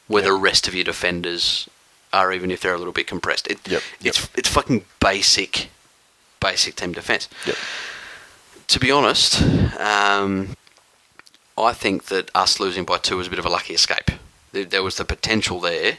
[0.09, 1.69] where the rest of your defenders
[2.13, 3.47] are, even if they're a little bit compressed.
[3.49, 5.69] It, Yep, It's it's fucking basic,
[6.49, 7.29] basic team defense.
[7.47, 7.57] yep.
[8.69, 9.43] To be honest,
[9.79, 10.57] um,
[11.57, 14.11] I think that us losing by two was a bit of a lucky escape.
[14.53, 15.99] There, there was the potential there,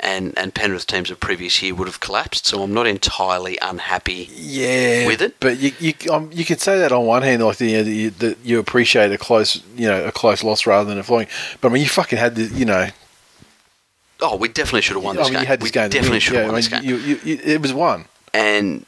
[0.00, 2.46] and, and Penrith teams of previous year would have collapsed.
[2.46, 4.28] So I'm not entirely unhappy.
[4.34, 5.36] Yeah, With it?
[5.40, 7.84] but you you um, you can say that on one hand, like the, you know,
[8.18, 11.28] that you, you appreciate a close you know a close loss rather than a flying.
[11.60, 12.88] But I mean, you fucking had the you know.
[14.20, 15.42] Oh, we definitely should have won I this mean, game.
[15.42, 15.90] you had this we game.
[15.90, 16.84] definitely should have Yeah, won I this game.
[16.84, 18.04] You, you, you, it was one.
[18.32, 18.84] and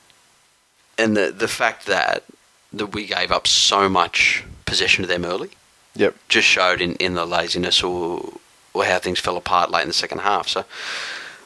[0.98, 2.24] and the the fact that
[2.72, 5.50] that we gave up so much possession to them early
[5.94, 6.14] Yep.
[6.28, 8.32] just showed in, in the laziness or
[8.74, 10.48] or how things fell apart late in the second half.
[10.48, 10.64] So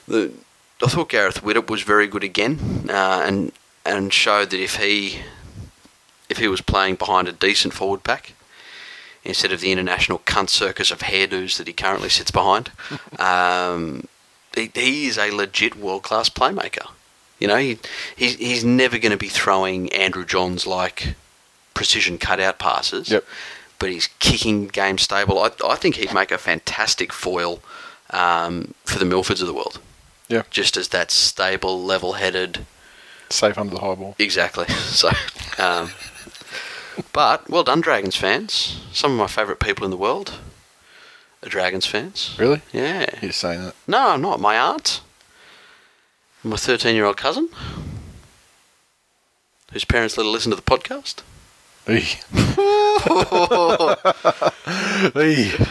[0.08, 0.32] the
[0.82, 3.52] I thought Gareth Widdop was very good again, uh, and
[3.84, 5.20] and showed that if he
[6.28, 8.32] if he was playing behind a decent forward pack
[9.22, 12.70] instead of the international cunt circus of hairdos that he currently sits behind,
[13.18, 14.08] um,
[14.54, 16.88] he, he is a legit world class playmaker.
[17.40, 17.78] You know, he,
[18.14, 21.14] he's he's never going to be throwing Andrew Johns like
[21.74, 23.08] precision cutout passes.
[23.10, 23.24] Yep.
[23.78, 25.38] But he's kicking game stable.
[25.38, 27.60] I, I think he'd make a fantastic foil
[28.10, 29.80] um, for the Milfords of the world.
[30.28, 30.42] Yeah.
[30.50, 32.66] Just as that stable, level headed.
[33.30, 34.14] Safe under the high ball.
[34.18, 34.66] Exactly.
[34.90, 35.08] So,
[35.58, 35.92] um,
[37.12, 38.80] but well done, Dragons fans.
[38.92, 40.34] Some of my favourite people in the world
[41.42, 42.36] are Dragons fans.
[42.38, 42.60] Really?
[42.72, 43.06] Yeah.
[43.22, 43.74] You're saying that.
[43.86, 44.40] No, I'm not.
[44.40, 45.00] My aunt,
[46.42, 47.48] my 13 year old cousin,
[49.72, 51.22] whose parents let her listen to the podcast.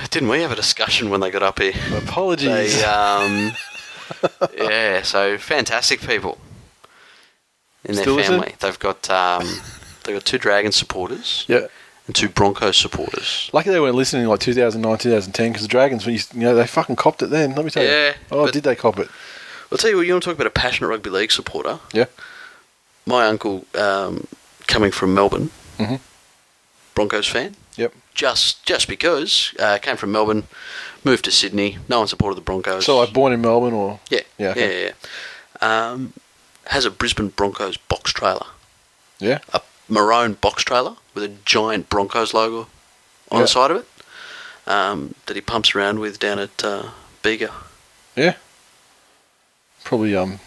[0.09, 1.73] Didn't we have a discussion when they got up here?
[1.97, 2.81] Apologies.
[2.81, 3.53] They, um,
[4.57, 6.37] yeah, so fantastic people
[7.85, 8.39] in their Still listen?
[8.39, 8.55] family.
[8.59, 9.47] They've got um,
[10.03, 11.67] they've got two Dragons supporters yeah.
[12.07, 13.49] and two Broncos supporters.
[13.53, 16.55] Lucky they weren't listening in like 2009, 2010 because the Dragons, when you, you know,
[16.55, 17.55] they fucking copped it then.
[17.55, 18.13] Let me tell Yeah, you.
[18.31, 19.09] Oh, did they cop it?
[19.71, 20.05] I'll tell you what.
[20.07, 21.79] You want to talk about a passionate rugby league supporter?
[21.93, 22.05] Yeah.
[23.05, 24.27] My uncle, um,
[24.67, 25.99] coming from Melbourne, Mhm.
[26.95, 27.55] Broncos fan.
[27.75, 27.93] Yep.
[28.13, 30.43] Just just because uh, came from Melbourne,
[31.03, 31.77] moved to Sydney.
[31.87, 32.85] No one supported the Broncos.
[32.85, 34.81] So like born in Melbourne or yeah, Yeah, yeah, okay.
[34.83, 34.91] yeah,
[35.61, 35.89] yeah.
[35.91, 36.13] Um,
[36.67, 38.45] has a Brisbane Broncos box trailer,
[39.19, 39.39] yeah.
[39.53, 42.67] a maroon box trailer with a giant Broncos logo
[43.31, 43.41] on Yeah.
[43.43, 43.87] the side of it.
[44.67, 46.89] Um, that he pumps around with down at uh,
[47.23, 47.51] Bega.
[48.15, 48.35] Yeah.
[49.89, 50.39] Probably um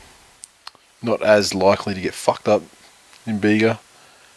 [1.02, 2.62] not as likely to get fucked up
[3.26, 3.80] in Bega.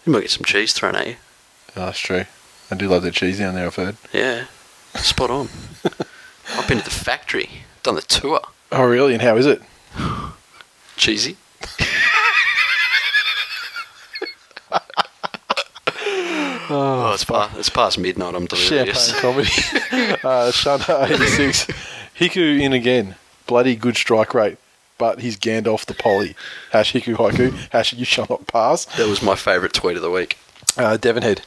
[0.04, 1.16] You might get some cheese thrown at you.
[1.76, 2.26] Oh, that's true.
[2.72, 3.98] I do love their cheese down there, I've heard.
[4.12, 4.46] Yeah,
[4.96, 5.50] spot on.
[6.56, 7.50] I've been to the factory,
[7.84, 8.42] done the tour.
[8.72, 9.14] Oh really?
[9.14, 9.62] And how is it?
[10.98, 11.38] Cheesy.
[16.68, 18.34] oh, it's, past, it's past midnight.
[18.34, 19.12] I'm delirious.
[19.12, 19.50] Champagne comedy.
[20.24, 21.68] uh, Shana 86.
[22.20, 23.14] Hiku in again.
[23.46, 24.58] Bloody good strike rate.
[24.98, 26.36] But he's Gandalf the Polly.
[26.72, 27.52] Hash Hiku Haiku.
[27.72, 28.86] Hash you shall not pass.
[28.98, 30.38] That was my favourite tweet of the week.
[30.78, 31.42] Uh, Devonhead.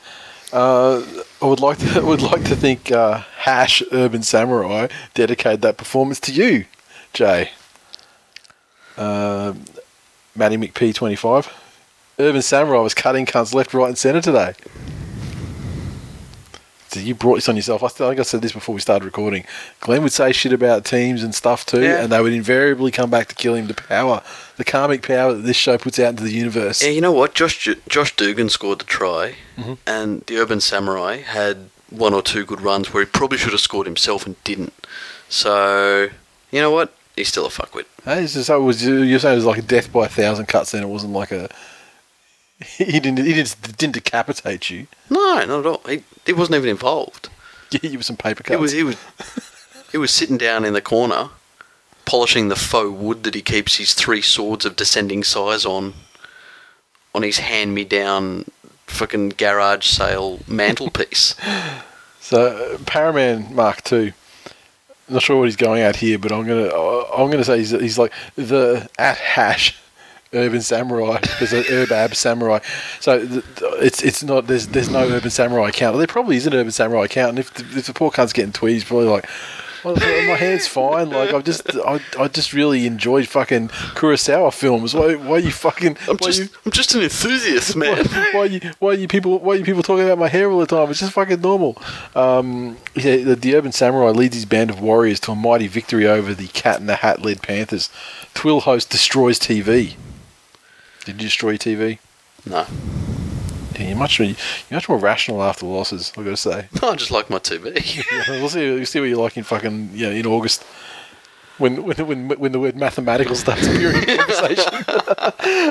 [0.52, 1.02] Uh,
[1.42, 6.20] I would like to would like to think uh, Hash Urban Samurai dedicated that performance
[6.20, 6.64] to you,
[7.12, 7.50] Jay.
[8.96, 9.54] Uh,
[10.34, 11.52] Matty McP twenty five.
[12.18, 14.54] Urban Samurai was cutting cunts left, right, and centre today.
[16.88, 17.82] So you brought this on yourself.
[17.82, 19.44] I think I said this before we started recording.
[19.80, 22.02] Glenn would say shit about teams and stuff too, Yeah.
[22.02, 23.66] and they would invariably come back to kill him.
[23.66, 24.22] The power,
[24.56, 26.82] the karmic power that this show puts out into the universe.
[26.82, 27.34] Yeah, you know what?
[27.34, 29.74] Josh Josh Dugan scored the try, Mm-hmm.
[29.86, 33.60] and the Urban Samurai had one or two good runs where he probably should have
[33.60, 34.72] scored himself and didn't.
[35.28, 36.08] So,
[36.50, 36.94] you know what?
[37.16, 37.84] He's still a fuckwit.
[38.04, 40.70] Hey, so it was, you're saying it was like a death by a thousand cuts,
[40.72, 41.50] then it wasn't like a.
[42.76, 43.18] He didn't.
[43.18, 44.88] He didn't, didn't decapitate you.
[45.10, 45.80] No, not at all.
[45.88, 47.28] He, he wasn't even involved.
[47.70, 48.50] He gave you some paper cuts.
[48.50, 48.96] He was he was
[49.92, 51.30] he was sitting down in the corner,
[52.04, 55.94] polishing the faux wood that he keeps his three swords of descending size on,
[57.14, 58.44] on his hand-me-down
[58.86, 61.34] fucking garage sale mantelpiece.
[62.20, 64.12] So uh, Paraman Mark Two.
[65.08, 67.98] Not sure what he's going at here, but I'm gonna I'm gonna say he's, he's
[67.98, 69.74] like the at hash
[70.32, 71.20] urban samurai.
[71.38, 72.60] There's an urbab samurai.
[73.00, 75.96] So th- th- it's it's not there's there's no urban samurai account.
[75.98, 78.52] There probably is an urban samurai account, and if the, if the poor cunt's getting
[78.52, 79.28] tweets, he's probably like.
[79.84, 81.10] Well, my hair's fine.
[81.10, 84.92] Like I've just, I, I just really enjoyed fucking Kurosawa films.
[84.92, 85.96] Why, why are you fucking?
[86.08, 88.04] I'm just you, I'm just an enthusiast, man.
[88.06, 90.66] why, why you why you people why you people talking about my hair all the
[90.66, 90.90] time?
[90.90, 91.80] It's just fucking normal.
[92.16, 96.08] Um, yeah, the, the urban samurai leads his band of warriors to a mighty victory
[96.08, 97.88] over the Cat in the Hat led Panthers.
[98.34, 99.94] Twill host destroys TV.
[101.08, 101.98] Did you destroy your TV?
[102.44, 102.66] no,
[103.78, 104.34] Yeah, you're much you're
[104.70, 106.12] much more rational after losses.
[106.18, 106.68] I've got to say.
[106.82, 107.72] I just like my TV.
[108.28, 108.70] Yeah, we'll see.
[108.74, 110.64] We'll see what you're like in fucking yeah in August.
[111.56, 114.72] When, when, when, when the word mathematical starts appearing in conversation.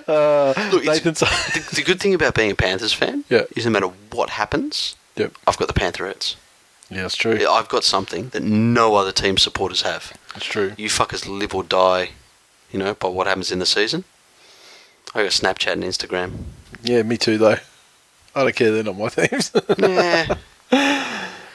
[0.08, 3.44] uh, Look, it's- Nathan, the, the good thing about being a Panthers fan Yeah.
[3.56, 5.34] is no matter what happens, yep.
[5.48, 6.36] I've got the Pantherettes.
[6.90, 7.40] Yeah, that's true.
[7.48, 10.12] I've got something that no other team supporters have.
[10.34, 10.74] That's true.
[10.78, 12.10] You fuckers live or die,
[12.72, 14.04] you know, by what happens in the season.
[15.16, 16.32] I got Snapchat and Instagram.
[16.84, 17.58] Yeah, me too, though.
[18.36, 18.72] I don't care.
[18.72, 19.52] They're not my teams.
[19.78, 20.36] yeah.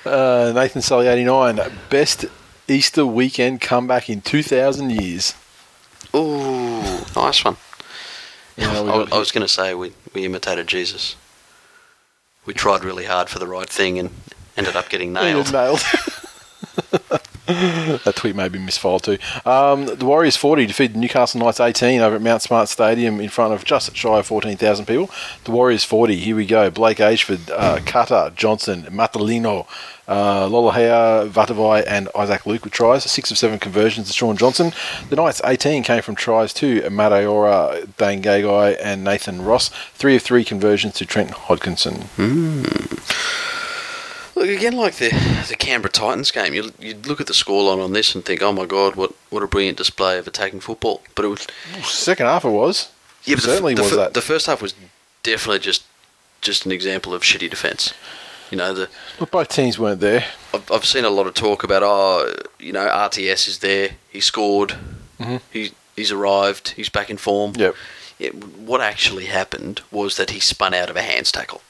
[0.05, 1.61] uh, Nathan Sully, 89.
[1.91, 2.25] Best
[2.69, 5.35] Easter weekend comeback in 2,000 years.
[6.15, 6.81] Ooh,
[7.15, 7.57] nice one.
[8.57, 11.17] Yeah, I, I was going to say we, we imitated Jesus.
[12.45, 14.11] We tried really hard for the right thing and
[14.57, 15.53] ended up getting nailed.
[15.53, 15.81] Nailed.
[18.05, 19.19] that tweet may be misfiled too.
[19.49, 23.29] Um, the Warriors 40 defeated the Newcastle Knights 18 over at Mount Smart Stadium in
[23.29, 25.11] front of just shy of 14,000 people.
[25.45, 26.71] The Warriors 40, here we go.
[26.71, 29.67] Blake Ayshford, uh, Cutter, Johnson, Matulino,
[30.09, 33.05] uh, Lolohea, Vatuvei, and Isaac Luke with tries.
[33.05, 34.73] Six of seven conversions to Shaun Johnson.
[35.11, 39.69] The Knights 18 came from tries to Mata'utia, Dane Gagai, and Nathan Ross.
[39.95, 42.09] Three of three conversions to Trent Hodkinson.
[44.43, 45.11] Look again, like the
[45.49, 46.53] the Canberra Titans game.
[46.53, 49.43] You you look at the scoreline on this and think, oh my god, what what
[49.43, 51.01] a brilliant display of attacking football.
[51.15, 51.47] But it was
[51.85, 52.91] Second half it was.
[53.25, 54.15] yeah, but the, Certainly the, was fir- that.
[54.15, 54.75] the first half was
[55.23, 55.85] definitely just
[56.41, 57.95] just an example of shitty defence.
[58.51, 58.89] You know, the
[59.31, 60.25] both teams weren't there.
[60.53, 63.91] I've, I've seen a lot of talk about oh, you know, RTS is there.
[64.11, 64.75] He scored.
[65.21, 65.37] Mm-hmm.
[65.53, 66.71] He he's arrived.
[66.71, 67.53] He's back in form.
[67.57, 67.77] Yep.
[68.19, 71.63] Yeah, what actually happened was that he spun out of a hands tackle.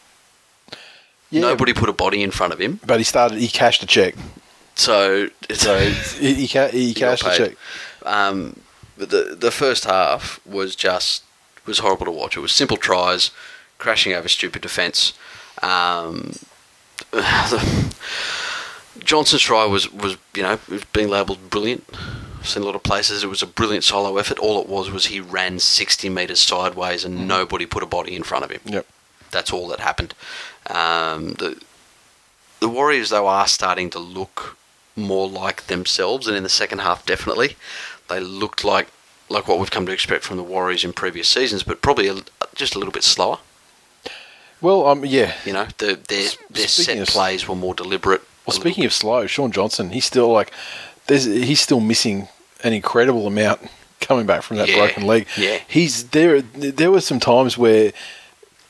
[1.32, 3.38] Yeah, Nobody put a body in front of him, But he started.
[3.38, 4.14] He cashed a check.
[4.74, 7.56] so it's So he he, ca- he He cashed a check.
[8.06, 8.60] Um,
[8.98, 11.24] but the the first half was just
[11.66, 12.36] was horrible to watch.
[12.36, 13.30] It was simple tries,
[13.78, 15.12] crashing over stupid defence.
[15.62, 16.32] Um,
[19.04, 20.58] Johnson's try was, was you know
[20.92, 21.84] being labelled brilliant.
[22.40, 23.22] I've seen a lot of places.
[23.24, 24.38] It was a brilliant solo effort.
[24.38, 28.22] All it was was he ran sixty metres sideways and nobody put a body in
[28.22, 28.60] front of him.
[28.64, 28.86] Yep.
[29.30, 30.14] that's all that happened.
[30.72, 31.60] Um, the
[32.60, 34.56] the Warriors though are starting to look
[34.96, 37.56] more like themselves, and in the second half, definitely,
[38.08, 38.88] they looked like
[39.28, 42.16] like what we've come to expect from the Warriors in previous seasons, but probably a,
[42.54, 43.38] just a little bit slower.
[44.60, 45.34] Well, um, yeah.
[45.44, 48.22] You know, the, their their set of- plays were more deliberate.
[48.46, 50.52] Well, speaking of slow, Shaun Johnson, he's still like,
[51.06, 52.28] there's he's still missing
[52.64, 53.60] an incredible amount
[54.00, 55.26] coming back from that Yeah, broken leg.
[55.36, 55.58] yeah.
[55.68, 56.42] he's there.
[56.42, 57.92] There were some times where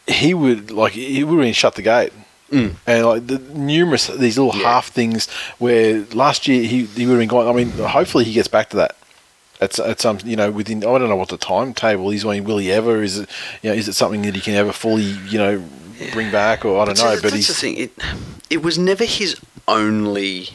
[0.07, 2.13] he would like he would have been shut the gate.
[2.51, 2.75] Mm.
[2.87, 4.65] And like the numerous these little Yeah.
[4.69, 7.49] half things where last year he, he would have been gone.
[7.49, 8.97] I mean, hopefully he gets back to that.
[9.61, 12.25] At, at some you know within I don't know what the timetable is.
[12.25, 13.03] I mean, will he ever?
[13.03, 13.31] Is it
[13.63, 15.65] you know is it something that he can ever fully you know
[16.13, 17.15] bring back or I don't see, know?
[17.15, 17.77] But that's he's the thing.
[17.77, 17.93] It
[18.51, 20.49] it was never his only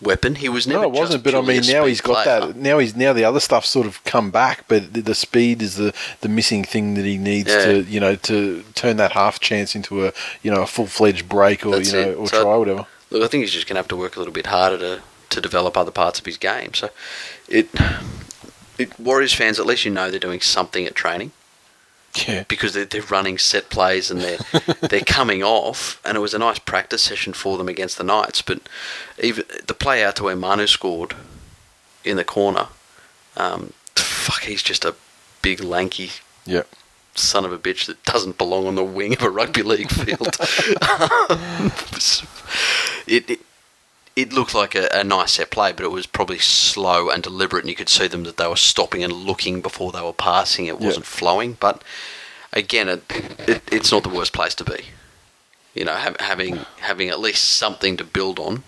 [0.00, 0.34] weapon.
[0.36, 0.82] He was never.
[0.82, 1.24] No, it wasn't.
[1.24, 2.40] But I mean, now he's got player.
[2.46, 2.56] that.
[2.56, 5.76] Now he's now the other stuff sort of come back, but the, the speed is
[5.76, 7.64] the the missing thing that he needs Yeah.
[7.64, 10.12] to you know to turn that half chance into a
[10.42, 12.14] you know a full fledged break or That's you know it.
[12.16, 12.86] or So- try or whatever.
[13.10, 15.02] Look, I think he's just going to have to work a little bit harder to,
[15.30, 16.74] to develop other parts of his game.
[16.74, 16.90] So,
[17.48, 17.68] it,
[18.78, 21.30] it Warriors fans, at least you know they're doing something at training
[22.26, 24.38] Yeah, because they're, they're running set plays and they're
[24.88, 26.00] they're coming off.
[26.04, 28.42] And it was a nice practice session for them against the Knights.
[28.42, 28.60] But
[29.22, 31.14] even the play out to where Manu scored
[32.04, 32.68] in the corner,
[33.36, 34.94] um, fuck, he's just a
[35.42, 36.10] big lanky
[36.44, 36.62] yeah.
[37.14, 40.26] son of a bitch that doesn't belong on the wing of a rugby league field.
[43.06, 43.40] it, it
[44.16, 47.64] it looked like a, a nice set play, but it was probably slow and deliberate,
[47.64, 50.64] and you could see them that they were stopping and looking before they were passing.
[50.66, 51.84] It wasn't flowing, but
[52.52, 53.04] again, it,
[53.46, 54.86] it it's not the worst place to be.
[55.74, 58.64] You know, have, having having at least something to build on.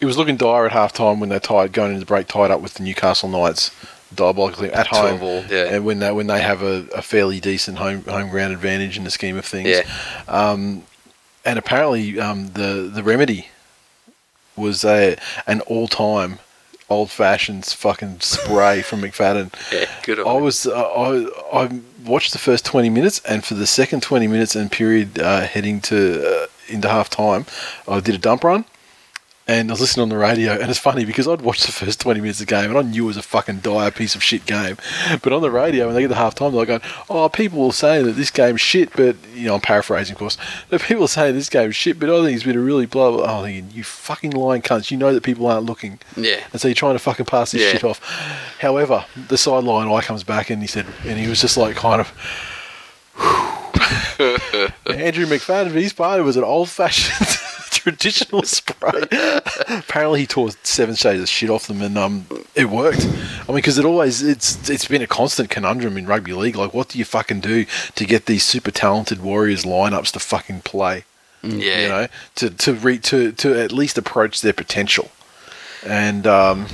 [0.00, 2.50] It was looking dire at half time when they tied going into the break tied
[2.50, 3.70] up with the Newcastle Knights
[4.14, 5.22] diabolically at home.
[5.22, 5.74] All, yeah.
[5.74, 9.04] And when they when they have a, a fairly decent home home ground advantage in
[9.04, 9.68] the scheme of things.
[9.68, 9.82] Yeah,
[11.44, 13.48] and apparently um, the the remedy
[14.60, 15.16] was a
[15.46, 16.38] an all time
[16.88, 19.52] old fashioned fucking spray from McFadden.
[19.72, 20.42] yeah, good I him.
[20.42, 24.54] was uh, I I watched the first twenty minutes, and for the second twenty minutes
[24.56, 27.46] and period uh, heading to uh, into half time,
[27.88, 28.64] I did a dump run.
[29.50, 31.98] And I was listening on the radio, and it's funny because I'd watched the first
[32.00, 34.22] 20 minutes of the game, and I knew it was a fucking dire piece of
[34.22, 34.76] shit game.
[35.22, 37.72] But on the radio, when they get to half time, they're going, Oh, people are
[37.72, 40.38] saying that this game's shit, but, you know, I'm paraphrasing, of course.
[40.68, 43.10] But people are saying this game's shit, but I think it's been a really blah,
[43.10, 43.22] blah.
[43.24, 44.92] Oh, I'm thinking, You fucking lying cunts.
[44.92, 45.98] You know that people aren't looking.
[46.16, 46.38] Yeah.
[46.52, 47.72] And so you're trying to fucking pass this Yeah.
[47.72, 47.98] shit off.
[48.60, 52.00] However, the sideline eye comes back, and he said, and he was just like, kind
[52.00, 52.12] of.
[54.86, 57.26] Andrew McFadden, for his part, was an old fashioned
[57.80, 59.02] traditional spray.
[59.68, 63.06] Apparently, he tore seven shades of shit off them, and um, it worked.
[63.42, 66.56] I mean, because it always it's it's been a constant conundrum in rugby league.
[66.56, 70.62] Like, what do you fucking do to get these super talented Warriors lineups to fucking
[70.62, 71.04] play?
[71.42, 71.82] yeah.
[71.82, 72.06] You know,
[72.36, 75.10] to to re, to to at least approach their potential,
[75.86, 76.66] and um.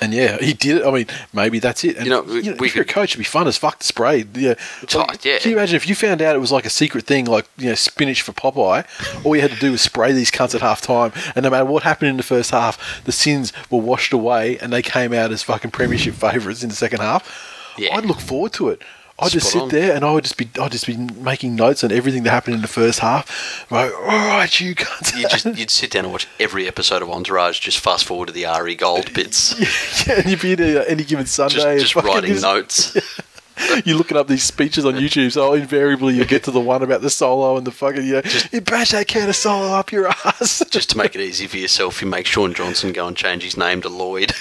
[0.00, 0.86] And yeah, he did it.
[0.86, 1.96] I mean, maybe that's it.
[1.96, 3.86] And, You know, we- we if you're a coach, it'd be fun as fuck to
[3.86, 4.24] spray.
[4.34, 4.54] Yeah,
[4.94, 5.38] Like, yeah.
[5.38, 7.68] Can you imagine if you found out it was like a secret thing, like you
[7.70, 8.84] know, spinach for Popeye?
[9.24, 11.64] All you had to do was spray these cunts at half time, and no matter
[11.64, 15.32] what happened in the first half, the sins were washed away, and they came out
[15.32, 17.74] as fucking premiership favourites in the second half.
[17.78, 17.94] Yeah.
[17.96, 18.82] I'd look forward to it.
[19.18, 19.68] I'd just sit on.
[19.70, 22.56] there and I would just be, I'd just be making notes on everything that happened
[22.56, 23.66] in the first half.
[23.70, 25.16] Right, all right, you cunts.
[25.16, 27.58] You just you'd sit down and watch every episode of Entourage.
[27.60, 29.58] Just fast forward to the Ari Gold bits.
[30.06, 32.96] yeah, and you'd be there any given Sunday, Just, just writing just- notes.
[33.86, 37.00] You're looking up these speeches on YouTube, so invariably you get to the one about
[37.00, 38.22] the solo and the fucking, you know,
[38.52, 40.62] you bash that can of solo up your ass.
[40.70, 43.56] Just to make it easy for yourself, you make Shaun Johnson go and change his
[43.56, 44.34] name to Lloyd.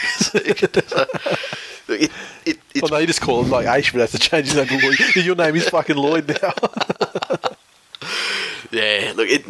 [1.88, 2.12] You it,
[2.46, 4.68] it, it's, well, they just call him like Aish, but that's to change his name
[4.80, 5.26] to Lloyd.
[5.26, 6.54] Your name is fucking Lloyd now.
[8.72, 9.46] yeah, look, it,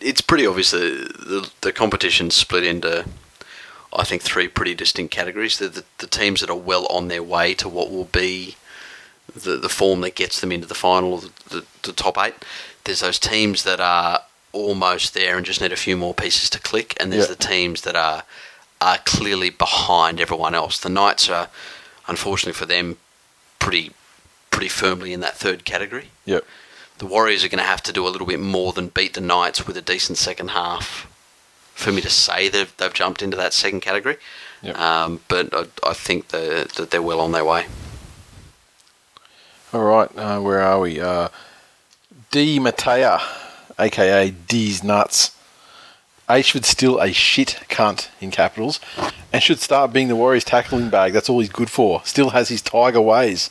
[0.00, 0.78] it's pretty obvious that
[1.18, 3.04] the, the competition's split into,
[3.92, 5.58] I think, three pretty distinct categories.
[5.58, 8.56] The, the, the teams that are well on their way to what will be
[9.34, 12.34] the, the form that gets them into the final, the, the, the top eight.
[12.84, 14.20] There's those teams that are
[14.52, 17.34] almost there and just need a few more pieces to click, and there's Yeah.
[17.34, 18.24] the teams that are
[18.82, 20.78] are clearly behind everyone else.
[20.78, 21.48] The Knights are,
[22.08, 22.98] unfortunately for them,
[23.58, 23.92] pretty
[24.50, 26.08] pretty firmly in that third category.
[26.26, 26.44] yep.
[26.98, 29.20] The Warriors are going to have to do a little bit more than beat the
[29.20, 31.08] Knights with a decent second half
[31.74, 34.18] for me to say they've, they've jumped into that second category.
[34.62, 34.78] Yep.
[34.78, 37.64] Um, but I, I think the, that they're well on their way.
[39.72, 41.00] All right, uh, where are we?
[41.00, 41.28] Uh,
[42.30, 42.58] D.
[42.60, 43.20] Matea,
[43.78, 45.34] aka D's Nuts.
[46.28, 48.80] Ayshford's still a shit cunt in capitals
[49.32, 51.12] and should start being the Warriors' tackling bag.
[51.12, 52.02] That's all he's good for.
[52.04, 53.50] Still has his tiger ways.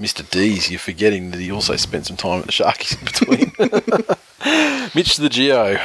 [0.00, 0.28] Mr.
[0.28, 4.90] D's, you're forgetting that he also spent some time at the Sharkies in between.
[4.94, 5.78] Mitch the Geo.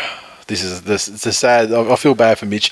[0.47, 1.07] This is this.
[1.07, 1.73] It's a sad.
[1.73, 2.71] I I feel bad for Mitch.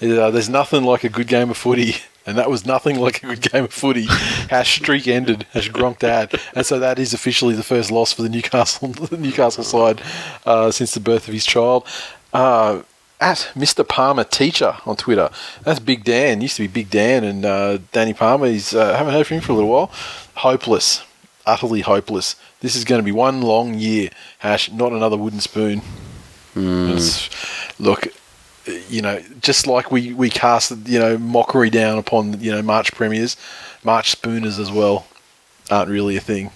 [0.00, 3.26] Uh, there's nothing like a good game of footy, and that was nothing like a
[3.26, 4.04] good game of footy.
[4.50, 8.22] Hash streak ended as Gronk dad, and so that is officially the first loss for
[8.22, 10.02] the Newcastle the Newcastle side
[10.44, 11.86] uh, since the birth of his child.
[12.34, 12.82] Uh,
[13.20, 13.86] at Mr.
[13.88, 15.30] Palmer Teacher on Twitter.
[15.62, 16.40] That's Big Dan.
[16.40, 18.48] Used to be Big Dan and uh, Danny Palmer.
[18.48, 19.86] He's uh, haven't heard from him for a little while.
[20.36, 21.02] Hopeless,
[21.46, 22.36] utterly hopeless.
[22.60, 24.10] This is going to be one long year.
[24.38, 25.80] Hash, not another wooden spoon.
[26.56, 27.30] It's-
[27.78, 28.08] look,
[28.88, 32.92] you know, just like we we cast you know mockery down upon you know March
[32.92, 33.36] premiers,
[33.84, 35.06] March spooners as well
[35.70, 36.50] aren't really a thing.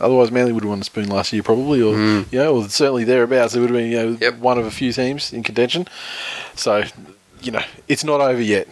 [0.00, 3.04] Otherwise, Manly would have won the spoon last year, probably, or you know, or certainly
[3.04, 3.54] thereabouts.
[3.54, 4.36] It would have been you know Yep.
[4.38, 5.86] one of a few teams in contention.
[6.54, 6.84] So,
[7.42, 8.68] you know, it's not over yet.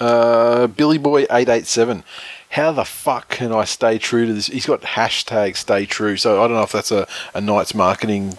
[0.00, 2.04] Uh, Billy Boy eight eight seven.
[2.50, 4.46] How the fuck can I stay true to this?
[4.46, 6.16] He's got hashtag stay true.
[6.16, 8.38] So I don't know if that's a, a Knights marketing,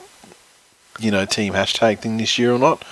[1.00, 2.84] you know, team hashtag thing this year or not.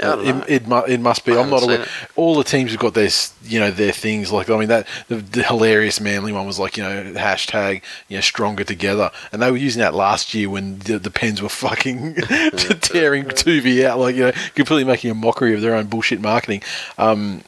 [0.00, 0.44] Yeah, I don't know.
[0.44, 1.32] It, it, mu- it must be.
[1.32, 1.86] I I'm not aware.
[2.16, 3.08] All the teams have got their,
[3.44, 4.32] you know, their things.
[4.32, 8.16] Like I mean, that the, the hilarious Manly one was like, you know, hashtag, you
[8.16, 11.48] know, stronger together, and they were using that last year when the, the Pens were
[11.48, 12.14] fucking
[12.80, 16.62] tearing Tuvi out, like you know, completely making a mockery of their own bullshit marketing.
[16.98, 17.42] Um,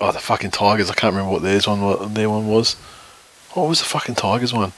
[0.00, 0.90] oh, the fucking Tigers!
[0.90, 2.74] I can't remember what theirs one, what their one was.
[3.52, 4.72] What was the fucking Tigers one?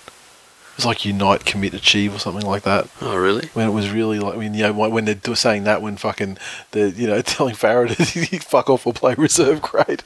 [0.72, 3.48] It was like Unite, Commit, Achieve, or something like that Oh, really?
[3.54, 6.38] when it was really like, I mean, you know, when they're saying that when fucking
[6.70, 10.02] they're, you know, telling Farah to fuck off or play reserve grade.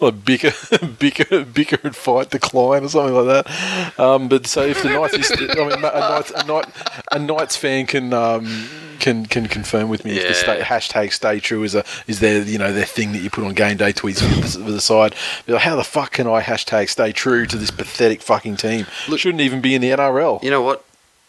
[0.00, 0.52] Like bicker,
[0.98, 3.98] bicker, bicker and fight decline or something like that.
[4.00, 6.66] Um, but so if the Knights, is, I mean, a Knights, a, Knight,
[7.12, 10.60] a Knights fan can um, can can confirm with me if the Yeah.
[10.60, 13.44] stay, hashtag stay true is a is their you know their thing that you put
[13.44, 15.14] on game day tweets for the, for the side.
[15.46, 18.86] Like, how the fuck can I hashtag stay true to this pathetic fucking team?
[19.16, 20.42] Shouldn't even be in the NRL.
[20.42, 20.84] You know what?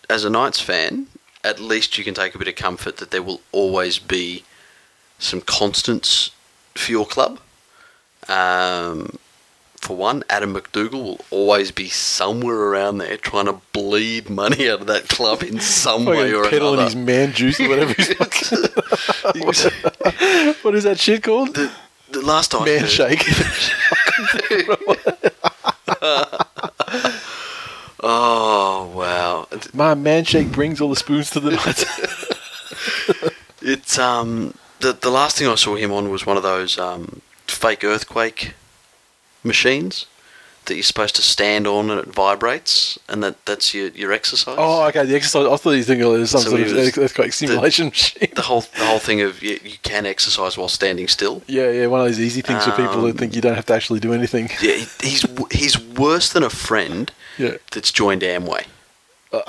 [0.09, 1.07] As a Knights fan,
[1.43, 4.43] at least you can take a bit of comfort that there will always be
[5.17, 6.31] some constants
[6.75, 7.39] for your club.
[8.27, 9.17] Um,
[9.75, 14.81] for one, Adam MacDougall will always be somewhere around there trying to bleed money out
[14.81, 16.83] of that club in some way or peddling another.
[16.85, 17.93] his man juice or whatever.
[17.93, 18.59] He's fucking,
[20.63, 21.55] what is that shit called?
[21.55, 21.69] the,
[22.11, 23.23] the last time man shake.
[28.05, 29.47] Oh wow!
[29.73, 31.85] My man shake brings all the spoons to the night.
[33.65, 37.21] It's um the the last thing I saw him on was one of those um
[37.47, 38.53] fake earthquake
[39.43, 40.05] machines
[40.65, 44.55] that you're supposed to stand on and it vibrates and that that's your your exercise.
[44.57, 45.03] oh, okay.
[45.05, 45.45] The exercise.
[45.45, 48.29] I thought you were thinking it was some So sort of earthquake simulation machine.
[48.33, 51.41] The whole the whole thing of you, you can exercise while standing still.
[51.47, 51.87] Yeah, yeah.
[51.87, 53.99] One of those easy things for people who Um, think you don't have to actually
[53.99, 54.49] do anything.
[54.61, 57.57] Yeah, he's he's worse than a friend Yeah.
[57.71, 58.63] that's joined Amway.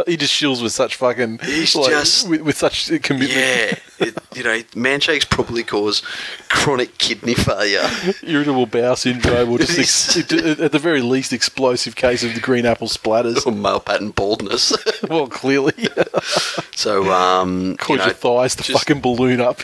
[0.06, 1.38] He just shills with such fucking.
[1.38, 3.32] He's like, just- with, with such commitment.
[3.32, 6.02] Yeah, it, you know, manshakes probably cause
[6.48, 7.88] chronic kidney failure.
[8.22, 12.64] Irritable bowel syndrome, or just ex- at the very least, explosive case of the green
[12.66, 13.46] apple splatters.
[13.46, 14.72] or male pattern baldness.
[15.08, 15.88] well, clearly,
[16.74, 19.62] so, um, you know, your thighs to just- fucking balloon up.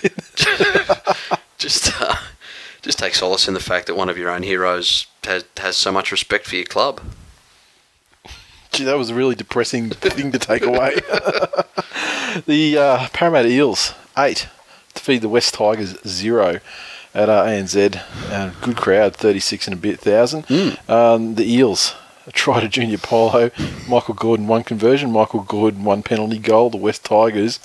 [1.58, 2.16] just uh,
[2.82, 5.90] just take solace in the fact that one of your own heroes has, has so
[5.92, 7.00] much respect for your club.
[8.74, 10.94] Gee, that was a really depressing thing to take away.
[12.46, 14.48] the uh, Parramatta Eels, eight,
[14.94, 16.58] to feed the West Tigers, zero
[17.14, 18.02] at uh, ANZ.
[18.30, 20.44] Uh, good crowd, 36 and a bit thousand.
[20.88, 21.94] Um, the Eels,
[22.26, 23.50] a try to Junior Paulo.
[23.88, 25.12] Michael Gordon, one conversion.
[25.12, 26.70] Michael Gordon, one penalty goal.
[26.70, 27.60] The West Tigers,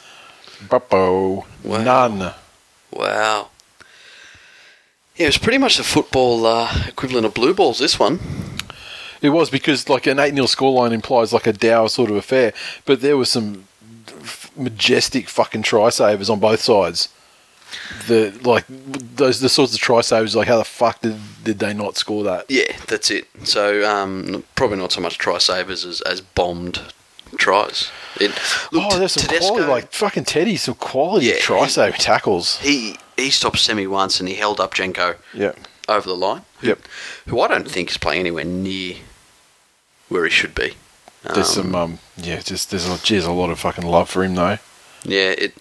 [0.67, 1.83] buppo, Wow.
[1.83, 2.33] none.
[2.91, 3.49] Wow.
[5.15, 7.79] Yeah, it was pretty much the football uh, equivalent of blue balls.
[7.79, 8.19] This one.
[9.21, 12.53] It was because like an 8 0 scoreline implies like a dour sort of affair,
[12.85, 13.65] but there was some
[14.07, 17.09] f- majestic fucking try savers on both sides.
[18.07, 21.73] The like those the sorts of try savers like how the fuck did did they
[21.73, 22.45] not score that?
[22.49, 23.27] Yeah, that's it.
[23.43, 26.81] So um, probably not so much try savers as, as bombed
[27.37, 27.91] tries.
[28.19, 28.31] It,
[28.71, 32.57] look, oh, there's some Tedesco- quality like fucking Teddy, some quality Yeah, try he- tackles.
[32.59, 35.51] he he stopped Semi once and he held up Jenko Yeah,
[35.87, 36.41] over the line.
[36.61, 36.79] Who, Yep.
[37.27, 38.95] Who I don't think is playing anywhere near
[40.09, 40.73] where he should be.
[41.33, 44.35] there's some um yeah, just there's a geez, a lot of fucking love for him
[44.35, 44.57] though.
[45.03, 45.53] Yeah, it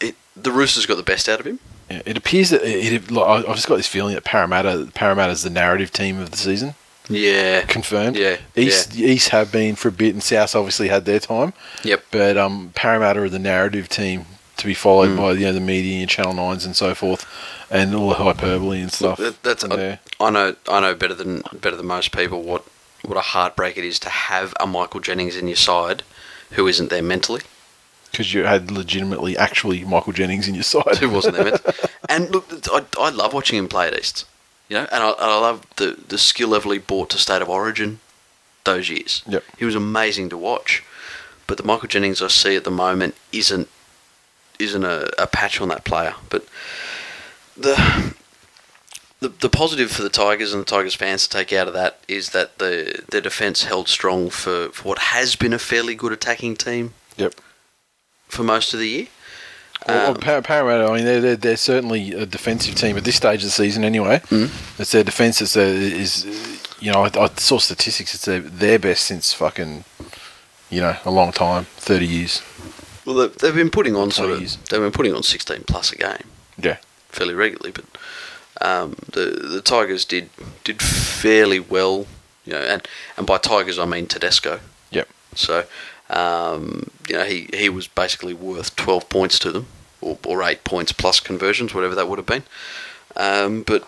[0.00, 1.58] it the Roosters got the best out of him.
[1.90, 5.50] Yeah, it appears that it, it, I've just got this feeling that Parramatta Parramatta's the
[5.50, 6.74] narrative team of the season.
[7.10, 7.62] Yeah.
[7.62, 8.16] confirmed.
[8.16, 11.54] Yeah, East East have been for a bit, and South obviously had their time.
[11.82, 12.04] Yep.
[12.10, 14.26] But um, Parramatta are the narrative team
[14.58, 17.24] to be followed by you know the media and Channel Nines and so forth,
[17.70, 19.16] and all the hyperbole and stuff.
[19.18, 19.98] That- That's I.
[20.20, 20.54] I know.
[20.68, 22.62] I know better than better than most people what
[23.02, 26.02] what a heartbreak it is to have a Michael Jennings in your side
[26.52, 27.42] who isn't there mentally,
[28.10, 30.96] because you had legitimately actually Michael Jennings in your side.
[30.98, 31.74] who wasn't there mentally.
[32.08, 34.24] And look, I, I love watching him play at East,
[34.68, 37.42] you know, and I, and I love the the skill level he brought to State
[37.42, 38.00] of Origin
[38.64, 39.22] those years.
[39.26, 39.44] Yep.
[39.58, 40.84] he was amazing to watch.
[41.46, 43.68] But the Michael Jennings I see at the moment isn't
[44.58, 46.14] isn't a, a patch on that player.
[46.28, 46.46] But
[47.56, 48.14] the
[49.20, 52.00] the, the positive for the Tigers and the Tigers fans to take out of that
[52.08, 56.12] is that the their defence held strong for, for what has been a fairly good
[56.12, 57.34] attacking team Yep.
[58.28, 59.06] for most of the year.
[59.86, 63.16] Well, Um, Par- Parramatta, I mean, they're, they're, they're certainly a defensive team at this
[63.16, 64.20] stage of the season anyway.
[64.28, 64.50] Mm.
[64.80, 68.78] It's their defence that's, is, uh, you know, I, I saw statistics, it's their, their
[68.78, 69.84] best since fucking,
[70.70, 72.42] you know, a long time, 30 years.
[73.04, 74.56] Well, they've, they've been putting on sort of Twenties.
[74.68, 76.24] they've been putting on sixteen plus a game
[76.58, 76.76] Yeah.
[77.08, 77.84] fairly regularly, but
[78.60, 80.30] um, the the Tigers did
[80.64, 82.06] did fairly well,
[82.44, 82.86] you know, and
[83.16, 84.60] and by Tigers I mean Tedesco.
[84.90, 85.08] Yep.
[85.34, 85.64] So,
[86.10, 89.66] um, you know, he, he was basically worth 12 points to them,
[90.00, 92.44] or, or 8 points plus conversions, whatever that would have been.
[93.16, 93.86] Um, but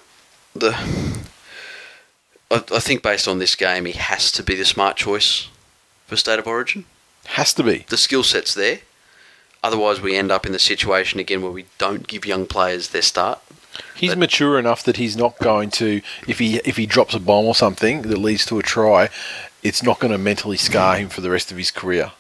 [0.55, 0.73] the
[2.51, 5.49] I, I think based on this game, he has to be the smart choice
[6.07, 6.85] for State of Origin.
[7.27, 7.85] Has to be.
[7.89, 8.81] The skill set's there.
[9.63, 13.03] Otherwise, we end up in the situation again where we don't give young players their
[13.03, 13.41] start.
[13.95, 17.21] He's But- mature enough that he's not going to if he if he drops a
[17.21, 19.09] bomb or something that leads to a try,
[19.63, 22.13] it's not going to mentally scar him for the rest of his career.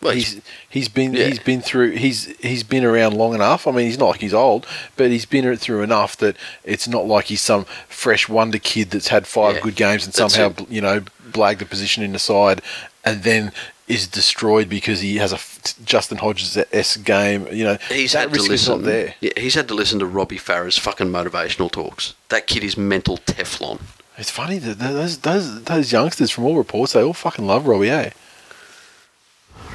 [0.00, 1.26] Well, he's he's been Yeah.
[1.28, 3.66] he's been through he's he's been around long enough.
[3.66, 7.06] I mean, he's not like he's old, but he's been through enough that it's not
[7.06, 10.62] like he's some fresh wonder kid that's had five Yeah, good games and that's somehow
[10.62, 10.70] it.
[10.70, 12.60] you know blagged the position in the side
[13.02, 13.50] and then
[13.86, 15.38] is destroyed because he has a
[15.84, 17.46] Justin Hodges s game.
[17.52, 18.76] You know He's that had to risk is listen.
[18.76, 19.14] not there.
[19.20, 22.14] Yeah, he's had to listen to Robbie Farah's fucking motivational talks.
[22.30, 23.80] That kid is mental Teflon.
[24.16, 27.90] It's funny that those those those youngsters from all reports they all fucking love Robbie.
[27.90, 28.10] Eh?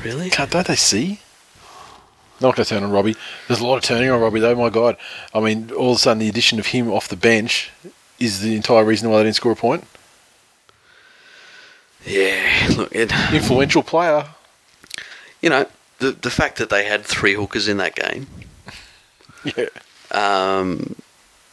[0.03, 0.29] Really?
[0.29, 1.19] Can't don't they see?
[2.41, 3.17] Not going to turn on Robbie.
[3.47, 4.55] There's a lot of turning on Robbie though.
[4.55, 4.95] My God,
[5.33, 7.69] I mean, all of a sudden the addition of him off the bench
[8.17, 9.83] is the entire reason why they didn't score a point.
[12.09, 12.67] Yeah.
[12.75, 14.25] Look, it, Influential player.
[15.41, 15.65] you know
[15.99, 18.27] the the fact that they had three hookers in that game.
[19.43, 19.67] Yeah.
[20.11, 20.95] Um,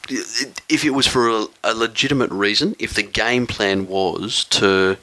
[0.08, 4.96] if it was for a, a legitimate reason, if the game plan was to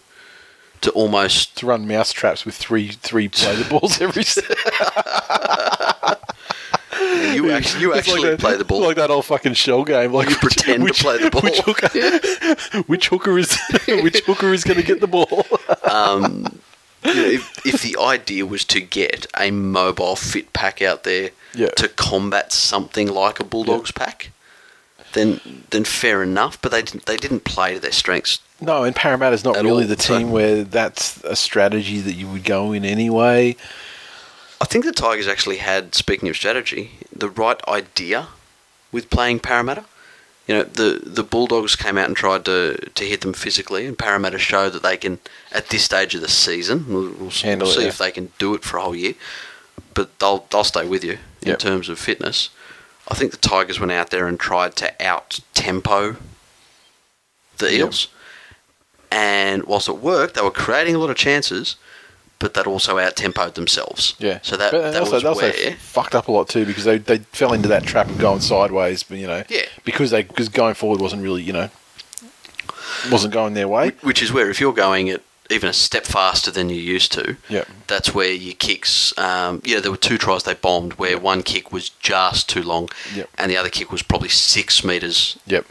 [0.84, 4.22] to almost To run mouse traps with three three play the balls every.
[4.24, 4.40] s-
[7.36, 8.82] you actually you It's actually like that- play the ball.
[8.82, 10.14] like that old fucking shell game.
[10.14, 11.42] Like You pretend to play the ball.
[11.42, 13.58] Which hooker, which hooker is
[13.88, 15.46] which hooker is going to get the ball?
[15.90, 16.60] Um,
[17.04, 21.32] you know, if, if the idea was to get a mobile fit pack out there
[21.54, 21.68] Yeah.
[21.70, 24.32] to combat something like a Bulldogs pack,
[25.14, 25.42] then
[25.72, 26.62] then fair enough.
[26.62, 28.40] But they didn't, they didn't play to their strengths.
[28.66, 32.00] No, and Parramatta is not At really all, the so- team where that's a strategy
[32.00, 33.56] that you would go in anyway.
[34.62, 38.28] I think the Tigers actually had, speaking of strategy, the right idea
[38.94, 39.84] with playing Parramatta.
[40.48, 43.98] You know, the the Bulldogs came out and tried to, to hit them physically, and
[43.98, 45.20] Parramatta showed that they can,
[45.54, 47.88] at this stage of the season, we'll, we'll, Handle we'll it, see yeah.
[47.90, 49.14] if they can do it for a whole year.
[49.94, 51.60] But they'll they'll stay with you in Yep.
[51.60, 52.50] terms of fitness.
[53.10, 56.16] I think the Tigers went out there and tried to out tempo
[57.58, 57.94] the Yep.
[59.16, 61.76] And whilst it worked, they were creating a lot of chances,
[62.40, 64.16] but that also out tempoed themselves.
[64.18, 64.40] Yeah.
[64.42, 65.76] So that But that also, was also where.
[65.76, 69.04] fucked up a lot too because they, they fell into that trap of going sideways.
[69.04, 69.66] But you know, Yeah.
[69.86, 71.70] because they because going forward wasn't really you know
[73.12, 73.90] wasn't going their way.
[74.02, 75.22] Which is where if you're going at
[75.52, 79.16] even a step faster than you used to, yeah, that's where your kicks.
[79.18, 82.90] Um, yeah, there were two tries they bombed where one kick was just too long,
[83.14, 83.30] Yep.
[83.38, 85.66] and the other kick was probably six meters Yep.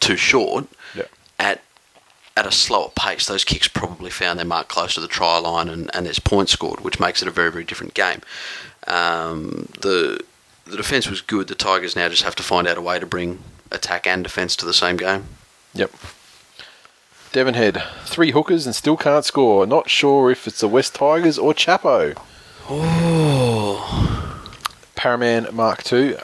[0.00, 0.66] too short.
[0.94, 1.10] Yep.
[1.38, 1.62] At
[2.36, 5.68] at a slower pace, those kicks probably found their mark close to the try line,
[5.68, 8.20] and, and there's points scored, which makes it a very very different game.
[8.86, 10.20] Um, the
[10.66, 11.48] the defense was good.
[11.48, 13.40] The Tigers now just have to find out a way to bring
[13.70, 15.24] attack and defense to the same game.
[15.74, 15.92] Yep.
[17.32, 19.66] Devon Devonhead, three hookers and still can't score.
[19.66, 22.16] Not sure if it's the West Tigers or Chapo.
[22.68, 24.50] Oh.
[24.96, 26.16] Paraman Mark II.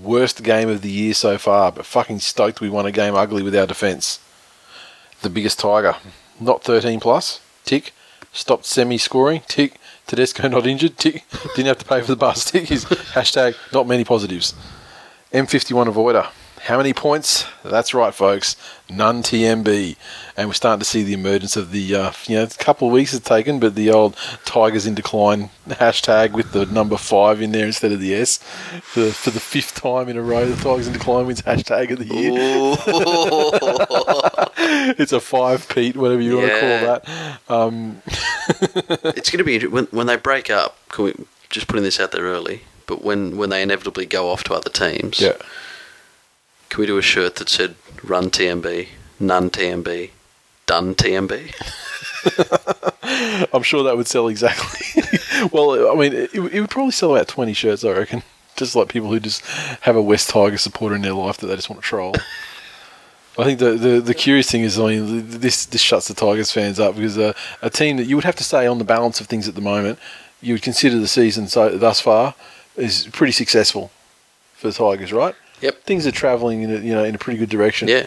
[0.00, 3.42] Worst game of the year so far, but fucking stoked we won a game ugly
[3.42, 4.20] with our defence.
[5.22, 5.96] The biggest Tiger.
[6.40, 7.40] Not 13 plus.
[7.64, 7.92] Tick.
[8.32, 9.42] Stopped semi scoring.
[9.48, 9.74] Tick.
[10.06, 10.96] Tedesco not injured.
[10.96, 11.24] Tick.
[11.54, 12.50] Didn't have to pay for the bus.
[12.50, 14.54] Tick is hashtag not many positives.
[15.32, 16.28] M51 avoider.
[16.62, 17.46] How many points?
[17.64, 18.56] That's right, folks.
[18.90, 19.96] None TMB.
[20.36, 22.92] And we're starting to see the emergence of the, uh, you know, a couple of
[22.94, 27.52] weeks it's taken, but the old Tigers in decline hashtag with the number five in
[27.52, 28.38] there instead of the S.
[28.82, 31.98] For, for the fifth time in a row, the Tigers in decline wins hashtag of
[32.00, 32.32] the year.
[34.98, 36.42] it's a five, Pete, whatever you Yeah.
[36.42, 38.02] want to call that.
[39.16, 40.76] it's going to be when when they break up.
[40.90, 41.14] Can we
[41.50, 42.62] just putting this out there early?
[42.86, 45.32] But when when they inevitably go off to other teams, Yeah.
[46.68, 48.88] Can we do a shirt that said "Run TMB,
[49.20, 50.10] None TMB,
[50.66, 51.54] Done TMB"?
[53.52, 55.02] I'm sure that would sell exactly.
[55.52, 58.22] well, I mean, it, it would probably sell about 20 shirts, I reckon.
[58.56, 59.44] Just like people who just
[59.82, 62.14] have a West Tiger supporter in their life that they just want to troll.
[63.38, 66.50] I think the, the, the curious thing is, I mean, this this shuts the Tigers
[66.50, 69.20] fans up because uh, a team that you would have to say on the balance
[69.20, 70.00] of things at the moment,
[70.40, 72.34] you would consider the season so thus far
[72.76, 73.92] is pretty successful
[74.54, 75.36] for the Tigers, right?
[75.60, 75.82] Yep.
[75.84, 77.88] Things are travelling in a, you know in a pretty good direction.
[77.88, 78.06] Yeah.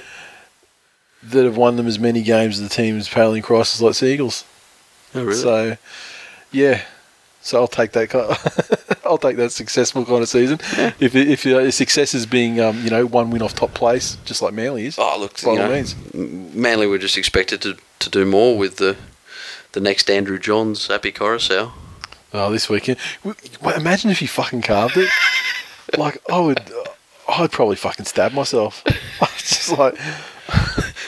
[1.24, 4.44] That have won them as many games as the team teams paling crosses like Seagulls.
[5.14, 5.38] Oh, really?
[5.38, 5.78] So,
[6.52, 6.82] yeah.
[7.42, 8.10] So I'll take that.
[8.10, 10.60] Kind I'll take that successful kind of season.
[11.00, 14.42] If if uh, success is being um, you know one win off top place, just
[14.42, 14.98] like Manly is.
[14.98, 15.96] oh, look, by all know, means.
[16.14, 18.96] Manly were just expected to, to do more with the
[19.72, 21.72] the next Andrew Johns, Happy Koroisau.
[22.34, 22.98] Oh, this weekend.
[23.76, 25.10] Imagine if he fucking carved it.
[25.98, 26.62] like I would.
[27.32, 28.84] I'd probably fucking stab myself.
[29.44, 29.96] It's just like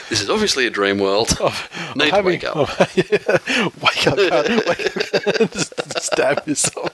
[0.08, 1.36] This is obviously a dream world.
[1.40, 1.52] I'm
[1.98, 2.56] Need to having- wake up.
[2.96, 3.38] yeah,
[3.82, 6.90] wake up, wake up, Just stab yourself.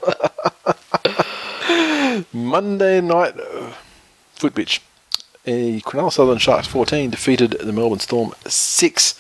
[2.33, 3.73] Monday night uh,
[4.35, 4.83] foot pitch.
[5.47, 9.15] A Cronulla Sutherland Sharks 14 defeated the Melbourne Storm 6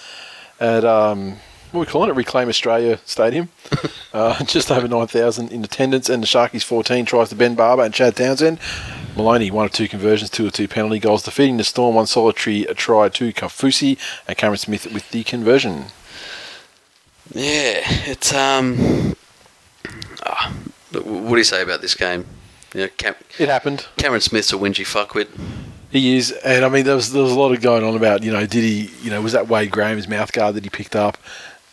[0.60, 1.36] at um,
[1.72, 2.14] what we calling it?
[2.14, 3.48] Reclaim Australia Stadium.
[4.12, 7.94] uh, just over 9,000 in attendance, and the Sharkies 14 tries to Ben Barba and
[7.94, 8.58] Chad Townsend.
[9.16, 12.64] Maloney, one of two conversions, two or two penalty goals, defeating the Storm, one solitary
[12.76, 15.86] try to Kaufusi, and Cameron Smith with the conversion.
[17.32, 19.14] Yeah, it's um.
[20.24, 20.52] ah,
[20.92, 22.26] look, what do you say about this game?
[22.74, 23.86] You know, Cam- It happened.
[23.96, 25.28] Cameron Smith's a whingy fuckwit.
[25.90, 28.22] He is, and I mean, there was there was a lot of going on about
[28.22, 30.94] you know, did he, you know, was that Wade Graham's mouth guard that he picked
[30.94, 31.18] up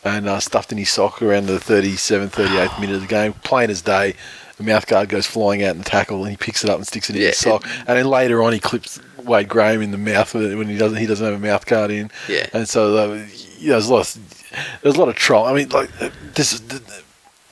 [0.07, 3.69] and uh, stuffed in his sock around the 37th, 38th minute of the game, plain
[3.69, 4.15] as day.
[4.57, 6.87] The mouth guard goes flying out in the tackle, and he picks it up and
[6.87, 7.63] sticks it in Yeah, his sock.
[7.87, 11.05] and then later on, he clips Wade Graham in the mouth when he doesn't he
[11.05, 12.09] doesn't have a mouth guard in.
[12.27, 12.47] Yeah.
[12.53, 13.13] and so uh,
[13.59, 15.45] yeah, there's a lot of, there's a lot of troll.
[15.45, 15.89] I mean, like
[16.33, 16.59] this.
[16.59, 17.03] The, the,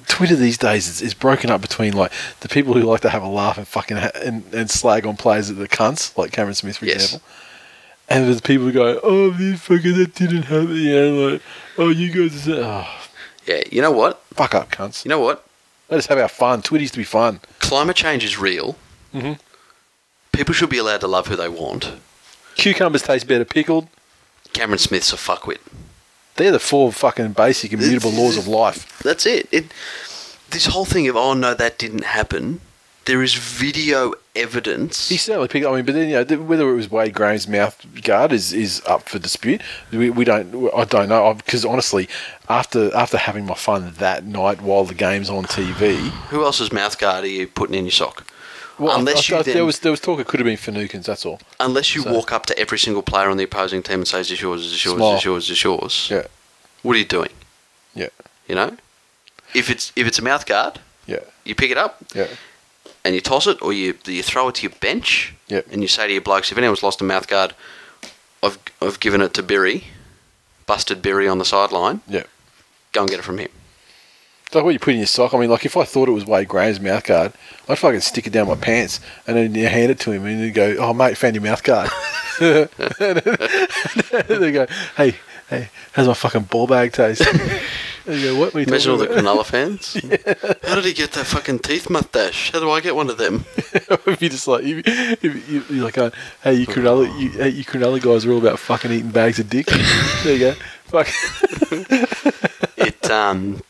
[0.07, 2.11] Twitter these days is, is broken up between like
[2.41, 5.17] the people who like to have a laugh and fucking ha- and, and slag on
[5.17, 7.05] players that are cunts, like Cameron Smith, for Yes.
[7.05, 7.27] example.
[8.07, 11.41] And there's people who go, "Oh, this fucking that didn't happen," you know, like,
[11.77, 12.87] "Oh, you guys, are, oh,
[13.45, 14.23] Yeah, you know what?
[14.33, 15.45] fuck up, cunts." You know what?
[15.89, 16.61] Let us have our fun.
[16.61, 17.41] Twitter used to be fun.
[17.59, 18.75] Climate change is real.
[19.13, 19.39] Mhm.
[20.31, 21.91] People should be allowed to love who they want.
[22.55, 23.87] Cucumbers taste better pickled.
[24.53, 25.59] Cameron Smith's a fuckwit.
[26.35, 28.99] They're the four fucking basic immutable laws of life.
[28.99, 29.47] That's it.
[29.51, 29.65] It.
[30.49, 32.61] This whole thing of oh no, that didn't happen.
[33.05, 35.09] There is video evidence.
[35.09, 35.65] He certainly picked.
[35.65, 38.81] I mean, but then you know whether it was Wade Graham's mouth guard is, is
[38.87, 39.61] up for dispute.
[39.91, 40.71] We, we don't.
[40.75, 42.07] I don't know because honestly,
[42.49, 46.97] after after having my fun that night while the game's on TV, Who else's mouth
[46.99, 48.25] guard are you putting in your sock?
[48.77, 51.05] well, unless I, I, you there was there was talk it could have been Finucane's.
[51.05, 51.39] That's all.
[51.59, 54.19] Unless you So- walk up to every single player on the opposing team and say,
[54.19, 54.65] "Is yours?
[54.65, 54.97] Is yours?
[54.97, 55.15] Smile.
[55.15, 55.49] Is yours?
[55.49, 56.23] Is yours?" Yeah,
[56.83, 57.31] What are you doing?
[57.93, 58.09] yeah,
[58.49, 58.75] You know,
[59.53, 62.27] if it's if it's a mouth guard, yeah, you pick it up yeah.
[63.03, 65.67] And you toss it, or you you throw it to your bench, Yep.
[65.71, 67.53] and you say to your blokes, if anyone's lost a mouth guard,
[68.43, 69.85] I've I've given it to Berry,
[70.65, 72.01] busted Berry on the sideline.
[72.07, 72.23] Yeah.
[72.93, 73.49] Go and get it from him.
[74.45, 75.33] It's like what you put in your sock.
[75.33, 77.33] I mean, like if I thought it was Wade Graham's mouth guard,
[77.67, 80.39] I'd fucking stick it down my pants and then you hand it to him and
[80.39, 81.89] you go, "Oh mate, found your mouth guard."
[82.39, 83.21] and then
[84.41, 84.67] they go,
[84.97, 85.15] "Hey,
[85.49, 87.23] hey, how's my fucking ball bag taste?"
[88.07, 89.93] and you go, "What?" You Imagine all the talking about?" Cronulla fans.
[90.63, 92.51] How did he get that fucking teeth mustache?
[92.51, 93.45] How do I get one of them?
[93.57, 94.83] if you just like, if,
[95.23, 96.11] if you, you're like, going,
[96.43, 99.49] "Hey, you Cronulla, you, hey, you Cronulla guys are all about fucking eating bags of
[99.49, 99.65] dick."
[100.23, 100.53] there you go.
[100.85, 101.07] Fuck.
[102.77, 103.61] It um,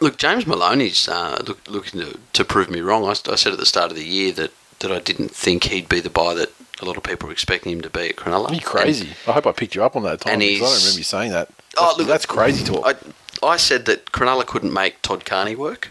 [0.00, 3.04] look, James Maloney's uh, look, looking to, to prove me wrong.
[3.04, 5.88] I, I said at the start of the year that, that I didn't think he'd
[5.88, 8.50] be the buy that a lot of people were expecting him to be at Cronulla.
[8.50, 9.10] Are you crazy?
[9.26, 11.04] I hope I picked you up on that time And because I don't remember you
[11.04, 11.48] saying that.
[11.48, 12.84] That's, Oh, look, that's crazy talk.
[12.86, 12.94] I,
[13.42, 15.90] I said that Cronulla couldn't make Todd Carney work,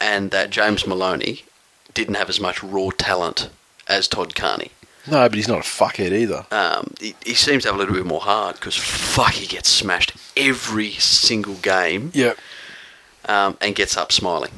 [0.00, 1.44] and that James Maloney
[1.94, 3.48] didn't have as much raw talent
[3.88, 4.70] as Todd Carney.
[5.06, 6.46] no, but he's not a fuckhead either.
[6.50, 9.68] Um, he, he seems to have a little bit more heart because fuck, he gets
[9.68, 12.34] smashed every single game Yeah.
[13.26, 14.52] um, and gets up smiling.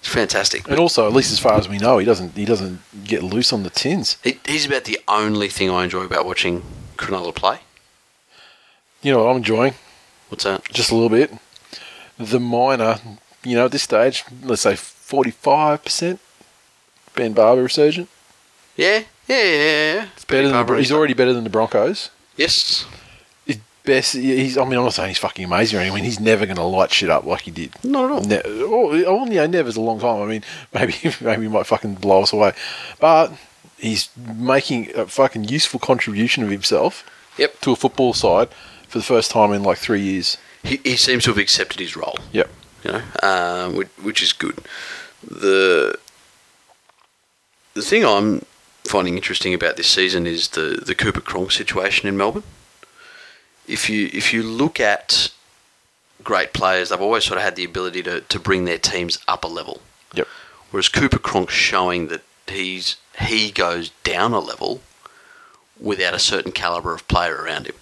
[0.00, 0.68] It's fantastic.
[0.68, 3.52] And also, at least as far as we know, he doesn't he doesn't get loose
[3.54, 4.18] on the tins.
[4.22, 6.62] He, he's about the only thing I enjoy about watching
[6.96, 7.60] Cronulla play.
[9.02, 9.74] You know what I'm enjoying
[10.34, 10.64] What's that?
[10.72, 11.32] just a little bit.
[12.18, 12.98] The minor,
[13.44, 16.20] you know, at this stage, let's say 45 percent.
[17.14, 18.08] Ben Barba resurgent.
[18.76, 19.94] Yeah, yeah, yeah.
[19.94, 20.08] yeah.
[20.16, 22.10] It's better than the, he's already better than the Broncos.
[22.36, 22.84] Yes.
[23.46, 24.14] He's best.
[24.14, 24.58] He's.
[24.58, 25.92] I mean, I'm not saying he's fucking amazing or anything.
[25.92, 27.72] I mean, he's never going to light shit up like he did.
[27.84, 28.20] Not at all.
[28.24, 30.20] Ne- oh, oh, yeah, never's a long time.
[30.20, 30.42] I mean,
[30.74, 32.54] maybe maybe he might fucking blow us away,
[32.98, 33.32] but
[33.78, 37.08] he's making a fucking useful contribution of himself
[37.38, 37.60] Yep.
[37.60, 38.48] to a football side
[38.94, 40.38] for the first time in like three years.
[40.62, 42.16] He, he seems to have accepted his role.
[42.30, 42.48] Yep.
[42.84, 44.56] you know, um, which, which is good.
[45.28, 45.98] The
[47.74, 48.44] the thing I'm
[48.84, 52.44] finding interesting about this season is the the Cooper Cronk situation in Melbourne.
[53.66, 55.32] If you if you look at
[56.22, 59.42] great players, they've always sort of had the ability to, to bring their teams up
[59.42, 59.80] a level.
[60.14, 60.28] Yep.
[60.70, 64.82] Whereas Cooper Cronk's showing that he's he goes down a level
[65.80, 67.74] without a certain caliber of player around him.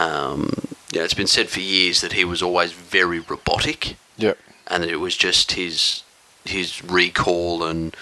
[0.00, 0.50] Um,
[0.98, 4.38] know, it's been said for years that he was always very robotic Yep.
[4.68, 6.02] and that it was just his
[6.44, 7.94] his recall and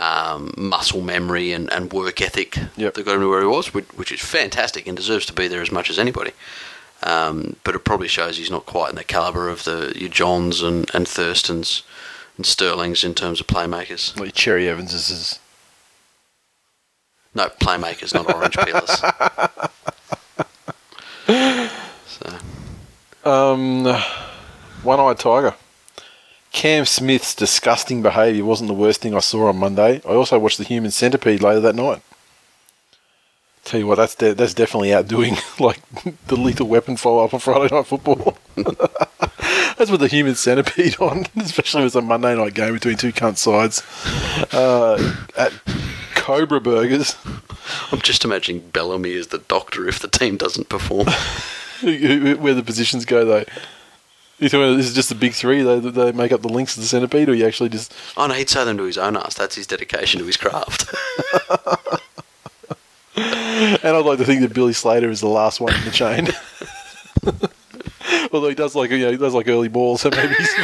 [0.00, 2.94] um, muscle memory and, and work ethic Yep.
[2.94, 5.48] that got him to where he was, which, which is fantastic and deserves to be
[5.48, 6.32] there as much as anybody.
[7.02, 10.62] Um, but it probably shows he's not quite in the caliber of the your Johns
[10.62, 11.82] and, and Thurstons
[12.36, 14.18] and Sterlings in terms of playmakers.
[14.18, 15.08] Like Cherry Evans is.
[15.10, 15.38] is
[17.34, 19.02] No, playmakers, not orange peelers.
[21.28, 22.38] so,
[23.24, 23.84] um,
[24.82, 25.54] one-eyed tiger.
[26.52, 30.00] Cam Smith's disgusting behaviour wasn't the worst thing I saw on Monday.
[30.04, 32.02] I also watched the Human Centipede later that night.
[33.64, 35.80] Tell you what, that's de- that's definitely outdoing like
[36.28, 38.38] the Lethal Weapon follow-up on Friday Night Football.
[38.56, 43.12] that's with the Human Centipede on, especially if it's a Monday night game between two
[43.12, 43.82] cunt sides
[44.54, 45.52] uh, at
[46.28, 47.16] Cobra Burgers.
[47.90, 51.06] I'm just imagining Bellamy as the doctor if the team doesn't perform.
[51.82, 53.44] Where the positions go, though.
[54.38, 55.62] You think this is just the big three?
[55.62, 58.34] They, they make up the links of the centipede, or you actually just oh no,
[58.34, 59.36] he'd say them to his own ass.
[59.36, 60.94] That's his dedication to his craft.
[63.16, 66.28] And I'd like to think that Billy Slater is the last one in the chain.
[68.32, 70.32] Although he does like you know, he does like early balls, so maybe.
[70.34, 70.54] He's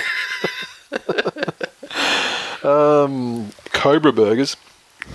[2.63, 4.57] um, Cobra Burgers.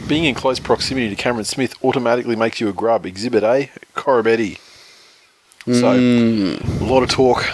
[0.08, 3.06] Being in close proximity to Cameron Smith automatically makes you a grub.
[3.06, 4.60] Exhibit A, Corabetti.
[5.66, 6.84] So, hmm.
[6.84, 7.46] a lot of talk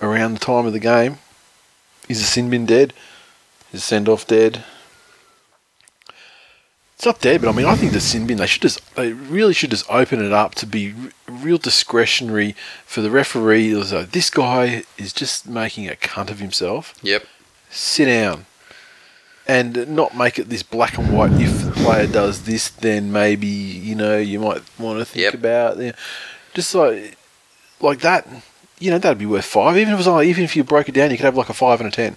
[0.00, 1.18] around the time of the game.
[2.08, 2.94] Is the sin bin dead?
[3.72, 4.64] Is send off dead?
[6.98, 9.12] It's not dead, but I mean, I think the sin bin they should just they
[9.12, 10.94] really should just open it up to be
[11.28, 13.70] real discretionary for the referee.
[13.70, 16.94] It was like, this guy is just making a cunt of himself.
[17.02, 17.24] yep.
[17.70, 18.46] Sit down,
[19.48, 21.32] and not make it this black and white.
[21.32, 25.34] If the player does this, then maybe you know you might want to think Yep.
[25.34, 25.92] about you know,
[26.54, 27.16] just like
[27.80, 28.26] like that.
[28.78, 29.76] You know that'd be worth five.
[29.76, 31.48] Even if it was like, even if you broke it down, you could have like
[31.48, 32.16] a five and a ten.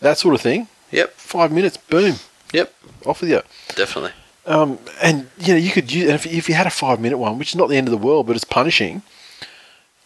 [0.00, 0.68] That sort of thing.
[0.92, 1.14] Yep.
[1.14, 2.16] Five minutes, boom,
[2.52, 2.72] Yep.
[3.06, 3.42] off with you.
[3.74, 4.12] Definitely.
[4.46, 7.16] Um, and you know, you could use, and if, if you had a five minute
[7.18, 9.02] one, which is not the end of the world, but it's punishing,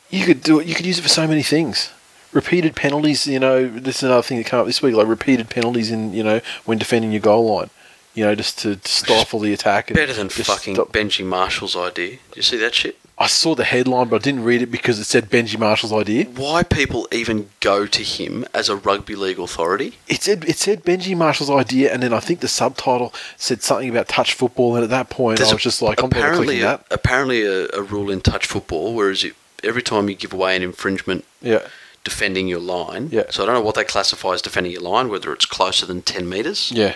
[0.09, 0.67] you could do it.
[0.67, 1.91] You could use it for so many things.
[2.33, 5.49] Repeated penalties, you know, this is another thing that came up this week, like repeated
[5.49, 7.71] penalties in, you know, when defending your goal line,
[8.15, 9.93] you know, just to, to stifle the attack.
[9.95, 12.11] Better than fucking stop- Benji Marshall's idea.
[12.31, 12.99] Did you see that shit?
[13.21, 16.27] I saw the headline, but I didn't read it because it said Benji Marshall's idea.
[16.27, 19.95] Why people even go to him as a rugby league authority?
[20.07, 23.89] It said it said Benji Marshall's idea, and then I think the subtitle said something
[23.89, 26.61] about touch football, and at that point, There's I a- was just like, I'm apparently
[26.61, 26.87] a, that.
[26.93, 29.35] apparently a, a rule in touch football, whereas it,
[29.65, 31.67] every time you give away an infringement Yeah.
[32.09, 33.25] Defending your line, Yeah.
[33.31, 36.03] so I don't know what they classify as defending your line, whether it's closer than
[36.03, 36.71] 10 metres.
[36.73, 36.95] Yeah.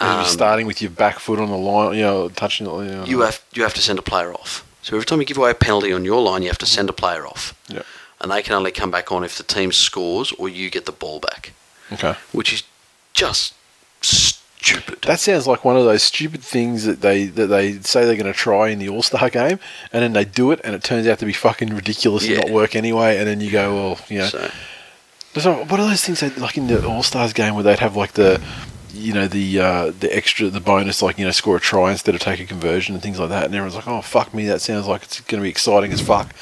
[0.00, 2.70] You're Um, starting with your back foot on the line, you know, touching it.
[2.70, 3.04] You.
[3.12, 4.64] You have you have to send a player off.
[4.82, 6.88] So every time you give away a penalty on your line, you have to send
[6.88, 7.54] a player off.
[7.68, 7.82] Yeah.
[8.20, 10.92] And they can only come back on if the team scores or you get the
[11.02, 11.52] ball back,
[11.92, 12.14] Okay.
[12.32, 12.62] which is
[13.14, 13.54] just
[14.00, 14.39] stupid.
[15.02, 18.32] That sounds like one of those stupid things that they that they say they're going
[18.32, 19.58] to try in the All Star game,
[19.92, 22.36] and then they do it, and it turns out to be fucking ridiculous Yeah.
[22.38, 23.18] and not work anyway.
[23.18, 24.50] And then you go, well, you know, So,
[25.38, 27.96] So what are those things that, like in the All Stars game where they'd have
[27.96, 28.40] like the,
[28.92, 32.14] you know, the uh, the extra, the bonus, like you know, score a try instead
[32.14, 34.60] of take a conversion and things like that, and everyone's like, oh fuck me, that
[34.60, 36.34] sounds like it's going to be exciting as fuck.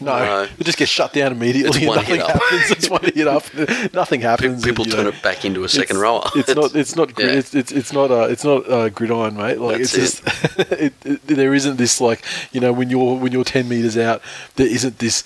[0.00, 0.42] No, No.
[0.58, 1.68] it just gets shut down immediately.
[1.68, 2.30] It's and one nothing hit up.
[2.30, 2.70] happens.
[2.70, 3.94] It's one hit up.
[3.94, 4.64] nothing happens.
[4.64, 6.24] people and, turn know, it back into a second it's, rower.
[6.34, 6.74] It's not.
[6.74, 7.18] It's not.
[7.18, 7.26] Yeah.
[7.26, 8.10] It's, it's it's not.
[8.10, 9.58] Uh, it's not uh, gridiron, mate.
[9.58, 10.70] Like That's it's just.
[10.72, 14.22] it, it, there isn't this like you know when you're when you're ten meters out,
[14.56, 15.24] there isn't this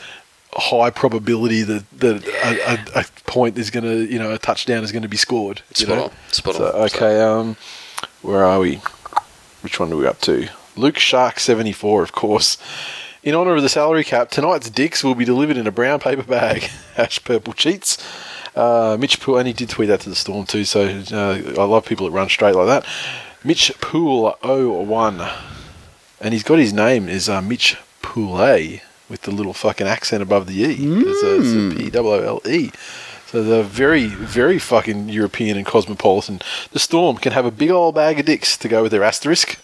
[0.55, 4.83] high probability that that a, a, a point is going to you know a touchdown
[4.85, 5.62] is going to be scored.
[5.77, 6.05] You Spot know?
[6.05, 6.75] on, spot So, on.
[6.87, 7.57] okay, um,
[8.23, 8.77] where are we?
[9.62, 10.49] Which one are we up to?
[10.77, 12.57] Luke Shark seventy four, of course.
[13.25, 16.23] In honour of the salary cap, tonight's dicks will be delivered in a brown paper
[16.23, 16.70] bag.
[16.97, 17.99] Ash purple cheats.
[18.55, 21.65] Uh, Mitch Poole, and he did tweet that to the Storm too, so uh, I
[21.65, 22.87] love people that run straight like that.
[23.45, 25.20] Mitch Poole 01,
[26.20, 30.47] and he's got his name is uh, Mitch Poole with the little fucking accent above
[30.47, 30.76] the E.
[30.78, 32.70] It's a, it's a P O O L E.
[33.26, 36.40] So they're very, very fucking European and cosmopolitan.
[36.72, 39.59] The Storm can have a big old bag of dicks to go with their asterisk.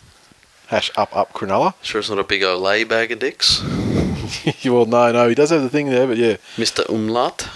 [0.67, 1.75] Hash up up Cronulla.
[1.83, 3.63] Sure, it's not a big Olay bag of dicks,
[4.63, 6.37] You well, no, no, he does have the thing there, but yeah.
[6.59, 7.49] Mister Umlaut.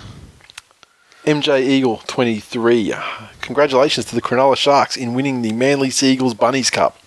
[1.25, 2.95] MJ Eagle 23.
[3.43, 6.99] Congratulations to the Cronulla Sharks in winning the Manly Seagulls Bunnies Cup.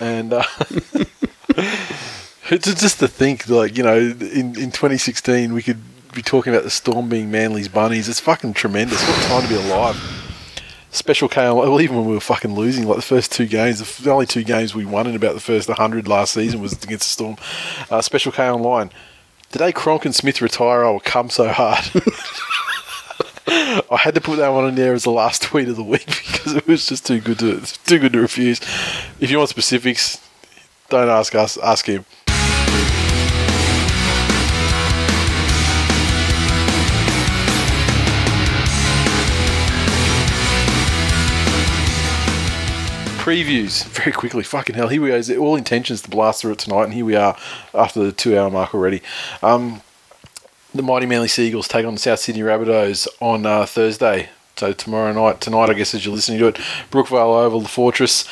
[0.00, 0.42] And uh,
[2.50, 5.80] it's just to think, like, you know, in, in 2016 we could
[6.14, 8.08] be talking about the Storm being Manly's Bunnies.
[8.08, 9.06] It's fucking tremendous.
[9.06, 9.96] What time to be alive.
[10.90, 14.10] Special K, well, even when we were fucking losing, like the first two games, the
[14.10, 17.10] only two games we won in about the first 100 last season was against the
[17.10, 17.36] Storm.
[17.90, 18.90] Uh, Special K online.
[19.50, 20.84] Today, Cronk and Smith retire.
[20.84, 21.84] I will come so hard.
[23.90, 26.06] I had to put that one in there as the last tweet of the week
[26.06, 28.60] because it was just too good to too good to refuse.
[29.20, 30.20] If you want specifics,
[30.88, 31.56] don't ask us.
[31.58, 32.04] Ask him.
[43.28, 44.42] Previews very quickly.
[44.42, 45.38] Fucking hell, here we are.
[45.38, 47.36] All intentions to blast through it tonight, and here we are
[47.74, 49.02] after the two-hour mark already.
[49.42, 49.82] Um,
[50.74, 54.30] the mighty Manly Seagulls take on the South Sydney Rabbitohs on uh, Thursday.
[54.56, 56.54] So tomorrow night, tonight, I guess, as you're listening to it,
[56.90, 58.26] Brookvale Oval, the Fortress.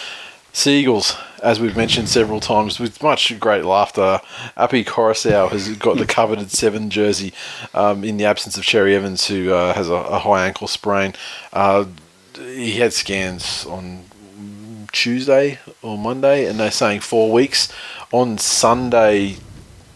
[0.54, 4.22] Seagulls, as we've mentioned several times, with much great laughter.
[4.56, 7.34] Appy Koroisau has got the coveted seven jersey
[7.74, 11.12] um, in the absence of Cherry Evans, who uh, has a, a high ankle sprain.
[11.52, 11.84] Uh,
[12.34, 14.04] he had scans on
[14.96, 17.70] Tuesday or Monday, and they're saying four weeks.
[18.12, 19.36] On Sunday,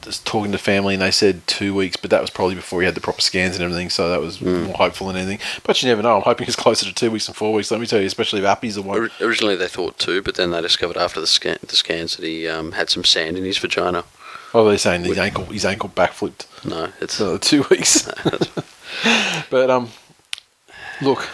[0.02, 2.84] just talking to family, and they said two weeks, but that was probably before he
[2.84, 5.38] had the proper scans and everything, so that was more hopeful than anything.
[5.64, 6.16] But you never know.
[6.16, 7.70] I'm hoping it's closer to two weeks than four weeks.
[7.70, 9.10] Let me tell you, especially if Appy's the one.
[9.22, 12.46] Originally, they thought two, but then they discovered after the scan, the scans that he
[12.46, 14.04] um, had some sand in his vagina.
[14.52, 16.46] Oh, they're saying his ankle, his ankle backflipped.
[16.68, 18.06] No, it's So two weeks.
[19.50, 19.88] but um,
[21.00, 21.26] look,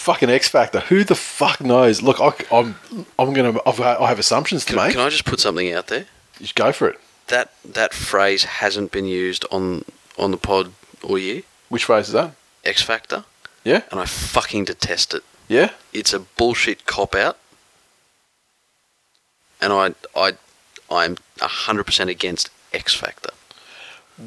[0.00, 0.80] fucking X Factor.
[0.80, 2.02] Who the fuck knows?
[2.02, 2.74] Look, I, I'm,
[3.18, 4.92] I'm gonna, I've, I have assumptions to Can, make.
[4.92, 6.06] can I just put something out there?
[6.38, 6.98] Just go for it.
[7.28, 9.84] That that phrase hasn't been used on
[10.18, 10.72] on the pod
[11.02, 11.42] all year.
[11.68, 12.32] Which phrase is that?
[12.64, 13.24] X Factor,
[13.64, 15.22] Yeah, and I fucking detest it.
[15.48, 15.70] yeah.
[15.92, 17.36] It's a bullshit cop out,
[19.60, 20.32] and I I
[20.90, 23.30] I'm hundred percent against X Factor.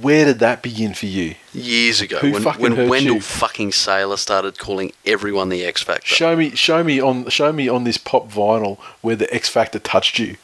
[0.01, 1.35] Where did that begin for you?
[1.53, 3.21] Years ago, Who when, fucking when Wendell you?
[3.21, 6.07] fucking Sailor started calling everyone the X Factor.
[6.07, 9.79] Show me, show me on, show me on this pop vinyl where the X Factor
[9.79, 10.37] touched you.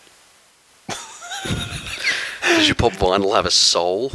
[2.43, 4.11] Does your pop vinyl have a soul?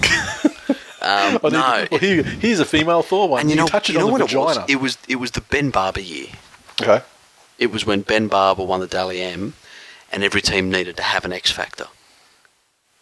[1.02, 1.86] um, need- no.
[1.90, 3.40] well, here, here's a female Thor one.
[3.42, 4.58] and you know, touch it you know on the it was?
[4.68, 6.28] It was it was the Ben Barba year.
[6.80, 7.04] okay.
[7.58, 9.54] It was when Ben Barba won the Dally M,
[10.10, 11.86] and every team needed to have an X factor.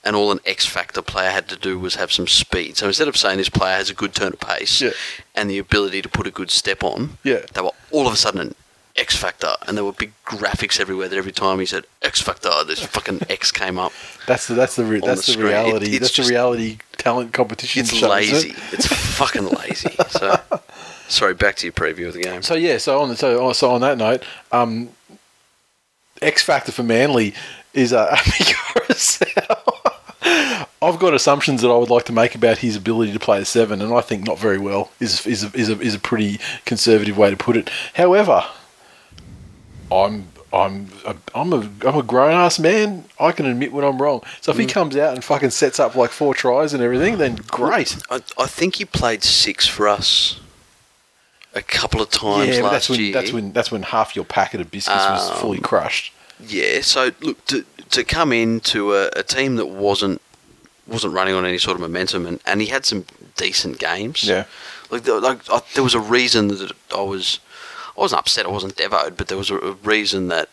[0.04, 2.76] And all an X factor player had to do was have some speed.
[2.76, 4.90] So instead of saying this player has a good turn of pace Yeah.
[5.34, 7.42] and the ability to put a good step on, Yeah.
[7.54, 8.54] they were all of a sudden an
[8.96, 11.08] X factor, and there were big graphics everywhere.
[11.08, 13.92] That every time he said X factor, this fucking X came up.
[14.26, 15.40] That's the that's the re- that's the the.
[15.40, 15.86] It- reality.
[15.92, 17.80] it's that's just- the reality talent competition.
[17.80, 18.54] It's show, isn't it?
[18.54, 18.54] lazy.
[18.72, 19.94] It's fucking lazy.
[20.10, 20.36] So,
[21.08, 21.32] sorry.
[21.34, 22.42] Back to your preview of the game.
[22.42, 24.90] So yeah, so on the, so, so on that note, um,
[26.20, 27.34] X factor for Manly
[27.72, 29.91] is uh, Koroisau.
[31.02, 33.82] Got assumptions that I would like to make about his ability to play the seven,
[33.82, 37.18] and I think not very well is is a, is a, is a pretty conservative
[37.18, 37.68] way to put it.
[37.94, 38.44] However,
[39.90, 43.04] I'm I'm a, I'm a I'm a grown ass man.
[43.18, 44.20] I can admit when I'm wrong.
[44.42, 47.34] So if he comes out and fucking sets up like four tries and everything, then
[47.48, 47.96] great.
[48.08, 50.38] I, I think he played six for us
[51.52, 53.12] a couple of times Yeah, last that's when year.
[53.12, 56.12] that's when that's when half your packet of biscuits was Um, fully crushed.
[56.38, 60.20] Yeah, so look to to come into a, a team that wasn't
[60.86, 63.04] wasn't running on any sort of momentum, and, and he had some
[63.36, 64.24] decent games.
[64.24, 64.44] Yeah.
[64.90, 67.38] like there, like I, there was a reason that I was
[67.96, 70.48] I wasn't upset, I wasn't devoted, but there was a, a reason that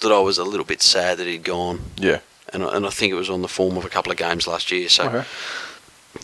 [0.00, 2.20] that I was a little bit sad that he'd gone, Yeah.
[2.54, 4.46] and I, and I think it was on the form of a couple of games
[4.46, 4.88] last year.
[4.88, 5.24] So, Okay.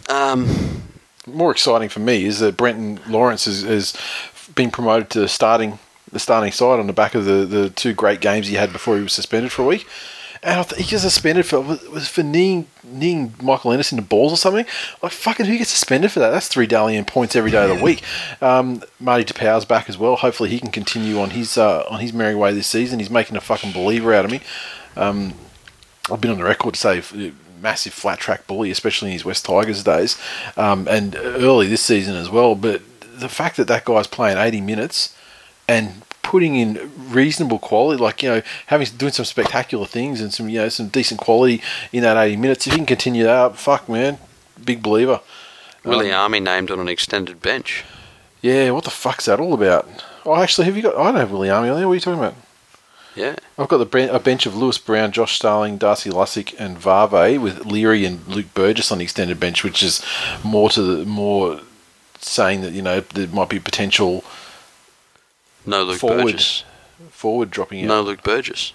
[0.08, 0.82] um,
[1.26, 3.94] More exciting for me is that Brenton Lawrence has, has
[4.54, 5.78] been promoted to starting
[6.12, 8.96] the starting side on the back of the, the two great games he had before
[8.96, 9.86] he was suspended for a week.
[10.46, 14.36] And I he gets suspended for was for kneeing kneeing Michael Anderson to balls or
[14.36, 14.64] something.
[15.02, 16.30] Like fucking who gets suspended for that?
[16.30, 18.04] That's three Dalian points every day of the week.
[18.40, 20.14] Um, Marty Taupau's back as well.
[20.14, 23.00] Hopefully he can continue on his uh, on his merry way this season.
[23.00, 24.40] He's making a fucking believer out of me.
[24.94, 25.34] Um,
[26.08, 29.46] I've been on the record to say massive flat track bully, especially in his West
[29.46, 30.16] Tigers days,
[30.56, 32.54] um, and early this season as well.
[32.54, 35.16] But the fact that that guy's playing 80 minutes
[35.66, 40.48] and putting in reasonable quality, like you know, having doing some spectacular things and some
[40.48, 42.66] you know some decent quality in that 80 minutes.
[42.66, 44.18] If he can continue that, up, fuck man,
[44.62, 45.20] big believer.
[45.84, 47.84] Willie um, Army named on an extended bench.
[48.42, 49.88] Yeah, what the fuck's that all about?
[50.24, 50.96] Oh, actually, have you got?
[50.96, 51.86] I don't have Willie Army on there.
[51.86, 52.34] What are you talking about?
[53.14, 53.36] Yeah.
[53.56, 57.64] I've got the a bench of Lewis Brown, Josh Starling, Darcy Lussick, and Varve with
[57.64, 60.04] Leary and Luke Burgess on the extended bench, which is
[60.44, 61.60] more to the more
[62.18, 64.24] saying that you know there might be potential
[65.66, 66.64] No Luke forward Burgess.
[67.10, 67.88] forward dropping out.
[67.88, 68.72] No Luke Burgess.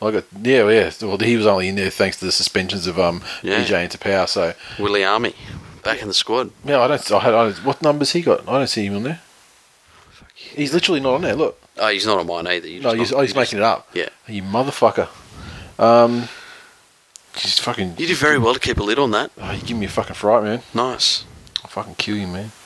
[0.00, 0.90] I got yeah, yeah.
[1.02, 3.62] Well, he was only in there thanks to the suspensions of um Yeah.
[3.64, 4.26] EJ into power.
[4.26, 5.34] So Willie Army.
[5.84, 6.50] Back in the squad.
[6.64, 7.12] yeah, I don't.
[7.12, 8.40] I had, I don't- what numbers he got?
[8.48, 9.20] I don't see him on there.
[10.34, 11.34] He's literally not on there.
[11.36, 12.66] Look, Oh, he's not on mine either.
[12.68, 13.88] You no, he's, not- oh, he's making it up.
[13.94, 14.08] Yeah.
[14.26, 15.08] You motherfucker.
[15.78, 16.28] Um,
[17.36, 17.94] he's fucking.
[17.98, 19.30] You did very well to keep a lid on that.
[19.40, 20.62] Oh, you give me a fucking fright, man.
[20.74, 21.24] Nice.
[21.62, 22.50] I'll fucking kill you, man.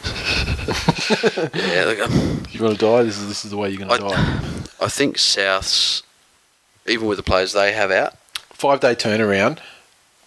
[1.54, 3.90] Yeah, look, um, you want to die, this is this is the way you're going
[3.90, 4.14] to die.
[4.80, 6.02] I, I think Souths,
[6.86, 8.14] even with the players they have out,
[8.62, 9.58] Five day turnaround,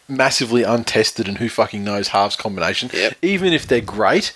[0.10, 2.90] massively untested, and who fucking knows halves combination.
[2.94, 3.16] Yep.
[3.22, 4.34] Even if they're great,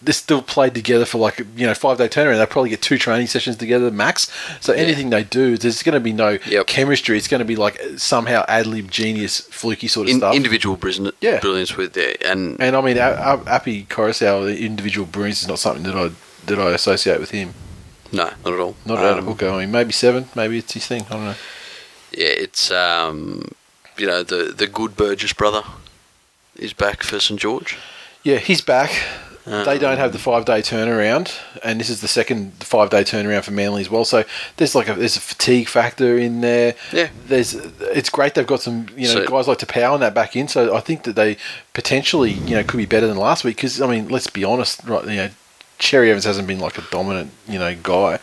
[0.00, 2.38] they're still played together for like you know five day turnaround.
[2.38, 4.30] They probably get two training sessions together max.
[4.60, 6.66] So anything they do, there's going to be no Yep.
[6.68, 7.16] chemistry.
[7.16, 10.34] It's going to be like somehow ad lib, genius, fluky sort of in, stuff.
[10.36, 11.40] individual brilliance, Yeah.
[11.40, 15.82] brilliance with their and and I mean, Appy Koroisau, the individual brilliance is not something
[15.84, 16.10] that I
[16.46, 17.54] that I associate with him.
[18.12, 18.76] no, not at all.
[18.86, 19.48] Not Um, hooker.
[19.50, 20.28] I mean, maybe seven.
[20.34, 21.04] Maybe it's his thing.
[21.10, 21.34] I don't know.
[22.12, 23.50] Yeah, it's um,
[23.98, 25.62] you know the the good Burgess brother
[26.56, 27.76] is back for St George.
[28.22, 28.90] Yeah, he's back.
[29.50, 31.32] They Um, don't have the five day turnaround,
[31.64, 34.04] and this is the second five day turnaround for Manly as well.
[34.04, 34.24] So
[34.56, 36.74] there's like a there's a fatigue factor in there.
[36.92, 37.08] Yeah.
[37.26, 40.14] there's it's great they've got some you know So- guys like to power on that
[40.14, 40.48] back in.
[40.48, 41.36] So I think that they
[41.72, 44.82] potentially you know could be better than last week because I mean let's be honest,
[44.84, 45.04] right?
[45.04, 45.30] You know,
[45.78, 48.18] Cherry Evans hasn't been like a dominant you know guy.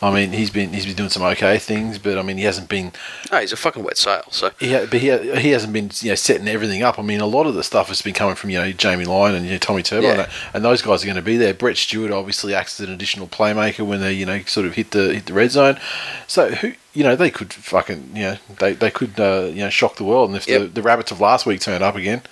[0.00, 2.68] I mean he's been he's been doing some okay things, but I mean he hasn't
[2.68, 2.92] been
[3.32, 4.22] Oh, he's a fucking wet sail.
[4.30, 5.08] So yeah, but he,
[5.40, 6.98] he hasn't been you know setting everything up.
[6.98, 9.34] I mean, a lot of the stuff has been coming from you know Jamie Lyon
[9.34, 10.12] and you know, Tommy Turbo, Yeah.
[10.22, 11.54] and, and those guys are going to be there.
[11.54, 14.90] Brett Stewart obviously acts as an additional playmaker when they you know sort of hit
[14.92, 15.80] the hit the red zone.
[16.26, 19.70] So who you know they could fucking you know they they could uh, you know
[19.70, 20.28] shock the world.
[20.30, 20.74] And if the, Yep.
[20.74, 22.22] the rabbits of last week turned up again,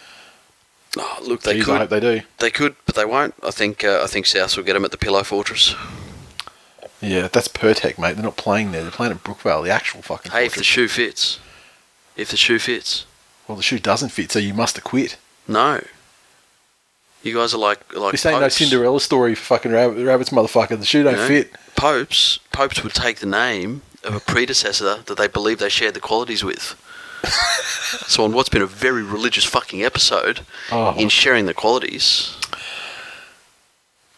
[0.99, 2.21] oh, look, they geez, could, I hope they do.
[2.39, 3.35] they could, but they won't.
[3.43, 5.75] I think uh, I think South will get them at the Pillow Fortress.
[7.01, 8.15] Yeah, that's Pertec, mate.
[8.15, 8.83] They're not playing there.
[8.83, 10.33] They're playing at Brookvale, the actual fucking.
[10.33, 11.39] Hey, if the shoe fits,
[12.17, 13.05] if the shoe fits,
[13.47, 15.17] well, the shoe doesn't fit, so you must have quit.
[15.47, 15.81] no.
[17.23, 18.49] You guys are like like This ain't no.
[18.49, 20.79] Cinderella story for fucking rabbit, rabbits, motherfucker.
[20.79, 21.27] The shoe don't You know?
[21.27, 21.51] fit.
[21.75, 26.01] Popes popes would take the name of a predecessor that they believe they shared the
[26.01, 26.81] qualities with.
[28.07, 30.41] so on what's been a very religious fucking episode,
[30.71, 30.95] Oh.
[30.97, 32.37] in sharing the qualities,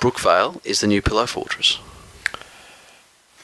[0.01, 1.79] Brookvale is the new pillow fortress.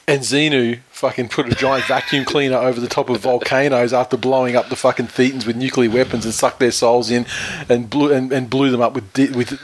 [0.06, 4.54] And Xenu fucking put a giant vacuum cleaner over the top of volcanoes after blowing
[4.54, 7.24] up the fucking Thetans with nuclear weapons and sucked their souls in
[7.70, 9.58] and blew and, and blew them up with di- with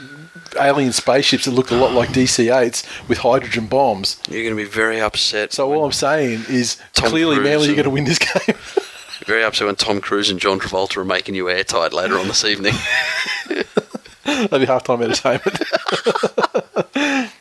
[0.59, 4.19] alien spaceships that looked a lot like DC-8s with hydrogen bombs.
[4.29, 5.53] You're going to be very upset.
[5.53, 8.55] So all I'm saying is Tom clearly Cruise Manly are going to win this game.
[9.25, 12.43] very upset when Tom Cruise and John Travolta are making you airtight later on this
[12.45, 12.73] evening.
[14.25, 15.59] That'd be halftime entertainment.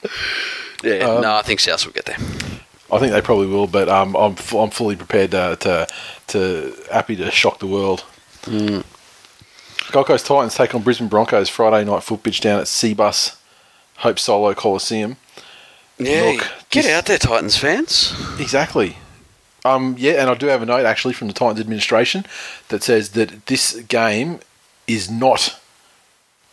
[0.82, 2.16] yeah, Um, no, I think South will get there.
[2.92, 5.86] I think they probably will, but um, I'm f- I'm fully prepared to to,
[6.28, 8.04] to happy to shock the world.
[9.92, 13.36] Gold Coast Titans take on Brisbane Broncos Friday night foot pitch down at Cbus
[13.98, 15.16] Hope Solo Coliseum.
[15.98, 18.12] Yeah, Look, get out there, Titans fans.
[18.40, 18.96] Exactly.
[19.64, 22.24] Um, yeah, and I do have a note actually from the Titans administration
[22.68, 24.40] that says that this game
[24.86, 25.60] is not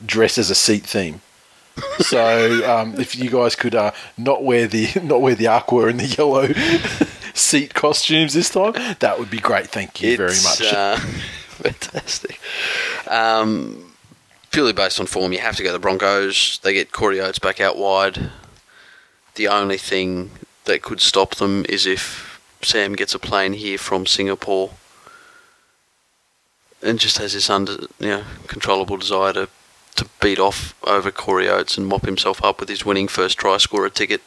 [0.05, 1.21] dressed as a seat theme.
[1.99, 5.99] So um, if you guys could uh, not wear the not wear the aqua and
[5.99, 6.47] the yellow
[7.33, 9.67] seat costumes this time, that would be great.
[9.67, 10.61] Thank you very much.
[10.61, 12.39] Uh, fantastic.
[13.07, 13.93] Um,
[14.51, 16.59] purely based on form, you have to go the Broncos.
[16.63, 18.31] They get Corey Oates back out wide.
[19.35, 20.31] The only thing
[20.65, 22.26] that could stop them is if
[22.61, 24.71] Sam gets a plane here from Singapore
[26.81, 29.49] and just has this under, you know, controllable desire to,
[29.95, 33.57] to beat off over Corey Oates and mop himself up with his winning first try
[33.57, 34.21] scorer ticket.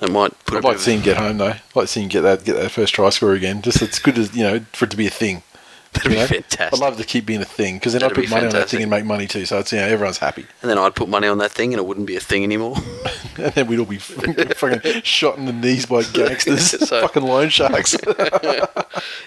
[0.00, 1.46] It might put I'd a like of- to see him get home though.
[1.48, 3.62] I'd like to see him get that get that first try score again.
[3.62, 5.42] Just it's good as you know for it to be a thing.
[6.04, 6.26] That'd you be know?
[6.26, 6.72] fantastic.
[6.72, 8.52] I'd love to keep being a thing because then I'd That'd put be money on
[8.52, 9.46] that thing and make money too.
[9.46, 11.80] So it's you know everyone's happy, And then I'd put money on that thing, and
[11.80, 12.76] it wouldn't be a thing anymore.
[13.36, 17.48] and then we'd all be fucking shot in the knees by gangsters, So- fucking loan
[17.48, 17.96] sharks.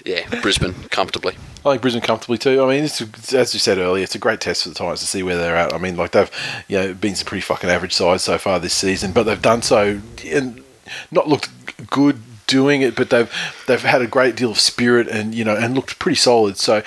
[0.05, 1.35] yeah, Brisbane comfortably.
[1.65, 2.63] I think Brisbane comfortably too.
[2.63, 5.05] I mean, it's, as you said earlier, it's a great test for the Titans to
[5.07, 5.73] see where they're at.
[5.73, 6.31] I mean, like they've
[6.67, 9.61] you know been some pretty fucking average sides so far this season, but they've done
[9.61, 10.63] so and
[11.11, 11.49] not looked
[11.89, 13.31] good doing it, but they've
[13.67, 16.57] they've had a great deal of spirit and you know and looked pretty solid.
[16.57, 16.83] So,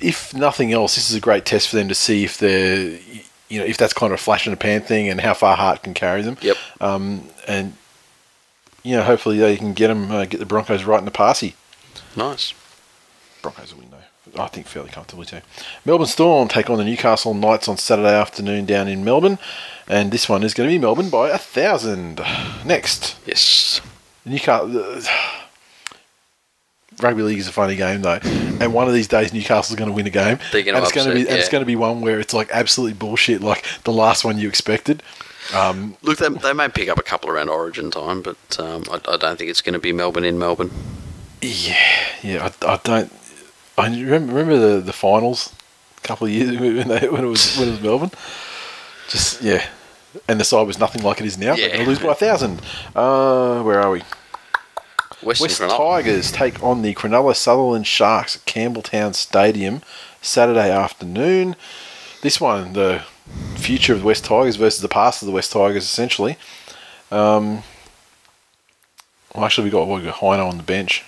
[0.00, 2.98] if nothing else, this is a great test for them to see if they're
[3.48, 5.56] you know if that's kind of a flash in the pan thing and how far
[5.56, 6.36] Hart can carry them.
[6.40, 6.56] Yep.
[6.80, 7.74] Um, and
[8.82, 11.54] you know, hopefully they can get them uh, get the Broncos right in the passy.
[12.16, 12.54] Nice.
[13.42, 14.42] Broncos will win though.
[14.42, 15.40] I think fairly comfortably too.
[15.84, 19.38] Melbourne Storm take on the Newcastle Knights on Saturday afternoon down in Melbourne,
[19.86, 22.20] and this one is going to be Melbourne by a thousand.
[22.64, 23.80] Next, Yes.
[24.28, 25.00] Newcastle.
[27.00, 29.94] Rugby league is a funny game though, and one of these days Newcastle's going to
[29.94, 32.00] win a game, and it's going to be upset, and it's going to be one
[32.00, 35.02] where it's like absolutely bullshit, like the last one you expected.
[35.54, 38.96] Um, Look, they, they may pick up a couple around Origin time, but um, I,
[39.12, 40.70] I don't think it's going to be Melbourne in Melbourne.
[41.40, 41.76] Yeah,
[42.22, 42.50] yeah.
[42.62, 43.12] I, I don't.
[43.76, 45.54] I remember, remember the, the finals
[45.98, 48.10] a couple of years ago when they when it was when it was Melbourne.
[49.08, 49.64] Just yeah,
[50.26, 51.54] and the side was nothing like it is now.
[51.54, 51.74] They're Yeah.
[51.74, 52.60] going to lose by a thousand.
[52.96, 54.02] Uh, where are we?
[55.22, 55.76] Western West Cronulla.
[55.76, 59.82] Tigers take on the Cronulla Sutherland Sharks at Campbelltown Stadium
[60.22, 61.56] Saturday afternoon.
[62.22, 63.04] This one, the
[63.56, 66.36] future of the West Tigers versus the past of the West Tigers, essentially.
[67.10, 67.62] Um,
[69.34, 71.04] well, actually, we got we got Hino on the bench.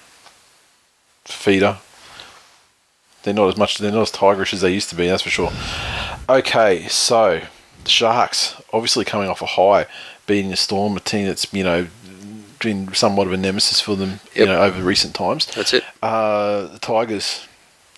[1.25, 1.79] Feeder.
[3.23, 3.79] They're not as much.
[3.79, 5.09] They're not as tigerish as they used to be.
[5.09, 5.53] That's for sure.
[6.29, 7.43] Okay, so
[7.85, 9.87] the Sharks obviously coming off a high,
[10.27, 11.89] beating the Storm, a team that's you know
[12.61, 15.47] been somewhat of a nemesis for them, you know, over recent times.
[15.47, 15.85] That's it.
[16.03, 17.47] Uh, the Tigers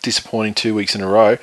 [0.02, 1.36] disappointing two weeks in a row.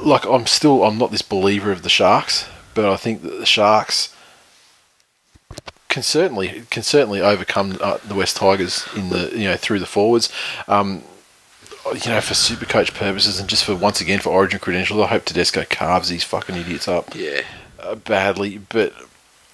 [0.00, 3.46] Like I'm still I'm not this believer of the Sharks, but I think that the
[3.46, 4.14] Sharks
[5.88, 9.86] can certainly can certainly overcome uh, the West Tigers in the you know through the
[9.86, 10.30] forwards.
[10.68, 11.02] Um,
[11.92, 15.06] you know, for super coach purposes and just for once again for Origin credentials, I
[15.08, 17.42] hope Tedesco carves these fucking idiots up Yeah.
[17.78, 18.56] uh, badly.
[18.58, 18.94] But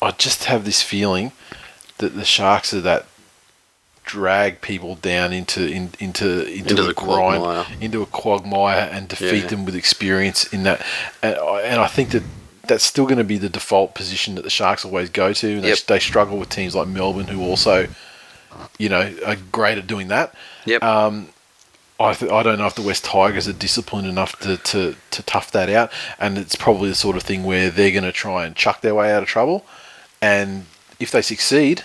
[0.01, 1.33] I just have this feeling
[2.01, 3.07] that the Sharks are that
[4.05, 7.67] drag people down into in, into into, Into a the grind, quagmire.
[7.81, 9.49] into a quagmire, and defeat Yeah.
[9.49, 10.85] them with experience in that.
[11.23, 12.25] And I, and I think that
[12.67, 15.53] that's still going to be the default position that the Sharks always go to.
[15.53, 15.79] And Yep.
[15.87, 17.89] they, they struggle with teams like Melbourne, who also,
[18.79, 20.35] you know, are great at doing that.
[20.67, 20.83] Yep.
[20.83, 21.29] Um,
[21.99, 25.23] I, th- I don't know if the West Tigers are disciplined enough to, to, to
[25.25, 28.47] tough that out, and it's probably the sort of thing where they're going to try
[28.47, 29.67] and chuck their way out of trouble,
[30.23, 30.65] and
[31.01, 31.83] if they succeed,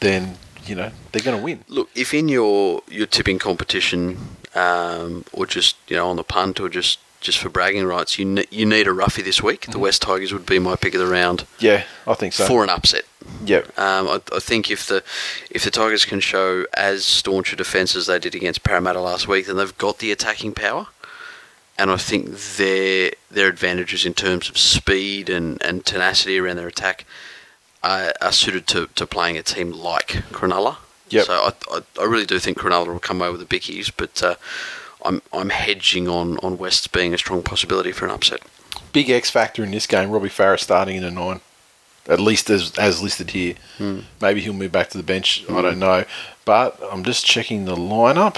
[0.00, 0.36] then
[0.66, 1.64] you know they're going to win.
[1.68, 4.16] Look, if in your your tipping competition,
[4.54, 8.24] um, or just you know on the punt, or just just for bragging rights, you
[8.24, 9.66] ne- you need a roughie this week.
[9.66, 12.46] The West Tigers would be my pick of the round Yeah, I think so.
[12.46, 13.02] for an upset.
[13.44, 15.02] yeah, Um, I, I think if the
[15.50, 19.28] if the Tigers can show as staunch a defence as they did against Parramatta last
[19.28, 20.86] week, then they've got the attacking power.
[21.78, 26.68] And I think their their advantages in terms of speed and, and tenacity around their
[26.68, 27.04] attack
[27.82, 30.76] are, are suited to, to playing a team like Cronulla.
[31.08, 31.24] Yep.
[31.26, 34.22] So I, I, I really do think Cronulla will come away with the bickies, but
[34.22, 34.34] uh,
[35.04, 38.40] I'm I'm hedging on, on West being a strong possibility for an upset.
[38.92, 40.10] big X factor in this game.
[40.10, 41.40] Robbie Farah starting in a nine,
[42.06, 43.54] at least as as listed here.
[44.20, 45.44] Maybe he'll move back to the bench.
[45.48, 46.04] I don't know,
[46.44, 48.36] but I'm just checking the lineup.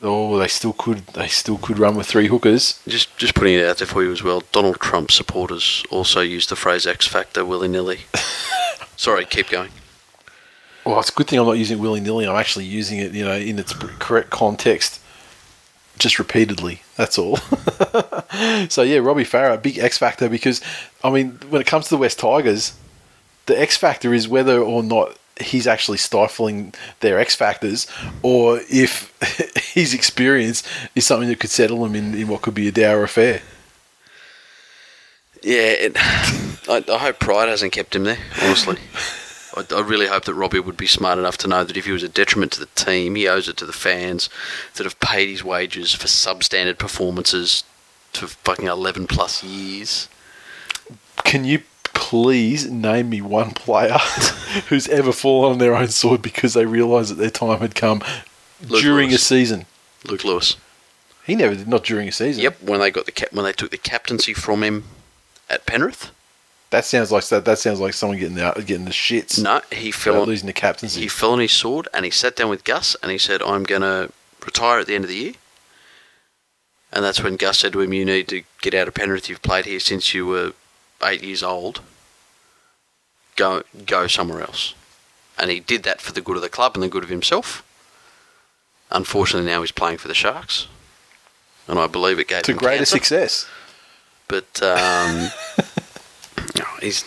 [0.00, 0.98] Oh, they still could.
[1.08, 2.80] They still could run with three hookers.
[2.86, 4.42] Just just putting it out there for you as well.
[4.52, 8.00] Donald Trump supporters also use the phrase X factor willy nilly.
[8.96, 9.70] Sorry, keep going.
[10.84, 12.26] Well, it's a good thing I'm not using it willy nilly.
[12.26, 15.00] I'm actually using it, you know, in its correct context,
[15.98, 16.82] just repeatedly.
[16.96, 17.36] That's all.
[18.68, 20.62] so yeah, Robbie Farah, big X factor because,
[21.02, 22.74] I mean, when it comes to the West Tigers,
[23.46, 27.86] the X factor is whether or not he's actually stifling their X factors,
[28.22, 29.12] or if
[29.74, 30.62] his experience
[30.94, 33.42] is something that could settle them in, in what could be a dour affair.
[35.42, 35.92] Yeah, it,
[36.68, 38.18] I, I hope pride hasn't kept him there.
[38.42, 38.76] Honestly,
[39.56, 41.92] I, I really hope that Robbie would be smart enough to know that if he
[41.92, 44.28] was a detriment to the team, he owes it to the fans
[44.74, 47.64] that have paid his wages for substandard performances
[48.12, 50.08] for fucking eleven plus years.
[51.24, 51.62] Can you
[52.08, 53.98] please name me one player
[54.70, 58.02] who's ever fallen on their own sword because they realised that their time had come
[58.66, 59.20] Luke during Lewis.
[59.20, 59.66] a season?
[60.06, 60.56] Luke Lewis.
[61.26, 62.42] He never did, not during a season.
[62.42, 64.84] Yep, when they got the cap, when they took the captaincy from him
[65.50, 66.10] at Penrith,
[66.70, 67.44] That sounds like that.
[67.44, 69.42] That sounds like someone getting the getting the shits.
[69.42, 71.02] No, he fell on, losing the captaincy.
[71.02, 73.64] he fell on his sword and he sat down with Gus and he said, I'm
[73.64, 74.10] going to
[74.46, 75.34] retire at the end of the year.
[76.90, 79.28] And that's when Gus said to him, You need to get out of Penrith.
[79.28, 80.54] You've played here since you were
[81.02, 81.82] eight years old.
[83.38, 84.74] Go, go somewhere else.
[85.38, 87.62] And he did that for the good of the club and the good of himself.
[88.90, 90.66] Unfortunately, now he's playing for the Sharks.
[91.68, 92.96] And I believe it gave to him greater cancer.
[92.96, 93.46] success.
[94.26, 95.28] But um,
[96.58, 97.04] no, he's.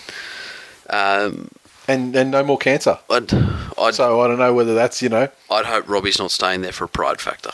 [0.89, 1.49] Um,
[1.87, 2.99] And and no more cancer.
[3.09, 3.33] I'd,
[3.77, 6.71] I'd, So I don't know whether that's you know I'd hope Robbie's not staying there
[6.71, 7.51] for a pride factor.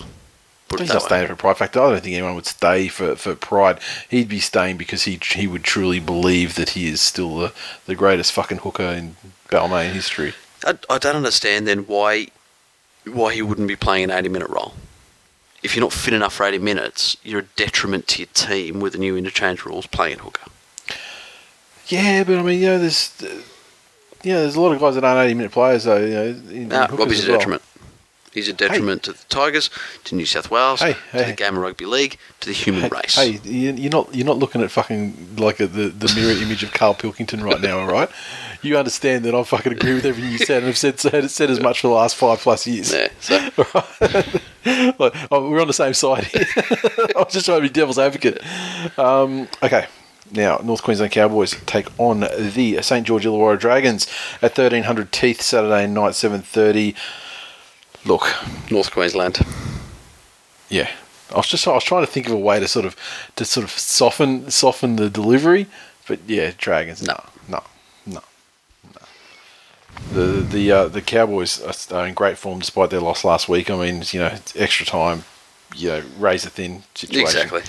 [0.68, 1.08] Put he's not way.
[1.08, 1.80] staying for pride factor.
[1.82, 3.80] I don't think anyone would stay for, for pride.
[4.10, 7.54] He'd be staying because he he would truly believe that he is still the,
[7.86, 9.16] the greatest fucking hooker in
[9.50, 10.34] Balmain history.
[10.66, 12.28] I, I don't understand then why
[13.06, 14.74] why he wouldn't be playing an 80 minute role.
[15.64, 18.94] If you're not fit enough for 80 minutes, you're a detriment to your team with
[18.94, 20.52] the new interchange rules playing hooker.
[21.88, 23.28] Yeah, but I mean, you know, there's uh,
[24.24, 25.98] yeah, there's a lot of guys that aren't eighty minute players though.
[25.98, 27.38] You know, in, in Nah, hookers Robbie's as a well.
[27.40, 27.62] detriment.
[28.34, 29.70] He's a detriment to the Tigers,
[30.04, 32.90] to New South Wales, Hey, to the game of rugby league, to the human Hey,
[32.90, 33.16] race.
[33.16, 36.62] hey, you- you're not you're not looking at fucking like a, the the mirror image
[36.64, 38.10] of Carl Pilkington right now, all right?
[38.62, 41.50] You understand that I fucking agree with everything you said, and have said said, said
[41.50, 42.92] as much for the last five plus years.
[42.94, 43.36] Yeah, so
[45.00, 46.46] like, oh, we're on the same side here.
[47.16, 48.42] I was just trying to be devil's advocate.
[49.00, 49.88] Um, okay.
[50.32, 54.08] Now, North Queensland Cowboys take on the St George Illawarra Dragons
[54.42, 56.96] at 1300 Teeth Saturday night, 7:30.
[58.08, 58.28] Look,
[58.72, 59.40] North Queensland.
[60.70, 60.90] yeah,
[61.34, 62.96] I was just I was trying to think of a way to sort of
[63.36, 65.68] to sort of soften soften the delivery,
[66.08, 67.02] but yeah, Dragons.
[67.06, 67.62] No, no,
[68.06, 68.22] no,
[68.94, 69.02] no.
[70.14, 71.62] The the uh, the Cowboys
[71.92, 73.70] are- in great form despite their loss last week.
[73.70, 75.26] I mean, you know, extra time,
[75.76, 77.42] you know, razor thin situation.
[77.42, 77.62] Exactly.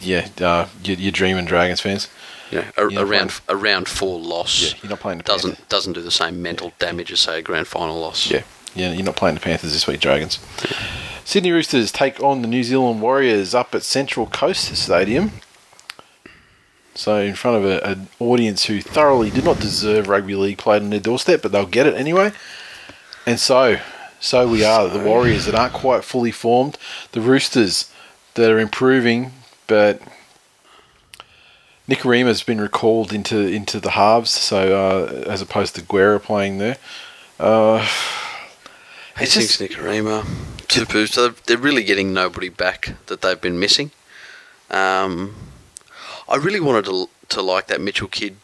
[0.00, 2.08] Yeah, uh, you, you're dreaming, Dragons fans.
[2.50, 4.62] Yeah, a, round a round four loss.
[4.62, 7.66] Yeah, you're not playing doesn't doesn't do the same mental damage as say a grand
[7.66, 8.30] final loss.
[8.30, 8.42] Yeah,
[8.74, 10.38] yeah, you're not playing the Panthers this week, Dragons.
[11.24, 15.32] Sydney Roosters take on the New Zealand Warriors up at Central Coast Stadium.
[16.94, 20.82] So in front of a, an audience who thoroughly did not deserve rugby league played
[20.82, 22.32] on their doorstep, but they'll get it anyway.
[23.26, 23.78] And so,
[24.20, 26.78] so we are the Warriors that aren't quite fully formed,
[27.12, 27.90] the Roosters
[28.34, 29.32] that are improving,
[29.66, 30.02] but
[31.88, 36.76] Nikorima's been recalled into into the halves, so uh, as opposed to Guerra playing there.
[37.38, 37.86] Uh,
[39.18, 40.24] just- Nikorima,
[40.68, 41.06] Tupu.
[41.08, 43.90] So they're- really getting nobody back that they've been missing.
[44.70, 45.34] Um,
[46.28, 48.36] I really wanted to to like that Mitchell kid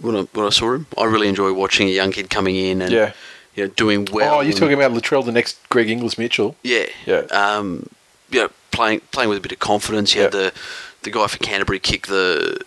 [0.00, 0.86] when I, when I saw him.
[0.98, 3.12] I really enjoy watching a young kid coming in and Yeah.
[3.54, 4.36] you know doing well.
[4.36, 6.56] oh, you're talking about Latrell, the next Greg Inglis Mitchell.
[6.62, 6.86] Yeah.
[7.06, 7.22] Yeah.
[7.30, 7.88] Um,
[8.30, 10.14] you know, playing playing with a bit of confidence.
[10.14, 10.40] You had Yeah.
[10.40, 10.52] the
[11.02, 12.60] the guy for Canterbury kick the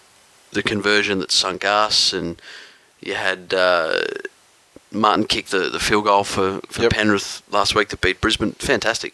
[0.52, 2.42] the conversion that sunk us, and
[3.02, 4.00] you had uh,
[4.92, 6.92] Martin kicked the, the field goal for, for Yep.
[6.94, 8.54] Penrith last week that beat Brisbane.
[8.54, 9.14] Fantastic.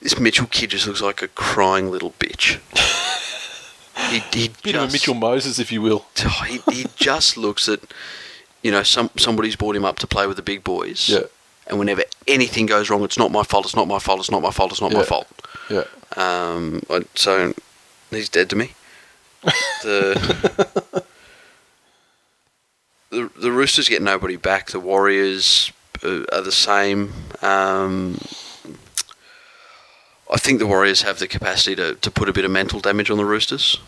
[0.00, 2.58] This Mitchell kid just looks like a crying little bitch.
[4.10, 6.06] he, he Bit of a Mitchell Moses, if you will.
[6.24, 7.80] Oh, he, he just looks at,
[8.62, 11.08] you know, some somebody's brought him up to play with the big boys.
[11.08, 11.22] Yeah.
[11.66, 13.66] And whenever anything goes wrong, it's not my fault.
[13.66, 14.20] It's not my fault.
[14.20, 14.72] It's not my fault.
[14.72, 15.28] It's not my fault.
[15.68, 15.84] Yeah.
[16.16, 16.82] Um,
[17.14, 17.52] so
[18.10, 18.72] he's dead to me.
[19.82, 21.04] The
[23.10, 24.70] the the Roosters get nobody back.
[24.70, 25.72] The Warriors
[26.02, 27.12] uh, are the same.
[27.42, 28.18] Um,
[30.30, 33.10] I think the Warriors have the capacity to, to put a bit of mental damage
[33.10, 33.78] on the Roosters.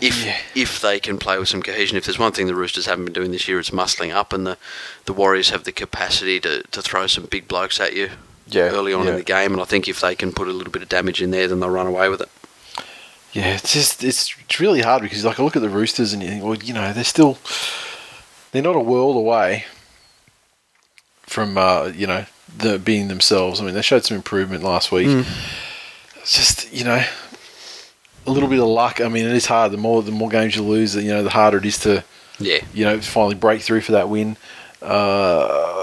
[0.00, 0.38] If Yeah.
[0.54, 3.14] if they can play with some cohesion, if there's one thing the Roosters haven't been
[3.14, 4.58] doing this year, it's muscling up, and the,
[5.06, 8.10] the Warriors have the capacity to, to throw some big blokes at you
[8.48, 9.52] Yeah, early on in the game.
[9.52, 11.60] And I think if they can put a little bit of damage in there, then
[11.60, 12.28] they'll run away with it.
[13.34, 16.22] Yeah, it's just it's, it's really hard because like I look at the Roosters and
[16.22, 17.36] you think, well, you know, they're still
[18.52, 19.64] they're not a world away
[21.22, 22.24] from uh, you know
[22.56, 23.60] the being themselves.
[23.60, 25.26] I mean, they showed some improvement last week.
[26.20, 27.04] It's just you know
[28.26, 29.00] a little bit of luck.
[29.00, 29.72] I mean, it is hard.
[29.72, 32.04] The more the more games you lose, you know, the harder it is to
[32.38, 32.64] Yeah.
[32.72, 34.36] you know finally break through for that win.
[34.80, 35.73] Uh,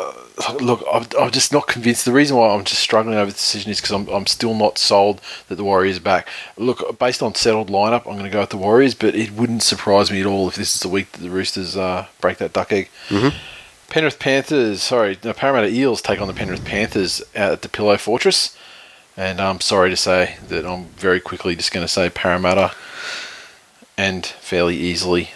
[0.61, 2.05] look, I'm, I'm just not convinced.
[2.05, 4.77] The reason why I'm just struggling over the decision is because I'm, I'm still not
[4.77, 6.27] sold that the Warriors are back.
[6.57, 9.63] Look, based on settled lineup, I'm going to go with the Warriors, but it wouldn't
[9.63, 12.53] surprise me at all if this is the week that the Roosters uh, break that
[12.53, 12.89] duck egg.
[13.09, 13.37] Mm-hmm.
[13.89, 17.97] Penrith Panthers, sorry, no, Parramatta Eels take on the Penrith Panthers out at the Pillow
[17.97, 18.57] Fortress.
[19.17, 22.73] And I'm sorry to say that I'm very quickly just going to say Parramatta
[23.97, 25.31] and fairly easily.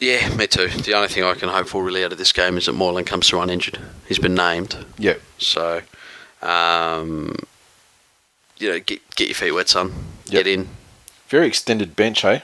[0.00, 0.68] Yeah, me too.
[0.68, 3.04] The only thing I can hope for really out of this game is that Moylan
[3.04, 3.78] comes through uninjured.
[4.08, 4.76] He's been named.
[4.98, 5.82] Yeah, So,
[6.42, 7.36] um,
[8.58, 9.92] you know, get get your feet wet, son.
[10.26, 10.68] Get in.
[11.28, 12.42] very extended bench, hey?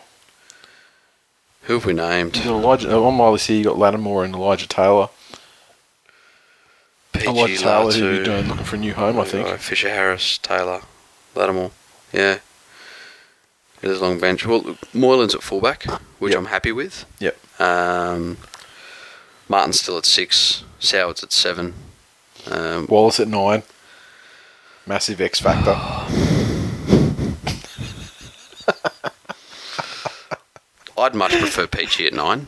[1.62, 2.36] Who have we named?
[2.44, 5.08] Elijah, on my list here, you got Lattimore and Elijah Taylor.
[7.12, 9.48] PG Elijah Taylor, who you're doing, looking for a new home, I think.
[9.48, 10.82] uh, Fisher Harris, Taylor,
[11.34, 11.70] Lattimore.
[12.12, 12.38] Yeah.
[13.82, 14.46] It is a long bench.
[14.46, 15.84] Well, Moylan's at fullback,
[16.18, 16.38] which Yep.
[16.40, 17.04] I'm happy with.
[17.18, 17.36] Yep.
[17.58, 18.36] Um,
[19.48, 20.64] Martin's still at six.
[20.78, 21.74] Soward's at seven.
[22.50, 23.62] Um, Wallace at nine.
[24.86, 25.74] Massive X factor.
[30.98, 32.46] I'd much prefer Peachy at nine.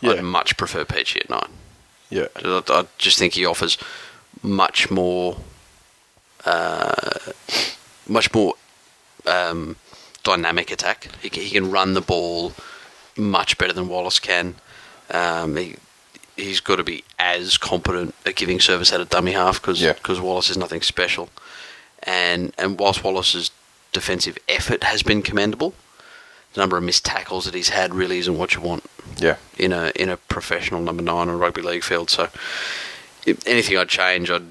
[0.00, 0.12] Yeah.
[0.12, 1.48] I'd much prefer Peachy at nine.
[2.10, 2.26] Yeah.
[2.36, 3.78] I, I just think he offers
[4.42, 5.38] much more,
[6.44, 7.18] uh,
[8.08, 8.54] much more
[9.26, 9.76] um,
[10.22, 11.08] dynamic attack.
[11.22, 12.52] He he can run the ball
[13.16, 14.54] much better than Wallace can.
[15.10, 15.76] Um, he
[16.36, 19.94] he's got to be as competent at giving service at a dummy half because Yeah.
[20.20, 21.28] Wallace is nothing special.
[22.02, 23.50] And and whilst Wallace's
[23.92, 25.72] defensive effort has been commendable,
[26.52, 28.84] the number of missed tackles that he's had really isn't what you want
[29.16, 29.36] Yeah.
[29.56, 32.10] in a in a professional number nine or rugby league field.
[32.10, 32.28] So,
[33.24, 34.44] if anything I'd change, I'd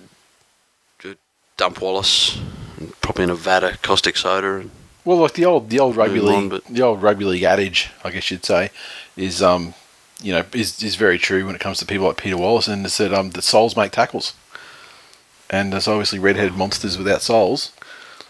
[1.58, 2.38] dump Wallace,
[2.78, 4.56] and probably in a vat of caustic soda.
[4.56, 4.72] And,
[5.06, 7.44] Well, like the old the old rugby Move on, league but- the old rugby league
[7.44, 8.72] adage, I guess you'd say,
[9.16, 9.74] is um,
[10.22, 12.86] you know, is is very true when it comes to people like Peter Wallace, and
[12.86, 14.34] it's that um, that souls make tackles,
[15.50, 17.72] and there's obviously red-headed monsters without souls.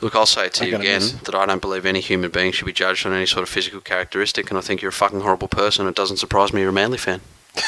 [0.02, 1.12] look, I'll say it to you again miss.
[1.14, 3.80] that I don't believe any human being should be judged on any sort of physical
[3.80, 5.88] characteristic, and I think you're a fucking horrible person.
[5.88, 7.22] It doesn't surprise me you're a Manly fan.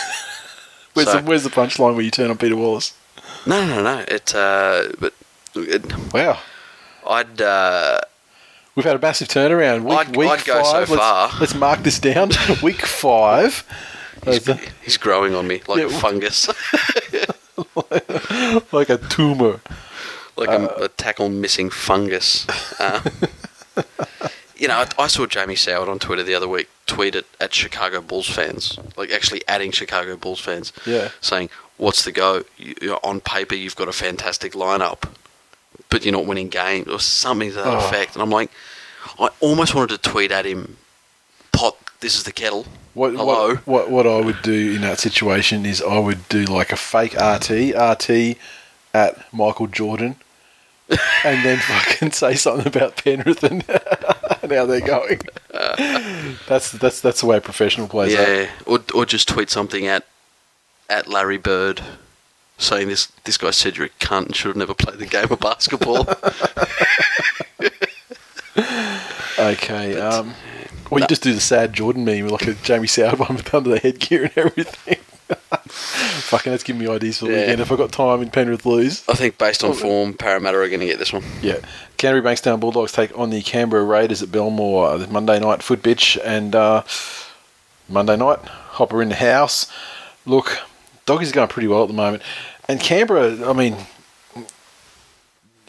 [0.93, 2.93] Where's So- the where's the punchline where you turn on Peter Wallace?
[3.45, 4.03] No, no, no.
[4.07, 5.13] It, uh, but
[5.55, 6.39] it, Wow.
[7.07, 7.39] I'd.
[7.41, 8.01] Uh,
[8.77, 9.83] We've had a massive turnaround.
[9.83, 10.89] Week, I'd- week I'd go so five.
[10.91, 11.31] let's, far.
[11.39, 12.29] let's mark this down.
[12.63, 13.65] week five.
[14.23, 14.47] he's,
[14.83, 16.47] he's growing on me like Yeah, a fungus,
[18.71, 19.59] like a tumor.
[20.35, 22.45] like Uh, a, a tackle missing fungus.
[22.79, 23.01] Um,
[24.55, 27.53] you know, I, I saw Jamie Soward on Twitter the other week tweet it at
[27.53, 31.09] Chicago Bulls fans, like actually adding Chicago Bulls fans, Yeah.
[31.21, 32.43] saying, "What's the go?
[32.57, 35.09] You, you know, on paper, you've got a fantastic lineup,
[35.89, 37.87] but you're not winning games, or something to that Oh.
[37.87, 38.51] effect." And I'm like,
[39.19, 40.77] I almost wanted to tweet at him,
[41.51, 43.55] "Pot, this is the kettle." What, Hello.
[43.55, 46.75] what what what I would do in that situation is I would do like a
[46.77, 48.37] fake RT RT
[48.93, 50.15] at Michael Jordan,
[51.23, 53.63] and then fucking say something about Penrith and,
[54.41, 55.21] and how they're going.
[56.47, 58.13] that's that's that's the way a professional plays.
[58.13, 60.05] Yeah, or or just tweet something at
[60.89, 61.81] at Larry Bird,
[62.57, 65.31] saying this this guy said you're a cunt and should have never played the game
[65.31, 66.07] of basketball.
[69.53, 69.99] Okay.
[69.99, 70.33] Um,
[70.89, 73.53] or you just do the sad Jordan meme with like a Jamie Soward one with
[73.53, 74.97] under the headgear and everything.
[75.67, 77.39] Fucking, that's giving me ideas for the Yeah.
[77.41, 77.61] weekend.
[77.61, 79.03] If I've got time in Penrith lose.
[79.09, 81.23] I think based on form, Parramatta are going to get this one.
[81.41, 81.57] Yeah.
[81.97, 86.17] Canterbury Bankstown Bulldogs take on the Canberra Raiders at Belmore this Monday night foot bitch
[86.23, 86.83] and uh,
[87.89, 89.71] Monday night Hopper in the house.
[90.25, 90.59] Look,
[91.05, 92.21] Doggies going pretty well at the moment,
[92.67, 93.49] and Canberra.
[93.49, 93.75] I mean,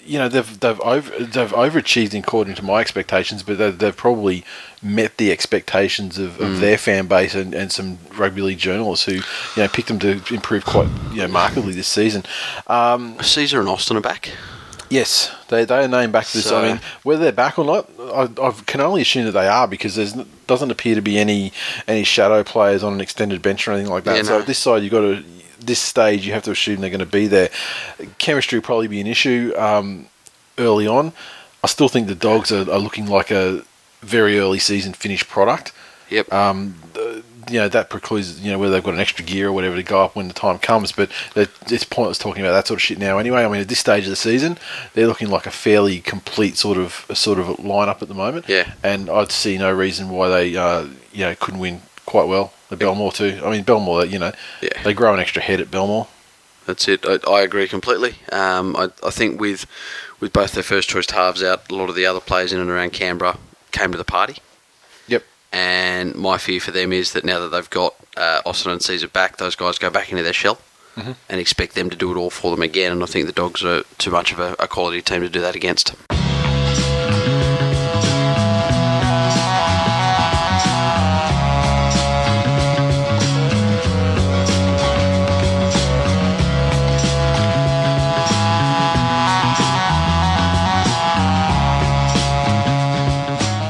[0.09, 4.45] you know they've they've over they've overachieved according to my expectations, but they've, they've probably
[4.83, 6.61] met the expectations of, of mm.
[6.61, 9.23] their fan base and, and some rugby league journalists who you
[9.57, 12.23] know picked them to improve quite you know markedly this season.
[12.67, 14.31] Um, Sezer and Austin are back.
[14.91, 16.47] Yes, they they are named back to this.
[16.47, 19.47] So- I mean, whether they're back or not, I, I can only assume that they
[19.47, 21.53] are because there doesn't appear to be any
[21.87, 24.17] any shadow players on an extended bench or anything like that.
[24.17, 24.41] Yeah, so no.
[24.41, 25.23] at this side, you got to
[25.61, 27.51] this stage, you have to assume they're going to be there.
[28.19, 30.07] Chemistry will probably be an issue um,
[30.59, 31.13] early on.
[31.63, 33.63] I still think the dogs are, are looking like a
[34.01, 35.73] very early season finished product
[36.11, 36.33] Yep.
[36.33, 39.53] um, the- you know that precludes you know whether they've got an extra gear or
[39.53, 40.93] whatever to go up when the time comes.
[40.93, 43.17] But it's pointless talking about that sort of shit now.
[43.17, 44.59] Anyway, I mean at this stage of the season,
[44.93, 48.47] they're looking like a fairly complete sort of a sort of lineup at the moment.
[48.51, 48.71] Yeah.
[48.83, 52.53] and I'd see no reason why they uh, you know couldn't win quite well.
[52.69, 53.41] The Belmore too.
[53.45, 54.83] I mean Belmore, you know, Yeah.
[54.83, 56.07] they grow an extra head at Belmore.
[56.67, 57.05] That's it.
[57.07, 58.17] I, I agree completely.
[58.31, 59.67] Um, I, I think with
[60.21, 62.69] with both their first choice halves out, a lot of the other players in and
[62.71, 63.39] around Canberra
[63.73, 64.37] came to the party.
[65.07, 65.25] Yep.
[65.53, 69.11] And my fear for them is that now that they've got uh, Austin and Sezer
[69.11, 70.59] back, those guys go back into their shell
[71.29, 72.91] and expect them to do it all for them again.
[72.91, 75.41] And I think the Dogs are too much of a, a quality team to do
[75.41, 75.95] that against.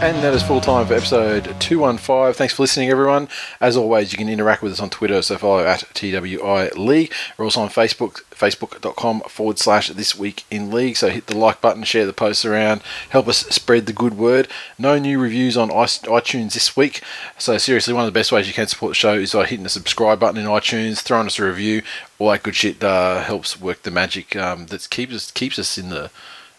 [0.09, 2.33] And that is full time for episode 215.
[2.33, 3.29] Thanks for listening, everyone.
[3.61, 7.13] As always, you can interact with us on Twitter, so follow at TWI League.
[7.37, 10.97] We're also on Facebook, facebook.com forward slash This Week in League.
[10.97, 12.81] So hit the like button, share the posts around,
[13.11, 14.49] help us spread the good word.
[14.79, 17.03] No new reviews on iTunes this week.
[17.37, 19.65] So, seriously, one of the best ways you can support the show is by hitting
[19.65, 21.83] the subscribe button in iTunes, throwing us a review.
[22.19, 25.77] All that good shit uh, helps work the magic um, that keeps us, keeps us
[25.77, 26.11] in the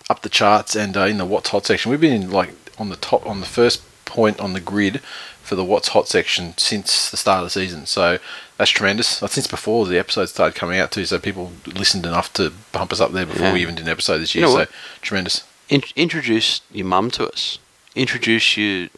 [0.09, 1.91] up the charts and uh, in the what's hot section.
[1.91, 5.01] We've been in like on the top on the first point on the grid
[5.43, 7.85] for the what's hot section since the start of the season.
[7.85, 8.19] So
[8.57, 9.07] that's tremendous.
[9.07, 12.99] Since before the episodes started coming out too, so people listened enough to bump us
[12.99, 13.53] up there before Yeah.
[13.53, 14.45] we even did an episode this year.
[14.47, 15.43] You know so tremendous.
[15.69, 17.59] In- introduce your mum to us.
[17.95, 18.89] Introduce your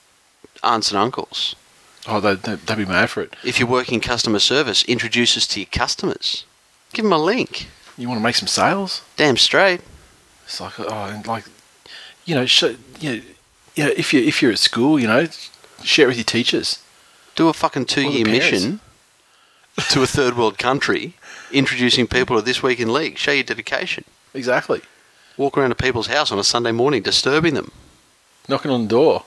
[0.63, 1.55] aunts and uncles.
[2.07, 3.35] Oh, they'd, they'd be mad for it.
[3.43, 6.45] If you work in customer service, introduce us to your customers.
[6.93, 7.67] Give them a link.
[7.97, 9.01] You want to make some sales?
[9.17, 9.81] Damn straight.
[10.45, 11.45] It's like oh, and like
[12.25, 13.21] you know, sh- you know,
[13.75, 15.27] you know, if you if you're at school, you know,
[15.83, 16.83] share it with your teachers.
[17.35, 18.81] Do a fucking two year mission
[19.89, 21.15] to a third world country,
[21.51, 23.17] introducing people to this week in league.
[23.17, 24.03] Show your dedication.
[24.33, 24.81] Exactly.
[25.37, 27.71] Walk around to people's house on a Sunday morning, disturbing them.
[28.47, 29.23] Knocking on the door.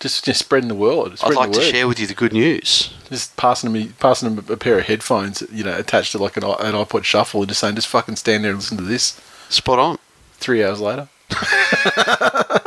[0.00, 1.18] Just, just spreading the word.
[1.22, 2.94] I'd like to share with you the good news.
[3.08, 6.44] Just passing me passing them a pair of headphones, you know, attached to like an,
[6.44, 9.20] an iPod Shuffle, and just saying, just fucking stand there and listen to this.
[9.48, 9.98] Spot on.
[10.34, 11.08] Three hours later.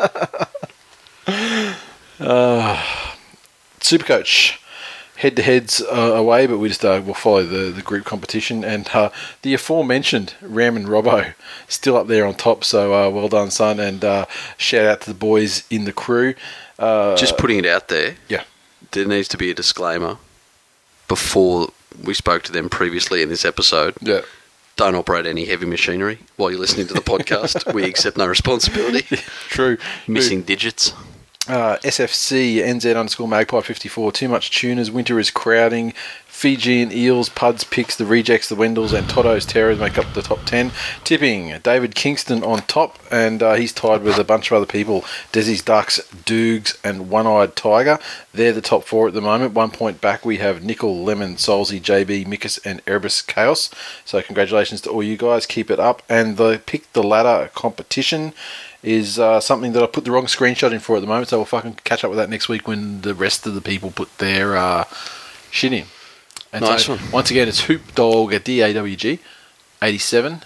[2.22, 2.82] uh,
[3.80, 4.58] Supercoach.
[5.18, 8.64] Head to heads uh, away, but we just uh, will follow the, the group competition.
[8.64, 9.12] And uh,
[9.44, 11.36] the aforementioned Ram and Robbo
[11.68, 12.64] still up there on top.
[12.64, 13.80] So uh, well done, son.
[13.80, 14.26] And uh,
[14.58, 16.34] shout out to the boys in the crew.
[16.80, 18.16] Uh, Just putting it out there.
[18.30, 18.44] yeah.
[18.94, 20.18] There needs to be a disclaimer
[21.08, 21.68] before
[22.04, 23.94] we spoke to them previously in this episode.
[24.02, 24.22] Yeah.
[24.76, 27.72] Don't operate any heavy machinery while you're listening to the podcast.
[27.76, 29.04] we accept no responsibility.
[29.50, 29.78] True.
[30.08, 30.94] Missing digits.
[31.48, 34.12] Uh, SFC NZ underscore Magpie 54.
[34.12, 34.92] Too much tuners.
[34.92, 35.94] Winter is crowding.
[36.28, 40.44] Fijian Eels, Puds, Picks, the Rejects, the Wendells, and Toto's Terrors make up the top
[40.46, 40.72] 10.
[41.04, 45.02] Tipping David Kingston on top, and uh, he's tied with a bunch of other people
[45.32, 48.00] Desi's Ducks, Doogs, and One Eyed Tiger.
[48.34, 49.54] They're the top four at the moment.
[49.54, 53.70] One point back, we have Nickel, Lemon, Solzy, JB, Mikus, and Erebus Chaos.
[54.06, 55.46] So, congratulations to all you guys.
[55.46, 56.02] Keep it up.
[56.10, 58.34] And the Pick the Ladder competition
[58.84, 61.38] is uh, something that I put the wrong screenshot in for at the moment, so
[61.38, 64.18] we'll fucking catch up with that next week when the rest of the people put
[64.18, 64.86] their uh,
[65.52, 65.86] shit in.
[66.54, 67.12] And Nice so, one.
[67.12, 69.20] once again, it's Hoop Dog at DAWG
[69.82, 70.42] 87.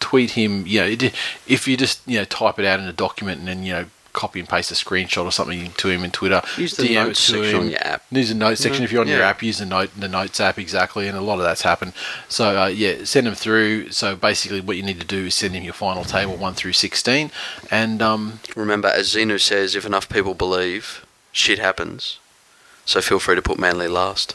[0.00, 1.08] Tweet him, you know,
[1.46, 3.84] if you just, you know, type it out in a document and then, you know,
[4.14, 6.40] copy and paste a screenshot or something to him in Twitter.
[6.56, 8.02] Use the DM notes section on your app.
[8.10, 9.42] Use the notes section if you're on your app.
[9.42, 11.92] Use the note the notes app exactly, and a lot of that's happened.
[12.28, 13.90] So uh, yeah, send them through.
[13.90, 16.72] So basically, what you need to do is send him your final table one through
[16.72, 17.30] sixteen,
[17.70, 22.18] and um, Remember, as Zeno says, if enough people believe, shit happens.
[22.86, 24.34] So feel free to put Manly last.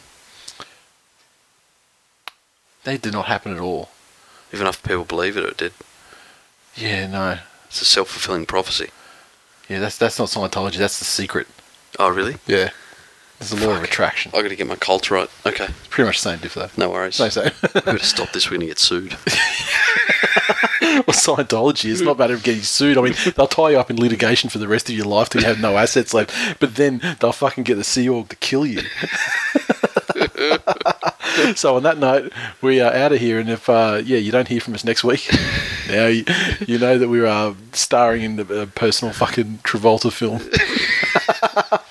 [2.83, 3.89] they did not happen at all.
[4.51, 5.73] If enough people believe it, it did.
[6.75, 8.89] Yeah, no, It's a self fulfilling prophecy.
[9.69, 10.77] Yeah, that's that's not Scientology.
[10.77, 11.47] That's the secret.
[11.97, 12.35] Oh, really?
[12.47, 12.69] Yeah,
[13.39, 14.31] There's a law of attraction.
[14.35, 15.29] i got to get my cult right.
[15.45, 16.69] Okay, It's pretty much the same diff though.
[16.77, 17.15] no worries.
[17.15, 17.51] Same same.
[17.85, 18.45] We're to stop this.
[18.49, 19.11] We're going to get sued.
[20.81, 22.97] well, Scientology is not a matter of getting sued.
[22.97, 25.41] I mean, they'll tie you up in litigation for the rest of your life till
[25.41, 26.59] you have no assets left.
[26.59, 28.81] But then they'll fucking get the Sea Org to kill you.
[31.55, 33.39] so on that note, we are out of here.
[33.39, 35.29] And if uh, yeah, you don't hear from us next week,
[35.89, 36.25] now you,
[36.65, 40.41] you know that we are starring in the uh, personal fucking Travolta film.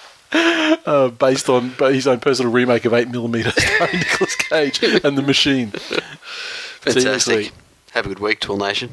[0.87, 5.73] Uh, based on his own personal remake of 8mm starring Nicolas Cage and The Machine.
[5.73, 7.53] See you next Fantastic.
[7.91, 8.93] Have a good week, Tool Nation.